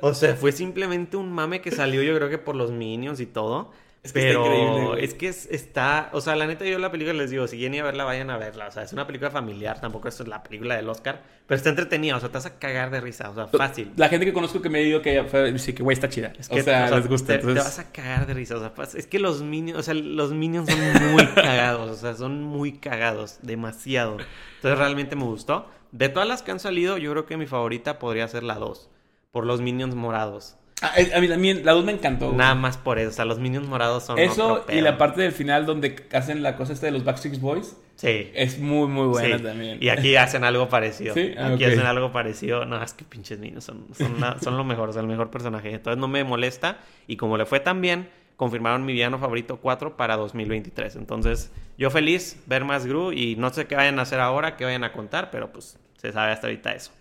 O 0.01 0.13
sea, 0.13 0.35
fue 0.35 0.51
simplemente 0.51 1.17
un 1.17 1.31
mame 1.31 1.59
que 1.61 1.71
salió 1.71 2.01
yo 2.03 2.15
creo 2.15 2.29
que 2.29 2.37
por 2.37 2.55
los 2.55 2.71
Minions 2.71 3.19
y 3.19 3.25
todo. 3.25 3.71
Es 4.07 4.13
que 4.13 4.19
está 4.19 4.41
pero 4.41 4.45
increíble, 4.45 4.87
güey. 4.87 5.03
es 5.05 5.13
que 5.13 5.27
es- 5.27 5.45
está, 5.51 6.09
o 6.13 6.21
sea, 6.21 6.35
la 6.35 6.47
neta 6.47 6.65
yo 6.65 6.79
la 6.79 6.91
película 6.91 7.13
les 7.13 7.29
digo, 7.29 7.45
si 7.47 7.57
quieren 7.57 7.73
ir 7.75 7.81
a 7.81 7.85
verla, 7.85 8.03
vayan 8.05 8.29
a 8.29 8.37
verla. 8.37 8.67
O 8.67 8.71
sea, 8.71 8.83
es 8.83 8.93
una 8.93 9.05
película 9.05 9.29
familiar, 9.31 9.79
tampoco 9.81 10.07
es 10.07 10.19
la 10.27 10.41
película 10.43 10.75
del 10.75 10.87
Oscar, 10.89 11.21
pero 11.45 11.57
está 11.57 11.69
entretenida, 11.69 12.15
o 12.15 12.19
sea, 12.19 12.29
te 12.29 12.35
vas 12.35 12.45
a 12.45 12.57
cagar 12.59 12.89
de 12.89 13.01
risa, 13.01 13.29
o 13.29 13.35
sea, 13.35 13.47
fácil. 13.47 13.91
La 13.95 14.09
gente 14.09 14.25
que 14.25 14.33
conozco 14.33 14.61
que 14.61 14.69
me 14.69 14.79
ha 14.79 14.81
dicho 14.81 15.01
que 15.01 15.21
dice 15.51 15.75
que, 15.75 15.83
güey, 15.83 15.93
está 15.93 16.09
chida. 16.09 16.33
Es 16.39 16.49
que, 16.49 16.59
o 16.61 16.63
sea, 16.63 16.89
les 16.89 17.07
gusta. 17.07 17.39
Te, 17.39 17.45
vas 17.45 17.79
a 17.79 17.91
cagar 17.91 18.25
de 18.27 18.33
risa. 18.33 18.55
O 18.55 18.59
sea, 18.59 18.73
pas- 18.73 18.95
es 18.95 19.07
que 19.07 19.19
los 19.19 19.41
minions, 19.41 19.79
o 19.79 19.83
sea, 19.83 19.93
los 19.93 20.31
minions 20.33 20.69
son 20.69 21.11
muy 21.11 21.25
cagados. 21.35 21.91
O 21.91 21.95
sea, 21.95 22.13
son 22.15 22.43
muy 22.43 22.73
cagados. 22.79 23.39
Demasiado. 23.41 24.17
Entonces 24.55 24.77
realmente 24.79 25.15
me 25.15 25.23
gustó. 25.25 25.69
De 25.91 26.09
todas 26.09 26.27
las 26.27 26.41
que 26.43 26.51
han 26.51 26.59
salido, 26.59 26.97
yo 26.97 27.11
creo 27.11 27.25
que 27.25 27.37
mi 27.37 27.45
favorita 27.47 27.99
podría 27.99 28.27
ser 28.27 28.43
la 28.43 28.55
2. 28.55 28.89
Por 29.31 29.45
los 29.45 29.61
minions 29.61 29.95
morados. 29.95 30.57
Ah, 30.81 30.91
eh, 30.97 31.11
a 31.15 31.19
mí 31.19 31.27
también, 31.27 31.65
la 31.65 31.71
2 31.71 31.83
me 31.85 31.91
encantó. 31.91 32.27
güey. 32.27 32.37
Nada 32.37 32.53
más 32.55 32.77
por 32.77 32.99
eso. 32.99 33.09
O 33.09 33.13
sea, 33.13 33.25
los 33.25 33.39
minions 33.39 33.67
morados 33.67 34.03
son. 34.03 34.19
Eso 34.19 34.53
otro 34.61 34.75
y 34.75 34.81
la 34.81 34.97
parte 34.97 35.21
del 35.23 35.31
final 35.31 35.65
donde 35.65 36.05
hacen 36.13 36.43
la 36.43 36.55
cosa 36.55 36.73
esta 36.73 36.85
de 36.85 36.91
los 36.91 37.03
Backstreet 37.03 37.39
Boys 37.39 37.75
Sí. 37.95 38.29
es 38.35 38.59
muy, 38.59 38.87
muy 38.87 39.07
buena 39.07 39.37
Sí. 39.37 39.43
también. 39.43 39.79
Y 39.81 39.89
aquí 39.89 40.15
hacen 40.17 40.43
algo 40.43 40.69
parecido. 40.69 41.15
Sí, 41.15 41.33
ah, 41.35 41.47
aquí 41.53 41.63
hacen 41.65 41.79
algo 41.87 42.11
parecido. 42.11 42.65
No, 42.65 42.81
es 42.83 42.93
que 42.93 43.03
pinches 43.05 43.39
niños 43.39 43.63
son, 43.63 43.87
son, 43.97 44.21
la- 44.21 44.37
son 44.39 44.55
lo 44.55 44.63
mejor, 44.63 44.89
o 44.89 44.93
sea, 44.93 45.01
el 45.01 45.07
mejor 45.07 45.31
personaje. 45.31 45.71
Entonces 45.73 45.99
no 45.99 46.07
me 46.07 46.23
molesta. 46.23 46.77
Y 47.07 47.17
como 47.17 47.37
le 47.37 47.47
fue 47.47 47.59
tan 47.59 47.81
bien, 47.81 48.07
confirmaron 48.35 48.85
mi 48.85 48.93
villano 48.93 49.17
favorito 49.17 49.57
4 49.59 49.97
para 49.97 50.15
2023. 50.15 50.95
Entonces, 50.95 51.51
yo 51.79 51.89
feliz 51.89 52.39
ver 52.45 52.65
más 52.65 52.85
Gru 52.85 53.13
y 53.13 53.35
no 53.35 53.51
sé 53.51 53.65
qué 53.65 53.75
vayan 53.75 53.97
a 53.97 54.03
hacer 54.03 54.19
ahora, 54.19 54.55
qué 54.57 54.63
vayan 54.65 54.83
a 54.83 54.91
contar, 54.91 55.31
pero 55.31 55.51
pues 55.51 55.79
se 55.97 56.11
sabe 56.11 56.33
hasta 56.33 56.45
ahorita 56.45 56.73
eso. 56.73 56.91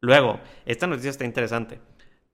Luego, 0.00 0.40
esta 0.66 0.88
noticia 0.88 1.10
está 1.10 1.24
interesante. 1.24 1.78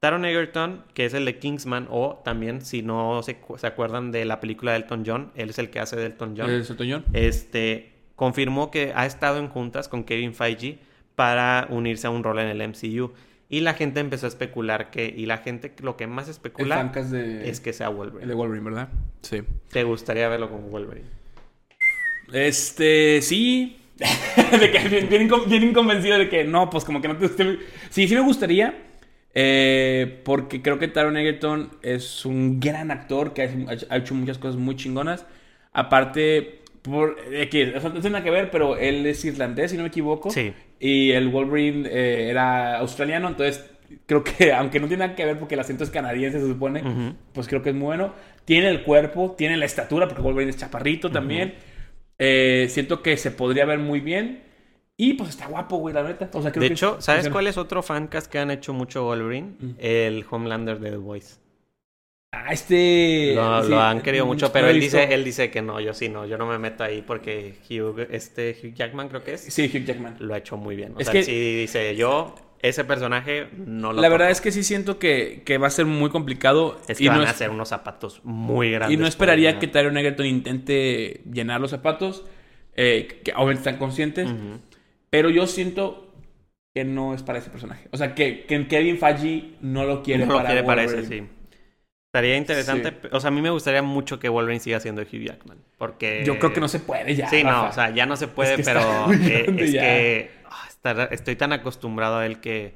Taron 0.01 0.25
Egerton, 0.25 0.85
que 0.95 1.07
es 1.07 1.15
el 1.15 1.25
de 1.25 1.39
Kingsman, 1.39 1.89
o 1.91 2.21
también, 2.25 2.61
si 2.61 2.83
no 2.83 3.23
se, 3.23 3.37
cu- 3.39 3.57
se 3.59 3.67
acuerdan 3.67 4.13
de 4.13 4.25
la 4.25 4.41
película 4.41 4.73
de 4.73 4.79
Elton 4.79 5.05
John, 5.07 5.33
él 5.35 5.51
es 5.51 5.59
el 5.59 5.71
que 5.71 5.81
hace 5.81 5.97
de 5.97 6.07
Elton 6.07 6.35
John 6.37 6.51
¿El 6.51 6.65
Sotoñón? 6.65 7.05
este, 7.15 7.93
confirmó 8.15 8.71
que 8.71 8.93
ha 8.95 9.07
estado 9.07 9.39
en 9.39 9.49
juntas 9.49 9.89
con 9.89 10.05
Kevin 10.05 10.35
Feige 10.35 10.79
para 11.15 11.67
unirse 11.71 12.07
a 12.07 12.11
un 12.11 12.23
rol 12.25 12.39
en 12.41 12.49
el 12.49 12.69
MCU. 12.69 13.13
Y 13.49 13.61
la 13.61 13.75
gente 13.75 14.01
empezó 14.01 14.27
a 14.27 14.29
especular 14.29 14.91
que, 14.91 15.07
y 15.07 15.25
la 15.25 15.39
gente 15.39 15.73
lo 15.81 15.97
que 15.97 16.07
más 16.09 16.29
especula 16.29 16.83
de... 16.85 17.49
es 17.49 17.61
que 17.61 17.73
sea 17.73 17.87
El 17.87 17.93
de 17.93 17.99
Wolverine. 17.99 18.35
Wolverine, 18.35 18.65
¿verdad? 18.65 18.89
Sí. 19.23 19.43
Te 19.71 19.85
gustaría 19.85 20.29
verlo 20.29 20.51
con 20.51 20.69
Wolverine. 20.71 21.07
Este, 22.33 23.23
sí. 23.23 23.79
de 23.97 24.71
que 24.71 24.89
bien, 24.89 25.09
bien 25.09 25.29
incon- 25.31 25.47
bien 25.49 25.63
inconvencido 25.63 26.19
de 26.19 26.29
que 26.29 26.45
no, 26.45 26.69
pues 26.69 26.85
como 26.85 27.01
que 27.01 27.09
no 27.09 27.17
te 27.17 27.29
guste. 27.29 27.59
Sí, 27.89 28.07
sí 28.09 28.15
me 28.15 28.21
gustaría. 28.21 28.75
Eh, 29.39 30.23
porque 30.25 30.63
creo 30.63 30.79
que 30.79 30.89
Taron 30.89 31.19
Egerton 31.19 31.69
es 31.83 32.25
un 32.25 32.59
gran 32.59 32.91
actor 32.91 33.35
que 33.35 33.43
ha, 33.43 33.51
ha 33.91 33.97
hecho 33.99 34.15
muchas 34.15 34.39
cosas 34.39 34.57
muy 34.57 34.77
chingonas. 34.77 35.27
Aparte, 35.75 36.63
por, 36.81 37.23
de 37.29 37.47
que, 37.51 37.77
o 37.77 37.81
sea, 37.83 37.91
no 37.91 38.01
tiene 38.01 38.15
nada 38.15 38.25
que 38.25 38.31
ver, 38.31 38.51
pero 38.51 38.79
él 38.79 39.05
es 39.05 39.23
irlandés, 39.27 39.73
si 39.73 39.77
no 39.77 39.83
me 39.83 39.91
equivoco. 39.91 40.31
Sí. 40.31 40.55
Y 40.81 41.11
el 41.11 41.29
Wolverine 41.29 41.87
eh, 41.87 42.31
era 42.31 42.79
australiano, 42.79 43.29
entonces 43.29 43.63
creo 44.07 44.25
que, 44.25 44.53
aunque 44.55 44.81
no 44.81 44.89
tiene 44.89 45.05
nada 45.05 45.15
que 45.15 45.27
ver 45.27 45.39
porque 45.39 45.53
el 45.53 45.61
acento 45.61 45.85
es 45.85 45.91
canadiense, 45.91 46.41
se 46.41 46.47
supone, 46.47 46.83
pues 47.35 47.47
creo 47.47 47.61
que 47.61 47.69
es 47.71 47.77
muy 47.77 47.85
bueno. 47.85 48.15
Tiene 48.47 48.71
el 48.71 48.85
cuerpo, 48.85 49.35
tiene 49.37 49.59
la 49.59 49.67
estatura, 49.67 50.09
porque 50.09 50.23
Wolverine 50.23 50.49
es 50.49 50.57
chaparrito 50.57 51.11
también. 51.11 51.57
Eh, 52.19 52.69
siento 52.71 53.03
que 53.03 53.19
se 53.19 53.33
podría 53.33 53.67
ver 53.67 53.81
muy 53.81 54.01
bien. 54.01 54.46
Y 54.99 55.13
pues 55.15 55.31
está 55.31 55.47
guapo, 55.47 55.77
güey, 55.77 55.95
la 55.95 56.03
neta. 56.03 56.31
O 56.33 56.41
sea, 56.43 56.51
creo 56.53 56.63
De 56.63 56.69
que 56.69 56.75
hecho, 56.75 56.97
¿sabes 57.01 57.21
funciona. 57.21 57.33
cuál 57.33 57.47
es 57.49 57.59
otro 57.59 57.83
fancast 57.83 58.31
que 58.33 58.39
han 58.39 58.51
hecho 58.51 58.73
mucho 58.73 59.05
Wolverine? 59.05 59.55
Mm. 59.59 59.71
El 59.79 60.25
Homelander 60.31 60.79
de 60.81 60.91
The 60.91 60.97
Voice. 60.97 61.35
Ah, 62.33 62.53
este. 62.53 63.33
Lo, 63.35 63.63
sí, 63.63 63.71
lo 63.71 63.81
han 63.81 64.01
querido 64.01 64.27
mucho, 64.27 64.47
no 64.47 64.53
pero 64.53 64.69
él 64.69 64.79
visto. 64.81 64.99
dice, 64.99 65.15
él 65.15 65.25
dice 65.25 65.51
que 65.51 65.63
no, 65.63 65.81
yo 65.81 65.95
sí 65.95 66.09
no, 66.09 66.27
yo 66.27 66.37
no 66.39 66.47
me 66.47 66.59
meto 66.59 66.83
ahí 66.85 67.03
porque 67.07 67.57
Hugh, 67.71 68.07
este 68.11 68.57
Hugh 68.63 68.75
Jackman 68.75 69.09
creo 69.09 69.23
que 69.23 69.35
es, 69.35 69.41
Sí, 69.43 69.71
Hugh 69.73 69.85
Jackman. 69.85 70.17
lo 70.19 70.35
ha 70.35 70.39
hecho 70.39 70.57
muy 70.57 70.77
bien. 70.77 70.93
O 70.97 70.99
Es 71.01 71.07
sea, 71.07 71.13
que- 71.13 71.23
sí 71.25 71.57
dice, 71.57 71.95
yo, 71.97 72.35
ese 72.61 72.85
personaje 72.85 73.49
no 73.57 73.93
lo 73.93 74.01
La 74.03 74.09
verdad 74.09 74.31
es 74.31 74.41
que 74.41 74.51
sí 74.53 74.65
siento 74.65 74.99
que, 74.99 75.43
que 75.45 75.57
va 75.59 75.67
a 75.69 75.71
ser 75.71 75.87
muy 75.87 76.11
complicado. 76.11 76.79
Es 76.89 76.99
que 76.99 77.05
y 77.05 77.09
van 77.09 77.19
no 77.21 77.25
a 77.27 77.31
hacer 77.31 77.51
unos 77.51 77.69
zapatos 77.69 78.21
muy 78.25 78.71
grandes. 78.71 78.97
Y 78.97 79.01
no 79.01 79.07
esperaría 79.07 79.59
que 79.59 79.67
Tyron 79.69 79.97
Egerton 79.97 80.27
intente 80.27 81.21
llenar 81.31 81.61
los 81.61 81.71
zapatos. 81.71 82.25
eh, 82.79 83.21
que 83.25 83.33
obviamente 83.33 83.61
están 83.61 83.79
conscientes. 83.79 84.29
Pero 85.17 85.31
yo 85.31 85.47
siento 85.47 86.13
que 86.75 86.85
no 86.85 87.15
es 87.15 87.23
para 87.23 87.39
ese 87.39 87.49
personaje. 87.49 87.89
O 87.91 87.97
sea, 87.97 88.15
que, 88.15 88.45
que 88.45 88.69
Kevin 88.69 88.99
Feige 88.99 89.55
no 89.63 89.85
lo 89.87 90.03
quiere 90.03 90.27
no 90.27 90.33
lo 90.33 90.37
para 90.41 90.49
quiere 90.51 90.63
para 90.63 90.85
ese, 90.85 91.07
sí. 91.07 91.27
Estaría 92.13 92.37
interesante. 92.37 92.91
Sí. 92.91 93.09
O 93.13 93.19
sea, 93.21 93.29
a 93.29 93.31
mí 93.31 93.41
me 93.41 93.49
gustaría 93.49 93.81
mucho 93.81 94.19
que 94.19 94.29
Wolverine 94.29 94.61
siga 94.61 94.79
siendo 94.79 95.01
Hugh 95.01 95.25
Jackman. 95.25 95.57
Porque... 95.79 96.23
Yo 96.27 96.39
creo 96.39 96.53
que 96.53 96.61
no 96.61 96.69
se 96.69 96.81
puede 96.81 97.15
ya. 97.15 97.31
Sí, 97.31 97.43
no, 97.45 97.69
o 97.69 97.73
sea, 97.73 97.89
ya 97.95 98.05
no 98.05 98.15
se 98.19 98.29
puede, 98.29 98.57
que 98.57 98.63
pero 98.63 98.81
eh, 99.13 99.55
es 99.59 99.73
ya. 99.73 99.81
que 99.81 100.31
ah, 100.45 100.69
estar- 100.69 101.09
estoy 101.13 101.37
tan 101.37 101.55
acostumbrado 101.55 102.19
a 102.19 102.27
él 102.27 102.41
que 102.41 102.75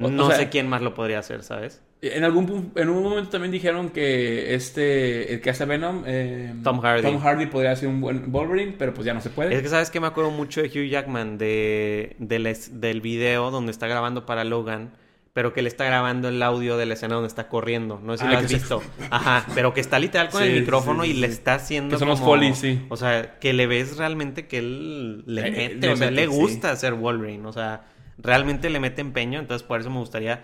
O- 0.00 0.06
o 0.06 0.10
no 0.10 0.26
sea- 0.26 0.36
sé 0.38 0.48
quién 0.48 0.68
más 0.68 0.82
lo 0.82 0.94
podría 0.94 1.20
hacer, 1.20 1.44
¿sabes? 1.44 1.82
En 2.02 2.24
algún 2.24 2.72
en 2.76 2.88
un 2.88 3.02
momento 3.02 3.28
también 3.28 3.52
dijeron 3.52 3.90
que 3.90 4.54
este 4.54 5.34
el 5.34 5.40
que 5.42 5.50
hace 5.50 5.66
Venom 5.66 6.02
eh, 6.06 6.54
Tom 6.64 6.80
Hardy. 6.80 7.02
Tom 7.02 7.18
Hardy 7.20 7.44
podría 7.46 7.76
ser 7.76 7.88
un 7.88 8.00
buen 8.00 8.32
Wolverine, 8.32 8.74
pero 8.78 8.94
pues 8.94 9.04
ya 9.04 9.12
no 9.12 9.20
se 9.20 9.28
puede. 9.28 9.54
Es 9.54 9.60
que 9.62 9.68
sabes 9.68 9.90
que 9.90 10.00
me 10.00 10.06
acuerdo 10.06 10.30
mucho 10.30 10.62
de 10.62 10.68
Hugh 10.68 10.88
Jackman 10.88 11.36
de, 11.36 12.16
del 12.18 12.46
es- 12.46 12.80
del 12.80 13.02
video 13.02 13.50
donde 13.50 13.70
está 13.70 13.86
grabando 13.86 14.24
para 14.24 14.44
Logan, 14.44 14.92
pero 15.34 15.52
que 15.52 15.60
le 15.60 15.68
está 15.68 15.84
grabando 15.84 16.28
el 16.30 16.42
audio 16.42 16.78
de 16.78 16.86
la 16.86 16.94
escena 16.94 17.16
donde 17.16 17.28
está 17.28 17.48
corriendo. 17.48 18.00
No 18.02 18.16
sé 18.16 18.22
si 18.24 18.28
Ah, 18.28 18.32
lo 18.32 18.38
has 18.38 18.46
se- 18.50 18.54
visto. 18.54 18.82
Ajá, 19.10 19.44
pero 19.54 19.74
que 19.74 19.80
está 19.80 19.98
literal 19.98 20.30
con 20.30 20.42
Sí, 20.42 20.48
el 20.48 20.60
micrófono 20.60 21.04
sí, 21.04 21.10
y 21.10 21.12
le 21.14 21.26
está 21.26 21.54
haciendo 21.56 21.96
Que 21.96 21.98
son 21.98 22.08
los 22.08 22.20
como- 22.20 22.54
sí. 22.54 22.80
O 22.88 22.96
sea, 22.96 23.38
que 23.40 23.52
le 23.52 23.66
ves 23.66 23.98
realmente 23.98 24.46
que 24.46 24.56
él 24.58 25.22
le 25.26 25.48
Eh, 25.48 25.50
mete, 25.50 25.86
le 25.86 25.92
o 25.92 25.96
sea, 25.96 26.10
mete, 26.10 26.22
le 26.22 26.26
gusta 26.28 26.74
ser 26.76 26.94
Wolverine, 26.94 27.46
o 27.46 27.52
sea, 27.52 27.82
realmente 28.16 28.68
le 28.70 28.80
mete 28.80 29.00
empeño, 29.00 29.38
entonces 29.38 29.66
por 29.66 29.80
eso 29.80 29.88
me 29.90 29.98
gustaría 29.98 30.42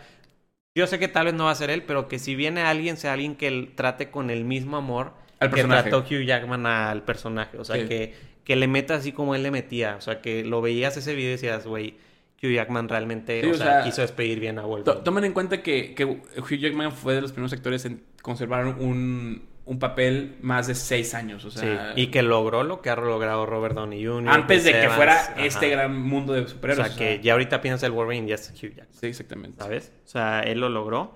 Yo 0.77 0.87
sé 0.87 0.99
que 1.01 1.09
tal 1.09 1.25
vez 1.25 1.35
no 1.35 1.47
va 1.47 1.51
a 1.51 1.55
ser 1.57 1.71
él, 1.71 1.83
pero 1.83 2.07
que 2.07 2.19
si 2.19 2.37
viene 2.37 2.61
alguien, 2.61 2.97
sea 2.99 3.15
alguien 3.15 3.35
que 3.35 3.49
él 3.49 3.73
trate 3.75 4.11
con 4.11 4.31
el 4.31 4.45
mismo 4.45 4.77
amor 4.77 5.13
Al 5.41 5.49
que 5.49 5.57
personaje. 5.57 5.89
trató 5.91 6.05
Hugh 6.07 6.23
Jackman 6.25 6.67
al 6.67 7.03
personaje. 7.03 7.57
O 7.59 7.65
sea, 7.65 7.77
Sí. 7.77 7.89
que, 7.89 8.15
que 8.45 8.57
le 8.57 8.69
meta 8.69 8.95
así 8.95 9.11
como 9.11 9.35
él 9.35 9.43
le 9.43 9.51
metía. 9.51 9.97
O 9.97 10.01
sea, 10.03 10.21
que 10.21 10.45
lo 10.45 10.61
veías 10.61 10.97
ese 10.97 11.15
video 11.15 11.31
y 11.31 11.33
decías, 11.33 11.67
güey, 11.67 11.97
Hugh 12.43 12.51
Jackman 12.53 12.89
realmente 12.91 13.41
Sí, 13.41 13.47
o 13.47 13.51
o 13.53 13.55
sea, 13.55 13.67
sea, 13.67 13.83
quiso 13.85 14.03
despedir 14.03 14.39
bien 14.39 14.59
a 14.59 14.67
Wolverine. 14.67 15.03
Tomen 15.03 15.25
en 15.25 15.33
cuenta 15.33 15.63
que, 15.63 15.95
que 15.95 16.05
Hugh 16.05 16.59
Jackman 16.59 16.93
fue 16.93 17.15
de 17.15 17.23
los 17.23 17.33
primeros 17.33 17.55
actores 17.55 17.87
en 17.87 18.03
conservar 18.21 18.67
un, 18.67 19.43
un 19.67 19.79
papel 19.79 20.37
más 20.41 20.67
de 20.69 20.75
seis 20.75 21.13
años. 21.15 21.45
O 21.45 21.51
Sí, 21.51 21.59
sea, 21.59 21.93
y 21.97 22.07
que 22.09 22.23
logró 22.23 22.63
lo 22.63 22.81
que 22.81 22.89
ha 22.91 22.97
logrado 22.97 23.45
Robert 23.47 23.75
Downey 23.75 24.05
Jr. 24.07 24.33
antes 24.33 24.65
de 24.65 24.73
que 24.73 24.89
fuera 24.91 25.15
ajá. 25.21 25.35
este 25.45 25.69
gran 25.69 26.01
mundo 26.01 26.33
de 26.33 26.43
O 26.43 26.49
superhéroes. 26.49 26.89
sea, 26.89 26.97
que 26.97 27.21
ya 27.23 27.33
ahorita 27.33 27.61
piensas 27.61 27.83
el 27.83 27.91
Wolverine 27.93 28.29
ya 28.29 28.37
es 28.37 28.51
Hugh 28.51 28.71
Jackman. 28.75 28.89
Sí, 28.99 29.07
exactamente. 29.09 29.59
¿Sabes? 29.59 29.93
O 30.05 30.09
sea, 30.09 30.41
él 30.41 30.61
lo 30.61 30.69
logró. 30.69 31.15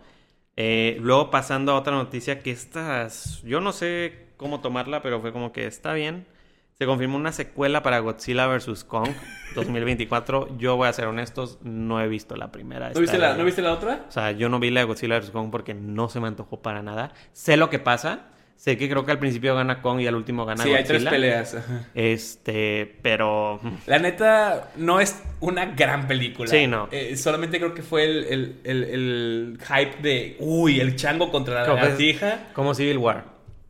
Eh, 0.56 0.98
luego 1.00 1.30
pasando 1.30 1.72
a 1.72 1.76
otra 1.78 1.94
noticia 1.94 2.40
que 2.40 2.50
estas, 2.50 3.40
yo 3.44 3.60
no 3.60 3.72
sé 3.72 4.26
cómo 4.36 4.60
tomarla, 4.60 5.00
pero 5.00 5.20
fue 5.20 5.32
como 5.32 5.52
que 5.52 5.66
está 5.66 5.92
bien. 5.94 6.26
Se 6.74 6.86
confirmó 6.86 7.16
una 7.18 7.30
secuela 7.32 7.82
para 7.82 7.98
Godzilla 8.00 8.46
vs. 8.46 8.84
Kong 8.84 9.10
2024. 9.54 10.56
Yo 10.58 10.76
voy 10.76 10.88
a 10.88 10.92
ser 10.92 11.06
honestos, 11.06 11.58
no 11.62 12.00
he 12.00 12.08
visto 12.08 12.36
la 12.36 12.50
primera. 12.50 12.90
¿No 12.90 13.00
viste, 13.00 13.18
la, 13.18 13.36
¿No 13.36 13.44
viste 13.44 13.62
la 13.62 13.72
otra? 13.74 14.06
O 14.08 14.10
sea, 14.10 14.32
yo 14.32 14.48
no 14.48 14.58
vi 14.58 14.70
la 14.70 14.80
de 14.80 14.86
Godzilla 14.86 15.18
vs. 15.20 15.30
Kong 15.30 15.50
porque 15.50 15.74
no 15.74 16.08
se 16.08 16.20
me 16.20 16.28
antojó 16.28 16.60
para 16.62 16.82
nada. 16.82 17.12
Sé 17.32 17.56
lo 17.56 17.70
que 17.70 17.78
pasa. 17.78 18.26
Sé 18.60 18.76
que 18.76 18.90
creo 18.90 19.06
que 19.06 19.12
al 19.12 19.18
principio 19.18 19.54
gana 19.54 19.80
Kong 19.80 20.00
y 20.02 20.06
al 20.06 20.14
último 20.16 20.44
gana 20.44 20.62
Sí, 20.62 20.68
Godzilla. 20.68 20.78
hay 20.78 20.84
tres 20.84 21.04
peleas. 21.06 21.56
Este, 21.94 22.94
pero... 23.00 23.58
La 23.86 23.98
neta, 23.98 24.70
no 24.76 25.00
es 25.00 25.22
una 25.40 25.64
gran 25.64 26.06
película. 26.06 26.46
Sí, 26.50 26.66
no. 26.66 26.86
Eh, 26.92 27.16
solamente 27.16 27.56
creo 27.56 27.72
que 27.72 27.80
fue 27.80 28.04
el, 28.04 28.24
el- 28.24 28.56
el- 28.64 28.84
el 28.84 29.58
hype 29.66 30.02
de, 30.02 30.36
uy, 30.40 30.78
el 30.78 30.94
chango 30.96 31.30
contra 31.30 31.62
la 31.62 31.72
lagartija. 31.74 32.50
Como 32.52 32.74
Civil 32.74 32.98
War. 32.98 33.24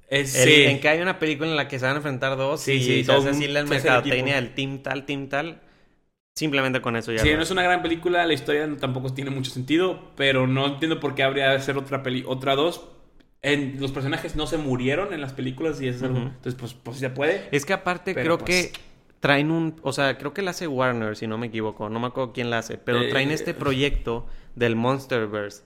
El- 0.09 0.26
sí. 0.26 0.64
En 0.64 0.80
que 0.80 0.88
hay 0.88 1.01
una 1.01 1.20
película 1.20 1.49
en 1.49 1.55
la 1.55 1.68
que 1.68 1.78
se 1.78 1.84
van 1.84 1.95
a 1.95 1.99
enfrentar 1.99 2.36
dos 2.36 2.61
Sí, 2.61 2.72
y 2.72 2.82
sí, 2.82 3.05
se 3.05 3.12
hace 3.12 3.28
así 3.28 3.47
la 3.47 3.62
mercadotecnia 3.64 4.34
del 4.34 4.55
team 4.55 4.82
tal, 4.82 5.07
team 5.07 5.28
tal. 5.28 5.61
Simplemente 6.34 6.80
con 6.80 6.97
eso 6.97 7.12
ya. 7.12 7.20
Sí, 7.22 7.30
no 7.34 7.43
es 7.43 7.51
una 7.53 7.62
gran 7.62 7.80
película, 7.82 8.26
la 8.26 8.32
historia 8.32 8.68
tampoco 8.80 9.12
tiene 9.14 9.30
mucho 9.30 9.53
sentido, 9.53 10.11
pero 10.16 10.49
no 10.49 10.66
entiendo 10.66 10.99
por 10.99 11.14
qué 11.14 11.22
habría 11.22 11.51
de 11.51 11.61
ser 11.61 11.76
otra 11.76 12.03
peli, 12.03 12.24
otra 12.26 12.57
dos. 12.57 12.88
En, 13.43 13.80
los 13.80 13.93
personajes 13.93 14.36
no 14.36 14.47
se 14.47 14.59
murieron 14.59 15.12
en 15.12 15.20
las 15.20 15.32
películas 15.32 15.80
y 15.80 15.88
eso 15.88 15.99
es 15.99 16.03
algo-. 16.05 16.18
Entonces, 16.18 16.55
pues, 16.55 16.74
pues 16.74 16.99
se 16.99 17.11
puede. 17.11 17.49
Es 17.53 17.64
que 17.64 17.72
aparte 17.72 18.14
creo 18.14 18.38
pues- 18.38 18.72
que 18.72 18.80
traen 19.20 19.51
un... 19.51 19.76
O 19.82 19.93
sea, 19.93 20.18
creo 20.18 20.32
que 20.34 20.43
la 20.43 20.51
hace 20.53 20.66
Warner, 20.66 21.16
si 21.16 21.26
no 21.26 21.38
me 21.38 21.47
equivoco. 21.47 21.88
No 21.88 22.01
me 22.01 22.09
acuerdo 22.09 22.32
quién 22.32 22.51
la 22.51 22.59
hace. 22.59 22.78
Pero 22.78 23.01
Eh, 23.01 23.09
traen 23.11 23.30
este 23.30 23.55
proyecto 23.55 24.26
del 24.57 24.76
Monsterverse. 24.76 25.62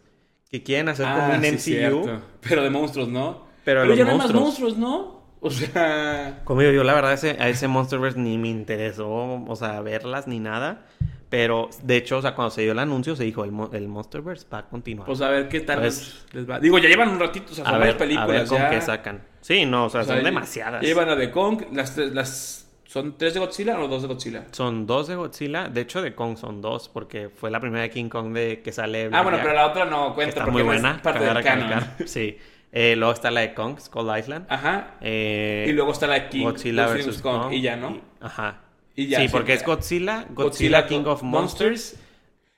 Que 0.50 0.62
quieren 0.62 0.88
hacer 0.88 1.06
como 1.06 1.18
Ah, 1.18 1.36
un 1.36 1.40
MCU. 1.40 2.20
Pero 2.40 2.62
de 2.62 2.70
monstruos, 2.70 3.08
¿no? 3.08 3.44
Pero 3.64 3.82
Pero 3.82 4.04
no 4.04 4.10
hay 4.12 4.18
más 4.18 4.32
monstruos. 4.32 4.76
¿no? 4.76 5.24
O 5.40 5.50
sea... 5.50 6.40
Como 6.44 6.60
digo, 6.60 6.72
yo 6.72 6.84
la 6.84 6.94
verdad 6.94 7.12
ese, 7.12 7.36
a 7.38 7.48
ese 7.48 7.68
Monsterverse 7.68 8.18
ni 8.18 8.38
me 8.38 8.48
interesó, 8.48 9.08
o 9.46 9.56
sea, 9.56 9.80
verlas 9.82 10.26
ni 10.26 10.38
nada. 10.40 10.86
Pero, 11.28 11.68
de 11.82 11.96
hecho, 11.96 12.18
o 12.18 12.22
sea, 12.22 12.34
cuando 12.34 12.50
se 12.50 12.62
dio 12.62 12.72
el 12.72 12.78
anuncio 12.78 13.16
se 13.16 13.24
dijo, 13.24 13.44
el, 13.44 13.50
Mo- 13.50 13.70
el 13.72 13.88
Monsterverse 13.88 14.46
va 14.52 14.58
a 14.58 14.66
continuar. 14.68 15.06
Pues 15.06 15.20
a 15.20 15.28
ver 15.30 15.48
qué 15.48 15.60
tal 15.60 15.82
les 15.82 16.24
va. 16.48 16.60
Digo, 16.60 16.78
ya 16.78 16.88
llevan 16.88 17.08
un 17.08 17.18
ratito, 17.20 17.52
o 17.52 17.54
sea, 17.54 17.64
a, 17.64 17.78
ver, 17.78 17.94
a 17.94 17.98
películas. 17.98 18.28
ver 18.28 18.46
con 18.46 18.58
ya. 18.58 18.70
qué 18.70 18.80
sacan. 18.80 19.22
Sí, 19.40 19.66
no, 19.66 19.86
o 19.86 19.90
sea, 19.90 20.02
O 20.02 20.04
son 20.04 20.22
demasiadas. 20.22 20.80
ya 20.82 20.86
Llevan 20.88 21.08
la 21.08 21.16
de 21.16 21.30
Kong, 21.30 21.62
las, 21.72 21.94
tres- 21.94 22.12
las 22.12 22.60
¿Son 22.86 23.18
tres 23.18 23.34
de 23.34 23.40
Godzilla 23.40 23.80
o 23.80 23.88
dos 23.88 24.02
de 24.02 24.08
Godzilla? 24.08 24.44
Son 24.52 24.86
dos 24.86 25.08
de 25.08 25.16
Godzilla. 25.16 25.68
De 25.68 25.80
hecho, 25.80 26.00
de 26.00 26.14
Kong 26.14 26.36
son 26.36 26.60
dos, 26.62 26.88
porque 26.88 27.28
fue 27.28 27.50
la 27.50 27.58
primera 27.58 27.82
de 27.82 27.90
King 27.90 28.08
Kong 28.08 28.32
de 28.32 28.62
que 28.62 28.70
sale. 28.70 29.10
Ah, 29.12 29.22
bueno, 29.22 29.38
pero 29.42 29.52
la 29.52 29.66
otra 29.66 29.84
no 29.86 30.14
cuenta 30.14 30.28
está 30.28 30.44
porque 30.44 30.62
muy 30.62 30.68
no 30.68 30.72
es 30.74 30.82
buena. 30.82 31.02
parte 31.02 31.24
del 31.24 31.42
canon. 31.42 31.84
Sí. 32.06 32.38
Eh, 32.70 32.94
luego 32.96 33.12
está 33.12 33.30
la 33.32 33.40
de 33.40 33.54
Kong, 33.54 33.78
Skull 33.80 34.16
Island. 34.16 34.46
Ajá. 34.48 34.94
Eh, 35.00 35.66
y 35.68 35.72
luego 35.72 35.90
está 35.92 36.06
la 36.06 36.14
de 36.14 36.28
King 36.28 36.44
Godzilla 36.44 36.86
Godzilla 36.86 37.10
vs. 37.10 37.22
Kong, 37.22 37.42
Kong. 37.44 37.52
Y 37.52 37.60
ya, 37.62 37.76
¿no? 37.76 37.90
y- 37.90 38.02
ajá. 38.20 38.60
Y 38.96 39.08
ya, 39.08 39.18
sí, 39.20 39.26
sí, 39.26 39.32
porque 39.32 39.54
es. 39.54 39.64
Godzilla, 39.64 40.26
Godzilla, 40.30 40.86
King 40.86 41.04
of 41.06 41.22
Monsters, 41.22 41.96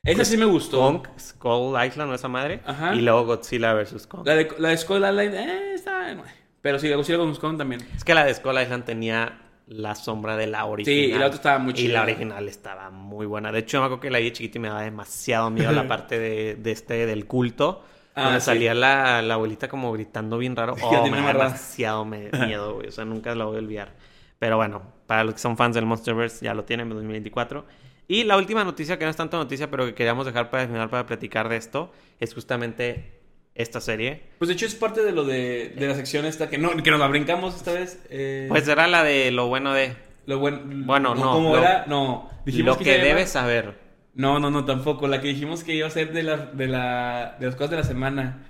Esa 0.04 0.24
sí 0.24 0.36
me 0.36 0.44
gustó. 0.44 0.78
Kong, 0.78 1.06
Skull 1.18 1.74
Island, 1.84 2.10
o 2.10 2.14
esa 2.14 2.28
madre. 2.28 2.60
Ajá. 2.64 2.94
Y 2.94 3.00
luego 3.00 3.24
Godzilla 3.24 3.74
vs. 3.74 4.06
Kong. 4.06 4.26
La 4.26 4.34
de, 4.36 4.48
la 4.58 4.68
de 4.70 4.76
Skull 4.78 4.96
Island, 4.98 5.34
eh, 5.34 5.74
está... 5.74 6.16
Pero 6.60 6.78
sí, 6.78 6.88
la 6.88 6.96
Godzilla 6.96 7.18
vs. 7.18 7.38
Kong 7.38 7.56
también. 7.58 7.86
Es 7.96 8.04
que 8.04 8.14
la 8.14 8.24
de 8.24 8.34
Skull 8.34 8.60
Island 8.60 8.84
tenía 8.84 9.40
la 9.68 9.94
sombra 9.96 10.36
de 10.36 10.46
la 10.46 10.64
original. 10.66 10.98
y 10.98 11.12
la 11.18 11.26
otra 11.26 11.36
estaba 11.36 11.58
muy 11.58 11.72
Y 11.72 11.76
chida. 11.76 11.94
la 11.94 12.02
original 12.02 12.48
estaba 12.48 12.90
muy 12.90 13.26
buena. 13.26 13.50
De 13.50 13.60
hecho, 13.60 13.80
me 13.80 13.86
acuerdo 13.86 14.00
que 14.02 14.10
la 14.10 14.18
vi 14.18 14.24
de 14.26 14.32
chiquito 14.32 14.58
y 14.58 14.60
me 14.60 14.68
daba 14.68 14.82
demasiado 14.82 15.50
miedo 15.50 15.72
la 15.72 15.88
parte 15.88 16.18
de, 16.20 16.54
de 16.56 16.70
este, 16.70 17.06
del 17.06 17.26
culto. 17.26 17.82
Ah, 18.14 18.24
donde 18.26 18.40
sí. 18.40 18.46
salía 18.46 18.72
la, 18.74 19.20
la 19.22 19.34
abuelita 19.34 19.68
como 19.68 19.92
gritando 19.92 20.38
bien 20.38 20.54
raro. 20.56 20.74
Oh, 20.82 21.02
me 21.04 21.10
da 21.10 21.18
amarrada. 21.18 21.44
demasiado 21.46 22.04
miedo, 22.04 22.74
güey. 22.76 22.88
O 22.88 22.92
sea, 22.92 23.04
nunca 23.04 23.34
la 23.34 23.44
voy 23.46 23.56
a 23.56 23.58
olvidar. 23.58 23.92
Pero 24.38 24.56
bueno, 24.56 24.82
para 25.06 25.24
los 25.24 25.34
que 25.34 25.40
son 25.40 25.56
fans 25.56 25.74
del 25.74 25.86
Monsterverse, 25.86 26.44
ya 26.44 26.54
lo 26.54 26.64
tienen 26.64 26.88
en 26.88 26.94
2024. 26.94 27.64
Y 28.08 28.24
la 28.24 28.36
última 28.36 28.62
noticia, 28.64 28.98
que 28.98 29.04
no 29.04 29.10
es 29.10 29.16
tanto 29.16 29.36
noticia, 29.36 29.70
pero 29.70 29.86
que 29.86 29.94
queríamos 29.94 30.26
dejar 30.26 30.50
para 30.50 30.64
el 30.64 30.68
final 30.68 30.88
para 30.90 31.06
platicar 31.06 31.48
de 31.48 31.56
esto, 31.56 31.90
es 32.20 32.34
justamente 32.34 33.12
esta 33.54 33.80
serie. 33.80 34.22
Pues 34.38 34.48
de 34.48 34.54
hecho 34.54 34.66
es 34.66 34.74
parte 34.74 35.02
de 35.02 35.12
lo 35.12 35.24
de, 35.24 35.70
de 35.76 35.88
la 35.88 35.94
sección 35.94 36.26
esta 36.26 36.48
que 36.50 36.58
no 36.58 36.70
que 36.76 36.90
nos 36.90 37.00
la 37.00 37.08
brincamos 37.08 37.56
esta 37.56 37.72
vez. 37.72 38.04
eh, 38.10 38.46
Pues 38.48 38.68
era 38.68 38.86
la 38.86 39.02
de 39.02 39.30
lo 39.32 39.48
bueno 39.48 39.72
de... 39.72 39.96
lo 40.26 40.38
buen- 40.38 40.86
bueno, 40.86 41.14
no, 41.14 41.32
¿Cómo 41.32 41.56
lo- 41.56 41.62
era? 41.62 41.84
No. 41.88 42.28
lo 42.44 42.74
se 42.74 42.84
que 42.84 42.92
llama- 42.92 43.04
debes 43.04 43.30
saber. 43.30 43.74
No, 44.14 44.38
no, 44.38 44.50
no, 44.50 44.64
tampoco. 44.66 45.08
La 45.08 45.20
que 45.22 45.28
dijimos 45.28 45.64
que 45.64 45.74
iba 45.74 45.86
a 45.86 45.90
ser 45.90 46.12
de, 46.12 46.22
la, 46.22 46.36
de, 46.36 46.66
la, 46.68 47.36
de 47.40 47.46
las 47.46 47.56
cosas 47.56 47.70
de 47.70 47.76
la 47.78 47.84
semana. 47.84 48.46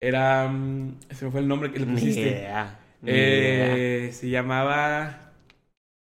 Era... 0.00 0.48
mm, 0.48 0.98
se 1.10 1.24
me 1.26 1.30
fue 1.30 1.40
el 1.40 1.48
nombre 1.48 1.70
que 1.72 1.78
le 1.80 1.86
pusiste. 1.86 2.20
idea. 2.20 2.79
Eh, 3.06 4.10
se 4.12 4.28
llamaba... 4.28 5.32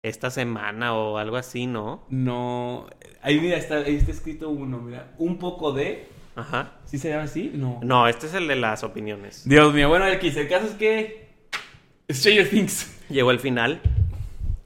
Esta 0.03 0.31
semana 0.31 0.95
o 0.95 1.17
algo 1.17 1.37
así, 1.37 1.67
¿no? 1.67 2.03
No... 2.09 2.87
Ahí 3.21 3.39
mira, 3.39 3.57
está, 3.57 3.77
ahí 3.77 3.95
está 3.95 4.11
escrito 4.11 4.49
uno, 4.49 4.79
mira. 4.79 5.11
Un 5.19 5.37
poco 5.37 5.73
de... 5.73 6.07
Ajá. 6.35 6.73
¿Sí 6.85 6.97
se 6.97 7.09
llama 7.09 7.23
así? 7.23 7.51
No. 7.53 7.79
No, 7.83 8.07
este 8.07 8.25
es 8.25 8.33
el 8.33 8.47
de 8.47 8.55
las 8.55 8.83
opiniones. 8.83 9.47
Dios 9.47 9.73
mío, 9.73 9.89
bueno, 9.89 10.07
X, 10.07 10.37
el 10.37 10.47
caso 10.47 10.65
es 10.65 10.73
que... 10.73 11.29
Stranger 12.09 12.49
Things. 12.49 12.99
Llegó 13.09 13.29
el 13.31 13.39
final. 13.39 13.79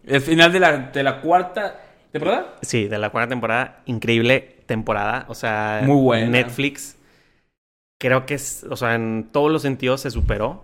El 0.05 0.21
final 0.21 0.53
de 0.53 0.59
la, 0.59 0.77
de 0.77 1.03
la 1.03 1.19
cuarta 1.19 1.81
temporada. 2.11 2.55
Sí, 2.61 2.87
de 2.87 2.97
la 2.97 3.09
cuarta 3.09 3.29
temporada. 3.29 3.81
Increíble 3.87 4.63
temporada. 4.65 5.25
O 5.27 5.35
sea, 5.35 5.81
Muy 5.83 6.01
buena. 6.01 6.27
Netflix. 6.27 6.97
Creo 7.99 8.25
que 8.25 8.35
es, 8.35 8.63
o 8.69 8.75
sea, 8.77 8.95
en 8.95 9.29
todos 9.31 9.51
los 9.51 9.63
sentidos 9.63 10.01
se 10.01 10.11
superó. 10.11 10.63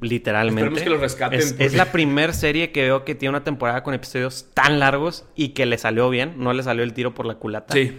Literalmente. 0.00 0.60
Esperemos 0.62 0.82
que 0.82 0.90
lo 0.90 0.98
rescaten, 0.98 1.38
Es, 1.38 1.52
porque- 1.52 1.64
es 1.64 1.74
la 1.74 1.92
primer 1.92 2.34
serie 2.34 2.72
que 2.72 2.82
veo 2.82 3.04
que 3.04 3.14
tiene 3.14 3.30
una 3.30 3.44
temporada 3.44 3.82
con 3.82 3.94
episodios 3.94 4.46
tan 4.52 4.78
largos 4.78 5.24
y 5.34 5.50
que 5.50 5.66
le 5.66 5.78
salió 5.78 6.10
bien. 6.10 6.34
No 6.36 6.52
le 6.52 6.62
salió 6.62 6.82
el 6.84 6.92
tiro 6.92 7.14
por 7.14 7.26
la 7.26 7.36
culata. 7.36 7.74
Sí. 7.74 7.98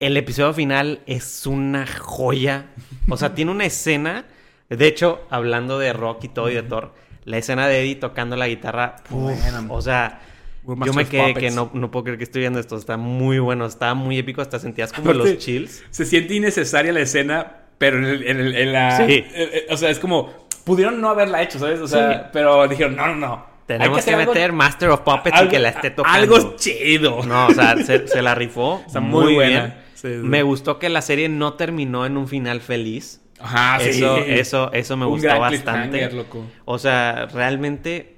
El 0.00 0.16
episodio 0.16 0.52
final 0.52 1.00
es 1.06 1.46
una 1.46 1.86
joya. 1.86 2.66
O 3.08 3.16
sea, 3.16 3.34
tiene 3.34 3.50
una 3.52 3.64
escena. 3.64 4.24
De 4.68 4.86
hecho, 4.86 5.20
hablando 5.30 5.78
de 5.78 5.92
rock 5.92 6.24
y 6.24 6.28
todo 6.28 6.50
y 6.50 6.54
de 6.54 6.62
Thor, 6.62 6.94
la 7.24 7.38
escena 7.38 7.68
de 7.68 7.80
Eddie 7.82 7.96
tocando 7.96 8.34
la 8.36 8.48
guitarra. 8.48 8.96
uf, 9.10 9.32
o 9.68 9.82
sea, 9.82 10.20
yo 10.66 10.92
me 10.94 11.04
quedé 11.06 11.28
que 11.28 11.32
Puppets. 11.34 11.54
no, 11.54 11.70
no 11.74 11.90
puedo 11.90 12.04
creer 12.04 12.18
que 12.18 12.24
estoy 12.24 12.40
viendo 12.40 12.58
esto. 12.58 12.76
Está 12.76 12.96
muy 12.96 13.38
bueno, 13.38 13.66
está 13.66 13.94
muy 13.94 14.18
épico. 14.18 14.40
Hasta 14.42 14.58
sentías 14.58 14.92
como 14.92 15.10
Aparte- 15.10 15.34
los 15.34 15.38
chills. 15.38 15.84
Se 15.90 16.04
siente 16.04 16.34
innecesaria 16.34 16.92
la 16.92 17.00
escena, 17.00 17.58
pero 17.78 17.98
en, 17.98 18.04
el- 18.04 18.26
en 18.26 18.40
el- 18.40 18.56
en 18.56 18.72
la... 18.72 18.96
Sí. 19.06 19.12
eh, 19.12 19.24
eh, 19.34 19.66
o 19.70 19.76
sea, 19.76 19.90
es 19.90 19.98
como... 20.00 20.43
Pudieron 20.64 21.00
no 21.00 21.10
haberla 21.10 21.42
hecho, 21.42 21.58
¿sabes? 21.58 21.80
O 21.80 21.88
sea, 21.88 22.12
Sí. 22.14 22.20
pero 22.32 22.66
dijeron, 22.68 22.96
no, 22.96 23.06
no, 23.08 23.14
no. 23.16 23.46
Tenemos 23.66 24.04
que, 24.04 24.14
algo- 24.14 24.32
meter 24.32 24.52
Master 24.52 24.90
of 24.90 25.00
Puppets 25.00 25.42
y 25.42 25.48
que 25.48 25.58
la 25.58 25.70
esté 25.70 25.90
tocando. 25.90 26.18
Algo 26.18 26.56
chido. 26.56 27.22
No, 27.24 27.46
o 27.46 27.54
sea, 27.54 27.76
se, 27.78 28.06
se 28.08 28.20
la 28.22 28.34
rifó. 28.34 28.82
Está 28.86 29.00
muy 29.00 29.34
buena. 29.34 29.76
Sí, 29.94 30.08
sí. 30.08 30.18
Me 30.22 30.42
gustó 30.42 30.78
que 30.78 30.88
la 30.90 31.00
serie 31.00 31.28
no 31.30 31.54
terminó 31.54 32.04
en 32.04 32.16
un 32.18 32.28
final 32.28 32.60
feliz. 32.60 33.22
Ajá, 33.40 33.78
sí. 33.80 33.88
Eso, 33.90 34.18
eso, 34.18 34.72
eso 34.72 34.96
me 34.96 35.06
Un 35.06 35.12
gustó 35.12 35.38
bastante. 35.38 36.10
loco. 36.10 36.44
O 36.66 36.78
sea, 36.78 37.26
realmente 37.32 38.13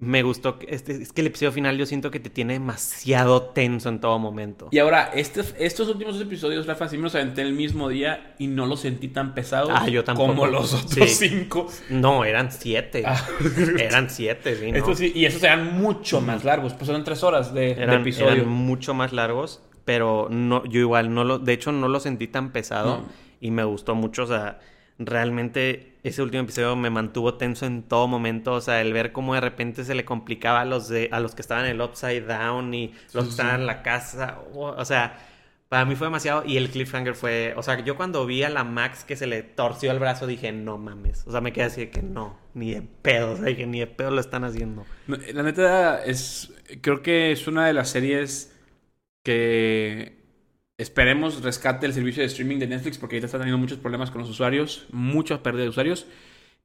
me 0.00 0.22
gustó. 0.22 0.58
que- 0.58 0.66
Este, 0.74 0.92
es 1.02 1.12
que 1.12 1.20
el 1.20 1.26
episodio 1.26 1.52
final 1.52 1.76
yo 1.76 1.84
siento 1.86 2.10
que 2.10 2.18
te 2.20 2.30
tiene 2.30 2.54
demasiado 2.54 3.42
tenso 3.42 3.88
en 3.90 4.00
todo 4.00 4.18
momento. 4.18 4.68
Y 4.70 4.78
ahora, 4.78 5.10
este, 5.14 5.42
estos 5.58 5.88
últimos 5.88 6.14
dos 6.14 6.22
episodios, 6.22 6.66
Rafa, 6.66 6.88
sí 6.88 6.96
me 6.96 7.02
los 7.04 7.14
aventé 7.14 7.42
el 7.42 7.52
mismo 7.52 7.88
día 7.90 8.34
y 8.38 8.46
no 8.46 8.64
los 8.66 8.80
sentí 8.80 9.08
tan 9.08 9.34
pesados 9.34 9.70
Ah, 9.74 9.86
yo 9.88 10.02
tampoco. 10.02 10.28
como 10.30 10.46
los 10.46 10.72
otros 10.72 11.10
Sí. 11.10 11.28
cinco. 11.28 11.68
No, 11.90 12.24
eran 12.24 12.50
siete. 12.50 13.02
Ah. 13.06 13.22
Eran 13.78 14.08
siete, 14.10 14.56
sí, 14.56 14.72
¿no? 14.72 14.78
Estos 14.78 14.98
sí, 14.98 15.12
y 15.14 15.26
esos 15.26 15.42
eran 15.42 15.78
mucho 15.78 16.20
más 16.22 16.44
largos, 16.44 16.72
pues 16.74 16.88
eran 16.88 17.04
tres 17.04 17.22
horas 17.22 17.52
de, 17.52 17.72
episodio. 17.72 18.30
eran 18.32 18.48
mucho 18.48 18.94
más 18.94 19.12
largos, 19.12 19.62
pero 19.84 20.28
no, 20.30 20.64
yo 20.64 20.80
igual 20.80 21.12
no 21.14 21.24
lo, 21.24 21.38
de 21.38 21.52
hecho 21.52 21.72
no 21.72 21.88
lo 21.88 22.00
sentí 22.00 22.26
tan 22.26 22.52
pesado 22.52 22.98
No. 22.98 23.06
y 23.40 23.50
me 23.50 23.64
gustó 23.64 23.94
mucho, 23.94 24.22
o 24.22 24.26
sea, 24.26 24.60
realmente 24.98 25.89
ese 26.02 26.22
último 26.22 26.42
episodio 26.44 26.76
me 26.76 26.90
mantuvo 26.90 27.34
tenso 27.36 27.66
en 27.66 27.82
todo 27.82 28.08
momento, 28.08 28.54
o 28.54 28.60
sea, 28.60 28.80
el 28.80 28.92
ver 28.92 29.12
cómo 29.12 29.34
de 29.34 29.40
repente 29.40 29.84
se 29.84 29.94
le 29.94 30.04
complicaba 30.04 30.62
a 30.62 30.64
los 30.64 30.88
de 30.88 31.08
a 31.12 31.20
los 31.20 31.34
que 31.34 31.42
estaban 31.42 31.64
en 31.66 31.72
el 31.72 31.80
upside 31.80 32.26
down 32.26 32.72
y 32.74 32.94
los 33.12 33.24
que 33.24 33.30
estaban 33.30 33.60
en 33.60 33.66
la 33.66 33.82
casa, 33.82 34.40
o, 34.52 34.66
o 34.66 34.84
sea, 34.84 35.18
Para 35.68 35.84
mí 35.84 35.94
fue 35.94 36.08
demasiado. 36.08 36.44
Y 36.44 36.56
el 36.56 36.70
cliffhanger 36.70 37.14
fue. 37.14 37.54
O 37.56 37.62
sea, 37.62 37.84
yo 37.84 37.96
cuando 37.96 38.26
vi 38.26 38.42
a 38.42 38.50
la 38.50 38.64
Max 38.64 39.04
que 39.04 39.16
se 39.16 39.26
le 39.28 39.42
torció 39.44 39.92
el 39.92 40.00
brazo, 40.00 40.26
dije, 40.26 40.50
no 40.52 40.78
mames. 40.78 41.24
O 41.26 41.30
sea, 41.30 41.40
me 41.40 41.52
quedé 41.52 41.64
así 41.66 41.80
de 41.82 41.90
que 41.90 42.02
no, 42.02 42.38
ni 42.54 42.72
de 42.74 42.82
pedo. 42.82 43.32
O 43.32 43.36
sea, 43.36 43.46
dije, 43.46 43.66
ni 43.66 43.78
de 43.80 43.86
pedo 43.86 44.10
lo 44.10 44.20
están 44.20 44.44
haciendo. 44.44 44.88
La 45.06 45.42
neta 45.42 46.04
es. 46.04 46.52
Creo 46.82 47.02
que 47.02 47.32
es 47.32 47.46
una 47.46 47.66
de 47.66 47.72
las 47.72 47.90
series 47.90 48.52
que 49.24 50.19
esperemos 50.80 51.42
rescate 51.42 51.86
el 51.86 51.92
servicio 51.92 52.22
de 52.22 52.26
streaming 52.26 52.58
de 52.58 52.66
Netflix 52.66 52.98
porque 52.98 53.16
ahorita 53.16 53.26
está 53.26 53.38
teniendo 53.38 53.58
muchos 53.58 53.78
problemas 53.78 54.10
con 54.10 54.20
los 54.20 54.30
usuarios, 54.30 54.86
muchas 54.92 55.38
pérdidas 55.40 55.64
de 55.66 55.68
usuarios. 55.70 56.06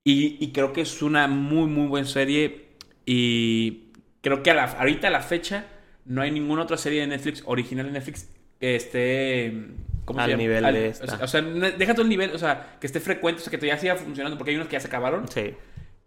Y, 0.03 0.38
y 0.39 0.51
creo 0.51 0.72
que 0.74 0.82
es 0.82 1.01
una 1.01 1.28
muy, 1.28 1.68
muy 1.68 1.88
buena 1.88 2.07
serie. 2.07 2.66
Y 3.05 3.89
creo 4.22 4.43
que 4.43 4.51
a 4.51 4.53
la, 4.53 4.63
ahorita 4.66 5.07
a 5.07 5.11
la 5.11 5.22
fecha 5.22 5.66
no 6.05 6.22
hay 6.22 6.32
ninguna 6.32 6.61
otra 6.63 6.78
serie 6.78 7.01
de 7.01 7.07
Netflix, 7.07 7.43
original 7.45 7.88
de 7.88 7.91
Netflix, 7.93 8.30
que 8.59 8.76
esté... 8.76 9.53
¿cómo 10.05 10.20
Al 10.20 10.26
se 10.26 10.32
llama? 10.32 10.43
nivel 10.43 10.66
Al- 10.66 10.74
de 10.76 10.88
esta. 10.89 11.24
O 11.24 11.28
sea, 11.28 11.41
deja 11.41 11.93
todo 11.93 12.03
el 12.03 12.09
nivel, 12.09 12.30
o 12.32 12.38
sea, 12.38 12.78
que 12.80 12.86
esté 12.86 12.99
frecuente, 12.99 13.41
o 13.41 13.43
sea, 13.43 13.49
que 13.51 13.57
todavía 13.57 13.80
siga 13.80 13.95
funcionando, 13.95 14.38
porque 14.38 14.51
hay 14.51 14.55
unos 14.57 14.68
que 14.68 14.74
ya 14.74 14.80
se 14.80 14.88
acabaron, 14.88 15.28
Sí. 15.28 15.53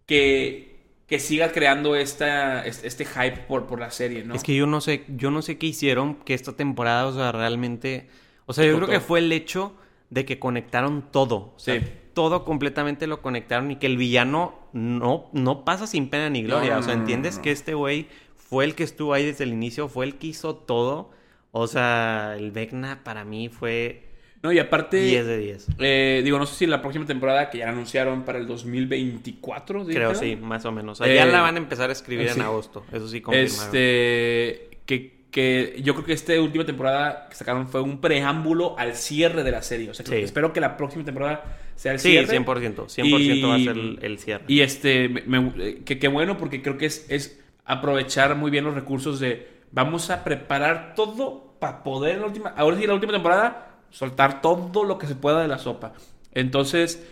que, 0.05 0.68
que 1.09 1.19
siga 1.19 1.51
creando 1.51 1.95
esta, 1.95 2.63
este, 2.65 3.03
hype 3.03 3.37
por, 3.47 3.65
por 3.65 3.79
la 3.79 3.89
serie, 3.89 4.23
¿no? 4.23 4.35
Es 4.35 4.43
que 4.43 4.55
yo 4.55 4.67
no 4.67 4.79
sé, 4.79 5.05
yo 5.07 5.31
no 5.31 5.41
sé 5.41 5.57
qué 5.57 5.65
hicieron 5.67 6.15
que 6.15 6.35
esta 6.35 6.53
temporada, 6.53 7.07
o 7.07 7.13
sea, 7.13 7.31
realmente. 7.31 8.07
O 8.45 8.53
sea, 8.53 8.65
yo 8.65 8.75
creo 8.77 8.87
que 8.87 8.99
fue 8.99 9.19
el 9.19 9.31
hecho 9.31 9.73
de 10.11 10.25
que 10.25 10.37
conectaron 10.37 11.11
todo. 11.11 11.53
O 11.55 11.59
sea, 11.59 11.79
Sí. 11.79 11.87
todo 12.13 12.45
completamente 12.45 13.07
lo 13.07 13.21
conectaron 13.21 13.71
y 13.71 13.77
que 13.77 13.87
el 13.87 13.97
villano 13.97 14.59
no, 14.73 15.29
no 15.33 15.65
pasa 15.65 15.87
sin 15.87 16.09
pena 16.09 16.29
ni 16.29 16.43
gloria. 16.43 16.73
No, 16.75 16.79
o 16.79 16.83
sea, 16.83 16.93
no, 16.93 16.97
no, 16.97 17.01
entiendes 17.03 17.37
no. 17.37 17.41
que 17.41 17.51
este 17.51 17.73
güey 17.73 18.07
fue 18.35 18.65
el 18.65 18.75
que 18.75 18.83
estuvo 18.83 19.13
ahí 19.13 19.25
desde 19.25 19.45
el 19.45 19.53
inicio, 19.53 19.87
fue 19.87 20.05
el 20.05 20.15
que 20.15 20.27
hizo 20.27 20.55
todo. 20.55 21.11
O 21.51 21.65
sea, 21.65 22.35
el 22.37 22.51
Vecna 22.51 23.03
para 23.03 23.25
mí 23.25 23.49
fue 23.49 24.08
No, 24.41 24.51
y 24.53 24.59
aparte... 24.59 24.97
10 25.01 25.25
de 25.25 25.37
10. 25.37 25.67
eh, 25.79 26.21
digo, 26.23 26.37
no 26.39 26.45
sé 26.45 26.55
si 26.55 26.65
la 26.65 26.81
próxima 26.81 27.05
temporada 27.05 27.49
que 27.49 27.57
ya 27.57 27.69
anunciaron 27.69 28.23
para 28.23 28.37
el 28.39 28.47
2024, 28.47 29.85
Creo 29.85 29.87
dijeron. 29.87 30.15
sí, 30.15 30.35
más 30.35 30.63
o 30.65 30.71
menos. 30.71 31.01
O 31.01 31.03
sea, 31.03 31.13
ya 31.13 31.23
Eh, 31.27 31.31
la 31.31 31.41
van 31.41 31.55
a 31.55 31.57
empezar 31.57 31.89
a 31.89 31.93
escribir 31.93 32.29
sí. 32.29 32.39
en 32.39 32.45
agosto. 32.45 32.85
Eso 32.91 33.07
sí 33.07 33.21
confirmaron. 33.21 33.65
Este, 33.65 34.69
que, 34.85 35.19
que 35.31 35.79
yo 35.83 35.93
creo 35.93 36.05
que 36.05 36.13
esta 36.13 36.39
última 36.41 36.65
temporada 36.65 37.27
que 37.29 37.35
sacaron 37.35 37.67
fue 37.67 37.81
un 37.81 37.99
preámbulo 38.01 38.77
al 38.79 38.95
cierre 38.95 39.43
de 39.43 39.51
la 39.51 39.61
serie. 39.61 39.89
O 39.89 39.93
sea, 39.93 40.05
que 40.05 40.17
Sí. 40.17 40.23
espero 40.23 40.53
que 40.53 40.61
la 40.61 40.77
próxima 40.77 41.03
temporada 41.03 41.43
sea 41.75 41.91
el 41.91 41.99
Sí, 41.99 42.11
cierre. 42.11 42.27
100%. 42.27 42.87
100% 42.87 43.47
va 43.49 43.55
a 43.55 43.59
Y- 43.59 43.65
ser 43.65 43.77
el, 43.77 43.99
el 44.01 44.19
cierre. 44.19 44.45
Y 44.47 44.61
este, 44.61 45.09
me- 45.09 45.21
me- 45.23 45.53
eh, 45.59 45.81
que 45.85 45.99
qué 45.99 46.07
bueno 46.07 46.37
porque 46.37 46.61
creo 46.61 46.77
que 46.77 46.85
es, 46.85 47.05
es 47.09 47.39
aprovechar 47.65 48.35
muy 48.35 48.51
bien 48.51 48.63
los 48.63 48.73
recursos 48.73 49.19
de 49.19 49.47
vamos 49.71 50.09
a 50.09 50.23
preparar 50.23 50.95
todo 50.95 51.55
para 51.59 51.83
poder 51.83 52.15
en 52.15 52.21
la 52.21 52.27
última, 52.27 52.49
ahora 52.57 52.77
sí 52.77 52.87
la 52.87 52.93
última 52.95 53.11
temporada 53.13 53.78
soltar 53.91 54.41
todo 54.41 54.83
lo 54.83 54.97
que 54.97 55.07
se 55.07 55.15
pueda 55.15 55.41
de 55.41 55.47
la 55.47 55.57
sopa. 55.57 55.93
Entonces, 56.31 57.05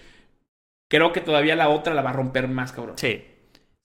creo 0.90 1.12
que 1.14 1.22
todavía 1.22 1.56
la 1.56 1.70
otra 1.70 1.94
la 1.94 2.02
va 2.02 2.12
a 2.12 2.14
romper 2.14 2.48
más, 2.48 2.72
cabrón. 2.72 2.98
Sí. 2.98 3.26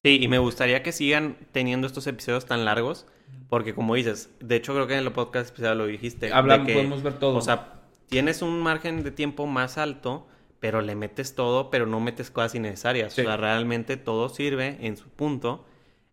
Sí, 0.04 0.18
y 0.20 0.28
me 0.28 0.38
gustaría 0.38 0.82
que 0.82 0.90
sigan 0.90 1.36
teniendo 1.52 1.86
estos 1.86 2.06
episodios 2.08 2.46
tan 2.46 2.64
largos, 2.64 3.06
porque 3.48 3.72
como 3.72 3.94
dices, 3.94 4.30
de 4.40 4.56
hecho 4.56 4.74
creo 4.74 4.88
que 4.88 4.94
en 4.94 5.04
el 5.04 5.12
podcast 5.12 5.46
especial 5.46 5.78
lo 5.78 5.86
dijiste. 5.86 6.28
que, 6.28 6.72
podemos 6.72 7.02
ver 7.02 7.18
todo. 7.18 7.36
O 7.36 7.40
sea, 7.40 7.82
tienes 8.08 8.42
un 8.42 8.60
margen 8.60 9.04
de 9.04 9.12
tiempo 9.12 9.46
más 9.46 9.78
alto, 9.78 10.26
pero 10.58 10.80
le 10.80 10.96
metes 10.96 11.36
todo, 11.36 11.70
pero 11.70 11.86
no 11.86 12.00
metes 12.00 12.30
cosas 12.30 12.56
innecesarias. 12.56 13.12
Sí. 13.12 13.20
O 13.20 13.24
sea, 13.24 13.36
realmente 13.36 13.96
todo 13.96 14.28
sirve 14.28 14.78
en 14.80 14.96
su 14.96 15.08
punto. 15.08 15.64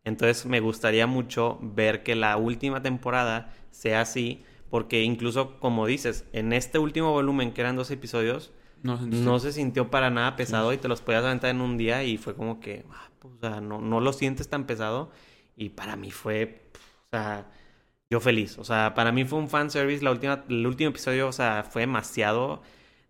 Entonces 0.04 0.46
me 0.46 0.60
gustaría 0.60 1.08
mucho 1.08 1.58
ver 1.62 2.04
que 2.04 2.16
la 2.16 2.38
última 2.38 2.82
temporada 2.84 3.54
sea 3.72 4.02
así, 4.02 4.44
porque 4.70 5.04
incluso 5.04 5.60
como 5.60 5.86
dices, 5.86 6.26
en 6.34 6.54
este 6.54 6.80
último 6.80 7.12
volumen 7.12 7.54
que 7.54 7.62
eran 7.62 7.76
dos 7.76 7.92
episodios, 7.92 8.52
no, 8.84 8.98
no 8.98 9.40
se 9.40 9.52
sintió 9.52 9.90
para 9.90 10.10
nada 10.10 10.36
pesado 10.36 10.72
y 10.72 10.78
te 10.78 10.88
los 10.88 11.02
podías 11.02 11.24
aventar 11.24 11.50
en 11.50 11.62
un 11.62 11.78
día 11.78 12.04
y 12.04 12.18
fue 12.18 12.36
como 12.36 12.60
que, 12.60 12.86
ah, 12.92 13.10
pues, 13.20 13.34
o 13.34 13.40
sea, 13.40 13.62
no, 13.62 13.82
no 13.82 14.00
lo 14.00 14.14
sientes 14.14 14.50
tan 14.50 14.66
pesado. 14.66 15.12
Y 15.58 15.70
para 15.70 15.98
mí 15.98 16.12
fue, 16.12 16.62
o 17.08 17.10
sea, 17.12 17.52
yo 18.10 18.20
feliz, 18.22 18.58
o 18.58 18.64
sea, 18.64 18.94
para 18.96 19.12
mí 19.12 19.26
fue 19.26 19.40
un 19.40 19.50
fanservice, 19.50 20.04
la 20.04 20.12
última, 20.12 20.46
el 20.48 20.66
último 20.66 20.92
episodio, 20.92 21.28
o 21.28 21.32
sea, 21.34 21.64
fue 21.70 21.82
demasiado, 21.82 22.62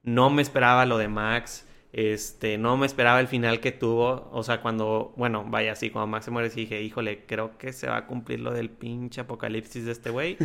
no 0.04 0.30
me 0.30 0.42
esperaba 0.42 0.86
lo 0.86 0.98
de 0.98 1.08
Max, 1.08 1.68
este, 1.92 2.60
no 2.60 2.78
me 2.78 2.86
esperaba 2.86 3.20
el 3.20 3.28
final 3.28 3.60
que 3.60 3.72
tuvo, 3.72 4.30
o 4.32 4.44
sea, 4.44 4.62
cuando, 4.62 5.12
bueno, 5.18 5.44
vaya, 5.48 5.76
sí, 5.76 5.90
cuando 5.90 6.08
Max 6.08 6.26
se 6.26 6.32
muere, 6.32 6.50
sí 6.52 6.62
dije, 6.62 6.82
híjole, 6.84 7.26
creo 7.26 7.58
que 7.58 7.74
se 7.74 7.88
va 7.88 7.98
a 7.98 8.06
cumplir 8.06 8.42
lo 8.42 8.52
del 8.54 8.70
pinche 8.70 9.22
apocalipsis 9.22 9.86
de 9.86 9.92
este 9.92 10.12
güey, 10.12 10.38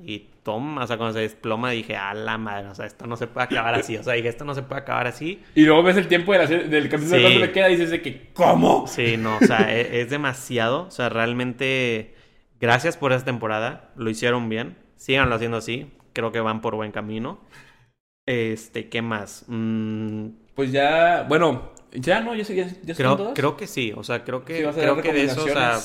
y 0.00 0.28
toma, 0.44 0.84
o 0.84 0.86
sea, 0.86 0.96
cuando 0.98 1.14
se 1.14 1.20
desploma 1.20 1.70
dije, 1.72 1.96
a 1.96 2.14
la 2.14 2.38
madre, 2.38 2.68
o 2.68 2.74
sea, 2.76 2.86
esto 2.86 3.06
no 3.08 3.16
se 3.16 3.26
puede 3.26 3.46
acabar 3.46 3.74
así, 3.74 3.96
o 3.96 4.02
sea, 4.04 4.14
dije, 4.14 4.28
esto 4.28 4.44
no 4.44 4.54
se 4.54 4.62
puede 4.62 4.80
acabar 4.82 5.08
así, 5.08 5.42
Y 5.56 5.64
luego 5.64 5.82
ves 5.82 5.96
el 5.96 6.06
tiempo 6.06 6.32
de 6.32 6.38
la 6.38 6.46
del 6.46 6.88
capítulo 6.88 7.28
Sí. 7.28 7.38
le 7.38 7.50
queda 7.50 7.68
y 7.68 7.72
dices 7.72 7.90
de 7.90 8.00
que, 8.00 8.28
¿cómo? 8.32 8.86
Sí, 8.86 9.16
no, 9.16 9.38
o 9.38 9.44
sea, 9.44 9.74
e- 9.76 10.00
es, 10.02 10.10
demasiado. 10.10 10.84
O 10.84 10.90
sea, 10.90 11.08
realmente, 11.08 12.14
gracias 12.60 12.96
por 12.96 13.12
esta 13.12 13.24
temporada. 13.24 13.90
Lo 13.96 14.08
hicieron 14.10 14.48
bien. 14.48 14.76
Síganlo 14.96 15.34
haciendo 15.34 15.56
así. 15.56 15.90
Creo 16.12 16.30
que 16.32 16.40
van 16.40 16.60
por 16.60 16.74
buen 16.76 16.92
camino. 16.92 17.40
Este, 18.26 18.88
¿qué 18.88 19.02
más? 19.02 19.44
Mm, 19.48 20.28
Pues 20.54 20.72
ya, 20.72 21.24
bueno, 21.28 21.72
ya 21.92 22.20
no, 22.20 22.34
ya, 22.34 22.44
ya, 22.44 22.66
ya 22.82 22.94
creo, 22.94 23.16
todas. 23.16 23.32
creo 23.34 23.56
que 23.56 23.66
sí. 23.66 23.92
O 23.96 24.04
sea, 24.04 24.24
creo 24.24 24.44
que, 24.44 24.56
Sí, 24.58 24.62
creo 24.74 25.00
que 25.00 25.12
de 25.12 25.24
eso, 25.24 25.44
o 25.44 25.48
sea, 25.48 25.78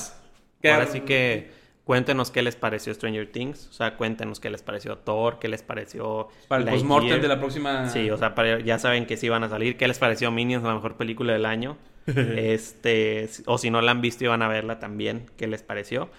ahora 0.72 0.86
sí 0.86 1.00
que 1.00 1.50
cuéntenos 1.84 2.30
qué 2.30 2.42
les 2.42 2.54
pareció 2.56 2.92
Stranger 2.92 3.30
Things. 3.32 3.68
O 3.68 3.72
sea, 3.72 3.96
cuéntenos 3.96 4.40
qué 4.40 4.50
les 4.50 4.62
pareció 4.62 4.98
Thor, 4.98 5.38
qué 5.38 5.48
les 5.48 5.62
pareció 5.62 6.28
Para 6.48 6.62
el 6.62 6.68
postmortem 6.68 7.20
de 7.22 7.28
la 7.28 7.38
próxima. 7.38 7.88
Sí, 7.88 8.10
o 8.10 8.16
sea, 8.18 8.34
para- 8.34 8.60
ya 8.60 8.78
saben 8.78 9.06
que 9.06 9.16
sí 9.16 9.28
van 9.30 9.44
a 9.44 9.48
salir. 9.48 9.76
¿Qué 9.78 9.88
les 9.88 9.98
pareció 9.98 10.30
Minions, 10.30 10.64
la 10.64 10.74
mejor 10.74 10.96
película 10.96 11.32
del 11.32 11.46
año? 11.46 11.78
este, 12.06 13.28
o 13.46 13.58
si 13.58 13.70
no 13.70 13.80
la 13.80 13.90
han 13.92 14.00
visto 14.00 14.24
y 14.24 14.28
van 14.28 14.42
a 14.42 14.48
verla 14.48 14.78
también, 14.78 15.26
¿qué 15.36 15.46
les 15.46 15.62
pareció? 15.62 16.10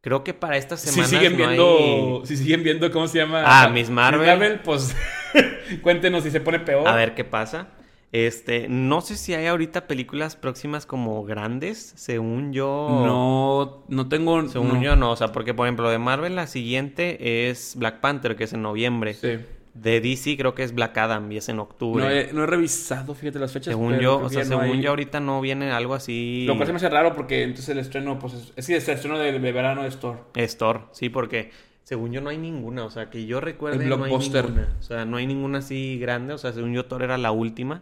Creo 0.00 0.24
que 0.24 0.34
para 0.34 0.56
estas 0.56 0.80
si 0.80 0.88
semanas 0.90 1.10
siguen 1.10 1.32
no 1.32 1.36
viendo, 1.38 2.20
hay- 2.22 2.26
si 2.26 2.36
siguen 2.36 2.62
viendo 2.64 2.90
cómo 2.90 3.06
se 3.06 3.18
llama. 3.18 3.42
Ah, 3.46 3.68
Miss 3.68 3.88
Marvel. 3.90 4.60
pues 4.64 4.94
cuéntenos 5.82 6.24
si 6.24 6.30
se 6.32 6.40
pone 6.40 6.58
peor. 6.58 6.86
A 6.88 6.94
ver 6.96 7.14
qué 7.14 7.24
pasa. 7.24 7.68
Este, 8.12 8.68
no 8.68 9.00
sé 9.00 9.16
si 9.16 9.32
hay 9.32 9.46
ahorita 9.46 9.86
películas 9.86 10.36
próximas 10.36 10.84
como 10.84 11.24
grandes, 11.24 11.94
según 11.96 12.52
yo. 12.52 13.02
No, 13.06 13.84
no 13.88 14.08
tengo. 14.08 14.46
Según 14.48 14.74
no. 14.74 14.82
yo 14.82 14.96
no, 14.96 15.12
o 15.12 15.16
sea, 15.16 15.28
porque 15.32 15.54
por 15.54 15.66
ejemplo 15.66 15.88
de 15.88 15.98
Marvel 15.98 16.36
la 16.36 16.46
siguiente 16.46 17.48
es 17.48 17.74
Black 17.76 18.00
Panther, 18.00 18.36
que 18.36 18.44
es 18.44 18.52
en 18.52 18.60
noviembre. 18.62 19.14
Sí. 19.14 19.38
De 19.72 20.02
DC 20.02 20.36
creo 20.36 20.54
que 20.54 20.62
es 20.64 20.74
Black 20.74 20.98
Adam 20.98 21.32
y 21.32 21.38
es 21.38 21.48
en 21.48 21.58
octubre. 21.58 22.04
No 22.04 22.10
he, 22.10 22.30
no 22.34 22.44
he 22.44 22.46
revisado, 22.46 23.14
fíjate 23.14 23.38
las 23.38 23.52
fechas. 23.52 23.72
según 23.72 23.98
yo, 24.00 24.18
o 24.18 24.28
sea, 24.28 24.42
no 24.42 24.48
según 24.60 24.76
hay- 24.76 24.82
yo 24.82 24.90
ahorita 24.90 25.18
no 25.20 25.40
viene 25.40 25.70
algo 25.72 25.94
así. 25.94 26.44
Lo 26.46 26.56
cual 26.56 26.66
se 26.66 26.72
me 26.74 26.76
hace 26.76 26.90
raro 26.90 27.14
porque 27.14 27.42
entonces 27.44 27.70
el 27.70 27.78
estreno, 27.78 28.18
pues 28.18 28.34
es, 28.34 28.52
es 28.56 28.68
es 28.68 28.88
el 28.90 28.94
estreno 28.96 29.18
de, 29.18 29.38
de 29.38 29.52
verano 29.52 29.80
de 29.84 29.88
Store. 29.88 30.18
Es 30.34 30.58
Thor, 30.58 30.88
sí, 30.92 31.08
porque 31.08 31.50
según 31.84 32.12
yo 32.12 32.20
no 32.20 32.28
hay 32.28 32.36
ninguna, 32.36 32.84
o 32.84 32.90
sea, 32.90 33.08
que 33.08 33.24
yo 33.24 33.40
recuerde 33.40 33.82
El 33.84 33.88
no 33.88 33.94
hay 33.94 34.00
blockbuster. 34.02 34.44
ninguna. 34.44 34.76
O 34.78 34.82
sea, 34.82 35.06
no 35.06 35.16
hay 35.16 35.26
ninguna 35.26 35.58
así 35.60 35.98
grande, 35.98 36.34
o 36.34 36.38
sea, 36.38 36.52
según 36.52 36.74
yo 36.74 36.84
Thor 36.84 37.02
era 37.02 37.16
la 37.16 37.32
última. 37.32 37.80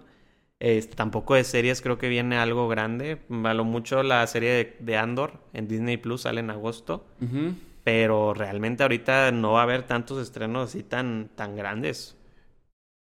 Eh, 0.62 0.86
tampoco 0.94 1.34
de 1.34 1.42
series 1.44 1.80
creo 1.80 1.96
que 1.98 2.08
viene 2.08 2.36
algo 2.36 2.68
grande. 2.68 3.18
A 3.44 3.54
lo 3.54 3.64
mucho 3.64 4.02
la 4.02 4.26
serie 4.26 4.50
de, 4.50 4.76
de 4.80 4.96
Andor 4.98 5.40
en 5.54 5.66
Disney 5.68 5.96
Plus 5.96 6.22
sale 6.22 6.40
en 6.40 6.50
agosto. 6.50 7.06
Pero 7.82 8.34
realmente 8.34 8.82
ahorita 8.82 9.32
no 9.32 9.52
va 9.52 9.60
a 9.60 9.62
haber 9.62 9.84
tantos 9.84 10.20
estrenos 10.22 10.68
así 10.68 10.82
tan, 10.82 11.30
tan 11.34 11.56
grandes. 11.56 12.16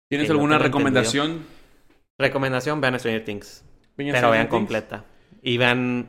¿Tienes 0.08 0.28
no 0.28 0.34
alguna 0.34 0.58
recomendación? 0.58 1.42
Recomendación, 2.16 2.80
vean 2.80 2.98
Stranger 2.98 3.24
Things. 3.24 3.64
Pero 3.96 4.30
vean 4.30 4.44
Things? 4.44 4.50
completa. 4.50 5.04
Y 5.42 5.58
vean 5.58 6.08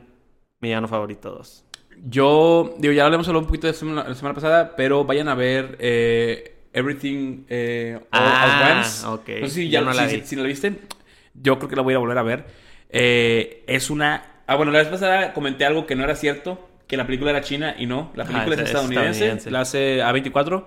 Mi 0.60 0.68
Villano 0.68 0.88
Favorito 0.88 1.30
2. 1.32 1.64
Yo, 2.06 2.74
digo, 2.78 2.92
ya 2.94 3.04
hablamos 3.04 3.26
solo 3.26 3.40
un 3.40 3.46
poquito 3.46 3.66
de 3.66 3.74
semana- 3.74 4.08
la 4.08 4.14
semana 4.14 4.34
pasada, 4.34 4.74
pero 4.76 5.04
vayan 5.04 5.28
a 5.28 5.34
ver 5.34 5.76
eh, 5.80 6.56
Everything 6.72 7.44
eh, 7.48 7.96
All 8.00 8.06
Ah, 8.12 8.70
at 8.70 8.76
Once. 8.78 9.06
No 9.40 9.48
sé 9.48 9.54
si 9.54 9.64
Yo 9.66 9.72
ya 9.72 9.80
no 9.82 9.92
la 9.92 10.08
si, 10.08 10.16
vi. 10.16 10.26
si 10.26 10.36
la 10.36 10.42
viste. 10.44 10.78
Yo 11.42 11.58
creo 11.58 11.68
que 11.68 11.76
la 11.76 11.82
voy 11.82 11.94
a 11.94 11.98
volver 11.98 12.18
a 12.18 12.22
ver. 12.22 12.46
Eh, 12.88 13.64
es 13.66 13.90
una... 13.90 14.42
Ah, 14.46 14.56
bueno, 14.56 14.72
la 14.72 14.80
vez 14.80 14.88
pasada 14.88 15.32
comenté 15.32 15.64
algo 15.64 15.86
que 15.86 15.94
no 15.94 16.04
era 16.04 16.16
cierto, 16.16 16.68
que 16.86 16.96
la 16.96 17.06
película 17.06 17.30
era 17.30 17.40
china 17.42 17.74
y 17.78 17.86
no. 17.86 18.12
La 18.14 18.24
Ajá, 18.24 18.32
película 18.32 18.54
es, 18.54 18.60
es- 18.60 18.64
es 18.64 18.68
estadounidense, 18.70 19.08
estadounidense. 19.10 19.50
la 19.50 19.60
hace 19.60 20.02
A24. 20.02 20.66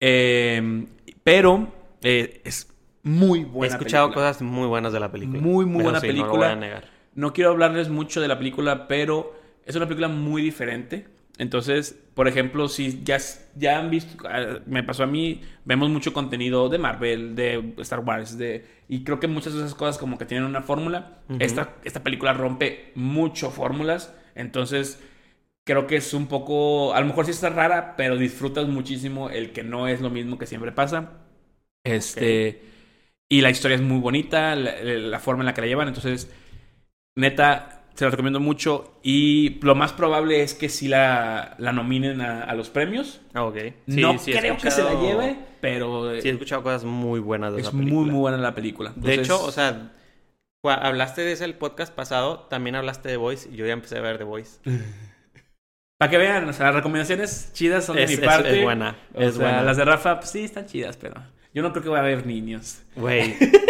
Eh, 0.00 0.86
pero 1.22 1.68
eh, 2.02 2.40
es 2.44 2.68
muy 3.02 3.44
buena 3.44 3.74
He 3.74 3.76
escuchado 3.78 4.06
película. 4.06 4.30
cosas 4.30 4.42
muy 4.42 4.66
buenas 4.66 4.92
de 4.92 5.00
la 5.00 5.10
película. 5.10 5.40
Muy, 5.40 5.64
muy 5.66 5.82
buena 5.82 6.00
sí, 6.00 6.06
No 6.06 6.12
lo 6.12 6.16
película. 6.22 6.46
voy 6.46 6.52
a 6.52 6.56
negar. 6.56 6.84
No 7.14 7.32
quiero 7.32 7.50
hablarles 7.50 7.88
mucho 7.88 8.20
de 8.20 8.28
la 8.28 8.38
película, 8.38 8.86
pero 8.88 9.34
es 9.66 9.74
una 9.76 9.86
película 9.86 10.08
muy 10.08 10.42
diferente. 10.42 11.08
Entonces, 11.38 11.98
por 12.20 12.28
ejemplo, 12.28 12.68
si 12.68 13.02
ya, 13.02 13.16
ya 13.56 13.78
han 13.78 13.88
visto, 13.88 14.28
ah, 14.28 14.58
me 14.66 14.82
pasó 14.82 15.04
a 15.04 15.06
mí, 15.06 15.40
vemos 15.64 15.88
mucho 15.88 16.12
contenido 16.12 16.68
de 16.68 16.76
Marvel, 16.76 17.34
de 17.34 17.72
Star 17.78 18.00
Wars, 18.00 18.36
de, 18.36 18.66
y 18.88 19.04
creo 19.04 19.18
que 19.18 19.26
muchas 19.26 19.54
de 19.54 19.60
esas 19.60 19.74
cosas 19.74 19.96
como 19.96 20.18
que 20.18 20.26
tienen 20.26 20.44
una 20.44 20.60
fórmula. 20.60 21.22
Esta, 21.38 21.76
esta 21.82 22.02
película 22.02 22.34
rompe 22.34 22.92
mucho 22.94 23.50
fórmulas, 23.50 24.14
entonces 24.34 25.02
creo 25.64 25.86
que 25.86 25.96
es 25.96 26.12
un 26.12 26.26
poco, 26.26 26.92
a 26.92 27.00
lo 27.00 27.06
mejor 27.06 27.24
sí 27.24 27.30
está 27.30 27.48
rara, 27.48 27.96
pero 27.96 28.18
disfrutas 28.18 28.68
muchísimo 28.68 29.30
el 29.30 29.52
que 29.52 29.62
no 29.62 29.88
es 29.88 30.02
lo 30.02 30.10
mismo 30.10 30.36
que 30.36 30.44
siempre 30.44 30.72
pasa. 30.72 31.22
Este, 31.84 32.60
y 33.30 33.40
la 33.40 33.48
historia 33.48 33.76
es 33.76 33.82
muy 33.82 34.00
bonita, 34.00 34.54
la, 34.56 34.82
la 34.82 35.20
forma 35.20 35.40
en 35.40 35.46
la 35.46 35.54
que 35.54 35.62
la 35.62 35.68
llevan, 35.68 35.88
entonces, 35.88 36.30
neta, 37.16 37.79
se 38.00 38.04
la 38.06 38.10
recomiendo 38.10 38.40
mucho 38.40 38.98
y 39.02 39.60
lo 39.62 39.74
más 39.76 39.92
probable 39.92 40.42
es 40.42 40.54
que 40.54 40.68
sí 40.68 40.88
la, 40.88 41.54
la 41.58 41.72
nominen 41.72 42.20
a, 42.20 42.42
a 42.42 42.54
los 42.54 42.68
premios. 42.70 43.20
Ah, 43.34 43.44
ok. 43.44 43.56
no 43.86 44.18
sí 44.18 44.32
creo 44.32 44.56
que 44.56 44.70
se 44.70 44.82
la 44.82 44.94
lleve, 45.00 45.36
pero 45.60 46.18
Sí, 46.20 46.28
he 46.28 46.32
escuchado 46.32 46.62
cosas 46.62 46.84
muy 46.84 47.20
buenas 47.20 47.52
de 47.54 47.60
es 47.60 47.66
esa 47.68 47.76
muy, 47.76 47.84
película. 47.86 48.12
muy 48.12 48.20
buena 48.20 48.36
la 48.38 48.54
película. 48.54 48.92
De 48.96 49.14
hecho, 49.14 49.42
o 49.44 49.52
sea, 49.52 49.92
hablaste 50.64 51.20
de 51.22 51.32
ese 51.32 51.44
el 51.44 51.54
podcast 51.54 51.94
pasado, 51.94 52.40
también 52.50 52.74
hablaste 52.76 53.08
de 53.08 53.16
Voice 53.16 53.48
y 53.52 53.56
yo 53.56 53.66
ya 53.66 53.72
empecé 53.74 53.98
a 53.98 54.00
ver 54.00 54.18
The 54.18 54.24
Voice. 54.24 54.58
para 55.98 56.10
que 56.10 56.16
vean, 56.18 56.48
o 56.48 56.52
sea, 56.54 56.66
las 56.66 56.74
recomendaciones 56.76 57.50
chidas 57.52 57.84
son 57.84 57.96
de 57.96 58.04
Es- 58.04 58.10
mi 58.10 58.14
es- 58.14 58.20
parte. 58.20 58.58
es 58.58 58.64
buena, 58.64 58.96
O 59.14 59.20
es 59.20 59.34
sea, 59.34 59.42
buena. 59.44 59.62
las 59.62 59.76
de 59.76 59.84
Rafa, 59.84 60.18
pues 60.18 60.30
sí, 60.30 60.44
están 60.44 60.64
chidas, 60.66 60.96
pero 60.96 61.22
yo 61.52 61.62
no 61.62 61.72
creo 61.72 61.82
que 61.82 61.88
voy 61.90 61.98
a 61.98 62.02
ver 62.02 62.26
niños. 62.26 62.80
Güey. 62.96 63.36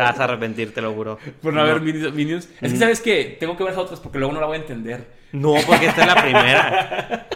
Te 0.00 0.10
vas 0.12 0.20
a 0.20 0.24
arrepentir, 0.24 0.74
te 0.74 0.80
lo 0.80 0.92
juro. 0.92 1.18
Por 1.42 1.52
no, 1.54 1.60
haber 1.60 1.80
Minions. 1.80 2.14
Minions. 2.14 2.48
Es 2.60 2.70
que, 2.72 2.76
Mm. 2.76 2.80
¿sabes 2.80 3.00
que 3.00 3.36
Tengo 3.40 3.56
que 3.56 3.64
ver 3.64 3.72
las 3.74 3.82
otras 3.82 4.00
porque 4.00 4.18
luego 4.18 4.32
no 4.34 4.40
la 4.40 4.46
voy 4.46 4.56
a 4.58 4.60
entender. 4.60 5.06
No, 5.32 5.54
porque 5.66 5.86
esta 5.86 6.00
es 6.02 6.06
la 6.06 6.22
primera. 6.22 7.26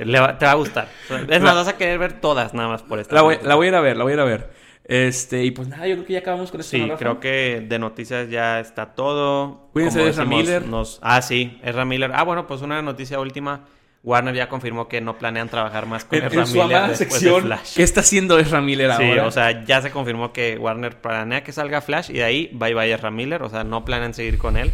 Le 0.00 0.20
va- 0.20 0.36
te 0.36 0.44
va 0.44 0.52
a 0.52 0.54
gustar. 0.56 0.88
Es 1.28 1.40
más, 1.40 1.54
vas 1.54 1.68
a 1.68 1.76
querer 1.76 1.98
ver 1.98 2.20
todas 2.20 2.52
nada 2.52 2.68
más 2.68 2.82
por 2.82 2.98
esta. 2.98 3.14
La 3.14 3.22
voy, 3.22 3.38
la 3.42 3.54
voy 3.54 3.66
a 3.66 3.68
ir 3.70 3.74
a 3.76 3.80
ver, 3.80 3.96
la 3.96 4.02
voy 4.04 4.12
a 4.12 4.14
ir 4.14 4.20
a 4.20 4.24
ver. 4.24 4.50
Este, 4.86 5.44
y 5.44 5.50
pues 5.50 5.68
nada, 5.68 5.86
yo 5.86 5.94
creo 5.94 6.06
que 6.06 6.12
ya 6.12 6.18
acabamos 6.18 6.50
con 6.50 6.60
esto. 6.60 6.72
Sí, 6.76 6.84
¿no, 6.84 6.96
creo 6.96 7.18
que 7.20 7.64
de 7.66 7.78
noticias 7.78 8.28
ya 8.28 8.60
está 8.60 8.94
todo. 8.94 9.70
Cuídense 9.72 10.00
de 10.00 10.10
Ezra 10.10 10.24
decimos, 10.24 10.44
Miller. 10.44 10.66
nos- 10.66 10.98
Ah, 11.00 11.22
sí, 11.22 11.58
Ezra 11.62 11.84
Miller. 11.86 12.10
Ah, 12.14 12.22
bueno, 12.24 12.46
pues 12.46 12.60
una 12.60 12.82
noticia 12.82 13.18
última. 13.20 13.60
Warner 14.04 14.34
ya 14.34 14.48
confirmó 14.50 14.86
que 14.86 15.00
no 15.00 15.16
planean 15.18 15.48
trabajar 15.48 15.86
más 15.86 16.04
con 16.04 16.18
En, 16.18 16.26
Ezra 16.26 16.42
en 16.42 16.46
su 16.46 16.62
Miller 16.62 16.80
después 16.88 16.98
de 16.98 17.04
sección, 17.06 17.42
Flash. 17.42 17.74
¿qué 17.76 17.82
está 17.82 18.00
haciendo 18.00 18.38
Ezra 18.38 18.60
Miller 18.60 18.92
Sí, 18.98 19.02
ahora? 19.02 19.26
o 19.26 19.30
sea, 19.30 19.64
ya 19.64 19.80
se 19.80 19.90
confirmó 19.90 20.32
que 20.32 20.58
Warner 20.58 21.00
planea 21.00 21.42
que 21.42 21.52
salga 21.52 21.80
Flash 21.80 22.10
y 22.10 22.14
de 22.14 22.24
ahí 22.24 22.50
bye 22.52 22.74
bye 22.74 22.92
Ezra 22.92 23.10
Miller. 23.10 23.42
O 23.42 23.48
sea, 23.48 23.64
no 23.64 23.84
planean 23.84 24.12
seguir 24.14 24.36
con 24.38 24.56
él. 24.58 24.70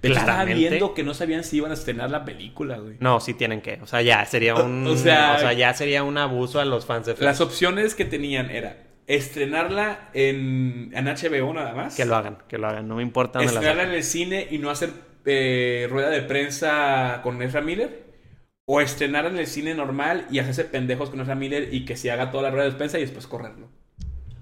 Pero 0.00 0.14
estaba 0.14 0.44
viendo 0.44 0.94
que 0.94 1.02
no 1.02 1.12
sabían 1.14 1.44
si 1.44 1.56
iban 1.56 1.70
a 1.70 1.74
estrenar 1.74 2.10
la 2.10 2.24
película, 2.24 2.76
güey. 2.78 2.96
No, 3.00 3.20
sí 3.20 3.34
tienen 3.34 3.62
que. 3.62 3.80
O 3.82 3.86
sea, 3.86 4.02
ya 4.02 4.24
sería 4.26 4.54
un. 4.54 4.86
O 4.86 4.96
sea- 4.96 5.52
ya 5.54 5.74
sería 5.74 6.04
un 6.04 6.16
abuso 6.18 6.60
a 6.60 6.64
los 6.64 6.86
fans 6.86 7.06
de 7.06 7.14
Flash. 7.14 7.24
Las 7.26 7.40
opciones 7.40 7.94
que 7.94 8.04
tenían 8.04 8.50
era 8.50 8.76
estrenarla 9.06 10.10
en, 10.14 10.90
en 10.94 11.04
HBO 11.06 11.52
nada 11.54 11.74
más. 11.74 11.96
Que 11.96 12.04
lo 12.04 12.14
hagan, 12.16 12.38
que 12.48 12.58
lo 12.58 12.68
hagan. 12.68 12.86
No 12.86 12.96
me 12.96 13.02
importa 13.02 13.38
dónde 13.38 13.52
la 13.54 13.58
estrenarla 13.60 13.90
en 13.90 13.96
el 13.96 14.04
cine 14.04 14.46
y 14.50 14.58
no 14.58 14.70
hacer 14.70 14.90
eh, 15.24 15.86
rueda 15.90 16.10
de 16.10 16.22
prensa 16.22 17.20
con 17.22 17.40
Ezra 17.42 17.60
Miller. 17.60 18.07
O 18.70 18.82
estrenarla 18.82 19.30
en 19.30 19.38
el 19.38 19.46
cine 19.46 19.74
normal 19.74 20.26
y 20.30 20.40
hacerse 20.40 20.64
pendejos 20.64 21.08
con 21.08 21.20
Ezra 21.22 21.34
Miller 21.34 21.72
y 21.72 21.86
que 21.86 21.96
se 21.96 22.10
haga 22.10 22.30
toda 22.30 22.42
la 22.42 22.50
rueda 22.50 22.68
de 22.68 22.76
prensa 22.76 22.98
y 22.98 23.00
después 23.00 23.26
correrlo. 23.26 23.68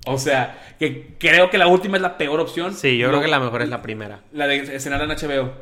O 0.09 0.19
sea, 0.19 0.61
que 0.81 1.15
creo 1.19 1.49
que 1.49 1.59
la 1.59 1.69
última 1.69 1.97
es 1.97 2.03
la 2.03 2.19
peor 2.19 2.41
opción. 2.41 2.75
Sí, 2.75 2.99
yo 2.99 3.07
No- 3.07 3.13
creo 3.13 3.23
que 3.23 3.29
la 3.31 3.39
mejor 3.39 3.63
es 3.63 3.69
la 3.69 3.83
primera. 3.83 4.23
La 4.33 4.49
de 4.49 4.57
estrenarla 4.75 5.05
en 5.05 5.11
HBO. 5.13 5.53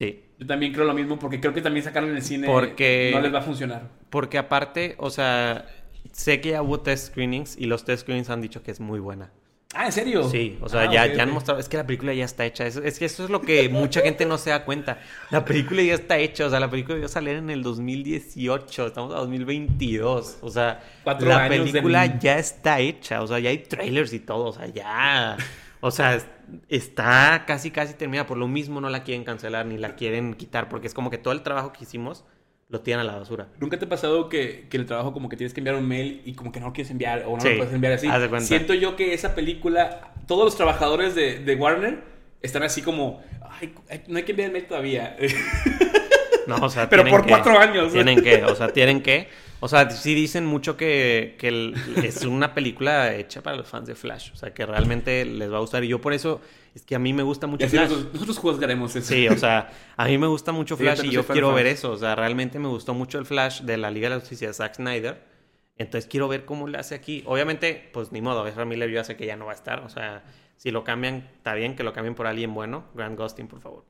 Sí. 0.00 0.24
Yo 0.38 0.46
también 0.46 0.72
creo 0.72 0.86
lo 0.86 0.94
mismo 0.94 1.18
porque 1.20 1.40
creo 1.40 1.54
que 1.54 1.60
también 1.62 1.84
sacarla 1.84 2.08
en 2.10 2.16
el 2.16 2.22
cine 2.22 2.46
Porque- 2.48 3.10
no 3.14 3.20
les 3.20 3.32
va 3.32 3.38
a 3.38 3.42
funcionar. 3.42 3.88
Porque 4.10 4.38
aparte, 4.38 4.96
o 4.98 5.10
sea, 5.10 5.66
sé 6.12 6.40
que 6.40 6.50
ya 6.50 6.62
hubo 6.62 6.80
test 6.80 7.08
screenings 7.12 7.56
y 7.56 7.66
los 7.66 7.84
test 7.84 8.02
screenings 8.02 8.28
han 8.30 8.40
dicho 8.40 8.62
que 8.62 8.72
es 8.72 8.80
muy 8.80 8.98
buena. 8.98 9.30
Ah, 9.74 9.84
¿en 9.84 9.92
serio? 9.92 10.26
Sí, 10.30 10.58
o 10.62 10.68
sea, 10.68 10.82
Ah, 10.82 10.90
ya, 10.92 11.06
ya 11.14 11.22
han 11.24 11.30
mostrado, 11.30 11.60
es 11.60 11.68
que 11.68 11.76
la 11.76 11.86
película 11.86 12.14
ya 12.14 12.24
está 12.24 12.46
hecha. 12.46 12.66
Es, 12.66 12.76
es 12.76 12.98
que 12.98 13.04
eso 13.04 13.24
es 13.24 13.30
lo 13.30 13.42
que 13.42 13.68
mucha 13.68 14.00
gente 14.00 14.24
no 14.24 14.38
se 14.38 14.48
da 14.48 14.64
cuenta. 14.64 14.98
La 15.30 15.44
película 15.44 15.82
ya 15.82 15.92
está 15.94 16.16
hecha, 16.16 16.46
o 16.46 16.50
sea, 16.50 16.58
la 16.58 16.70
película 16.70 17.04
a 17.04 17.08
salir 17.08 17.36
en 17.36 17.50
el 17.50 17.62
2018, 17.62 18.86
estamos 18.86 19.14
a 19.14 19.18
2022. 19.18 20.38
O 20.40 20.48
sea, 20.50 20.80
Cuatro 21.04 21.28
la 21.28 21.44
años 21.44 21.66
de- 21.66 21.72
película 21.72 22.18
ya 22.18 22.38
está 22.38 22.80
hecha, 22.80 23.20
o 23.22 23.26
sea, 23.26 23.40
ya 23.40 23.50
hay 23.50 23.58
trailers 23.58 24.14
y 24.14 24.20
todo, 24.20 24.46
o 24.46 24.52
sea, 24.54 24.66
ya. 24.68 25.36
O 25.80 25.90
sea, 25.90 26.14
es- 26.14 26.26
está 26.70 27.44
casi, 27.46 27.70
casi 27.70 27.92
terminada. 27.92 28.26
Por 28.26 28.38
lo 28.38 28.48
mismo 28.48 28.80
no 28.80 28.88
la 28.88 29.04
quieren 29.04 29.22
cancelar 29.24 29.66
ni 29.66 29.76
la 29.76 29.96
quieren 29.96 30.32
quitar, 30.32 30.70
porque 30.70 30.86
es 30.86 30.94
como 30.94 31.10
que 31.10 31.18
todo 31.18 31.32
el 31.34 31.42
trabajo 31.42 31.74
que 31.74 31.84
hicimos 31.84 32.24
lo 32.68 32.80
tiran 32.80 33.00
a 33.00 33.04
la 33.04 33.16
basura. 33.16 33.48
¿Nunca 33.60 33.78
te 33.78 33.86
ha 33.86 33.88
pasado 33.88 34.28
que, 34.28 34.66
que 34.68 34.76
el 34.76 34.84
trabajo 34.86 35.12
como 35.14 35.28
que 35.28 35.36
tienes 35.36 35.54
que 35.54 35.60
enviar 35.60 35.76
un 35.76 35.88
mail 35.88 36.20
y 36.24 36.34
como 36.34 36.52
que 36.52 36.60
no 36.60 36.66
lo 36.66 36.72
quieres 36.72 36.90
enviar 36.90 37.24
o 37.26 37.34
no 37.36 37.40
Sí, 37.40 37.50
lo 37.50 37.56
puedes 37.58 37.72
enviar 37.74 37.94
así? 37.94 38.06
haz 38.08 38.20
de 38.20 38.28
cuenta. 38.28 38.46
Siento 38.46 38.74
yo 38.74 38.94
que 38.94 39.14
esa 39.14 39.34
película, 39.34 40.12
todos 40.26 40.44
los 40.44 40.56
trabajadores 40.56 41.14
de, 41.14 41.38
de 41.38 41.54
Warner 41.54 42.00
están 42.42 42.62
así 42.62 42.82
como, 42.82 43.22
ay, 43.58 43.72
no 44.06 44.18
hay 44.18 44.24
que 44.24 44.32
enviar 44.32 44.48
el 44.48 44.52
mail 44.52 44.66
todavía. 44.66 45.16
No, 46.46 46.56
o 46.56 46.68
sea, 46.68 46.88
Pero 46.90 47.04
por 47.06 47.22
que- 47.22 47.30
cuatro 47.30 47.58
años. 47.58 47.92
Tienen 47.92 48.22
que, 48.22 48.44
o 48.44 48.54
sea, 48.54 48.68
tienen 48.68 49.02
que. 49.02 49.28
O 49.60 49.68
sea, 49.68 49.90
sí 49.90 50.14
dicen 50.14 50.46
mucho 50.46 50.76
que, 50.76 51.36
que 51.38 51.48
el- 51.48 51.74
es 52.04 52.24
una 52.24 52.54
película 52.54 53.14
hecha 53.14 53.42
para 53.42 53.56
los 53.56 53.66
fans 53.68 53.86
de 53.88 53.94
Flash. 53.94 54.30
O 54.32 54.36
sea, 54.36 54.54
que 54.54 54.64
realmente 54.64 55.24
les 55.24 55.52
va 55.52 55.56
a 55.56 55.60
gustar. 55.60 55.82
Y 55.84 55.88
yo 55.88 56.00
por 56.00 56.12
eso, 56.12 56.40
es 56.74 56.82
que 56.82 56.94
a 56.94 56.98
mí 56.98 57.12
me 57.12 57.22
gusta 57.24 57.46
Y 57.46 57.50
mucho 57.50 57.66
así 57.66 57.76
Flash. 57.76 57.88
nosotros, 57.90 58.12
nosotros 58.14 58.38
juzgaremos 58.38 58.94
eso. 58.94 59.08
Sí, 59.14 59.26
o 59.28 59.36
sea, 59.36 59.70
a 59.96 60.04
mí 60.06 60.16
me 60.18 60.26
gusta 60.28 60.52
mucho 60.52 60.76
Sí, 60.76 60.82
Flash 60.84 61.04
y 61.04 61.10
yo 61.10 61.26
quiero 61.26 61.52
ver 61.52 61.66
eso. 61.66 61.90
O 61.92 61.96
sea, 61.96 62.14
realmente 62.14 62.58
me 62.58 62.68
gustó 62.68 62.94
mucho 62.94 63.18
el 63.18 63.26
Flash 63.26 63.62
de 63.62 63.76
la 63.76 63.90
Liga 63.90 64.08
de 64.08 64.14
la 64.16 64.20
Justicia 64.20 64.48
de 64.48 64.54
Zack 64.54 64.76
Snyder. 64.76 65.22
Entonces 65.76 66.08
quiero 66.10 66.28
ver 66.28 66.44
cómo 66.44 66.66
le 66.68 66.78
hace 66.78 66.94
aquí. 66.94 67.22
Obviamente, 67.26 67.88
pues 67.92 68.10
ni 68.12 68.20
modo, 68.20 68.46
Ezra 68.46 68.64
Miller 68.64 68.90
yo 68.90 69.02
sé 69.04 69.16
que 69.16 69.26
ya 69.26 69.36
no 69.36 69.46
va 69.46 69.52
a 69.52 69.54
estar. 69.54 69.80
O 69.80 69.88
sea, 69.88 70.24
si 70.56 70.70
lo 70.72 70.82
cambian, 70.84 71.28
está 71.36 71.54
bien 71.54 71.76
que 71.76 71.82
lo 71.84 71.92
cambien 71.92 72.14
por 72.16 72.26
alguien 72.26 72.52
bueno. 72.54 72.84
Grant 72.94 73.18
Gustin, 73.18 73.46
por 73.48 73.60
favor. 73.60 73.84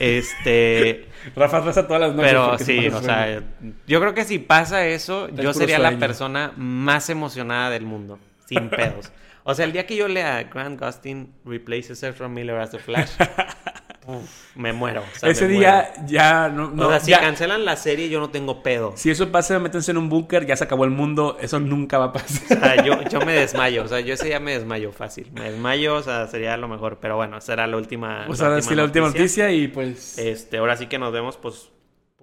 Este. 0.00 1.06
Rafa 1.36 1.64
pasa 1.64 1.86
todas 1.86 2.00
las 2.02 2.14
noches. 2.14 2.30
Pero 2.30 2.58
sí, 2.58 2.88
o 2.88 3.00
sea, 3.02 3.42
yo 3.86 4.00
creo 4.00 4.14
que 4.14 4.24
si 4.24 4.38
pasa 4.38 4.86
eso, 4.86 5.28
yo 5.28 5.54
sería 5.54 5.78
la 5.78 5.88
sueño. 5.88 6.00
persona 6.00 6.52
más 6.56 7.10
emocionada 7.10 7.70
del 7.70 7.84
mundo, 7.84 8.18
sin 8.46 8.68
pedos. 8.70 9.12
O 9.44 9.54
sea, 9.54 9.64
el 9.64 9.72
día 9.72 9.86
que 9.86 9.96
yo 9.96 10.08
lea 10.08 10.42
Grant 10.44 10.80
Gustin 10.80 11.32
replaces 11.44 12.02
Ezra 12.02 12.28
Miller 12.28 12.56
as 12.56 12.70
The 12.70 12.78
Flash, 12.78 13.10
uf, 14.08 14.56
me 14.56 14.72
muero. 14.72 15.02
o 15.02 15.18
sea, 15.18 15.30
Ese 15.30 15.46
me 15.46 15.52
día 15.54 15.92
ya 16.06 16.48
no... 16.48 16.70
no 16.70 16.86
o 16.86 16.90
sea, 16.90 17.00
si 17.00 17.10
ya- 17.12 17.20
cancelan 17.20 17.64
la 17.64 17.76
serie, 17.76 18.08
yo 18.08 18.18
no 18.20 18.30
tengo 18.30 18.62
pedo. 18.62 18.92
Si 18.96 19.10
eso 19.10 19.30
pasa, 19.30 19.58
métanse 19.58 19.90
en 19.92 19.98
un 19.98 20.08
búnker, 20.08 20.46
ya 20.46 20.56
se 20.56 20.64
acabó 20.64 20.84
el 20.84 20.90
mundo, 20.90 21.36
eso 21.40 21.60
nunca 21.60 21.98
va 21.98 22.06
a 22.06 22.12
pasar. 22.12 22.58
O 22.58 22.60
sea, 22.60 22.84
yo, 22.84 23.00
yo 23.02 23.20
me 23.20 23.32
desmayo, 23.34 23.84
o 23.84 23.88
sea, 23.88 24.00
yo 24.00 24.14
ese 24.14 24.26
día 24.26 24.40
me 24.40 24.52
desmayo 24.52 24.90
fácil. 24.92 25.30
Me 25.32 25.50
desmayo, 25.50 25.94
o 25.94 26.02
sea, 26.02 26.26
sería 26.26 26.56
lo 26.56 26.66
mejor. 26.68 26.98
Pero 27.00 27.16
bueno, 27.16 27.40
será 27.40 27.66
la 27.66 27.76
última. 27.76 28.26
O 28.28 28.34
sea, 28.34 28.60
sí, 28.62 28.74
la 28.74 28.84
última 28.84 29.06
noticia 29.08 29.50
y 29.52 29.68
pues... 29.68 30.18
Este, 30.18 30.58
ahora 30.58 30.76
sí 30.76 30.86
que 30.86 30.98
nos 30.98 31.12
vemos, 31.12 31.36
pues, 31.36 31.70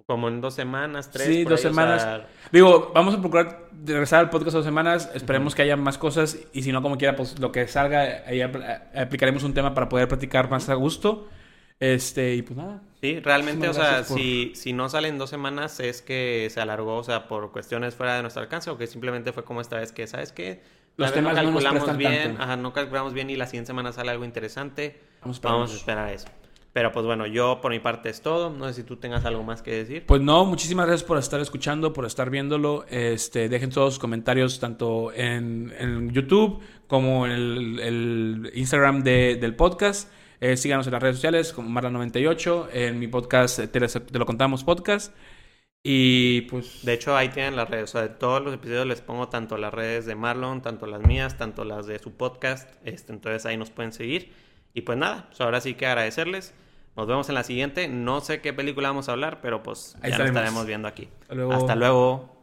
como 0.06 0.28
en 0.28 0.40
dos 0.40 0.54
semanas, 0.54 1.10
tres. 1.10 1.26
Sí, 1.26 1.42
por 1.42 1.52
dos 1.52 1.60
ahí, 1.60 1.66
o 1.66 1.70
semanas. 1.70 2.02
sea, 2.02 2.26
Digo, 2.52 2.92
vamos 2.94 3.14
a 3.14 3.20
procurar 3.20 3.66
regresar 3.84 4.20
al 4.20 4.30
podcast 4.30 4.54
dos 4.54 4.64
semanas. 4.64 5.10
Esperemos 5.14 5.54
que 5.54 5.62
haya 5.62 5.76
más 5.76 5.98
cosas. 5.98 6.38
Y 6.52 6.62
si 6.62 6.70
no, 6.70 6.80
como 6.82 6.96
quiera, 6.96 7.16
pues 7.16 7.38
lo 7.40 7.50
que 7.50 7.66
salga, 7.66 8.22
ahí 8.26 8.38
apl- 8.38 8.82
aplicaremos 8.96 9.42
un 9.42 9.52
tema 9.52 9.74
para 9.74 9.88
poder 9.88 10.06
platicar 10.06 10.48
más 10.48 10.68
a 10.68 10.74
gusto. 10.74 11.28
Este, 11.80 12.34
y 12.34 12.42
pues 12.42 12.56
nada. 12.56 12.82
Sí, 13.02 13.20
realmente, 13.20 13.68
o 13.68 13.74
sea, 13.74 14.02
por- 14.08 14.16
si, 14.18 14.52
si 14.54 14.72
no 14.72 14.88
salen 14.88 15.18
dos 15.18 15.28
semanas 15.30 15.78
es 15.80 16.00
que 16.02 16.48
se 16.50 16.60
alargó, 16.60 16.96
o 16.96 17.04
sea, 17.04 17.28
por 17.28 17.52
cuestiones 17.52 17.94
fuera 17.94 18.16
de 18.16 18.22
nuestro 18.22 18.42
alcance 18.42 18.70
o 18.70 18.78
que 18.78 18.86
simplemente 18.86 19.32
fue 19.32 19.44
como 19.44 19.60
esta 19.60 19.76
vez 19.76 19.92
que, 19.92 20.06
¿sabes 20.06 20.32
qué? 20.32 20.62
Los 20.96 21.12
temas 21.12 21.34
no 21.34 21.42
nos 21.50 21.62
calculamos 21.62 21.98
bien, 21.98 22.22
tanto. 22.28 22.42
ajá, 22.42 22.56
no 22.56 22.72
calculamos 22.72 23.12
bien 23.12 23.28
y 23.28 23.36
la 23.36 23.44
siguiente 23.46 23.66
semana 23.66 23.92
sale 23.92 24.10
algo 24.10 24.24
interesante. 24.24 24.98
Vamos 25.20 25.38
a 25.44 25.48
Vamos 25.48 25.72
a 25.72 25.76
esperar. 25.76 26.08
esperar 26.10 26.32
eso. 26.32 26.46
Pero 26.72 26.92
pues 26.92 27.04
bueno, 27.06 27.26
yo 27.26 27.60
por 27.62 27.70
mi 27.72 27.80
parte 27.80 28.08
es 28.10 28.22
todo. 28.22 28.48
No 28.50 28.66
sé 28.68 28.74
si 28.74 28.82
tú 28.82 28.96
tengas 28.96 29.24
algo 29.26 29.42
más 29.42 29.60
que 29.62 29.72
decir. 29.72 30.04
Pues 30.06 30.20
no, 30.22 30.44
muchísimas 30.46 30.86
gracias 30.86 31.06
por 31.06 31.18
estar 31.18 31.40
escuchando, 31.40 31.92
por 31.92 32.04
estar 32.06 32.28
viéndolo. 32.30 32.84
Este, 32.88 33.48
dejen 33.50 33.70
todos 33.70 33.94
sus 33.94 33.98
comentarios 34.00 34.58
tanto 34.60 35.12
en, 35.12 35.72
en 35.78 36.10
YouTube 36.12 36.60
como 36.86 37.26
en 37.26 37.32
el, 37.32 37.80
el 37.80 38.52
Instagram 38.54 39.02
de- 39.02 39.36
del 39.36 39.54
podcast. 39.54 40.10
Eh, 40.40 40.56
síganos 40.56 40.86
en 40.86 40.92
las 40.92 41.02
redes 41.02 41.16
sociales 41.16 41.52
como 41.52 41.68
Marla98, 41.70 42.68
en 42.72 42.98
mi 42.98 43.08
podcast 43.08 43.58
eh, 43.58 43.68
Te, 43.68 43.80
lo- 43.80 43.88
Te 43.88 44.18
lo 44.18 44.26
contamos 44.26 44.64
podcast. 44.64 45.14
Y 45.88 46.42
pues 46.42 46.84
De 46.84 46.94
hecho, 46.94 47.16
ahí 47.16 47.28
tienen 47.28 47.54
las 47.56 47.70
redes. 47.70 47.84
O 47.84 47.92
sea, 47.92 48.02
de 48.02 48.08
todos 48.08 48.42
los 48.42 48.52
episodios 48.52 48.86
les 48.86 49.00
pongo 49.00 49.28
tanto 49.28 49.56
las 49.56 49.72
redes 49.72 50.04
de 50.04 50.16
Marlon, 50.16 50.60
tanto 50.60 50.86
las 50.86 51.00
mías, 51.02 51.38
tanto 51.38 51.64
las 51.64 51.86
de 51.86 51.98
su 52.00 52.12
podcast. 52.16 52.68
Este, 52.84 53.12
entonces 53.12 53.46
ahí 53.46 53.56
nos 53.56 53.70
pueden 53.70 53.92
seguir. 53.92 54.32
Y 54.74 54.80
pues 54.82 54.98
nada, 54.98 55.26
pues 55.28 55.40
ahora 55.40 55.60
sí 55.60 55.74
que 55.74 55.86
agradecerles. 55.86 56.54
Nos 56.96 57.06
vemos 57.06 57.28
en 57.28 57.36
la 57.36 57.44
siguiente. 57.44 57.88
No 57.88 58.20
sé 58.20 58.40
qué 58.40 58.52
película 58.52 58.88
vamos 58.88 59.08
a 59.08 59.12
hablar, 59.12 59.40
pero 59.40 59.62
pues 59.62 59.94
Ahí 60.02 60.10
ya 60.10 60.18
nos 60.18 60.26
estaremos. 60.26 60.36
estaremos 60.36 60.66
viendo 60.66 60.88
aquí. 60.88 61.08
Hasta 61.22 61.34
luego. 61.34 61.52
Hasta 61.52 61.76
luego. 61.76 62.36